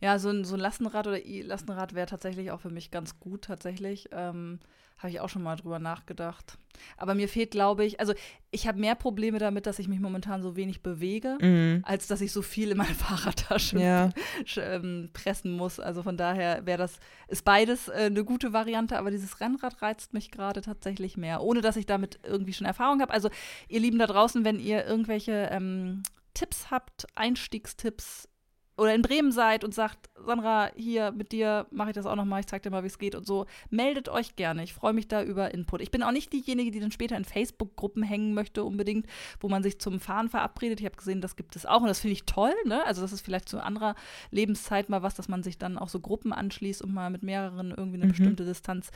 Ja, 0.00 0.18
so 0.18 0.30
ein, 0.30 0.44
so 0.44 0.54
ein 0.54 0.60
Lastenrad 0.60 1.06
oder 1.06 1.24
E-Lastenrad 1.24 1.94
wäre 1.94 2.06
tatsächlich 2.06 2.50
auch 2.50 2.60
für 2.60 2.70
mich 2.70 2.90
ganz 2.90 3.20
gut, 3.20 3.42
tatsächlich. 3.42 4.08
Ähm, 4.12 4.60
habe 5.04 5.10
ich 5.12 5.20
auch 5.20 5.28
schon 5.28 5.42
mal 5.42 5.56
drüber 5.56 5.78
nachgedacht. 5.78 6.56
Aber 6.96 7.14
mir 7.14 7.28
fehlt, 7.28 7.52
glaube 7.52 7.84
ich, 7.84 8.00
also 8.00 8.14
ich 8.50 8.66
habe 8.66 8.80
mehr 8.80 8.94
Probleme 8.96 9.38
damit, 9.38 9.66
dass 9.66 9.78
ich 9.78 9.86
mich 9.86 10.00
momentan 10.00 10.42
so 10.42 10.56
wenig 10.56 10.82
bewege, 10.82 11.38
Mhm. 11.40 11.82
als 11.84 12.08
dass 12.08 12.20
ich 12.20 12.32
so 12.32 12.42
viel 12.42 12.70
in 12.72 12.78
meine 12.78 12.94
Fahrradtasche 12.94 13.78
Ja. 13.78 14.10
ähm, 14.56 15.10
pressen 15.12 15.52
muss. 15.52 15.78
Also 15.78 16.02
von 16.02 16.16
daher 16.16 16.66
wäre 16.66 16.78
das, 16.78 16.98
ist 17.28 17.44
beides 17.44 17.88
äh, 17.88 18.06
eine 18.06 18.24
gute 18.24 18.52
Variante, 18.52 18.98
aber 18.98 19.10
dieses 19.12 19.40
Rennrad 19.40 19.82
reizt 19.82 20.14
mich 20.14 20.30
gerade 20.32 20.62
tatsächlich 20.62 21.16
mehr, 21.16 21.42
ohne 21.42 21.60
dass 21.60 21.76
ich 21.76 21.86
damit 21.86 22.18
irgendwie 22.24 22.52
schon 22.54 22.66
Erfahrung 22.66 23.00
habe. 23.00 23.12
Also 23.12 23.28
ihr 23.68 23.80
Lieben 23.80 23.98
da 23.98 24.06
draußen, 24.06 24.44
wenn 24.44 24.58
ihr 24.58 24.84
irgendwelche 24.84 25.48
ähm, 25.52 26.02
Tipps 26.32 26.70
habt, 26.72 27.06
Einstiegstipps 27.14 28.28
oder 28.76 28.94
in 28.94 29.02
Bremen 29.02 29.30
seid 29.30 29.62
und 29.64 29.72
sagt, 29.74 30.10
Sandra, 30.26 30.70
hier 30.74 31.12
mit 31.12 31.30
dir 31.32 31.66
mache 31.70 31.90
ich 31.90 31.94
das 31.94 32.06
auch 32.06 32.16
nochmal, 32.16 32.40
ich 32.40 32.46
zeig 32.46 32.62
dir 32.62 32.70
mal, 32.70 32.82
wie 32.82 32.88
es 32.88 32.98
geht 32.98 33.14
und 33.14 33.26
so, 33.26 33.46
meldet 33.70 34.08
euch 34.08 34.34
gerne. 34.36 34.64
Ich 34.64 34.74
freue 34.74 34.92
mich 34.92 35.06
da 35.06 35.22
über 35.22 35.54
Input. 35.54 35.80
Ich 35.80 35.90
bin 35.90 36.02
auch 36.02 36.10
nicht 36.10 36.32
diejenige, 36.32 36.70
die 36.70 36.80
dann 36.80 36.90
später 36.90 37.16
in 37.16 37.24
Facebook-Gruppen 37.24 38.02
hängen 38.02 38.34
möchte, 38.34 38.64
unbedingt, 38.64 39.06
wo 39.40 39.48
man 39.48 39.62
sich 39.62 39.78
zum 39.78 40.00
Fahren 40.00 40.28
verabredet. 40.28 40.80
Ich 40.80 40.86
habe 40.86 40.96
gesehen, 40.96 41.20
das 41.20 41.36
gibt 41.36 41.54
es 41.56 41.66
auch 41.66 41.82
und 41.82 41.86
das 41.88 42.00
finde 42.00 42.14
ich 42.14 42.24
toll. 42.24 42.54
Ne? 42.64 42.84
Also 42.84 43.02
das 43.02 43.12
ist 43.12 43.20
vielleicht 43.20 43.48
zu 43.48 43.62
anderer 43.62 43.94
Lebenszeit 44.30 44.88
mal 44.88 45.02
was, 45.02 45.14
dass 45.14 45.28
man 45.28 45.42
sich 45.42 45.58
dann 45.58 45.78
auch 45.78 45.88
so 45.88 46.00
Gruppen 46.00 46.32
anschließt 46.32 46.82
und 46.82 46.92
mal 46.92 47.10
mit 47.10 47.22
mehreren 47.22 47.70
irgendwie 47.70 47.96
eine 47.98 48.06
Mhm. 48.06 48.10
bestimmte 48.10 48.44
Distanz 48.44 48.90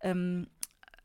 ähm, 0.00 0.48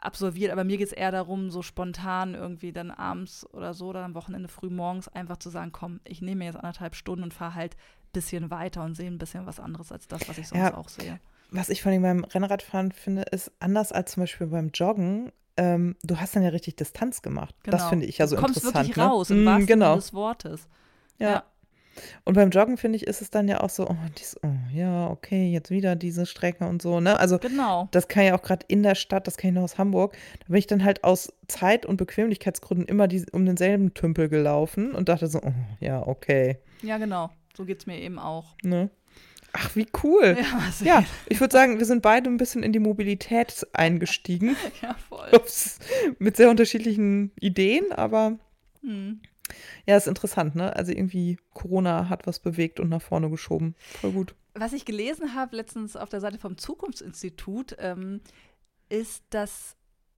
absolviert. 0.05 0.51
Aber 0.51 0.63
mir 0.63 0.77
geht 0.77 0.87
es 0.87 0.93
eher 0.93 1.11
darum, 1.11 1.49
so 1.49 1.61
spontan 1.61 2.35
irgendwie 2.35 2.71
dann 2.71 2.91
abends 2.91 3.45
oder 3.53 3.73
so 3.73 3.87
oder 3.87 4.03
am 4.05 4.15
Wochenende 4.15 4.47
früh 4.47 4.69
morgens 4.69 5.07
einfach 5.07 5.37
zu 5.37 5.49
sagen, 5.49 5.71
komm, 5.71 5.99
ich 6.05 6.21
nehme 6.21 6.39
mir 6.39 6.45
jetzt 6.45 6.57
anderthalb 6.57 6.95
Stunden 6.95 7.23
und 7.23 7.33
fahre 7.33 7.55
halt 7.55 7.75
ein 7.75 8.11
bisschen 8.13 8.49
weiter 8.51 8.83
und 8.83 8.95
sehe 8.95 9.07
ein 9.07 9.17
bisschen 9.17 9.45
was 9.45 9.59
anderes 9.59 9.91
als 9.91 10.07
das, 10.07 10.27
was 10.29 10.37
ich 10.37 10.47
sonst 10.47 10.61
Ja. 10.61 10.75
auch 10.75 10.89
sehe. 10.89 11.19
Was 11.51 11.69
ich 11.69 11.81
von 11.83 11.91
allem 11.91 12.01
beim 12.01 12.23
Rennradfahren 12.23 12.91
finde, 12.91 13.23
ist 13.23 13.51
anders 13.59 13.91
als 13.91 14.13
zum 14.13 14.23
Beispiel 14.23 14.47
beim 14.47 14.69
Joggen. 14.73 15.31
Ähm, 15.57 15.95
du 16.03 16.17
hast 16.19 16.35
dann 16.35 16.43
ja 16.43 16.49
richtig 16.49 16.75
Distanz 16.75 17.21
gemacht. 17.21 17.55
Das 17.63 17.81
Genau. 17.81 17.89
finde 17.89 18.05
ich 18.07 18.17
ja 18.17 18.27
so 18.27 18.35
du 18.35 18.41
kommst 18.41 18.57
interessant. 18.57 18.87
wirklich 18.87 18.97
ne? 18.97 19.03
raus, 19.09 19.29
im 19.29 19.43
Mm, 19.43 19.47
wahrsten 19.47 19.67
genau. 19.67 19.95
Des 19.95 20.13
Wortes. 20.13 20.67
Ja. 21.17 21.29
Ja. 21.29 21.43
Und 22.23 22.33
beim 22.35 22.49
Joggen 22.49 22.77
finde 22.77 22.97
ich, 22.97 23.07
ist 23.07 23.21
es 23.21 23.29
dann 23.29 23.47
ja 23.47 23.61
auch 23.61 23.69
so, 23.69 23.87
oh, 23.89 23.95
dies, 24.17 24.37
oh, 24.43 24.49
ja, 24.73 25.07
okay, 25.09 25.49
jetzt 25.51 25.69
wieder 25.71 25.95
diese 25.95 26.25
Strecke 26.25 26.65
und 26.67 26.81
so, 26.81 26.99
ne? 26.99 27.19
Also 27.19 27.37
Genau. 27.39 27.87
das 27.91 28.07
kann 28.07 28.25
ja 28.25 28.37
auch 28.37 28.41
gerade 28.41 28.65
in 28.67 28.83
der 28.83 28.95
Stadt, 28.95 29.27
das 29.27 29.37
kann 29.37 29.49
ich 29.49 29.55
noch 29.55 29.63
aus 29.63 29.77
Hamburg, 29.77 30.15
da 30.39 30.45
bin 30.47 30.57
ich 30.57 30.67
dann 30.67 30.83
halt 30.83 31.03
aus 31.03 31.33
Zeit- 31.47 31.85
und 31.85 31.97
Bequemlichkeitsgründen 31.97 32.87
immer 32.87 33.07
die, 33.07 33.25
um 33.31 33.45
denselben 33.45 33.93
Tümpel 33.93 34.29
gelaufen 34.29 34.93
und 34.93 35.09
dachte 35.09 35.27
so, 35.27 35.39
oh, 35.41 35.53
ja, 35.79 36.05
okay, 36.05 36.57
Ja, 36.81 36.97
genau. 36.97 37.29
So 37.55 37.63
geht 37.65 37.79
es 37.79 37.85
mir 37.85 37.99
eben 37.99 38.19
auch. 38.19 38.55
ne? 38.63 38.89
Ach, 39.53 39.73
wie 39.77 39.87
cool. 40.03 40.35
Ja, 40.83 40.85
Ja, 40.99 41.05
ich 41.29 41.39
würde 41.39 41.53
sagen, 41.53 41.79
wir 41.79 41.85
sind 41.85 42.01
beide 42.01 42.29
ein 42.29 42.35
bisschen 42.35 42.61
in 42.61 42.73
die 42.73 42.79
Mobilität 42.79 43.65
eingestiegen. 43.71 44.57
ja 44.81 44.95
voll. 45.07 45.29
Ups, 45.31 45.79
mit 46.19 46.35
sehr 46.35 46.49
unterschiedlichen 46.49 47.31
Ideen, 47.39 47.93
aber 47.93 48.37
Hm. 48.81 49.21
Ja, 49.85 49.97
ist 49.97 50.07
interessant, 50.07 50.55
ne? 50.55 50.75
Also 50.75 50.91
irgendwie 50.91 51.37
Corona 51.53 52.09
hat 52.09 52.27
was 52.27 52.39
bewegt 52.39 52.79
und 52.79 52.89
nach 52.89 53.01
vorne 53.01 53.29
geschoben. 53.29 53.75
Voll 54.01 54.11
gut. 54.11 54.35
Was 54.53 54.73
ich 54.73 54.85
gelesen 54.85 55.35
habe 55.35 55.55
letztens 55.55 55.95
auf 55.95 56.09
der 56.09 56.21
Seite 56.21 56.37
vom 56.37 56.57
Zukunftsinstitut, 56.57 57.75
ähm, 57.79 58.21
ist, 58.89 59.23
dass 59.29 59.75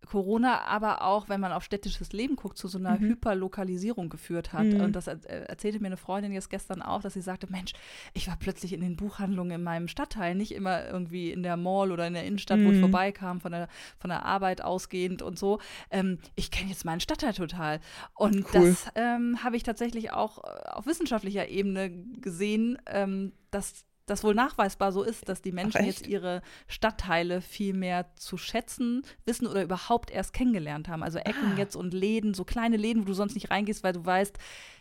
Corona 0.08 0.62
aber 0.62 1.02
auch, 1.04 1.30
wenn 1.30 1.40
man 1.42 1.52
auf 1.52 1.64
städtisches 1.64 2.12
Leben 2.14 2.36
guckt, 2.36 2.58
zu 2.58 2.68
so 2.68 2.78
einer 2.78 3.00
Mhm. 3.00 3.10
Hyperlokalisierung 3.10 4.10
geführt 4.10 4.54
hat. 4.54 4.74
Mhm. 4.74 4.82
Und 4.82 4.96
das 4.96 5.08
er 5.08 5.18
äh, 5.30 5.44
erzählte 5.46 5.80
mir 5.80 5.88
eine 5.88 5.98
Freundin 5.98 6.32
jetzt 6.32 6.50
gestern 6.50 6.82
auch, 6.82 7.02
dass 7.02 7.14
sie 7.14 7.22
sagte, 7.22 7.48
Mensch, 7.52 7.74
ich 8.14 8.28
war 8.28 8.38
plötzlich 8.38 8.74
in 8.74 8.82
den 8.82 8.96
Buchhandlungen 8.96 9.52
in 9.52 9.64
meinem 9.64 9.88
Stadtteil, 9.88 10.36
nicht 10.36 10.54
immer 10.54 10.86
irgendwie 10.88 11.32
in 11.32 11.44
der 11.44 11.58
Mall 11.58 11.92
oder 11.92 12.08
in 12.08 12.14
der 12.14 12.26
Innenstadt, 12.26 12.64
wo 12.64 12.70
ich 12.72 12.78
Mhm. 12.78 12.82
vorbeikam, 12.82 13.42
von 13.42 13.52
der, 13.52 13.68
von 14.00 14.10
der 14.10 14.26
Arbeit 14.26 14.62
ausgehend 14.62 15.22
und 15.22 15.38
so. 15.38 15.60
Ähm, 15.92 16.20
ich 16.36 16.52
kenne 16.52 16.70
jetzt 16.70 16.86
meinen 16.86 17.00
Stadtteil 17.00 17.34
total. 17.34 17.80
Und 18.16 18.46
Cool. 18.46 18.52
das 18.54 18.88
ähm, 18.96 19.44
habe 19.44 19.58
ich 19.58 19.64
tatsächlich 19.64 20.12
auch 20.12 20.44
äh, 20.44 20.70
auf 20.70 20.86
wissenschaftlicher 20.86 21.50
Ebene 21.50 21.90
gesehen, 22.22 22.78
ähm, 22.88 23.34
dass 23.52 23.86
das 24.08 24.24
wohl 24.24 24.34
nachweisbar 24.34 24.92
so 24.92 25.04
ist, 25.04 25.30
dass 25.30 25.42
die 25.42 25.52
Menschen 25.52 25.84
jetzt 25.86 26.08
ihre 26.08 26.42
Stadtteile 26.68 27.42
viel 27.42 27.74
mehr 27.74 28.08
zu 28.16 28.38
schätzen 28.38 29.04
wissen 29.26 29.46
oder 29.46 29.62
überhaupt 29.62 30.10
erst 30.10 30.34
kennengelernt 30.34 30.88
haben. 30.88 31.04
Also 31.04 31.20
Ecken 31.20 31.52
Ah. 31.54 31.58
jetzt 31.58 31.76
und 31.76 31.94
Läden, 31.94 32.34
so 32.34 32.44
kleine 32.46 32.78
Läden, 32.78 33.02
wo 33.04 33.06
du 33.06 33.14
sonst 33.14 33.36
nicht 33.36 33.52
reingehst, 33.52 33.84
weil 33.84 33.94
du 33.94 34.06
weißt, 34.06 34.38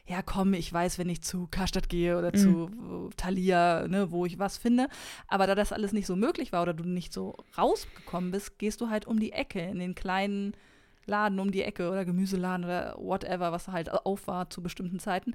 ja 0.07 0.23
komm, 0.23 0.55
ich 0.55 0.73
weiß, 0.73 0.99
wenn 0.99 1.09
ich 1.09 1.23
zu 1.23 1.49
Karstadt 1.51 1.89
gehe 1.89 2.17
oder 2.17 2.29
Mhm. 2.29 2.37
zu 2.37 3.11
Thalia, 3.17 3.89
ne, 3.89 4.11
wo 4.13 4.25
ich 4.27 4.39
was 4.39 4.57
finde. 4.57 4.87
Aber 5.27 5.47
da 5.49 5.55
das 5.57 5.73
alles 5.73 5.93
nicht 5.93 6.07
so 6.07 6.15
möglich 6.15 6.53
war 6.53 6.63
oder 6.63 6.73
du 6.75 6.85
nicht 6.85 7.13
so 7.13 7.35
rausgekommen 7.59 8.31
bist, 8.31 8.59
gehst 8.61 8.81
du 8.81 8.89
halt 8.91 9.07
um 9.07 9.19
die 9.19 9.33
Ecke 9.33 9.61
in 9.61 9.81
den 9.81 9.95
kleinen 9.97 10.55
Laden 11.09 11.39
um 11.39 11.53
die 11.53 11.63
Ecke 11.63 11.89
oder 11.91 12.05
Gemüseladen 12.05 12.65
oder 12.65 12.97
whatever, 12.99 13.53
was 13.53 13.69
halt 13.69 13.91
auf 13.93 14.27
war 14.27 14.51
zu 14.51 14.61
bestimmten 14.63 14.99
Zeiten. 14.99 15.35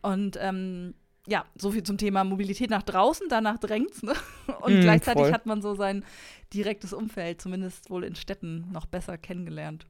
Und 0.00 0.36
ähm, 0.40 0.94
ja, 1.28 1.44
so 1.54 1.70
viel 1.70 1.82
zum 1.84 1.98
Thema 1.98 2.24
Mobilität 2.24 2.70
nach 2.70 2.82
draußen, 2.82 3.28
danach 3.28 3.58
drängt's, 3.58 4.02
ne? 4.02 4.14
Und 4.60 4.80
Mm, 4.80 4.80
gleichzeitig 4.80 5.22
voll. 5.24 5.32
hat 5.32 5.46
man 5.46 5.62
so 5.62 5.74
sein 5.74 6.04
direktes 6.52 6.92
Umfeld, 6.92 7.40
zumindest 7.40 7.90
wohl 7.90 8.04
in 8.04 8.16
Städten, 8.16 8.70
noch 8.72 8.86
besser 8.86 9.18
kennengelernt. 9.18 9.86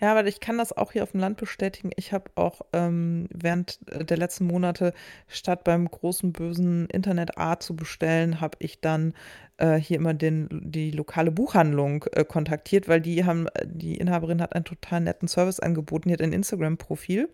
Ja, 0.00 0.12
aber 0.12 0.26
ich 0.26 0.40
kann 0.40 0.58
das 0.58 0.72
auch 0.72 0.92
hier 0.92 1.02
auf 1.02 1.10
dem 1.10 1.20
Land 1.20 1.38
bestätigen. 1.38 1.90
Ich 1.96 2.12
habe 2.12 2.30
auch 2.36 2.62
ähm, 2.72 3.26
während 3.32 3.80
äh, 3.90 4.04
der 4.04 4.16
letzten 4.16 4.46
Monate, 4.46 4.94
statt 5.26 5.64
beim 5.64 5.90
großen 5.90 6.32
bösen 6.32 6.86
Internet 6.86 7.36
A 7.36 7.58
zu 7.58 7.74
bestellen, 7.74 8.40
habe 8.40 8.56
ich 8.60 8.80
dann 8.80 9.12
äh, 9.58 9.74
hier 9.76 9.96
immer 9.96 10.14
den, 10.14 10.48
die 10.52 10.92
lokale 10.92 11.32
Buchhandlung 11.32 12.04
äh, 12.12 12.24
kontaktiert, 12.24 12.88
weil 12.88 13.00
die 13.00 13.24
haben, 13.24 13.48
äh, 13.54 13.66
die 13.66 13.96
Inhaberin 13.96 14.40
hat 14.40 14.54
einen 14.54 14.64
total 14.64 15.00
netten 15.00 15.28
Service 15.28 15.60
angeboten. 15.60 16.08
Die 16.08 16.14
hat 16.14 16.22
ein 16.22 16.32
Instagram-Profil. 16.32 17.28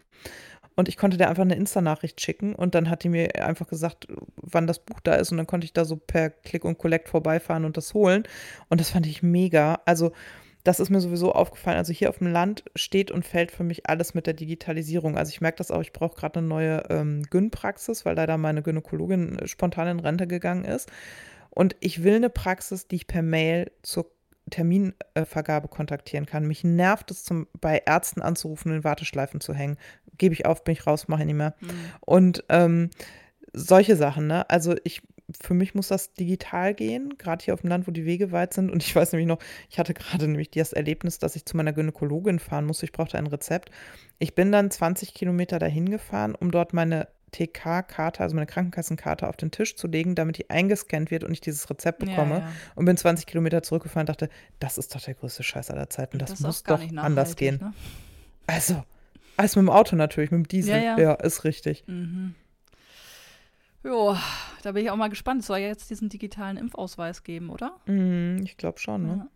Und 0.74 0.88
ich 0.88 0.96
konnte 0.96 1.16
der 1.16 1.28
einfach 1.28 1.42
eine 1.42 1.54
Insta-Nachricht 1.54 2.20
schicken 2.20 2.54
und 2.54 2.74
dann 2.74 2.88
hat 2.88 3.04
die 3.04 3.08
mir 3.08 3.44
einfach 3.44 3.66
gesagt, 3.66 4.06
wann 4.36 4.66
das 4.66 4.78
Buch 4.78 5.00
da 5.00 5.14
ist 5.14 5.30
und 5.30 5.36
dann 5.36 5.46
konnte 5.46 5.64
ich 5.64 5.72
da 5.72 5.84
so 5.84 5.96
per 5.96 6.30
Click 6.30 6.64
und 6.64 6.78
Collect 6.78 7.08
vorbeifahren 7.08 7.64
und 7.64 7.76
das 7.76 7.94
holen. 7.94 8.24
Und 8.68 8.80
das 8.80 8.90
fand 8.90 9.06
ich 9.06 9.22
mega. 9.22 9.80
Also 9.84 10.12
das 10.64 10.80
ist 10.80 10.90
mir 10.90 11.00
sowieso 11.00 11.32
aufgefallen. 11.32 11.78
Also 11.78 11.92
hier 11.92 12.08
auf 12.08 12.18
dem 12.18 12.28
Land 12.28 12.64
steht 12.76 13.10
und 13.10 13.26
fällt 13.26 13.50
für 13.50 13.64
mich 13.64 13.88
alles 13.88 14.14
mit 14.14 14.26
der 14.26 14.34
Digitalisierung. 14.34 15.18
Also 15.18 15.30
ich 15.30 15.40
merke 15.40 15.58
das 15.58 15.70
auch, 15.70 15.80
ich 15.80 15.92
brauche 15.92 16.16
gerade 16.16 16.38
eine 16.38 16.48
neue 16.48 16.84
ähm, 16.88 17.22
Gyn-Praxis, 17.28 18.04
weil 18.04 18.16
leider 18.16 18.38
meine 18.38 18.62
Gynäkologin 18.62 19.40
spontan 19.46 19.88
in 19.88 20.00
Rente 20.00 20.26
gegangen 20.26 20.64
ist. 20.64 20.90
Und 21.50 21.76
ich 21.80 22.02
will 22.02 22.14
eine 22.14 22.30
Praxis, 22.30 22.86
die 22.86 22.96
ich 22.96 23.06
per 23.06 23.22
Mail 23.22 23.70
zur 23.82 24.10
Terminvergabe 24.51 25.68
kontaktieren 25.68 26.26
kann. 26.26 26.47
Mich 26.47 26.64
nervt 26.64 27.11
es, 27.11 27.24
zum, 27.24 27.47
bei 27.61 27.82
Ärzten 27.84 28.22
anzurufen 28.22 28.70
und 28.70 28.78
in 28.78 28.84
Warteschleifen 28.84 29.40
zu 29.40 29.55
hängen. 29.55 29.78
Gebe 30.18 30.34
ich 30.34 30.47
auf, 30.47 30.64
bin 30.64 30.72
ich 30.72 30.86
raus, 30.86 31.09
mache 31.09 31.22
ich 31.22 31.26
nicht 31.26 31.36
mehr. 31.36 31.55
Hm. 31.61 31.68
Und 32.01 32.45
ähm, 32.49 32.90
solche 33.53 33.97
Sachen, 33.97 34.26
ne? 34.26 34.49
Also 34.51 34.74
ich, 34.84 35.03
für 35.40 35.55
mich 35.55 35.74
muss 35.74 35.88
das 35.88 36.12
digital 36.14 36.74
gehen, 36.74 37.16
gerade 37.18 37.45
hier 37.45 37.55
auf 37.55 37.61
dem 37.61 37.70
Land, 37.70 37.86
wo 37.86 37.90
die 37.90 38.05
Wege 38.05 38.32
weit 38.32 38.55
sind. 38.55 38.70
Und 38.70 38.82
ich 38.82 38.95
weiß 38.97 39.12
nämlich 39.12 39.28
noch, 39.28 39.38
ich 39.70 39.78
hatte 39.78 39.95
gerade 39.95 40.26
nämlich 40.28 40.51
das 40.51 40.72
Erlebnis, 40.72 41.18
dass 41.18 41.36
ich 41.36 41.45
zu 41.45 41.57
meiner 41.57 41.72
Gynäkologin 41.72 42.38
fahren 42.38 42.66
musste. 42.66 42.86
Ich 42.86 42.93
brauchte 42.93 43.18
ein 43.18 43.26
Rezept. 43.26 43.70
Ich 44.18 44.34
bin 44.34 44.53
dann 44.53 44.70
20 44.70 45.14
Kilometer 45.14 45.59
dahin 45.59 45.88
gefahren, 45.88 46.34
um 46.34 46.51
dort 46.51 46.72
meine 46.72 47.09
TK-Karte, 47.32 48.20
also 48.20 48.34
meine 48.34 48.46
Krankenkassenkarte, 48.46 49.28
auf 49.28 49.36
den 49.36 49.50
Tisch 49.50 49.76
zu 49.76 49.88
legen, 49.88 50.14
damit 50.14 50.38
die 50.38 50.50
eingescannt 50.50 51.10
wird 51.10 51.24
und 51.24 51.32
ich 51.32 51.40
dieses 51.40 51.68
Rezept 51.68 51.98
bekomme. 51.98 52.34
Ja, 52.34 52.40
ja. 52.40 52.52
Und 52.74 52.84
bin 52.84 52.96
20 52.96 53.26
Kilometer 53.26 53.62
zurückgefahren 53.62 54.04
und 54.04 54.10
dachte, 54.10 54.28
das 54.60 54.78
ist 54.78 54.94
doch 54.94 55.00
der 55.00 55.14
größte 55.14 55.42
Scheiß 55.42 55.70
aller 55.70 55.90
Zeiten. 55.90 56.18
Das, 56.18 56.32
auch 56.32 56.40
muss 56.40 56.64
gar 56.64 56.78
doch 56.78 56.84
nicht 56.84 56.96
anders 56.96 57.36
gehen. 57.36 57.58
Ne? 57.60 57.72
Also, 58.46 58.84
alles 59.36 59.56
mit 59.56 59.64
dem 59.64 59.70
Auto 59.70 59.96
natürlich, 59.96 60.30
mit 60.30 60.46
dem 60.46 60.48
Diesel. 60.48 60.82
Ja, 60.82 60.98
Ja, 60.98 61.14
ist 61.14 61.44
richtig. 61.44 61.84
Mhm. 61.86 62.34
Jo, 63.84 64.16
da 64.62 64.72
bin 64.72 64.84
ich 64.84 64.90
auch 64.90 64.96
mal 64.96 65.08
gespannt. 65.08 65.40
Es 65.40 65.48
soll 65.48 65.58
ja 65.58 65.66
jetzt 65.66 65.90
diesen 65.90 66.08
digitalen 66.08 66.56
Impfausweis 66.56 67.24
geben, 67.24 67.50
oder? 67.50 67.80
Mm, 67.86 68.38
ich 68.44 68.56
glaube 68.56 68.78
schon, 68.78 69.06
ne? 69.06 69.28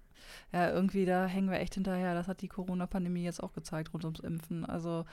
Ja. 0.52 0.60
ja, 0.60 0.70
irgendwie 0.72 1.04
da 1.04 1.26
hängen 1.26 1.50
wir 1.50 1.58
echt 1.58 1.74
hinterher. 1.74 2.14
Das 2.14 2.28
hat 2.28 2.42
die 2.42 2.48
Corona-Pandemie 2.48 3.24
jetzt 3.24 3.42
auch 3.42 3.52
gezeigt 3.54 3.92
rund 3.92 4.04
ums 4.04 4.20
Impfen. 4.20 4.64
Also, 4.64 5.04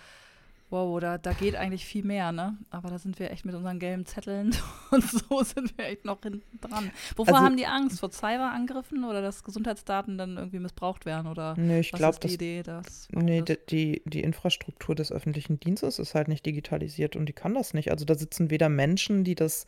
wow, 0.74 1.00
da, 1.00 1.20
da 1.20 1.34
geht 1.34 1.56
eigentlich 1.56 1.86
viel 1.86 2.04
mehr, 2.04 2.32
ne? 2.32 2.58
Aber 2.72 2.90
da 2.90 2.98
sind 2.98 3.20
wir 3.20 3.30
echt 3.30 3.45
mit 3.45 3.54
unseren 3.54 3.78
gelben 3.78 4.08
Zetteln 4.08 4.56
und 4.91 5.04
so 5.04 5.44
sind 5.44 5.78
wir 5.78 5.86
echt 5.86 6.04
noch 6.04 6.22
hinten 6.24 6.60
dran. 6.60 6.90
Wovor 7.16 7.36
also, 7.36 7.45
haben 7.45 7.58
die 7.58 7.68
Angst? 7.68 8.00
Vor 8.00 8.12
Cyberangriffen 8.12 9.04
oder 9.06 9.22
dass 9.22 9.44
Gesundheitsdaten 9.44 10.18
dann 10.18 10.36
irgendwie 10.36 10.58
missbraucht 10.58 11.06
werden? 11.06 11.28
Oder 11.28 11.54
nee, 11.58 11.82
ich 11.82 11.91
glaube, 11.91 12.18
die 12.20 12.34
Idee, 12.34 12.64
dass. 12.64 13.08
Nee, 13.12 13.44
die, 13.70 14.02
die 14.06 14.22
Infrastruktur 14.22 14.95
des 14.95 15.12
öffentlichen 15.12 15.60
Dienstes 15.60 16.00
ist 16.00 16.16
halt 16.16 16.28
nicht 16.28 16.45
digitalisiert 16.45 17.16
und 17.16 17.28
die 17.28 17.34
kann 17.34 17.54
das 17.54 17.76
nicht. 17.76 17.91
Also 17.91 18.04
da 18.04 18.16
sitzen 18.16 18.50
weder 18.50 18.70
Menschen, 18.70 19.24
die 19.24 19.36
das 19.36 19.68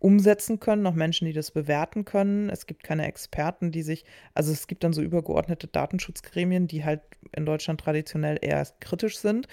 umsetzen 0.00 0.60
können, 0.60 0.82
noch 0.82 0.94
Menschen, 0.94 1.26
die 1.26 1.34
das 1.34 1.50
bewerten 1.50 2.04
können. 2.04 2.48
Es 2.48 2.66
gibt 2.66 2.82
keine 2.82 3.06
Experten, 3.06 3.70
die 3.70 3.82
sich, 3.82 4.04
also 4.34 4.50
es 4.50 4.66
gibt 4.66 4.82
dann 4.82 4.94
so 4.94 5.02
übergeordnete 5.02 5.68
Datenschutzgremien, 5.68 6.66
die 6.66 6.84
halt 6.84 7.02
in 7.36 7.46
Deutschland 7.46 7.80
traditionell 7.80 8.38
eher 8.40 8.66
kritisch 8.80 9.18
sind. 9.18 9.46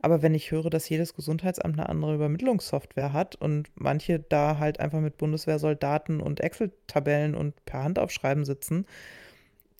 Aber 0.00 0.20
wenn 0.20 0.34
ich 0.34 0.50
höre, 0.50 0.68
dass 0.68 0.90
jedes 0.90 1.14
Gesundheitsamt 1.14 1.78
eine 1.78 1.88
andere 1.88 2.14
Übermittlungssoftware 2.14 3.14
hat 3.14 3.34
und 3.36 3.70
manche 3.74 4.20
da 4.20 4.58
halt 4.58 4.78
einfach 4.78 5.00
mit 5.00 5.16
Bundeswehrsoldaten 5.16 6.20
und 6.20 6.40
Excel-Tabellen 6.40 7.34
und 7.34 7.64
per 7.64 7.82
Hand 7.82 7.98
aufschreiben 7.98 8.44
sitzen, 8.44 8.84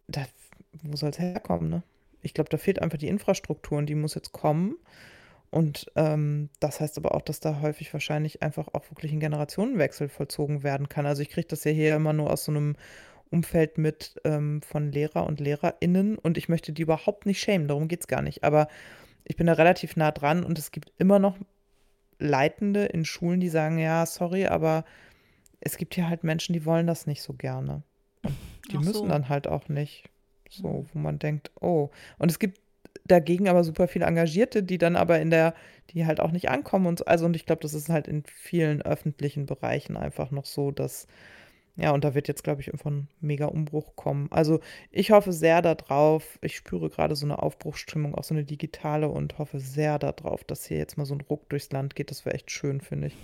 da, 0.08 0.24
wo 0.82 0.96
soll 0.96 1.10
es 1.10 1.18
herkommen, 1.18 1.68
ne? 1.68 1.82
Ich 2.22 2.32
glaube, 2.32 2.48
da 2.48 2.56
fehlt 2.56 2.80
einfach 2.80 2.96
die 2.96 3.08
Infrastruktur 3.08 3.76
und 3.76 3.86
die 3.86 3.94
muss 3.94 4.14
jetzt 4.14 4.32
kommen. 4.32 4.76
Und 5.54 5.86
ähm, 5.94 6.50
das 6.58 6.80
heißt 6.80 6.98
aber 6.98 7.14
auch, 7.14 7.22
dass 7.22 7.38
da 7.38 7.60
häufig 7.60 7.92
wahrscheinlich 7.92 8.42
einfach 8.42 8.66
auch 8.72 8.90
wirklich 8.90 9.12
ein 9.12 9.20
Generationenwechsel 9.20 10.08
vollzogen 10.08 10.64
werden 10.64 10.88
kann. 10.88 11.06
Also 11.06 11.22
ich 11.22 11.28
kriege 11.28 11.46
das 11.46 11.62
ja 11.62 11.70
hier 11.70 11.94
immer 11.94 12.12
nur 12.12 12.32
aus 12.32 12.46
so 12.46 12.50
einem 12.50 12.74
Umfeld 13.30 13.78
mit 13.78 14.20
ähm, 14.24 14.62
von 14.62 14.90
Lehrer 14.90 15.24
und 15.24 15.38
LehrerInnen 15.38 16.18
und 16.18 16.38
ich 16.38 16.48
möchte 16.48 16.72
die 16.72 16.82
überhaupt 16.82 17.24
nicht 17.24 17.38
schämen, 17.38 17.68
darum 17.68 17.86
geht 17.86 18.00
es 18.00 18.08
gar 18.08 18.20
nicht. 18.20 18.42
Aber 18.42 18.66
ich 19.22 19.36
bin 19.36 19.46
da 19.46 19.52
relativ 19.52 19.94
nah 19.94 20.10
dran 20.10 20.42
und 20.42 20.58
es 20.58 20.72
gibt 20.72 20.92
immer 20.98 21.20
noch 21.20 21.36
Leitende 22.18 22.86
in 22.86 23.04
Schulen, 23.04 23.38
die 23.38 23.48
sagen, 23.48 23.78
ja, 23.78 24.06
sorry, 24.06 24.46
aber 24.46 24.84
es 25.60 25.76
gibt 25.76 25.94
hier 25.94 26.08
halt 26.08 26.24
Menschen, 26.24 26.52
die 26.52 26.64
wollen 26.64 26.88
das 26.88 27.06
nicht 27.06 27.22
so 27.22 27.32
gerne. 27.32 27.84
Und 28.24 28.34
die 28.72 28.76
Ach 28.78 28.80
müssen 28.80 28.92
so. 28.92 29.06
dann 29.06 29.28
halt 29.28 29.46
auch 29.46 29.68
nicht. 29.68 30.10
So, 30.50 30.68
mhm. 30.68 30.86
wo 30.92 30.98
man 30.98 31.20
denkt, 31.20 31.52
oh. 31.60 31.90
Und 32.18 32.32
es 32.32 32.40
gibt 32.40 32.60
dagegen 33.06 33.48
aber 33.48 33.64
super 33.64 33.88
viele 33.88 34.06
Engagierte, 34.06 34.62
die 34.62 34.78
dann 34.78 34.96
aber 34.96 35.20
in 35.20 35.30
der, 35.30 35.54
die 35.90 36.06
halt 36.06 36.20
auch 36.20 36.30
nicht 36.30 36.48
ankommen 36.50 36.86
und 36.86 37.00
so. 37.00 37.04
Also, 37.06 37.26
und 37.26 37.36
ich 37.36 37.46
glaube, 37.46 37.62
das 37.62 37.74
ist 37.74 37.88
halt 37.88 38.08
in 38.08 38.24
vielen 38.24 38.82
öffentlichen 38.82 39.46
Bereichen 39.46 39.96
einfach 39.96 40.30
noch 40.30 40.46
so, 40.46 40.70
dass 40.70 41.06
ja, 41.76 41.90
und 41.90 42.04
da 42.04 42.14
wird 42.14 42.28
jetzt, 42.28 42.44
glaube 42.44 42.60
ich, 42.60 42.68
irgendwann 42.68 42.94
ein 42.98 43.08
mega 43.20 43.46
Umbruch 43.46 43.96
kommen. 43.96 44.28
Also 44.30 44.60
ich 44.92 45.10
hoffe 45.10 45.32
sehr 45.32 45.60
darauf, 45.60 46.38
ich 46.40 46.56
spüre 46.56 46.88
gerade 46.88 47.16
so 47.16 47.26
eine 47.26 47.42
Aufbruchsstimmung, 47.42 48.14
auch 48.14 48.22
so 48.22 48.32
eine 48.32 48.44
digitale 48.44 49.08
und 49.08 49.38
hoffe 49.38 49.58
sehr 49.58 49.98
darauf, 49.98 50.44
dass 50.44 50.66
hier 50.66 50.78
jetzt 50.78 50.96
mal 50.96 51.04
so 51.04 51.14
ein 51.14 51.20
Ruck 51.22 51.48
durchs 51.48 51.72
Land 51.72 51.96
geht. 51.96 52.12
Das 52.12 52.24
wäre 52.24 52.36
echt 52.36 52.52
schön, 52.52 52.80
finde 52.80 53.08
ich. 53.08 53.16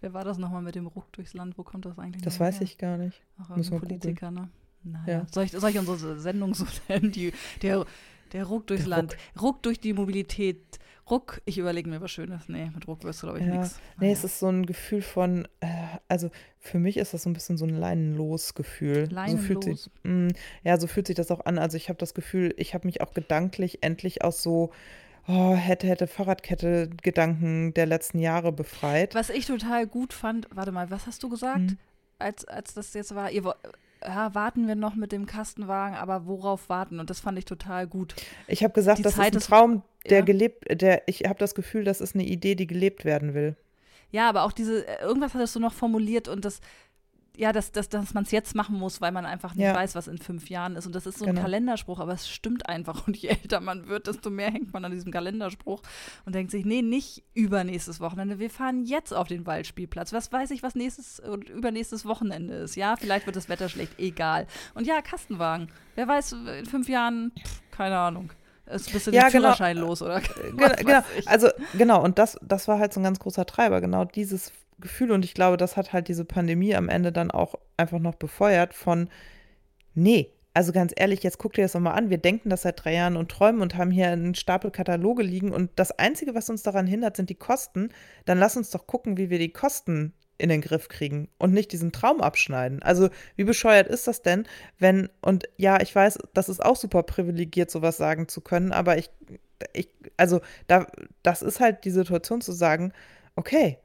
Wer 0.00 0.14
war 0.14 0.24
das 0.24 0.38
nochmal 0.38 0.62
mit 0.62 0.74
dem 0.74 0.86
Ruck 0.86 1.12
durchs 1.12 1.34
Land? 1.34 1.58
Wo 1.58 1.64
kommt 1.64 1.84
das 1.84 1.98
eigentlich 1.98 2.22
Das 2.22 2.40
weiß 2.40 2.60
her? 2.60 2.62
ich 2.62 2.78
gar 2.78 2.96
nicht. 2.96 3.20
Ach, 3.38 3.50
ein 3.50 3.62
Politiker, 3.78 4.30
ne? 4.30 4.48
Naja. 4.84 5.18
Ja. 5.18 5.26
Soll, 5.30 5.44
ich, 5.44 5.50
soll 5.50 5.70
ich 5.70 5.78
unsere 5.78 6.18
Sendung 6.18 6.54
so 6.54 6.64
nennen? 6.88 7.12
Die, 7.12 7.32
der, 7.60 7.84
der 8.32 8.44
Ruck 8.44 8.66
durchs 8.66 8.84
der 8.84 8.90
Land. 8.90 9.16
Ruck. 9.36 9.42
Ruck 9.42 9.62
durch 9.62 9.80
die 9.80 9.92
Mobilität 9.92 10.78
Ruck, 11.10 11.40
ich 11.46 11.56
überlege 11.56 11.88
mir 11.88 12.00
was 12.00 12.10
Schönes. 12.10 12.48
Nee, 12.48 12.70
mit 12.74 12.86
Ruck 12.86 13.02
wirst 13.04 13.22
du, 13.22 13.28
glaube 13.28 13.40
ich, 13.40 13.46
ja. 13.46 13.58
nichts. 13.58 13.80
Nee, 13.98 14.12
es 14.12 14.24
ist 14.24 14.38
so 14.38 14.48
ein 14.48 14.66
Gefühl 14.66 15.00
von, 15.00 15.48
äh, 15.60 15.66
also 16.06 16.30
für 16.58 16.78
mich 16.78 16.98
ist 16.98 17.14
das 17.14 17.22
so 17.22 17.30
ein 17.30 17.32
bisschen 17.32 17.56
so 17.56 17.64
ein 17.64 17.74
Leinenlos-Gefühl. 17.74 19.08
Leinenlos. 19.10 19.40
So 19.40 19.46
fühlt 19.46 19.64
sich, 19.64 19.90
mh, 20.02 20.12
mm, 20.12 20.28
ja, 20.64 20.78
so 20.78 20.86
fühlt 20.86 21.06
sich 21.06 21.16
das 21.16 21.30
auch 21.30 21.46
an. 21.46 21.58
Also 21.58 21.76
ich 21.76 21.88
habe 21.88 21.98
das 21.98 22.12
Gefühl, 22.12 22.52
ich 22.58 22.74
habe 22.74 22.86
mich 22.86 23.00
auch 23.00 23.14
gedanklich 23.14 23.82
endlich 23.82 24.22
aus 24.22 24.42
so 24.42 24.70
oh, 25.28 25.54
hätte, 25.54 25.86
hätte 25.86 26.06
Fahrradkette-Gedanken 26.06 27.72
der 27.74 27.86
letzten 27.86 28.18
Jahre 28.18 28.52
befreit. 28.52 29.14
Was 29.14 29.30
ich 29.30 29.46
total 29.46 29.86
gut 29.86 30.12
fand, 30.12 30.48
warte 30.54 30.72
mal, 30.72 30.90
was 30.90 31.06
hast 31.06 31.22
du 31.22 31.28
gesagt, 31.28 31.60
mhm. 31.60 31.78
als, 32.18 32.44
als 32.44 32.74
das 32.74 32.92
jetzt 32.94 33.14
war? 33.14 33.30
Ihr, 33.30 33.54
ja, 34.02 34.34
warten 34.34 34.66
wir 34.66 34.74
noch 34.74 34.94
mit 34.94 35.12
dem 35.12 35.26
Kastenwagen, 35.26 35.96
aber 35.96 36.26
worauf 36.26 36.68
warten? 36.68 37.00
Und 37.00 37.10
das 37.10 37.20
fand 37.20 37.38
ich 37.38 37.44
total 37.44 37.86
gut. 37.86 38.14
Ich 38.46 38.62
habe 38.62 38.74
gesagt, 38.74 38.98
die 38.98 39.02
das 39.02 39.14
Zeit 39.14 39.34
ist 39.34 39.46
ein 39.46 39.48
Traum, 39.48 39.82
der 40.08 40.20
ja. 40.20 40.24
gelebt, 40.24 40.64
der, 40.80 41.02
ich 41.06 41.24
habe 41.24 41.38
das 41.38 41.54
Gefühl, 41.54 41.84
das 41.84 42.00
ist 42.00 42.14
eine 42.14 42.24
Idee, 42.24 42.54
die 42.54 42.66
gelebt 42.66 43.04
werden 43.04 43.34
will. 43.34 43.56
Ja, 44.10 44.28
aber 44.28 44.44
auch 44.44 44.52
diese, 44.52 44.86
irgendwas 45.02 45.34
hattest 45.34 45.54
du 45.56 45.60
noch 45.60 45.74
formuliert 45.74 46.28
und 46.28 46.44
das, 46.44 46.60
ja, 47.38 47.52
dass, 47.52 47.70
dass, 47.70 47.88
dass 47.88 48.14
man 48.14 48.24
es 48.24 48.32
jetzt 48.32 48.56
machen 48.56 48.76
muss, 48.76 49.00
weil 49.00 49.12
man 49.12 49.24
einfach 49.24 49.54
nicht 49.54 49.64
ja. 49.64 49.74
weiß, 49.74 49.94
was 49.94 50.08
in 50.08 50.18
fünf 50.18 50.50
Jahren 50.50 50.74
ist. 50.74 50.86
Und 50.86 50.94
das 50.94 51.06
ist 51.06 51.18
so 51.18 51.24
genau. 51.24 51.38
ein 51.38 51.44
Kalenderspruch, 51.44 52.00
aber 52.00 52.12
es 52.12 52.28
stimmt 52.28 52.68
einfach. 52.68 53.06
Und 53.06 53.16
je 53.16 53.28
älter 53.28 53.60
man 53.60 53.86
wird, 53.86 54.08
desto 54.08 54.28
mehr 54.28 54.50
hängt 54.50 54.72
man 54.72 54.84
an 54.84 54.90
diesem 54.90 55.12
Kalenderspruch 55.12 55.80
und 56.26 56.34
denkt 56.34 56.50
sich, 56.50 56.64
nee, 56.64 56.82
nicht 56.82 57.22
übernächstes 57.34 58.00
Wochenende. 58.00 58.40
Wir 58.40 58.50
fahren 58.50 58.84
jetzt 58.84 59.14
auf 59.14 59.28
den 59.28 59.46
Waldspielplatz. 59.46 60.12
Was 60.12 60.32
weiß 60.32 60.50
ich, 60.50 60.64
was 60.64 60.74
nächstes 60.74 61.20
und 61.20 61.48
übernächstes 61.48 62.04
Wochenende 62.06 62.54
ist. 62.54 62.74
Ja, 62.74 62.96
vielleicht 62.96 63.26
wird 63.26 63.36
das 63.36 63.48
Wetter 63.48 63.68
schlecht, 63.68 63.92
egal. 63.98 64.48
Und 64.74 64.88
ja, 64.88 65.00
Kastenwagen. 65.00 65.68
Wer 65.94 66.08
weiß, 66.08 66.32
in 66.58 66.66
fünf 66.66 66.88
Jahren, 66.88 67.30
pff, 67.38 67.62
keine 67.70 67.98
Ahnung. 67.98 68.32
Ist 68.66 68.88
ein 68.88 68.92
bisschen 68.92 69.14
ja, 69.14 69.28
genau. 69.28 69.52
Führerschein 69.52 69.76
los, 69.76 70.02
oder? 70.02 70.20
Genau, 70.56 70.74
genau. 70.76 71.00
Also, 71.26 71.48
genau, 71.74 72.02
und 72.02 72.18
das, 72.18 72.36
das 72.42 72.66
war 72.66 72.80
halt 72.80 72.92
so 72.92 73.00
ein 73.00 73.04
ganz 73.04 73.20
großer 73.20 73.46
Treiber, 73.46 73.80
genau 73.80 74.04
dieses 74.04 74.52
Gefühl 74.80 75.10
und 75.10 75.24
ich 75.24 75.34
glaube, 75.34 75.56
das 75.56 75.76
hat 75.76 75.92
halt 75.92 76.08
diese 76.08 76.24
Pandemie 76.24 76.74
am 76.74 76.88
Ende 76.88 77.12
dann 77.12 77.30
auch 77.30 77.56
einfach 77.76 77.98
noch 77.98 78.14
befeuert 78.14 78.74
von, 78.74 79.08
nee, 79.94 80.32
also 80.54 80.72
ganz 80.72 80.92
ehrlich, 80.96 81.22
jetzt 81.22 81.38
guck 81.38 81.52
dir 81.52 81.62
das 81.62 81.74
nochmal 81.74 81.96
an. 81.96 82.10
Wir 82.10 82.18
denken 82.18 82.50
das 82.50 82.62
seit 82.62 82.82
drei 82.82 82.94
Jahren 82.94 83.16
und 83.16 83.30
träumen 83.30 83.60
und 83.60 83.76
haben 83.76 83.90
hier 83.90 84.08
einen 84.08 84.34
Stapel 84.34 84.70
Kataloge 84.70 85.22
liegen 85.22 85.52
und 85.52 85.70
das 85.76 85.92
Einzige, 85.98 86.34
was 86.34 86.50
uns 86.50 86.62
daran 86.62 86.86
hindert, 86.86 87.16
sind 87.16 87.30
die 87.30 87.36
Kosten. 87.36 87.90
Dann 88.24 88.38
lass 88.38 88.56
uns 88.56 88.70
doch 88.70 88.86
gucken, 88.86 89.16
wie 89.18 89.30
wir 89.30 89.38
die 89.38 89.52
Kosten 89.52 90.14
in 90.36 90.48
den 90.48 90.60
Griff 90.60 90.88
kriegen 90.88 91.28
und 91.38 91.52
nicht 91.52 91.72
diesen 91.72 91.92
Traum 91.92 92.20
abschneiden. 92.20 92.82
Also 92.82 93.10
wie 93.36 93.44
bescheuert 93.44 93.88
ist 93.88 94.06
das 94.06 94.22
denn, 94.22 94.46
wenn, 94.78 95.08
und 95.20 95.48
ja, 95.56 95.80
ich 95.80 95.94
weiß, 95.94 96.18
das 96.32 96.48
ist 96.48 96.64
auch 96.64 96.76
super 96.76 97.02
privilegiert, 97.02 97.70
sowas 97.70 97.96
sagen 97.96 98.28
zu 98.28 98.40
können, 98.40 98.72
aber 98.72 98.98
ich, 98.98 99.10
ich 99.72 99.88
also 100.16 100.40
da, 100.68 100.86
das 101.22 101.42
ist 101.42 101.60
halt 101.60 101.84
die 101.84 101.90
Situation 101.90 102.40
zu 102.40 102.52
sagen, 102.52 102.92
okay, 103.36 103.78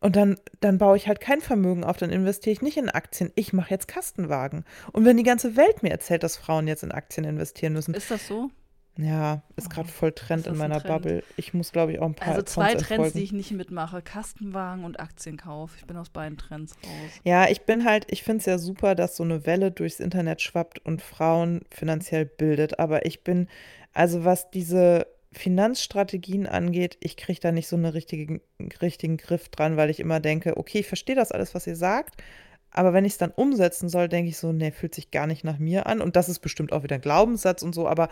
und 0.00 0.16
dann, 0.16 0.36
dann 0.60 0.78
baue 0.78 0.96
ich 0.96 1.08
halt 1.08 1.20
kein 1.20 1.40
Vermögen 1.40 1.84
auf, 1.84 1.96
dann 1.96 2.10
investiere 2.10 2.52
ich 2.52 2.62
nicht 2.62 2.76
in 2.76 2.90
Aktien. 2.90 3.32
Ich 3.36 3.52
mache 3.52 3.70
jetzt 3.70 3.88
Kastenwagen. 3.88 4.64
Und 4.92 5.04
wenn 5.04 5.16
die 5.16 5.22
ganze 5.22 5.56
Welt 5.56 5.82
mir 5.82 5.90
erzählt, 5.90 6.22
dass 6.22 6.36
Frauen 6.36 6.68
jetzt 6.68 6.82
in 6.82 6.92
Aktien 6.92 7.24
investieren 7.24 7.72
müssen. 7.72 7.94
Ist 7.94 8.10
das 8.10 8.26
so? 8.26 8.50
Ja, 8.96 9.42
ist 9.56 9.70
gerade 9.70 9.88
voll 9.88 10.12
Trend 10.12 10.46
in 10.46 10.56
meiner 10.56 10.80
Trend? 10.80 11.02
Bubble. 11.02 11.24
Ich 11.36 11.52
muss, 11.52 11.72
glaube 11.72 11.92
ich, 11.92 11.98
auch 11.98 12.06
ein 12.06 12.14
paar 12.14 12.28
Also 12.28 12.42
zwei 12.42 12.74
Trends, 12.74 12.90
erfolgen. 12.90 13.18
die 13.18 13.24
ich 13.24 13.32
nicht 13.32 13.50
mitmache. 13.50 14.02
Kastenwagen 14.02 14.84
und 14.84 15.00
Aktienkauf. 15.00 15.72
Ich 15.78 15.86
bin 15.86 15.96
aus 15.96 16.10
beiden 16.10 16.38
Trends 16.38 16.76
raus. 16.84 17.10
Ja, 17.24 17.48
ich 17.48 17.62
bin 17.62 17.84
halt, 17.84 18.06
ich 18.08 18.22
finde 18.22 18.38
es 18.38 18.46
ja 18.46 18.56
super, 18.58 18.94
dass 18.94 19.16
so 19.16 19.24
eine 19.24 19.46
Welle 19.46 19.72
durchs 19.72 19.98
Internet 19.98 20.42
schwappt 20.42 20.78
und 20.78 21.02
Frauen 21.02 21.62
finanziell 21.72 22.24
bildet. 22.24 22.78
Aber 22.78 23.04
ich 23.04 23.24
bin, 23.24 23.48
also 23.92 24.24
was 24.24 24.50
diese 24.50 25.08
Finanzstrategien 25.34 26.46
angeht, 26.46 26.96
ich 27.00 27.16
kriege 27.16 27.40
da 27.40 27.52
nicht 27.52 27.68
so 27.68 27.76
einen 27.76 27.86
richtigen, 27.86 28.40
richtigen 28.80 29.16
Griff 29.16 29.48
dran, 29.48 29.76
weil 29.76 29.90
ich 29.90 30.00
immer 30.00 30.20
denke, 30.20 30.56
okay, 30.56 30.80
ich 30.80 30.86
verstehe 30.86 31.16
das 31.16 31.32
alles, 31.32 31.54
was 31.54 31.66
ihr 31.66 31.76
sagt, 31.76 32.22
aber 32.70 32.92
wenn 32.92 33.04
ich 33.04 33.12
es 33.12 33.18
dann 33.18 33.30
umsetzen 33.30 33.88
soll, 33.88 34.08
denke 34.08 34.30
ich 34.30 34.36
so, 34.36 34.52
nee, 34.52 34.72
fühlt 34.72 34.94
sich 34.94 35.12
gar 35.12 35.28
nicht 35.28 35.44
nach 35.44 35.58
mir 35.58 35.86
an. 35.86 36.00
Und 36.00 36.16
das 36.16 36.28
ist 36.28 36.40
bestimmt 36.40 36.72
auch 36.72 36.82
wieder 36.82 36.96
ein 36.96 37.00
Glaubenssatz 37.00 37.62
und 37.62 37.72
so, 37.72 37.86
aber 37.86 38.08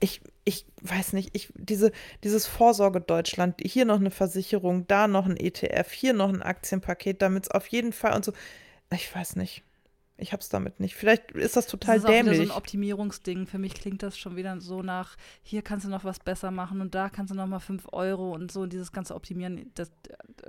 ich, 0.00 0.22
ich 0.44 0.66
weiß 0.82 1.12
nicht, 1.12 1.30
ich, 1.34 1.52
diese, 1.54 1.92
dieses 2.24 2.46
Vorsorge 2.46 3.00
Deutschland, 3.00 3.60
hier 3.62 3.84
noch 3.84 4.00
eine 4.00 4.10
Versicherung, 4.10 4.86
da 4.86 5.06
noch 5.06 5.26
ein 5.26 5.36
ETF, 5.36 5.92
hier 5.92 6.14
noch 6.14 6.30
ein 6.30 6.42
Aktienpaket, 6.42 7.20
damit 7.22 7.44
es 7.44 7.50
auf 7.50 7.66
jeden 7.68 7.92
Fall 7.92 8.14
und 8.14 8.24
so, 8.24 8.32
ich 8.90 9.14
weiß 9.14 9.36
nicht. 9.36 9.62
Ich 10.16 10.32
hab's 10.32 10.48
damit 10.48 10.78
nicht. 10.78 10.94
Vielleicht 10.94 11.32
ist 11.32 11.56
das 11.56 11.66
total 11.66 11.96
das 11.96 12.04
ist 12.04 12.08
dämlich. 12.08 12.38
Das 12.38 12.42
ist 12.42 12.48
so 12.48 12.54
ein 12.54 12.56
Optimierungsding. 12.56 13.46
Für 13.48 13.58
mich 13.58 13.74
klingt 13.74 14.00
das 14.04 14.16
schon 14.16 14.36
wieder 14.36 14.60
so 14.60 14.80
nach, 14.80 15.16
hier 15.42 15.60
kannst 15.60 15.86
du 15.86 15.90
noch 15.90 16.04
was 16.04 16.20
besser 16.20 16.52
machen 16.52 16.80
und 16.80 16.94
da 16.94 17.08
kannst 17.08 17.32
du 17.32 17.36
noch 17.36 17.48
mal 17.48 17.58
5 17.58 17.88
Euro 17.90 18.32
und 18.32 18.52
so. 18.52 18.60
Und 18.60 18.72
dieses 18.72 18.92
ganze 18.92 19.16
Optimieren, 19.16 19.72
das, 19.74 19.90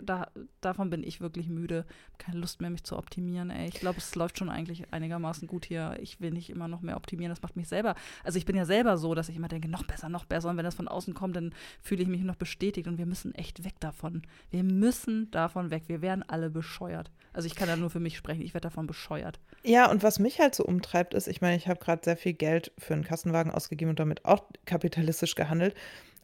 da, 0.03 0.27
davon 0.61 0.91
bin 0.91 1.03
ich 1.03 1.19
wirklich 1.19 1.49
müde. 1.49 1.85
Keine 2.19 2.37
Lust 2.37 2.61
mehr, 2.61 2.69
mich 2.69 2.83
zu 2.83 2.95
optimieren. 2.95 3.49
Ey. 3.49 3.67
Ich 3.69 3.79
glaube, 3.79 3.97
es 3.97 4.13
läuft 4.13 4.37
schon 4.37 4.51
eigentlich 4.51 4.93
einigermaßen 4.93 5.47
gut 5.47 5.65
hier. 5.65 5.97
Ich 5.99 6.21
will 6.21 6.29
nicht 6.29 6.51
immer 6.51 6.67
noch 6.67 6.81
mehr 6.81 6.95
optimieren. 6.95 7.31
Das 7.31 7.41
macht 7.41 7.55
mich 7.55 7.67
selber. 7.67 7.95
Also 8.23 8.37
ich 8.37 8.45
bin 8.45 8.55
ja 8.55 8.65
selber 8.65 8.99
so, 8.99 9.15
dass 9.15 9.29
ich 9.29 9.35
immer 9.35 9.47
denke, 9.47 9.67
noch 9.67 9.83
besser, 9.83 10.09
noch 10.09 10.25
besser. 10.25 10.49
Und 10.51 10.57
wenn 10.57 10.65
das 10.65 10.75
von 10.75 10.87
außen 10.87 11.15
kommt, 11.15 11.35
dann 11.35 11.55
fühle 11.81 12.03
ich 12.03 12.07
mich 12.07 12.21
noch 12.21 12.35
bestätigt. 12.35 12.87
Und 12.87 12.99
wir 12.99 13.07
müssen 13.07 13.33
echt 13.33 13.65
weg 13.65 13.79
davon. 13.79 14.21
Wir 14.51 14.63
müssen 14.63 15.31
davon 15.31 15.71
weg. 15.71 15.85
Wir 15.87 16.03
werden 16.03 16.23
alle 16.27 16.51
bescheuert. 16.51 17.09
Also 17.33 17.47
ich 17.47 17.55
kann 17.55 17.67
da 17.67 17.75
nur 17.75 17.89
für 17.89 17.99
mich 17.99 18.15
sprechen. 18.15 18.43
Ich 18.43 18.53
werde 18.53 18.67
davon 18.67 18.85
bescheuert. 18.85 19.39
Ja, 19.67 19.89
und 19.89 20.03
was 20.03 20.19
mich 20.19 20.39
halt 20.39 20.53
so 20.53 20.63
umtreibt, 20.63 21.13
ist, 21.15 21.27
ich 21.27 21.41
meine, 21.41 21.55
ich 21.57 21.67
habe 21.67 21.79
gerade 21.79 22.01
sehr 22.03 22.17
viel 22.17 22.33
Geld 22.33 22.71
für 22.77 22.93
einen 22.93 23.03
Kassenwagen 23.03 23.51
ausgegeben 23.51 23.89
und 23.89 23.99
damit 23.99 24.23
auch 24.23 24.43
kapitalistisch 24.65 25.33
gehandelt. 25.35 25.75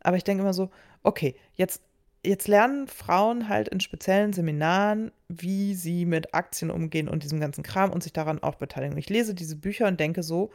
Aber 0.01 0.15
ich 0.17 0.23
denke 0.23 0.43
immer 0.43 0.53
so, 0.53 0.69
okay, 1.03 1.35
jetzt, 1.55 1.81
jetzt 2.23 2.47
lernen 2.47 2.87
Frauen 2.87 3.49
halt 3.49 3.67
in 3.69 3.79
speziellen 3.79 4.31
Seminaren, 4.33 5.11
wie 5.27 5.73
sie 5.73 6.05
mit 6.05 6.35
Aktien 6.35 6.69
umgehen 6.69 7.09
und 7.09 7.23
diesem 7.23 7.39
ganzen 7.39 7.63
Kram 7.63 7.91
und 7.91 8.03
sich 8.03 8.13
daran 8.13 8.43
auch 8.43 8.55
beteiligen. 8.55 8.97
Ich 8.97 9.09
lese 9.09 9.33
diese 9.33 9.55
Bücher 9.55 9.87
und 9.87 9.99
denke 9.99 10.21
so, 10.23 10.51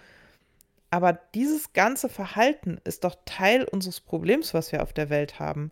Aber 0.91 1.13
dieses 1.35 1.73
ganze 1.73 2.09
Verhalten 2.09 2.81
ist 2.85 3.05
doch 3.05 3.17
Teil 3.25 3.65
unseres 3.65 4.01
Problems, 4.01 4.55
was 4.55 4.73
wir 4.73 4.83
auf 4.83 4.93
der 4.93 5.11
Welt 5.11 5.39
haben. 5.39 5.71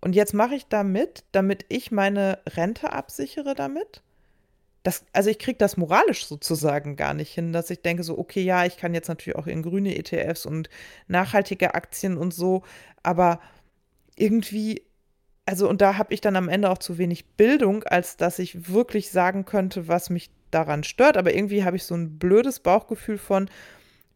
Und 0.00 0.14
jetzt 0.14 0.34
mache 0.34 0.54
ich 0.56 0.68
damit, 0.68 1.24
damit 1.32 1.64
ich 1.68 1.90
meine 1.92 2.40
Rente 2.48 2.92
absichere 2.92 3.54
damit? 3.54 4.02
Das, 4.84 5.04
also 5.12 5.30
ich 5.30 5.38
kriege 5.40 5.58
das 5.58 5.76
moralisch 5.76 6.26
sozusagen 6.26 6.94
gar 6.94 7.14
nicht 7.14 7.32
hin, 7.32 7.52
dass 7.52 7.70
ich 7.70 7.82
denke 7.82 8.04
so, 8.04 8.16
okay, 8.16 8.42
ja, 8.42 8.64
ich 8.64 8.76
kann 8.76 8.94
jetzt 8.94 9.08
natürlich 9.08 9.36
auch 9.36 9.48
in 9.48 9.62
grüne 9.62 9.96
ETFs 9.96 10.46
und 10.46 10.68
nachhaltige 11.08 11.74
Aktien 11.74 12.16
und 12.16 12.32
so, 12.32 12.62
aber 13.02 13.40
irgendwie, 14.14 14.82
also 15.46 15.68
und 15.68 15.80
da 15.80 15.96
habe 15.96 16.14
ich 16.14 16.20
dann 16.20 16.36
am 16.36 16.48
Ende 16.48 16.70
auch 16.70 16.78
zu 16.78 16.98
wenig 16.98 17.24
Bildung, 17.36 17.82
als 17.84 18.16
dass 18.16 18.38
ich 18.38 18.68
wirklich 18.68 19.10
sagen 19.10 19.44
könnte, 19.44 19.88
was 19.88 20.10
mich 20.10 20.30
daran 20.50 20.84
stört. 20.84 21.16
Aber 21.16 21.34
irgendwie 21.34 21.64
habe 21.64 21.76
ich 21.76 21.84
so 21.84 21.94
ein 21.94 22.18
blödes 22.18 22.60
Bauchgefühl 22.60 23.18
von, 23.18 23.50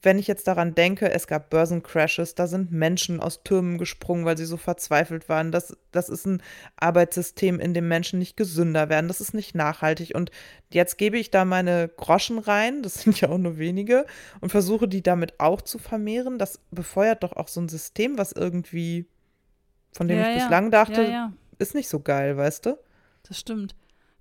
wenn 0.01 0.19
ich 0.19 0.29
jetzt 0.29 0.47
daran 0.47 0.75
denke, 0.75 1.11
es 1.11 1.27
gab 1.27 1.51
Börsencrashes, 1.51 2.37
da 2.37 2.47
sind 2.47 2.71
Menschen 2.71 3.21
aus 3.21 3.43
Türmen 3.43 3.79
gesprungen, 3.79 4.25
weil 4.25 4.37
sie 4.37 4.45
so 4.45 4.57
verzweifelt 4.57 5.29
waren. 5.29 5.51
Das, 5.51 5.77
das 5.91 6.09
ist 6.09 6.25
ein 6.27 6.43
Arbeitssystem, 6.77 7.59
in 7.59 7.75
dem 7.75 7.89
Menschen 7.89 8.21
nicht 8.21 8.37
gesünder 8.37 8.89
werden. 8.89 9.09
Das 9.09 9.21
ist 9.21 9.35
nicht 9.35 9.57
nachhaltig. 9.57 10.15
Und 10.15 10.31
jetzt 10.71 10.99
gebe 10.99 11.19
ich 11.19 11.31
da 11.31 11.45
meine 11.45 11.89
Groschen 11.89 12.39
rein, 12.39 12.83
das 12.83 12.95
sind 13.03 13.21
ja 13.21 13.29
auch 13.29 13.39
nur 13.39 13.59
wenige, 13.59 14.07
und 14.41 14.51
versuche 14.51 14.87
die 14.87 15.03
damit 15.03 15.41
auch 15.41 15.63
zu 15.63 15.79
vermehren. 15.79 16.39
Das 16.39 16.61
befeuert 16.71 17.25
doch 17.25 17.33
auch 17.33 17.49
so 17.49 17.61
ein 17.61 17.69
System, 17.69 18.19
was 18.19 18.31
irgendwie, 18.31 19.07
von 19.93 20.07
dem 20.07 20.19
Ja, 20.19 20.31
ich 20.31 20.37
ja. 20.37 20.43
bislang 20.45 20.71
dachte, 20.71 21.03
Ja, 21.03 21.11
ja. 21.11 21.33
ist 21.59 21.75
nicht 21.75 21.89
so 21.89 21.99
geil, 21.99 22.37
weißt 22.37 22.67
du? 22.67 22.79
Das 23.27 23.39
stimmt. 23.39 23.75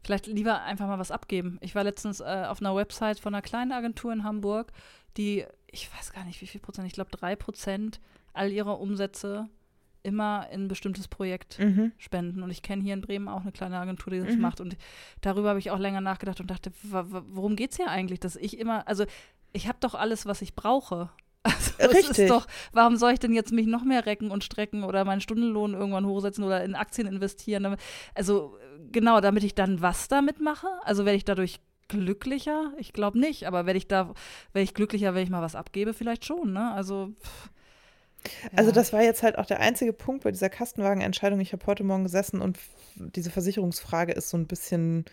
Vielleicht 0.03 0.27
lieber 0.27 0.61
einfach 0.63 0.87
mal 0.87 0.99
was 0.99 1.11
abgeben. 1.11 1.57
Ich 1.61 1.75
war 1.75 1.83
letztens 1.83 2.21
äh, 2.21 2.45
auf 2.47 2.61
einer 2.61 2.75
Website 2.75 3.19
von 3.19 3.35
einer 3.35 3.41
kleinen 3.41 3.73
Agentur 3.73 4.13
in 4.13 4.23
Hamburg, 4.23 4.71
die, 5.15 5.45
ich 5.71 5.89
weiß 5.95 6.13
gar 6.13 6.25
nicht 6.25 6.41
wie 6.41 6.47
viel 6.47 6.61
Prozent, 6.61 6.87
ich 6.87 6.93
glaube 6.93 7.11
drei 7.11 7.35
Prozent 7.35 7.99
all 8.33 8.51
ihrer 8.51 8.79
Umsätze 8.79 9.49
immer 10.03 10.47
in 10.51 10.65
ein 10.65 10.67
bestimmtes 10.67 11.07
Projekt 11.07 11.59
Mhm. 11.59 11.91
spenden. 11.97 12.43
Und 12.43 12.49
ich 12.51 12.61
kenne 12.61 12.81
hier 12.83 12.93
in 12.93 13.01
Bremen 13.01 13.27
auch 13.27 13.41
eine 13.41 13.51
kleine 13.51 13.77
Agentur, 13.77 14.13
die 14.13 14.19
das 14.19 14.35
Mhm. 14.35 14.41
macht. 14.41 14.61
Und 14.61 14.77
darüber 15.21 15.49
habe 15.49 15.59
ich 15.59 15.71
auch 15.71 15.79
länger 15.79 16.01
nachgedacht 16.01 16.39
und 16.39 16.47
dachte, 16.49 16.71
worum 16.81 17.55
geht 17.55 17.71
es 17.71 17.77
hier 17.77 17.89
eigentlich? 17.89 18.19
Dass 18.19 18.35
ich 18.37 18.57
immer, 18.57 18.87
also 18.87 19.05
ich 19.53 19.67
habe 19.67 19.77
doch 19.81 19.95
alles, 19.95 20.25
was 20.25 20.41
ich 20.41 20.55
brauche. 20.55 21.09
Also, 21.79 21.95
Richtig. 21.95 22.17
ist 22.19 22.29
doch, 22.29 22.47
warum 22.73 22.97
soll 22.97 23.13
ich 23.13 23.19
denn 23.19 23.33
jetzt 23.33 23.51
mich 23.51 23.67
noch 23.67 23.83
mehr 23.83 24.05
recken 24.05 24.31
und 24.31 24.43
strecken 24.43 24.83
oder 24.83 25.05
meinen 25.05 25.21
Stundenlohn 25.21 25.73
irgendwann 25.73 26.05
hochsetzen 26.05 26.43
oder 26.43 26.63
in 26.63 26.75
Aktien 26.75 27.07
investieren? 27.07 27.77
Also 28.15 28.57
genau, 28.91 29.21
damit 29.21 29.43
ich 29.43 29.55
dann 29.55 29.81
was 29.81 30.07
damit 30.07 30.39
mache? 30.41 30.67
Also 30.83 31.05
werde 31.05 31.17
ich 31.17 31.25
dadurch 31.25 31.59
glücklicher? 31.87 32.73
Ich 32.77 32.93
glaube 32.93 33.19
nicht, 33.19 33.45
aber 33.47 33.65
werde 33.65 33.77
ich 33.77 33.87
da, 33.87 34.13
werde 34.53 34.63
ich 34.63 34.73
glücklicher, 34.73 35.13
wenn 35.15 35.23
ich 35.23 35.29
mal 35.29 35.41
was 35.41 35.55
abgebe? 35.55 35.93
Vielleicht 35.93 36.25
schon, 36.25 36.53
ne? 36.53 36.71
Also 36.73 37.13
pff, 37.21 37.49
Also 38.55 38.71
ja. 38.71 38.71
das 38.71 38.93
war 38.93 39.01
jetzt 39.03 39.23
halt 39.23 39.37
auch 39.37 39.45
der 39.45 39.59
einzige 39.59 39.93
Punkt 39.93 40.23
bei 40.23 40.31
dieser 40.31 40.49
Kastenwagenentscheidung. 40.49 41.39
Ich 41.39 41.53
habe 41.53 41.65
heute 41.65 41.83
Morgen 41.83 42.03
gesessen 42.03 42.41
und 42.41 42.57
diese 42.95 43.29
Versicherungsfrage 43.29 44.13
ist 44.13 44.29
so 44.29 44.37
ein 44.37 44.47
bisschen 44.47 45.05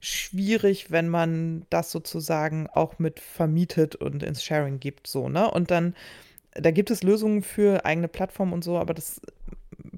schwierig, 0.00 0.90
wenn 0.90 1.08
man 1.08 1.66
das 1.70 1.90
sozusagen 1.90 2.68
auch 2.68 2.98
mit 2.98 3.20
vermietet 3.20 3.96
und 3.96 4.22
ins 4.22 4.44
Sharing 4.44 4.80
gibt, 4.80 5.06
so, 5.06 5.28
ne? 5.28 5.50
Und 5.50 5.70
dann, 5.70 5.94
da 6.52 6.70
gibt 6.70 6.90
es 6.90 7.02
Lösungen 7.02 7.42
für 7.42 7.84
eigene 7.86 8.08
Plattformen 8.08 8.52
und 8.52 8.64
so, 8.64 8.78
aber 8.78 8.94
das 8.94 9.20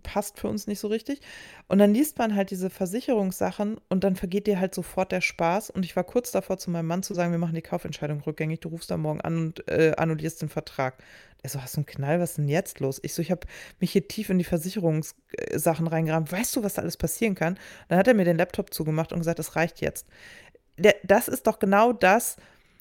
passt 0.07 0.39
für 0.39 0.47
uns 0.47 0.69
nicht 0.69 0.79
so 0.79 0.87
richtig. 0.87 1.21
Und 1.67 1.79
dann 1.79 1.93
liest 1.93 2.17
man 2.17 2.37
halt 2.37 2.53
diese 2.53 2.71
Versicherungssachen 2.71 3.79
und 3.89 4.05
dann 4.05 4.15
vergeht 4.15 4.47
dir 4.47 4.61
halt 4.61 4.73
sofort 4.73 5.11
der 5.11 5.21
Spaß. 5.21 5.71
Und 5.71 5.85
ich 5.85 5.97
war 5.97 6.05
kurz 6.05 6.31
davor, 6.31 6.59
zu 6.59 6.71
meinem 6.71 6.87
Mann 6.87 7.03
zu 7.03 7.13
sagen, 7.13 7.33
wir 7.33 7.39
machen 7.39 7.57
die 7.57 7.63
Kaufentscheidung 7.63 8.21
rückgängig. 8.21 8.61
Du 8.61 8.69
rufst 8.69 8.91
da 8.91 8.97
morgen 8.97 9.21
an 9.21 9.39
und 9.39 9.69
äh, 9.69 9.95
annullierst 9.97 10.41
den 10.41 10.49
Vertrag. 10.49 10.95
Er 11.43 11.51
so, 11.51 11.61
hast 11.61 11.75
du 11.75 11.81
einen 11.81 11.87
Knall? 11.87 12.21
Was 12.21 12.31
ist 12.31 12.39
denn 12.39 12.49
jetzt 12.49 12.79
los? 12.79 13.01
Ich 13.03 13.15
so, 13.15 13.21
ich 13.21 13.33
habe 13.33 13.47
mich 13.81 13.91
hier 13.91 14.07
tief 14.07 14.31
in 14.31 14.39
die 14.39 14.45
Versicherungssachen 14.45 15.89
reingerammt. 15.89 16.31
Weißt 16.31 16.55
du, 16.55 16.63
was 16.63 16.75
da 16.75 16.83
alles 16.83 16.97
passieren 16.97 17.35
kann? 17.35 17.59
Dann 17.89 17.99
hat 17.99 18.07
er 18.07 18.15
mir 18.15 18.25
den 18.25 18.39
Laptop 18.39 18.73
zugemacht 18.73 19.13
und 19.13 19.19
gesagt, 19.19 19.41
es 19.41 19.57
reicht 19.57 19.81
jetzt. 19.81 20.07
Das 21.03 21.27
ist 21.27 21.47
doch 21.47 21.59
genau 21.59 21.93
das, 21.93 22.37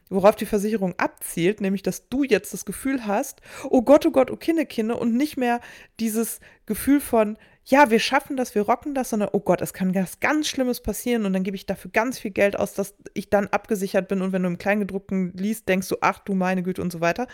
worauf 0.09 0.35
die 0.35 0.45
Versicherung 0.45 0.93
abzielt, 0.97 1.61
nämlich 1.61 1.83
dass 1.83 2.09
du 2.09 2.23
jetzt 2.23 2.53
das 2.53 2.65
Gefühl 2.65 3.05
hast, 3.05 3.41
oh 3.69 3.81
Gott, 3.81 4.05
oh 4.05 4.11
Gott, 4.11 4.31
oh 4.31 4.35
Kinne, 4.35 4.65
Kinne, 4.65 4.95
und 4.97 5.15
nicht 5.15 5.37
mehr 5.37 5.61
dieses 5.99 6.39
Gefühl 6.65 6.99
von, 6.99 7.37
ja, 7.65 7.89
wir 7.89 7.99
schaffen 7.99 8.37
das, 8.37 8.53
wir 8.53 8.61
rocken 8.61 8.93
das, 8.93 9.09
sondern 9.09 9.29
oh 9.33 9.39
Gott, 9.39 9.61
es 9.61 9.73
kann 9.73 9.95
was 9.95 10.19
ganz 10.19 10.47
Schlimmes 10.47 10.81
passieren 10.81 11.25
und 11.25 11.33
dann 11.33 11.43
gebe 11.43 11.55
ich 11.55 11.65
dafür 11.65 11.89
ganz 11.91 12.19
viel 12.19 12.31
Geld 12.31 12.57
aus, 12.57 12.73
dass 12.73 12.93
ich 13.13 13.29
dann 13.29 13.47
abgesichert 13.47 14.07
bin 14.07 14.21
und 14.21 14.31
wenn 14.31 14.43
du 14.43 14.49
im 14.49 14.59
Kleingedruckten 14.59 15.33
liest, 15.35 15.67
denkst 15.67 15.89
du, 15.89 15.97
ach 16.01 16.19
du 16.19 16.35
meine 16.35 16.61
Güte 16.61 16.81
und 16.81 16.91
so 16.91 17.01
weiter. 17.01 17.27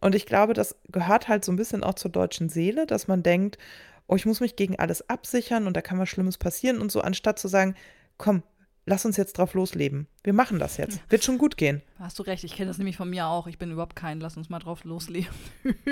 Und 0.00 0.14
ich 0.14 0.26
glaube, 0.26 0.54
das 0.54 0.76
gehört 0.90 1.28
halt 1.28 1.44
so 1.44 1.50
ein 1.50 1.56
bisschen 1.56 1.82
auch 1.82 1.94
zur 1.94 2.10
deutschen 2.10 2.48
Seele, 2.48 2.86
dass 2.86 3.08
man 3.08 3.22
denkt, 3.22 3.58
oh, 4.06 4.14
ich 4.16 4.26
muss 4.26 4.40
mich 4.40 4.54
gegen 4.54 4.78
alles 4.78 5.08
absichern 5.08 5.66
und 5.66 5.76
da 5.76 5.80
kann 5.80 5.98
was 5.98 6.08
Schlimmes 6.08 6.38
passieren 6.38 6.80
und 6.80 6.92
so, 6.92 7.00
anstatt 7.00 7.38
zu 7.38 7.48
sagen, 7.48 7.74
komm, 8.16 8.42
lass 8.86 9.04
uns 9.04 9.16
jetzt 9.16 9.38
drauf 9.38 9.54
losleben. 9.54 10.06
Wir 10.22 10.32
machen 10.32 10.58
das 10.58 10.76
jetzt. 10.76 11.00
Wird 11.10 11.24
schon 11.24 11.38
gut 11.38 11.56
gehen. 11.56 11.82
Hast 11.98 12.18
du 12.18 12.22
recht, 12.22 12.44
ich 12.44 12.54
kenne 12.54 12.68
das 12.68 12.78
nämlich 12.78 12.96
von 12.96 13.08
mir 13.08 13.26
auch. 13.26 13.46
Ich 13.46 13.58
bin 13.58 13.70
überhaupt 13.70 13.96
kein, 13.96 14.20
lass 14.20 14.36
uns 14.36 14.48
mal 14.48 14.58
drauf 14.58 14.84
losleben. 14.84 15.34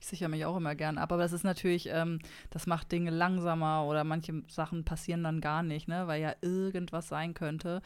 ich 0.00 0.06
sichere 0.06 0.28
mich 0.28 0.44
auch 0.44 0.56
immer 0.56 0.74
gern 0.74 0.98
ab. 0.98 1.12
Aber 1.12 1.22
das 1.22 1.32
ist 1.32 1.44
natürlich, 1.44 1.88
ähm, 1.92 2.18
das 2.50 2.66
macht 2.66 2.92
Dinge 2.92 3.10
langsamer 3.10 3.84
oder 3.86 4.04
manche 4.04 4.42
Sachen 4.48 4.84
passieren 4.84 5.22
dann 5.22 5.40
gar 5.40 5.62
nicht, 5.62 5.88
ne? 5.88 6.06
weil 6.06 6.20
ja 6.20 6.34
irgendwas 6.40 7.08
sein 7.08 7.34
könnte. 7.34 7.82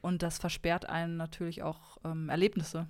Und 0.00 0.22
das 0.22 0.38
versperrt 0.38 0.88
einen 0.88 1.16
natürlich 1.16 1.62
auch 1.62 1.98
ähm, 2.04 2.28
Erlebnisse. 2.28 2.88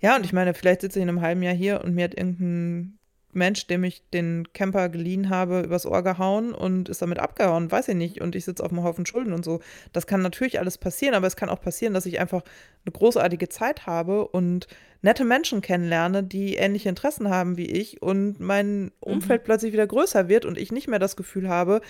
Ja, 0.00 0.16
und 0.16 0.24
ich 0.24 0.32
meine, 0.32 0.54
vielleicht 0.54 0.82
sitze 0.82 0.98
ich 0.98 1.02
in 1.02 1.08
einem 1.08 1.20
halben 1.20 1.42
Jahr 1.42 1.54
hier 1.54 1.82
und 1.82 1.94
mir 1.94 2.04
hat 2.04 2.14
irgendein 2.14 2.98
Mensch, 3.32 3.66
dem 3.66 3.84
ich 3.84 4.02
den 4.10 4.52
Camper 4.52 4.88
geliehen 4.88 5.30
habe, 5.30 5.62
übers 5.62 5.86
Ohr 5.86 6.02
gehauen 6.02 6.52
und 6.52 6.88
ist 6.88 7.02
damit 7.02 7.18
abgehauen, 7.18 7.70
weiß 7.70 7.88
ich 7.88 7.96
nicht. 7.96 8.20
Und 8.20 8.36
ich 8.36 8.44
sitze 8.44 8.62
auf 8.62 8.70
einem 8.70 8.84
Haufen 8.84 9.06
Schulden 9.06 9.32
und 9.32 9.44
so. 9.44 9.60
Das 9.92 10.06
kann 10.06 10.22
natürlich 10.22 10.58
alles 10.58 10.78
passieren, 10.78 11.14
aber 11.14 11.26
es 11.26 11.36
kann 11.36 11.48
auch 11.48 11.60
passieren, 11.60 11.94
dass 11.94 12.06
ich 12.06 12.20
einfach 12.20 12.42
eine 12.84 12.92
großartige 12.92 13.48
Zeit 13.48 13.86
habe 13.86 14.28
und 14.28 14.66
nette 15.00 15.24
Menschen 15.24 15.60
kennenlerne, 15.60 16.22
die 16.22 16.56
ähnliche 16.56 16.88
Interessen 16.88 17.28
haben 17.28 17.56
wie 17.56 17.66
ich 17.66 18.02
und 18.02 18.38
mein 18.40 18.92
Umfeld 19.00 19.44
plötzlich 19.44 19.72
wieder 19.72 19.86
größer 19.86 20.28
wird 20.28 20.44
und 20.44 20.58
ich 20.58 20.72
nicht 20.72 20.88
mehr 20.88 20.98
das 20.98 21.16
Gefühl 21.16 21.48
habe, 21.48 21.80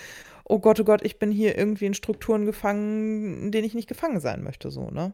oh 0.45 0.59
Gott, 0.59 0.81
oh 0.81 0.85
Gott, 0.85 1.03
ich 1.05 1.19
bin 1.19 1.31
hier 1.31 1.57
irgendwie 1.57 1.87
in 1.87 1.95
Strukturen 1.95 2.47
gefangen, 2.47 3.45
in 3.45 3.53
denen 3.53 3.67
ich 3.67 3.75
nicht 3.75 3.89
gefangen 3.89 4.21
sein 4.21 4.43
möchte, 4.43 4.71
so, 4.71 4.91
ne? 4.91 5.13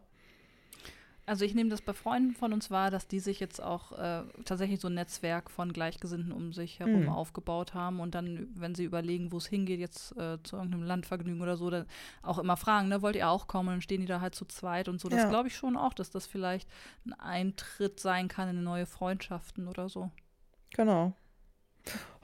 Also 1.29 1.45
ich 1.45 1.55
nehme 1.55 1.69
das 1.69 1.83
bei 1.83 1.93
Freunden 1.93 2.33
von 2.35 2.53
uns 2.55 2.71
wahr, 2.71 2.91
dass 2.91 3.07
die 3.07 3.21
sich 3.21 3.39
jetzt 3.39 3.63
auch 3.63 3.93
äh, 3.93 4.23
tatsächlich 4.45 4.81
so 4.81 4.89
ein 4.89 4.95
Netzwerk 4.95 5.51
von 5.51 5.73
Gleichgesinnten 5.73 6.33
um 6.33 6.53
sich 6.55 6.81
herum 6.81 7.03
Hm. 7.03 7.09
aufgebaut 7.09 7.75
haben 7.75 8.01
und 8.01 8.15
dann, 8.15 8.49
wenn 8.55 8.75
sie 8.75 8.85
überlegen, 8.85 9.31
wo 9.31 9.37
es 9.37 9.47
hingeht, 9.47 9.79
jetzt 9.79 10.13
äh, 10.17 10.43
zu 10.43 10.57
irgendeinem 10.57 10.85
Landvergnügen 10.85 11.43
oder 11.43 11.57
so, 11.59 11.69
dann 11.69 11.87
auch 12.23 12.39
immer 12.39 12.57
fragen, 12.57 12.89
ne, 12.89 13.03
wollt 13.03 13.17
ihr 13.17 13.29
auch 13.29 13.47
kommen? 13.47 13.69
Und 13.69 13.75
dann 13.75 13.83
stehen 13.83 14.01
die 14.01 14.07
da 14.07 14.21
halt 14.21 14.35
zu 14.35 14.47
zweit 14.47 14.89
und 14.89 15.01
so. 15.01 15.09
Das 15.09 15.21
Ja. 15.21 15.29
glaube 15.29 15.49
ich 15.49 15.57
schon 15.57 15.77
auch, 15.77 15.93
dass 15.95 16.11
das 16.11 16.27
vielleicht 16.27 16.69
ein 17.05 17.13
Eintritt 17.13 18.01
sein 18.01 18.29
kann 18.29 18.49
in 18.49 18.63
neue 18.65 18.87
Freundschaften 18.87 19.69
oder 19.69 19.89
so. 19.89 20.11
Genau. 20.75 21.15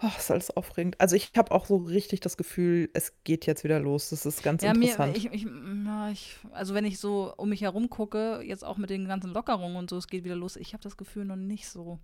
Oh, 0.03 0.09
ist 0.19 0.31
alles 0.31 0.51
aufregend. 0.51 1.01
Also 1.01 1.17
ich 1.17 1.33
habe 1.37 1.53
auch 1.53 1.67
so 1.67 1.77
richtig 1.77 2.21
das 2.21 2.37
Gefühl, 2.37 2.91
es 2.95 3.13
geht 3.25 3.47
jetzt 3.47 3.65
wieder 3.65 3.81
los. 3.81 4.11
Das 4.11 4.27
ist 4.27 4.43
ganz 4.43 4.63
Ja, 4.63 4.75
mir, 4.75 4.99
interessant. 4.99 5.17
ich, 5.17 5.27
ich, 5.33 5.47
na, 5.49 6.11
ich, 6.11 6.37
also 6.53 6.75
wenn 6.75 6.85
ich 6.85 6.99
so 6.99 7.33
um 7.37 7.49
mich 7.51 7.63
herum 7.63 7.91
gucke, 7.91 8.43
jetzt 8.45 8.65
auch 8.65 8.77
mit 8.77 8.91
den 8.91 9.07
ganzen 9.09 9.33
Lockerungen 9.33 9.77
und 9.77 9.91
so, 9.91 9.97
es 9.97 10.09
geht 10.09 10.25
wieder 10.25 10.37
los, 10.37 10.57
ich 10.57 10.73
habe 10.75 10.83
das 10.83 10.97
Gefühl 10.97 11.25
noch 11.25 11.37
nicht 11.37 11.69
so. 11.69 11.99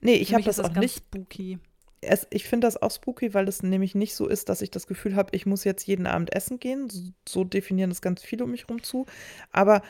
nee, 0.00 0.14
ich 0.14 0.34
habe 0.34 0.48
ist 0.48 0.58
das 0.58 0.60
auch 0.60 0.72
ganz 0.72 0.78
nicht. 0.82 0.96
spooky. 0.96 1.58
Es, 2.02 2.26
ich 2.30 2.44
finde 2.44 2.66
das 2.66 2.80
auch 2.80 2.90
spooky, 2.92 3.34
weil 3.34 3.48
es 3.48 3.62
nämlich 3.62 3.94
nicht 3.94 4.14
so 4.14 4.28
ist, 4.28 4.48
dass 4.48 4.60
ich 4.62 4.70
das 4.70 4.86
Gefühl 4.86 5.16
habe, 5.16 5.34
ich 5.34 5.46
muss 5.46 5.64
jetzt 5.64 5.86
jeden 5.86 6.06
Abend 6.06 6.32
essen 6.34 6.60
gehen. 6.60 6.88
So, 6.90 7.10
so 7.28 7.44
definieren 7.44 7.90
das 7.90 8.02
ganz 8.02 8.22
viele 8.22 8.44
um 8.44 8.50
mich 8.50 8.68
rum 8.68 8.82
zu. 8.82 9.06
Aber 9.50 9.82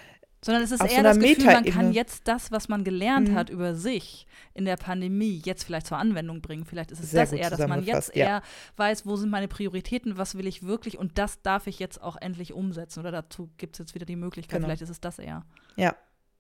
Sondern 0.47 0.63
es 0.65 0.71
ist 0.71 0.79
so 0.81 0.87
eher 0.87 0.99
einer 1.01 1.09
das 1.15 1.19
Gefühl, 1.19 1.45
man 1.45 1.65
kann 1.65 1.93
jetzt 1.93 2.27
das, 2.29 2.51
was 2.53 2.69
man 2.69 2.85
gelernt 2.85 3.29
Mhm. 3.31 3.35
hat 3.35 3.51
über 3.51 3.75
sich 3.75 4.27
in 4.55 4.65
der 4.65 4.77
Pandemie, 4.77 5.43
jetzt 5.45 5.65
vielleicht 5.65 5.87
zur 5.89 5.99
Anwendung 5.99 6.41
bringen. 6.41 6.65
Vielleicht 6.65 6.93
ist 6.93 7.01
es 7.01 7.11
Sehr 7.11 7.23
das 7.25 7.33
eher, 7.33 7.51
dass 7.51 7.67
man 7.67 7.83
jetzt 7.85 8.15
ja. 8.15 8.25
eher 8.27 8.43
weiß, 8.77 9.05
wo 9.07 9.17
sind 9.17 9.29
meine 9.31 9.49
Prioritäten, 9.49 10.17
was 10.17 10.37
will 10.39 10.47
ich 10.47 10.63
wirklich 10.63 10.97
und 10.99 11.19
das 11.19 11.43
darf 11.43 11.67
ich 11.67 11.79
jetzt 11.81 12.01
auch 12.01 12.17
endlich 12.17 12.53
umsetzen. 12.55 13.01
Oder 13.01 13.11
dazu 13.13 13.51
gibt 13.59 13.75
es 13.75 13.81
jetzt 13.81 13.95
wieder 13.95 14.07
die 14.07 14.17
Möglichkeit, 14.17 14.59
Genau. 14.59 14.69
vielleicht 14.69 14.83
ist 14.83 14.91
es 14.91 15.01
das 15.01 15.19
eher. 15.19 15.45
ja, 15.77 15.95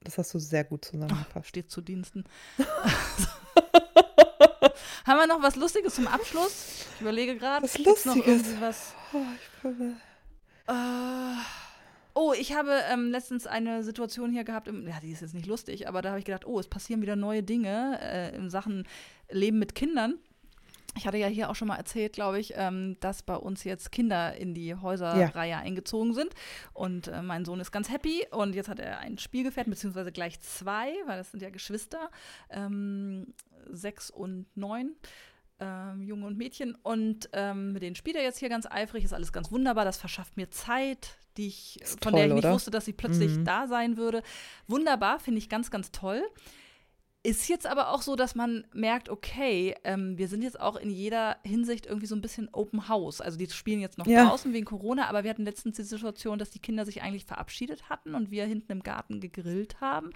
das 0.05 0.19
hast 0.19 0.33
du 0.35 0.39
sehr 0.39 0.63
gut 0.63 0.85
zusammengefasst. 0.85 1.49
Steht 1.49 1.71
zu 1.71 1.81
Diensten. 1.81 2.23
Haben 5.07 5.19
wir 5.21 5.27
noch 5.27 5.43
was 5.43 5.57
Lustiges 5.57 5.95
zum 5.95 6.07
Abschluss? 6.09 6.85
Ich 6.97 7.01
überlege 7.01 7.37
gerade. 7.37 7.65
Was 7.65 7.79
noch 7.79 7.87
Lustiges? 7.87 8.27
irgendwie 8.27 8.61
was? 8.61 8.95
Oh, 9.13 9.19
ich 9.35 9.61
glaube, 9.61 9.93
Äh, 10.69 10.73
oh, 12.17 12.33
ich 12.33 12.55
habe 12.55 12.81
ähm, 12.91 13.11
letztens 13.11 13.47
eine 13.47 13.85
Situation 13.85 14.33
hier 14.33 14.43
gehabt, 14.43 14.69
im, 14.69 14.89
ja, 14.89 14.99
die 15.01 15.13
ist 15.13 15.21
jetzt 15.21 15.35
nicht 15.35 15.47
lustig, 15.47 15.87
aber 15.87 16.01
da 16.01 16.09
habe 16.09 16.19
ich 16.19 16.25
gedacht, 16.25 16.47
oh, 16.47 16.59
es 16.59 16.67
passieren 16.67 17.03
wieder 17.03 17.15
neue 17.15 17.43
Dinge 17.43 18.01
äh, 18.01 18.35
in 18.35 18.49
Sachen 18.49 18.89
Leben 19.31 19.59
mit 19.59 19.75
Kindern. 19.75 20.15
Ich 20.97 21.07
hatte 21.07 21.19
ja 21.19 21.27
hier 21.27 21.51
auch 21.51 21.55
schon 21.55 21.69
mal 21.69 21.77
erzählt, 21.77 22.15
glaube 22.15 22.39
ich, 22.39 22.55
ähm, 22.57 22.97
dass 23.01 23.23
bei 23.23 23.37
uns 23.37 23.65
jetzt 23.65 23.93
Kinder 23.93 24.35
in 24.35 24.55
die 24.55 24.75
Häuserreihe 24.75 25.51
ja. 25.51 25.59
eingezogen 25.59 26.15
sind. 26.15 26.33
Und 26.73 27.09
äh, 27.09 27.21
mein 27.21 27.45
Sohn 27.45 27.61
ist 27.61 27.71
ganz 27.71 27.91
happy. 27.91 28.27
Und 28.31 28.55
jetzt 28.55 28.71
hat 28.71 28.79
er 28.79 29.01
ein 29.01 29.19
Spielgefährten, 29.19 29.71
beziehungsweise 29.71 30.11
gleich 30.11 30.41
zwei, 30.41 30.95
weil 31.05 31.19
das 31.19 31.33
sind 31.33 31.43
ja 31.43 31.51
Geschwister, 31.51 32.11
ähm, 32.49 33.35
sechs 33.71 34.11
und 34.11 34.47
neun. 34.57 34.97
Ähm, 35.59 36.03
Junge 36.03 36.27
und 36.27 36.37
Mädchen. 36.37 36.75
Und 36.83 37.29
ähm, 37.33 37.73
mit 37.73 37.83
denen 37.83 37.97
spielt 37.97 38.17
er 38.17 38.23
jetzt 38.23 38.39
hier 38.39 38.49
ganz 38.49 38.67
eifrig. 38.67 39.05
Ist 39.05 39.15
alles 39.15 39.33
ganz 39.33 39.51
wunderbar. 39.51 39.85
Das 39.85 39.97
verschafft 39.97 40.37
mir 40.37 40.51
Zeit, 40.51 41.17
die 41.37 41.49
ich, 41.49 41.79
von 41.85 41.99
toll, 41.99 42.13
der 42.13 42.27
ich 42.27 42.35
nicht 42.35 42.45
oder? 42.45 42.55
wusste, 42.55 42.71
dass 42.71 42.85
sie 42.85 42.93
plötzlich 42.93 43.37
mhm. 43.37 43.45
da 43.45 43.67
sein 43.67 43.97
würde. 43.97 44.23
Wunderbar, 44.67 45.19
finde 45.19 45.39
ich 45.39 45.49
ganz, 45.49 45.71
ganz 45.71 45.93
toll. 45.93 46.23
Ist 47.27 47.49
jetzt 47.49 47.67
aber 47.67 47.91
auch 47.91 48.03
so, 48.03 48.15
dass 48.15 48.37
man 48.37 48.65
merkt, 48.73 49.09
okay, 49.09 49.75
ähm, 49.83 50.17
wir 50.17 50.29
sind 50.29 50.43
jetzt 50.43 50.61
auch 50.61 50.77
in 50.77 50.91
jeder 50.91 51.39
Hinsicht 51.43 51.87
irgendwie 51.87 52.07
so 52.07 52.15
ein 52.15 52.21
bisschen 52.21 52.49
Open 52.53 52.89
House. 52.89 53.21
Also 53.21 53.37
die 53.37 53.51
spielen 53.51 53.81
jetzt 53.81 53.99
noch 53.99 54.07
ja. 54.07 54.29
draußen 54.29 54.53
wegen 54.53 54.65
Corona, 54.65 55.09
aber 55.09 55.25
wir 55.25 55.31
hatten 55.31 55.45
letztens 55.45 55.75
die 55.75 55.83
Situation, 55.83 56.39
dass 56.39 56.51
die 56.51 56.61
Kinder 56.61 56.85
sich 56.85 57.03
eigentlich 57.03 57.25
verabschiedet 57.25 57.91
hatten 57.91 58.15
und 58.15 58.31
wir 58.31 58.45
hinten 58.45 58.71
im 58.71 58.83
Garten 58.85 59.19
gegrillt 59.19 59.81
haben 59.81 60.11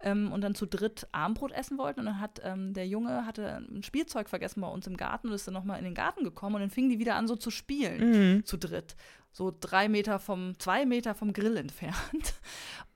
ähm, 0.00 0.32
und 0.32 0.40
dann 0.40 0.56
zu 0.56 0.66
dritt 0.66 1.06
Armbrot 1.12 1.52
essen 1.52 1.78
wollten. 1.78 2.00
Und 2.00 2.06
dann 2.06 2.20
hat 2.20 2.40
ähm, 2.42 2.74
der 2.74 2.88
Junge 2.88 3.24
hatte 3.24 3.58
ein 3.70 3.84
Spielzeug 3.84 4.28
vergessen 4.28 4.60
bei 4.60 4.68
uns 4.68 4.88
im 4.88 4.96
Garten 4.96 5.28
und 5.28 5.34
ist 5.34 5.46
dann 5.46 5.54
nochmal 5.54 5.78
in 5.78 5.84
den 5.84 5.94
Garten 5.94 6.24
gekommen 6.24 6.56
und 6.56 6.62
dann 6.62 6.70
fingen 6.70 6.90
die 6.90 6.98
wieder 6.98 7.14
an, 7.14 7.28
so 7.28 7.36
zu 7.36 7.52
spielen, 7.52 8.38
mhm. 8.38 8.44
zu 8.44 8.56
dritt 8.56 8.96
so 9.38 9.54
drei 9.58 9.88
Meter 9.88 10.18
vom, 10.18 10.58
zwei 10.58 10.84
Meter 10.84 11.14
vom 11.14 11.32
Grill 11.32 11.56
entfernt. 11.56 11.94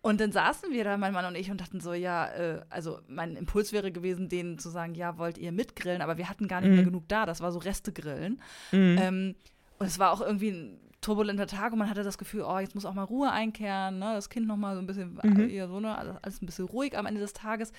Und 0.01 0.21
dann 0.21 0.33
saßen 0.33 0.73
wir 0.73 0.83
da, 0.83 0.97
mein 0.97 1.13
Mann 1.13 1.25
und 1.25 1.37
ich, 1.37 1.49
und 1.49 1.61
dachten 1.61 1.79
so, 1.79 1.93
ja, 1.93 2.27
äh, 2.27 2.63
also 2.71 2.99
mein 3.07 3.37
Impuls 3.37 3.73
wäre 3.73 3.93
gewesen, 3.93 4.29
denen 4.29 4.59
zu 4.59 4.69
sagen, 4.69 4.97
ja, 4.97 5.17
wollt 5.17 5.39
ihr 5.39 5.53
mitgrillen? 5.53 6.03
Aber 6.03 6.19
wir 6.19 6.29
hatten 6.29 6.49
gar 6.49 6.61
nicht 6.61 6.71
mhm. 6.71 6.75
mehr 6.75 6.85
genug 6.85 7.05
da. 7.07 7.25
Das 7.25 7.41
war 7.41 7.53
so 7.53 7.61
Restegrillen. 7.61 8.41
Mhm. 8.73 8.99
Ähm, 9.01 9.35
und 9.79 9.87
es 9.87 10.01
war 10.01 10.11
auch 10.11 10.21
irgendwie 10.21 10.51
ein 10.51 10.81
turbulenter 11.03 11.47
Tag 11.47 11.73
und 11.73 11.79
man 11.79 11.89
hatte 11.89 12.03
das 12.03 12.19
Gefühl, 12.19 12.43
oh, 12.43 12.59
jetzt 12.59 12.75
muss 12.75 12.85
auch 12.85 12.95
mal 12.95 13.05
Ruhe 13.05 13.31
einkehren, 13.31 14.01
ne? 14.01 14.13
das 14.15 14.29
Kind 14.29 14.49
noch 14.49 14.57
mal 14.57 14.75
so 14.75 14.81
ein 14.81 14.89
bisschen, 14.89 15.21
mhm. 15.23 15.49
eher 15.49 15.69
so, 15.69 15.79
ne? 15.79 15.97
alles 15.97 16.43
ein 16.43 16.47
bisschen 16.47 16.67
ruhig 16.67 16.99
am 16.99 17.07
Ende 17.07 17.21
des 17.21 17.33
Tages. 17.33 17.73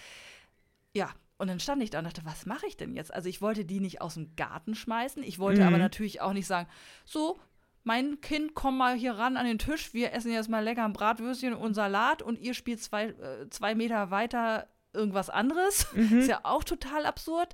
Ja, 0.94 1.10
und 1.38 1.49
dann 1.49 1.60
stand 1.60 1.84
ich 1.84 1.90
da 1.90 1.99
und 1.99 2.06
dachte, 2.06 2.23
was 2.23 2.45
mache 2.45 2.68
ich 2.68 2.77
denn 2.77 2.95
jetzt? 2.95 3.14
Also 3.14 3.27
ich 3.27 3.41
wollte 3.41 3.65
die 3.65 3.81
nicht 3.81 3.99
aus 3.99 4.14
dem 4.14 4.34
Garten 4.38 4.76
schmeißen. 4.76 5.23
Ich 5.23 5.40
wollte 5.40 5.60
mhm. 5.60 5.68
aber 5.68 5.77
natürlich 5.77 6.22
auch 6.22 6.31
nicht 6.31 6.48
sagen, 6.48 6.69
so, 7.03 7.38
mein 7.84 8.22
Kind, 8.22 8.54
komm 8.54 8.78
mal 8.78 8.96
hier 8.96 9.14
ran 9.14 9.38
an 9.38 9.46
den 9.46 9.60
Tisch, 9.60 9.94
wir 9.94 10.14
essen 10.14 10.32
jetzt 10.32 10.50
mal 10.50 10.64
lecker 10.64 10.86
ein 10.86 10.94
Bratwürstchen 10.94 11.54
und 11.54 11.74
Salat 11.74 12.22
und 12.22 12.40
ihr 12.40 12.54
spielt 12.54 12.82
zwei, 12.82 13.08
äh, 13.08 13.50
zwei 13.50 13.76
Meter 13.76 14.12
weiter 14.12 14.68
irgendwas 14.94 15.30
anderes. 15.30 15.88
Mhm. 15.94 16.20
Ist 16.20 16.30
ja 16.30 16.40
auch 16.44 16.64
total 16.64 17.06
absurd. 17.06 17.54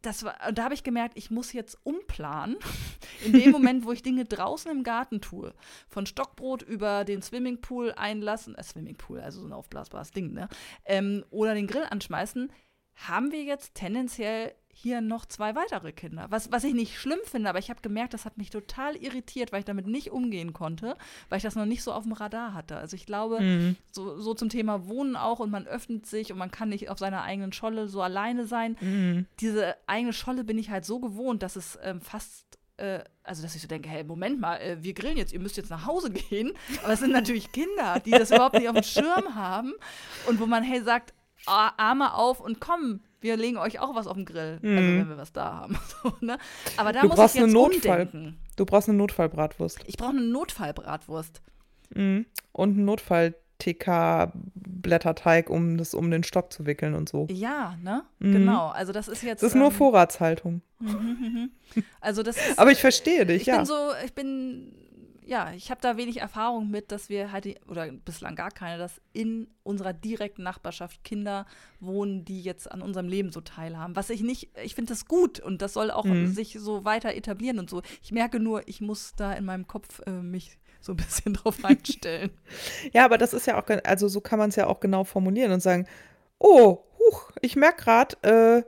Das 0.00 0.24
war, 0.24 0.36
und 0.48 0.58
da 0.58 0.64
habe 0.64 0.74
ich 0.74 0.82
gemerkt, 0.82 1.16
ich 1.16 1.30
muss 1.30 1.52
jetzt 1.52 1.78
umplanen. 1.84 2.56
In 3.24 3.32
dem 3.32 3.50
Moment, 3.52 3.84
wo 3.84 3.92
ich 3.92 4.02
Dinge 4.02 4.24
draußen 4.24 4.70
im 4.70 4.82
Garten 4.82 5.20
tue, 5.20 5.54
von 5.88 6.06
Stockbrot 6.06 6.62
über 6.62 7.04
den 7.04 7.22
Swimmingpool 7.22 7.92
einlassen, 7.92 8.54
äh, 8.54 8.62
Swimmingpool, 8.62 9.20
also 9.20 9.40
so 9.40 9.46
ein 9.46 9.52
aufblasbares 9.52 10.10
Ding, 10.10 10.32
ne? 10.32 10.48
Ähm, 10.84 11.24
oder 11.30 11.54
den 11.54 11.66
Grill 11.66 11.86
anschmeißen, 11.88 12.50
haben 12.94 13.32
wir 13.32 13.42
jetzt 13.42 13.74
tendenziell 13.74 14.54
hier 14.74 15.00
noch 15.00 15.26
zwei 15.26 15.54
weitere 15.54 15.92
Kinder. 15.92 16.26
Was, 16.30 16.50
was 16.50 16.64
ich 16.64 16.74
nicht 16.74 16.98
schlimm 16.98 17.18
finde, 17.24 17.50
aber 17.50 17.58
ich 17.58 17.70
habe 17.70 17.82
gemerkt, 17.82 18.14
das 18.14 18.24
hat 18.24 18.38
mich 18.38 18.50
total 18.50 18.96
irritiert, 18.96 19.52
weil 19.52 19.60
ich 19.60 19.64
damit 19.64 19.86
nicht 19.86 20.10
umgehen 20.10 20.52
konnte, 20.52 20.96
weil 21.28 21.36
ich 21.36 21.42
das 21.42 21.54
noch 21.54 21.66
nicht 21.66 21.82
so 21.82 21.92
auf 21.92 22.04
dem 22.04 22.12
Radar 22.12 22.54
hatte. 22.54 22.76
Also 22.76 22.96
ich 22.96 23.06
glaube, 23.06 23.40
mhm. 23.40 23.76
so, 23.90 24.18
so 24.18 24.34
zum 24.34 24.48
Thema 24.48 24.88
Wohnen 24.88 25.14
auch 25.14 25.40
und 25.40 25.50
man 25.50 25.66
öffnet 25.66 26.06
sich 26.06 26.32
und 26.32 26.38
man 26.38 26.50
kann 26.50 26.70
nicht 26.70 26.88
auf 26.88 26.98
seiner 26.98 27.22
eigenen 27.22 27.52
Scholle 27.52 27.86
so 27.86 28.02
alleine 28.02 28.46
sein. 28.46 28.76
Mhm. 28.80 29.26
Diese 29.40 29.76
eigene 29.86 30.14
Scholle 30.14 30.42
bin 30.42 30.58
ich 30.58 30.70
halt 30.70 30.84
so 30.84 31.00
gewohnt, 31.00 31.42
dass 31.42 31.56
es 31.56 31.78
ähm, 31.82 32.00
fast 32.00 32.58
äh, 32.78 33.04
also 33.22 33.42
dass 33.42 33.54
ich 33.54 33.62
so 33.62 33.68
denke, 33.68 33.88
hey, 33.88 34.04
Moment 34.04 34.40
mal, 34.40 34.56
äh, 34.56 34.82
wir 34.82 34.94
grillen 34.94 35.18
jetzt, 35.18 35.32
ihr 35.32 35.40
müsst 35.40 35.56
jetzt 35.58 35.70
nach 35.70 35.86
Hause 35.86 36.10
gehen. 36.30 36.52
Aber 36.82 36.94
es 36.94 37.00
sind 37.00 37.12
natürlich 37.12 37.52
Kinder, 37.52 38.00
die 38.00 38.10
das 38.10 38.30
überhaupt 38.30 38.54
nicht 38.58 38.68
auf 38.68 38.74
dem 38.74 38.82
Schirm 38.82 39.34
haben 39.34 39.74
und 40.26 40.40
wo 40.40 40.46
man, 40.46 40.62
hey, 40.62 40.82
sagt, 40.82 41.12
Arme 41.46 42.14
auf 42.14 42.40
und 42.40 42.60
komm, 42.60 43.00
wir 43.22 43.36
legen 43.36 43.56
euch 43.56 43.80
auch 43.80 43.94
was 43.94 44.06
auf 44.06 44.16
den 44.16 44.24
Grill, 44.24 44.58
also 44.62 44.66
mhm. 44.66 44.78
also 44.78 44.88
wenn 44.88 45.08
wir 45.08 45.16
was 45.16 45.32
da 45.32 45.52
haben. 45.54 45.78
so, 46.02 46.12
ne? 46.20 46.38
Aber 46.76 46.92
da 46.92 47.00
du 47.02 47.08
muss 47.08 47.16
brauchst 47.16 47.34
ich 47.34 47.40
jetzt 47.40 47.44
eine 47.44 47.52
Notfall, 47.52 48.02
umdenken. 48.02 48.38
Du 48.56 48.66
brauchst 48.66 48.88
eine 48.88 48.98
Notfallbratwurst. 48.98 49.80
Ich 49.86 49.96
brauche 49.96 50.10
eine 50.10 50.22
Notfallbratwurst. 50.22 51.40
Mhm. 51.94 52.26
Und 52.52 52.70
einen 52.70 52.84
Notfall 52.84 53.34
TK-Blätterteig, 53.58 55.48
um 55.48 55.78
das 55.78 55.94
um 55.94 56.10
den 56.10 56.24
Stock 56.24 56.52
zu 56.52 56.66
wickeln 56.66 56.94
und 56.94 57.08
so. 57.08 57.28
Ja, 57.30 57.76
ne? 57.82 58.02
Mhm. 58.18 58.32
Genau. 58.32 58.68
Also 58.68 58.92
das 58.92 59.08
ist 59.08 59.22
jetzt. 59.22 59.42
Das 59.42 59.50
ist 59.50 59.54
nur 59.54 59.68
ähm, 59.68 59.72
Vorratshaltung. 59.72 60.62
Mhm, 60.80 60.90
mhm, 61.74 61.84
also 62.00 62.22
das 62.22 62.36
ist, 62.36 62.58
Aber 62.58 62.72
ich 62.72 62.80
verstehe 62.80 63.24
dich, 63.24 63.42
ich 63.42 63.46
ja. 63.46 63.54
Ich 63.54 63.58
bin 63.60 63.66
so, 63.66 63.90
ich 64.04 64.14
bin 64.14 64.74
ja, 65.24 65.52
ich 65.52 65.70
habe 65.70 65.80
da 65.80 65.96
wenig 65.96 66.20
Erfahrung 66.20 66.70
mit, 66.70 66.90
dass 66.90 67.08
wir 67.08 67.32
halt, 67.32 67.46
oder 67.68 67.86
bislang 67.90 68.34
gar 68.34 68.50
keine, 68.50 68.78
dass 68.78 69.00
in 69.12 69.48
unserer 69.62 69.92
direkten 69.92 70.42
Nachbarschaft 70.42 71.04
Kinder 71.04 71.46
wohnen, 71.80 72.24
die 72.24 72.42
jetzt 72.42 72.70
an 72.70 72.82
unserem 72.82 73.08
Leben 73.08 73.32
so 73.32 73.40
teilhaben. 73.40 73.94
Was 73.96 74.10
ich 74.10 74.22
nicht, 74.22 74.50
ich 74.62 74.74
finde 74.74 74.92
das 74.92 75.06
gut 75.06 75.40
und 75.40 75.62
das 75.62 75.74
soll 75.74 75.90
auch 75.90 76.04
mhm. 76.04 76.26
sich 76.26 76.56
so 76.58 76.84
weiter 76.84 77.14
etablieren 77.14 77.58
und 77.58 77.70
so. 77.70 77.82
Ich 78.02 78.12
merke 78.12 78.40
nur, 78.40 78.66
ich 78.68 78.80
muss 78.80 79.14
da 79.16 79.32
in 79.32 79.44
meinem 79.44 79.66
Kopf 79.66 80.00
äh, 80.06 80.10
mich 80.10 80.58
so 80.80 80.92
ein 80.92 80.96
bisschen 80.96 81.34
drauf 81.34 81.64
einstellen. 81.64 82.30
ja, 82.92 83.04
aber 83.04 83.18
das 83.18 83.32
ist 83.32 83.46
ja 83.46 83.60
auch, 83.60 83.68
also 83.84 84.08
so 84.08 84.20
kann 84.20 84.38
man 84.38 84.50
es 84.50 84.56
ja 84.56 84.66
auch 84.66 84.80
genau 84.80 85.04
formulieren 85.04 85.52
und 85.52 85.60
sagen, 85.60 85.86
oh, 86.38 86.84
huch, 86.98 87.30
ich 87.40 87.56
merke 87.56 87.84
gerade, 87.84 88.16
äh, 88.22 88.62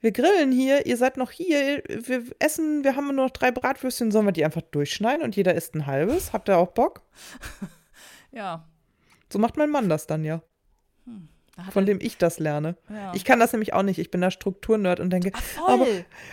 wir 0.00 0.12
grillen 0.12 0.52
hier, 0.52 0.86
ihr 0.86 0.96
seid 0.96 1.16
noch 1.16 1.30
hier, 1.30 1.82
wir 1.88 2.24
essen, 2.38 2.84
wir 2.84 2.96
haben 2.96 3.06
nur 3.06 3.26
noch 3.26 3.30
drei 3.30 3.50
Bratwürstchen, 3.50 4.10
sollen 4.10 4.26
wir 4.26 4.32
die 4.32 4.44
einfach 4.44 4.62
durchschneiden 4.62 5.22
und 5.22 5.36
jeder 5.36 5.54
isst 5.54 5.74
ein 5.74 5.86
halbes? 5.86 6.32
Habt 6.32 6.48
ihr 6.48 6.58
auch 6.58 6.72
Bock? 6.72 7.02
ja. 8.30 8.68
So 9.32 9.38
macht 9.38 9.56
mein 9.56 9.70
Mann 9.70 9.88
das 9.88 10.06
dann 10.06 10.24
ja. 10.24 10.42
Hm. 11.04 11.28
Von 11.70 11.86
dem 11.86 11.98
ich 12.02 12.18
das 12.18 12.38
lerne. 12.38 12.76
Ja. 12.90 13.14
Ich 13.14 13.24
kann 13.24 13.40
das 13.40 13.52
nämlich 13.52 13.72
auch 13.72 13.82
nicht. 13.82 13.98
Ich 13.98 14.10
bin 14.10 14.20
da 14.20 14.30
Strukturnerd 14.30 15.00
und 15.00 15.08
denke, 15.08 15.32
Ach, 15.32 15.68
aber, 15.68 15.86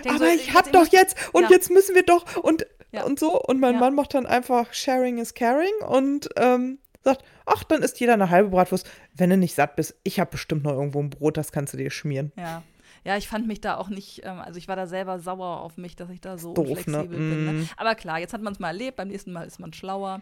aber 0.06 0.18
so, 0.18 0.26
ich 0.26 0.54
hab 0.54 0.70
doch 0.74 0.88
jetzt 0.88 1.16
und 1.32 1.44
ja. 1.44 1.50
jetzt 1.50 1.72
müssen 1.72 1.96
wir 1.96 2.04
doch 2.04 2.36
und, 2.36 2.68
ja. 2.92 3.04
und 3.06 3.20
so. 3.20 3.42
Und 3.42 3.62
mein 3.62 3.80
Mann 3.80 3.96
macht 3.96 4.14
dann 4.16 4.26
einfach 4.26 4.74
Sharing 4.74 5.20
is 5.20 5.34
Caring 5.34 5.74
und 5.88 6.28
ähm, 6.36 6.80
sagt, 7.06 7.24
ach, 7.46 7.64
dann 7.64 7.84
isst 7.84 8.02
jeder 8.02 8.14
eine 8.16 8.30
halbe 8.30 8.50
Bratwurst. 8.50 8.86
Wenn 9.16 9.30
du 9.30 9.38
nicht 9.38 9.56
satt 9.56 9.78
bist, 9.78 9.96
ich 10.04 10.20
habe 10.20 10.32
bestimmt 10.32 10.66
noch 10.66 10.74
irgendwo 10.74 11.00
ein 11.00 11.10
Brot, 11.10 11.38
das 11.38 11.54
kannst 11.54 11.72
du 11.72 11.78
dir 11.78 11.90
schmieren. 11.90 12.34
Ja 12.36 12.62
ja, 13.06 13.18
ich 13.18 13.28
fand 13.28 13.48
mich 13.48 13.60
da 13.60 13.78
auch 13.78 13.90
nicht, 13.90 14.22
ähm, 14.24 14.40
also 14.40 14.58
ich 14.58 14.68
war 14.68 14.76
da 14.76 14.88
selber 14.88 15.20
sauer 15.20 15.62
auf 15.62 15.78
mich, 15.78 15.96
dass 15.96 16.10
ich 16.10 16.22
da 16.22 16.38
so 16.38 16.54
Doof, 16.54 16.70
unflexibel 16.70 17.20
ne? 17.20 17.36
bin. 17.36 17.46
Ne? 17.46 17.52
Mm. 17.52 17.70
Aber 17.76 17.96
klar, 17.96 18.20
jetzt 18.20 18.34
hat 18.34 18.42
man 18.42 18.54
es 18.54 18.60
mal 18.60 18.70
erlebt, 18.70 18.98
beim 18.98 19.10
nächsten 19.10 19.34
Mal 19.34 19.46
ist 19.46 19.60
man 19.60 19.74
schlauer. 19.74 20.22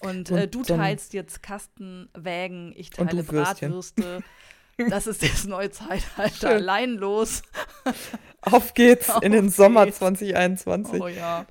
Und, 0.00 0.30
und 0.30 0.38
äh, 0.38 0.48
du 0.48 0.62
teilst 0.62 1.12
jetzt 1.12 1.42
Kastenwägen, 1.42 2.72
ich 2.76 2.90
teile 2.90 3.22
Bratwürste. 3.22 4.22
Das 4.88 5.06
ist 5.06 5.22
das 5.22 5.44
neue 5.44 5.70
Zeitalter. 5.70 6.48
Allein 6.48 6.94
los. 6.94 7.42
Auf 8.40 8.72
geht's 8.72 9.10
Auf 9.10 9.22
in 9.22 9.32
den 9.32 9.44
geht's. 9.44 9.56
Sommer 9.56 9.92
2021. 9.92 11.00
Oh 11.00 11.08
ja. 11.08 11.46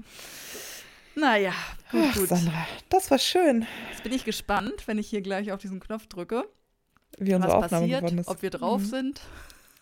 Naja, 1.15 1.53
gut, 1.91 2.01
Ach, 2.09 2.15
gut. 2.15 2.27
Sandra, 2.29 2.67
das 2.89 3.11
war 3.11 3.19
schön. 3.19 3.67
Jetzt 3.91 4.03
bin 4.03 4.11
ich 4.11 4.25
gespannt, 4.25 4.87
wenn 4.87 4.97
ich 4.97 5.07
hier 5.07 5.21
gleich 5.21 5.51
auf 5.51 5.61
diesen 5.61 5.79
Knopf 5.79 6.07
drücke. 6.07 6.45
Wie 7.19 7.33
unsere 7.33 7.53
was 7.53 7.65
Aufnahme 7.65 7.87
passiert, 7.87 8.19
ist. 8.19 8.27
ob 8.27 8.41
wir 8.41 8.49
drauf 8.49 8.81
mhm. 8.81 8.85
sind. 8.85 9.21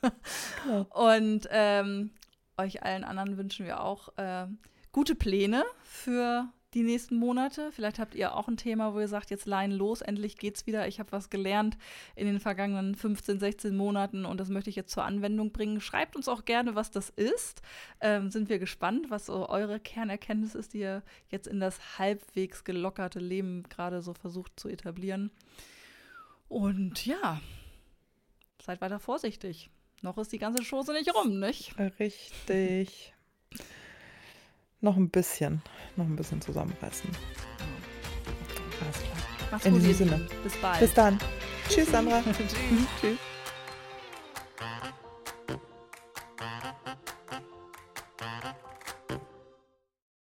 Und 0.89 1.47
ähm, 1.51 2.11
euch 2.57 2.83
allen 2.83 3.03
anderen 3.03 3.37
wünschen 3.37 3.65
wir 3.65 3.81
auch 3.81 4.17
äh, 4.17 4.47
gute 4.91 5.15
Pläne 5.15 5.63
für 5.83 6.49
die 6.73 6.83
nächsten 6.83 7.15
Monate. 7.15 7.71
Vielleicht 7.71 7.97
habt 7.97 8.13
ihr 8.13 8.35
auch 8.35 8.47
ein 8.47 8.57
Thema, 8.57 8.93
wo 8.93 8.99
ihr 8.99 9.07
sagt, 9.07 9.31
jetzt 9.31 9.47
leihen 9.47 9.71
los, 9.71 10.01
endlich 10.01 10.37
geht's 10.37 10.67
wieder. 10.67 10.87
Ich 10.87 10.99
habe 10.99 11.11
was 11.11 11.29
gelernt 11.29 11.77
in 12.15 12.27
den 12.27 12.39
vergangenen 12.39 12.93
15, 12.93 13.39
16 13.39 13.75
Monaten 13.75 14.25
und 14.25 14.39
das 14.39 14.49
möchte 14.49 14.69
ich 14.69 14.75
jetzt 14.75 14.91
zur 14.91 15.03
Anwendung 15.03 15.51
bringen. 15.51 15.81
Schreibt 15.81 16.15
uns 16.15 16.27
auch 16.27 16.45
gerne, 16.45 16.75
was 16.75 16.91
das 16.91 17.09
ist. 17.09 17.61
Ähm, 18.01 18.29
sind 18.29 18.49
wir 18.49 18.59
gespannt, 18.59 19.09
was 19.09 19.25
so 19.25 19.49
eure 19.49 19.79
Kernerkenntnis 19.79 20.53
ist, 20.53 20.73
die 20.73 20.79
ihr 20.79 21.03
jetzt 21.29 21.47
in 21.47 21.59
das 21.59 21.97
halbwegs 21.97 22.63
gelockerte 22.63 23.19
Leben 23.19 23.63
gerade 23.63 24.01
so 24.01 24.13
versucht 24.13 24.59
zu 24.59 24.69
etablieren. 24.69 25.31
Und 26.49 27.05
ja, 27.05 27.41
seid 28.61 28.81
weiter 28.81 28.99
vorsichtig. 28.99 29.71
Noch 30.01 30.17
ist 30.17 30.31
die 30.31 30.39
ganze 30.39 30.63
Chose 30.63 30.93
nicht 30.93 31.13
rum, 31.13 31.39
nicht? 31.39 31.75
Richtig. 31.99 33.13
noch 34.81 34.95
ein 34.95 35.09
bisschen. 35.09 35.61
Noch 35.97 36.05
ein 36.05 36.15
bisschen 36.15 36.41
zusammenreißen. 36.41 37.09
Alles 38.81 38.95
klar. 38.97 39.17
Mach's 39.51 39.65
In 39.65 39.73
gut. 39.73 39.81
diesem 39.83 40.09
Sinne. 40.09 40.27
Bis 40.43 40.55
bald. 40.57 40.79
Bis 40.79 40.93
dann. 40.93 41.19
Tschüss, 41.69 41.91
Sandra. 41.91 42.21
Tschüss. 42.23 42.55
Tschüss. 43.01 43.17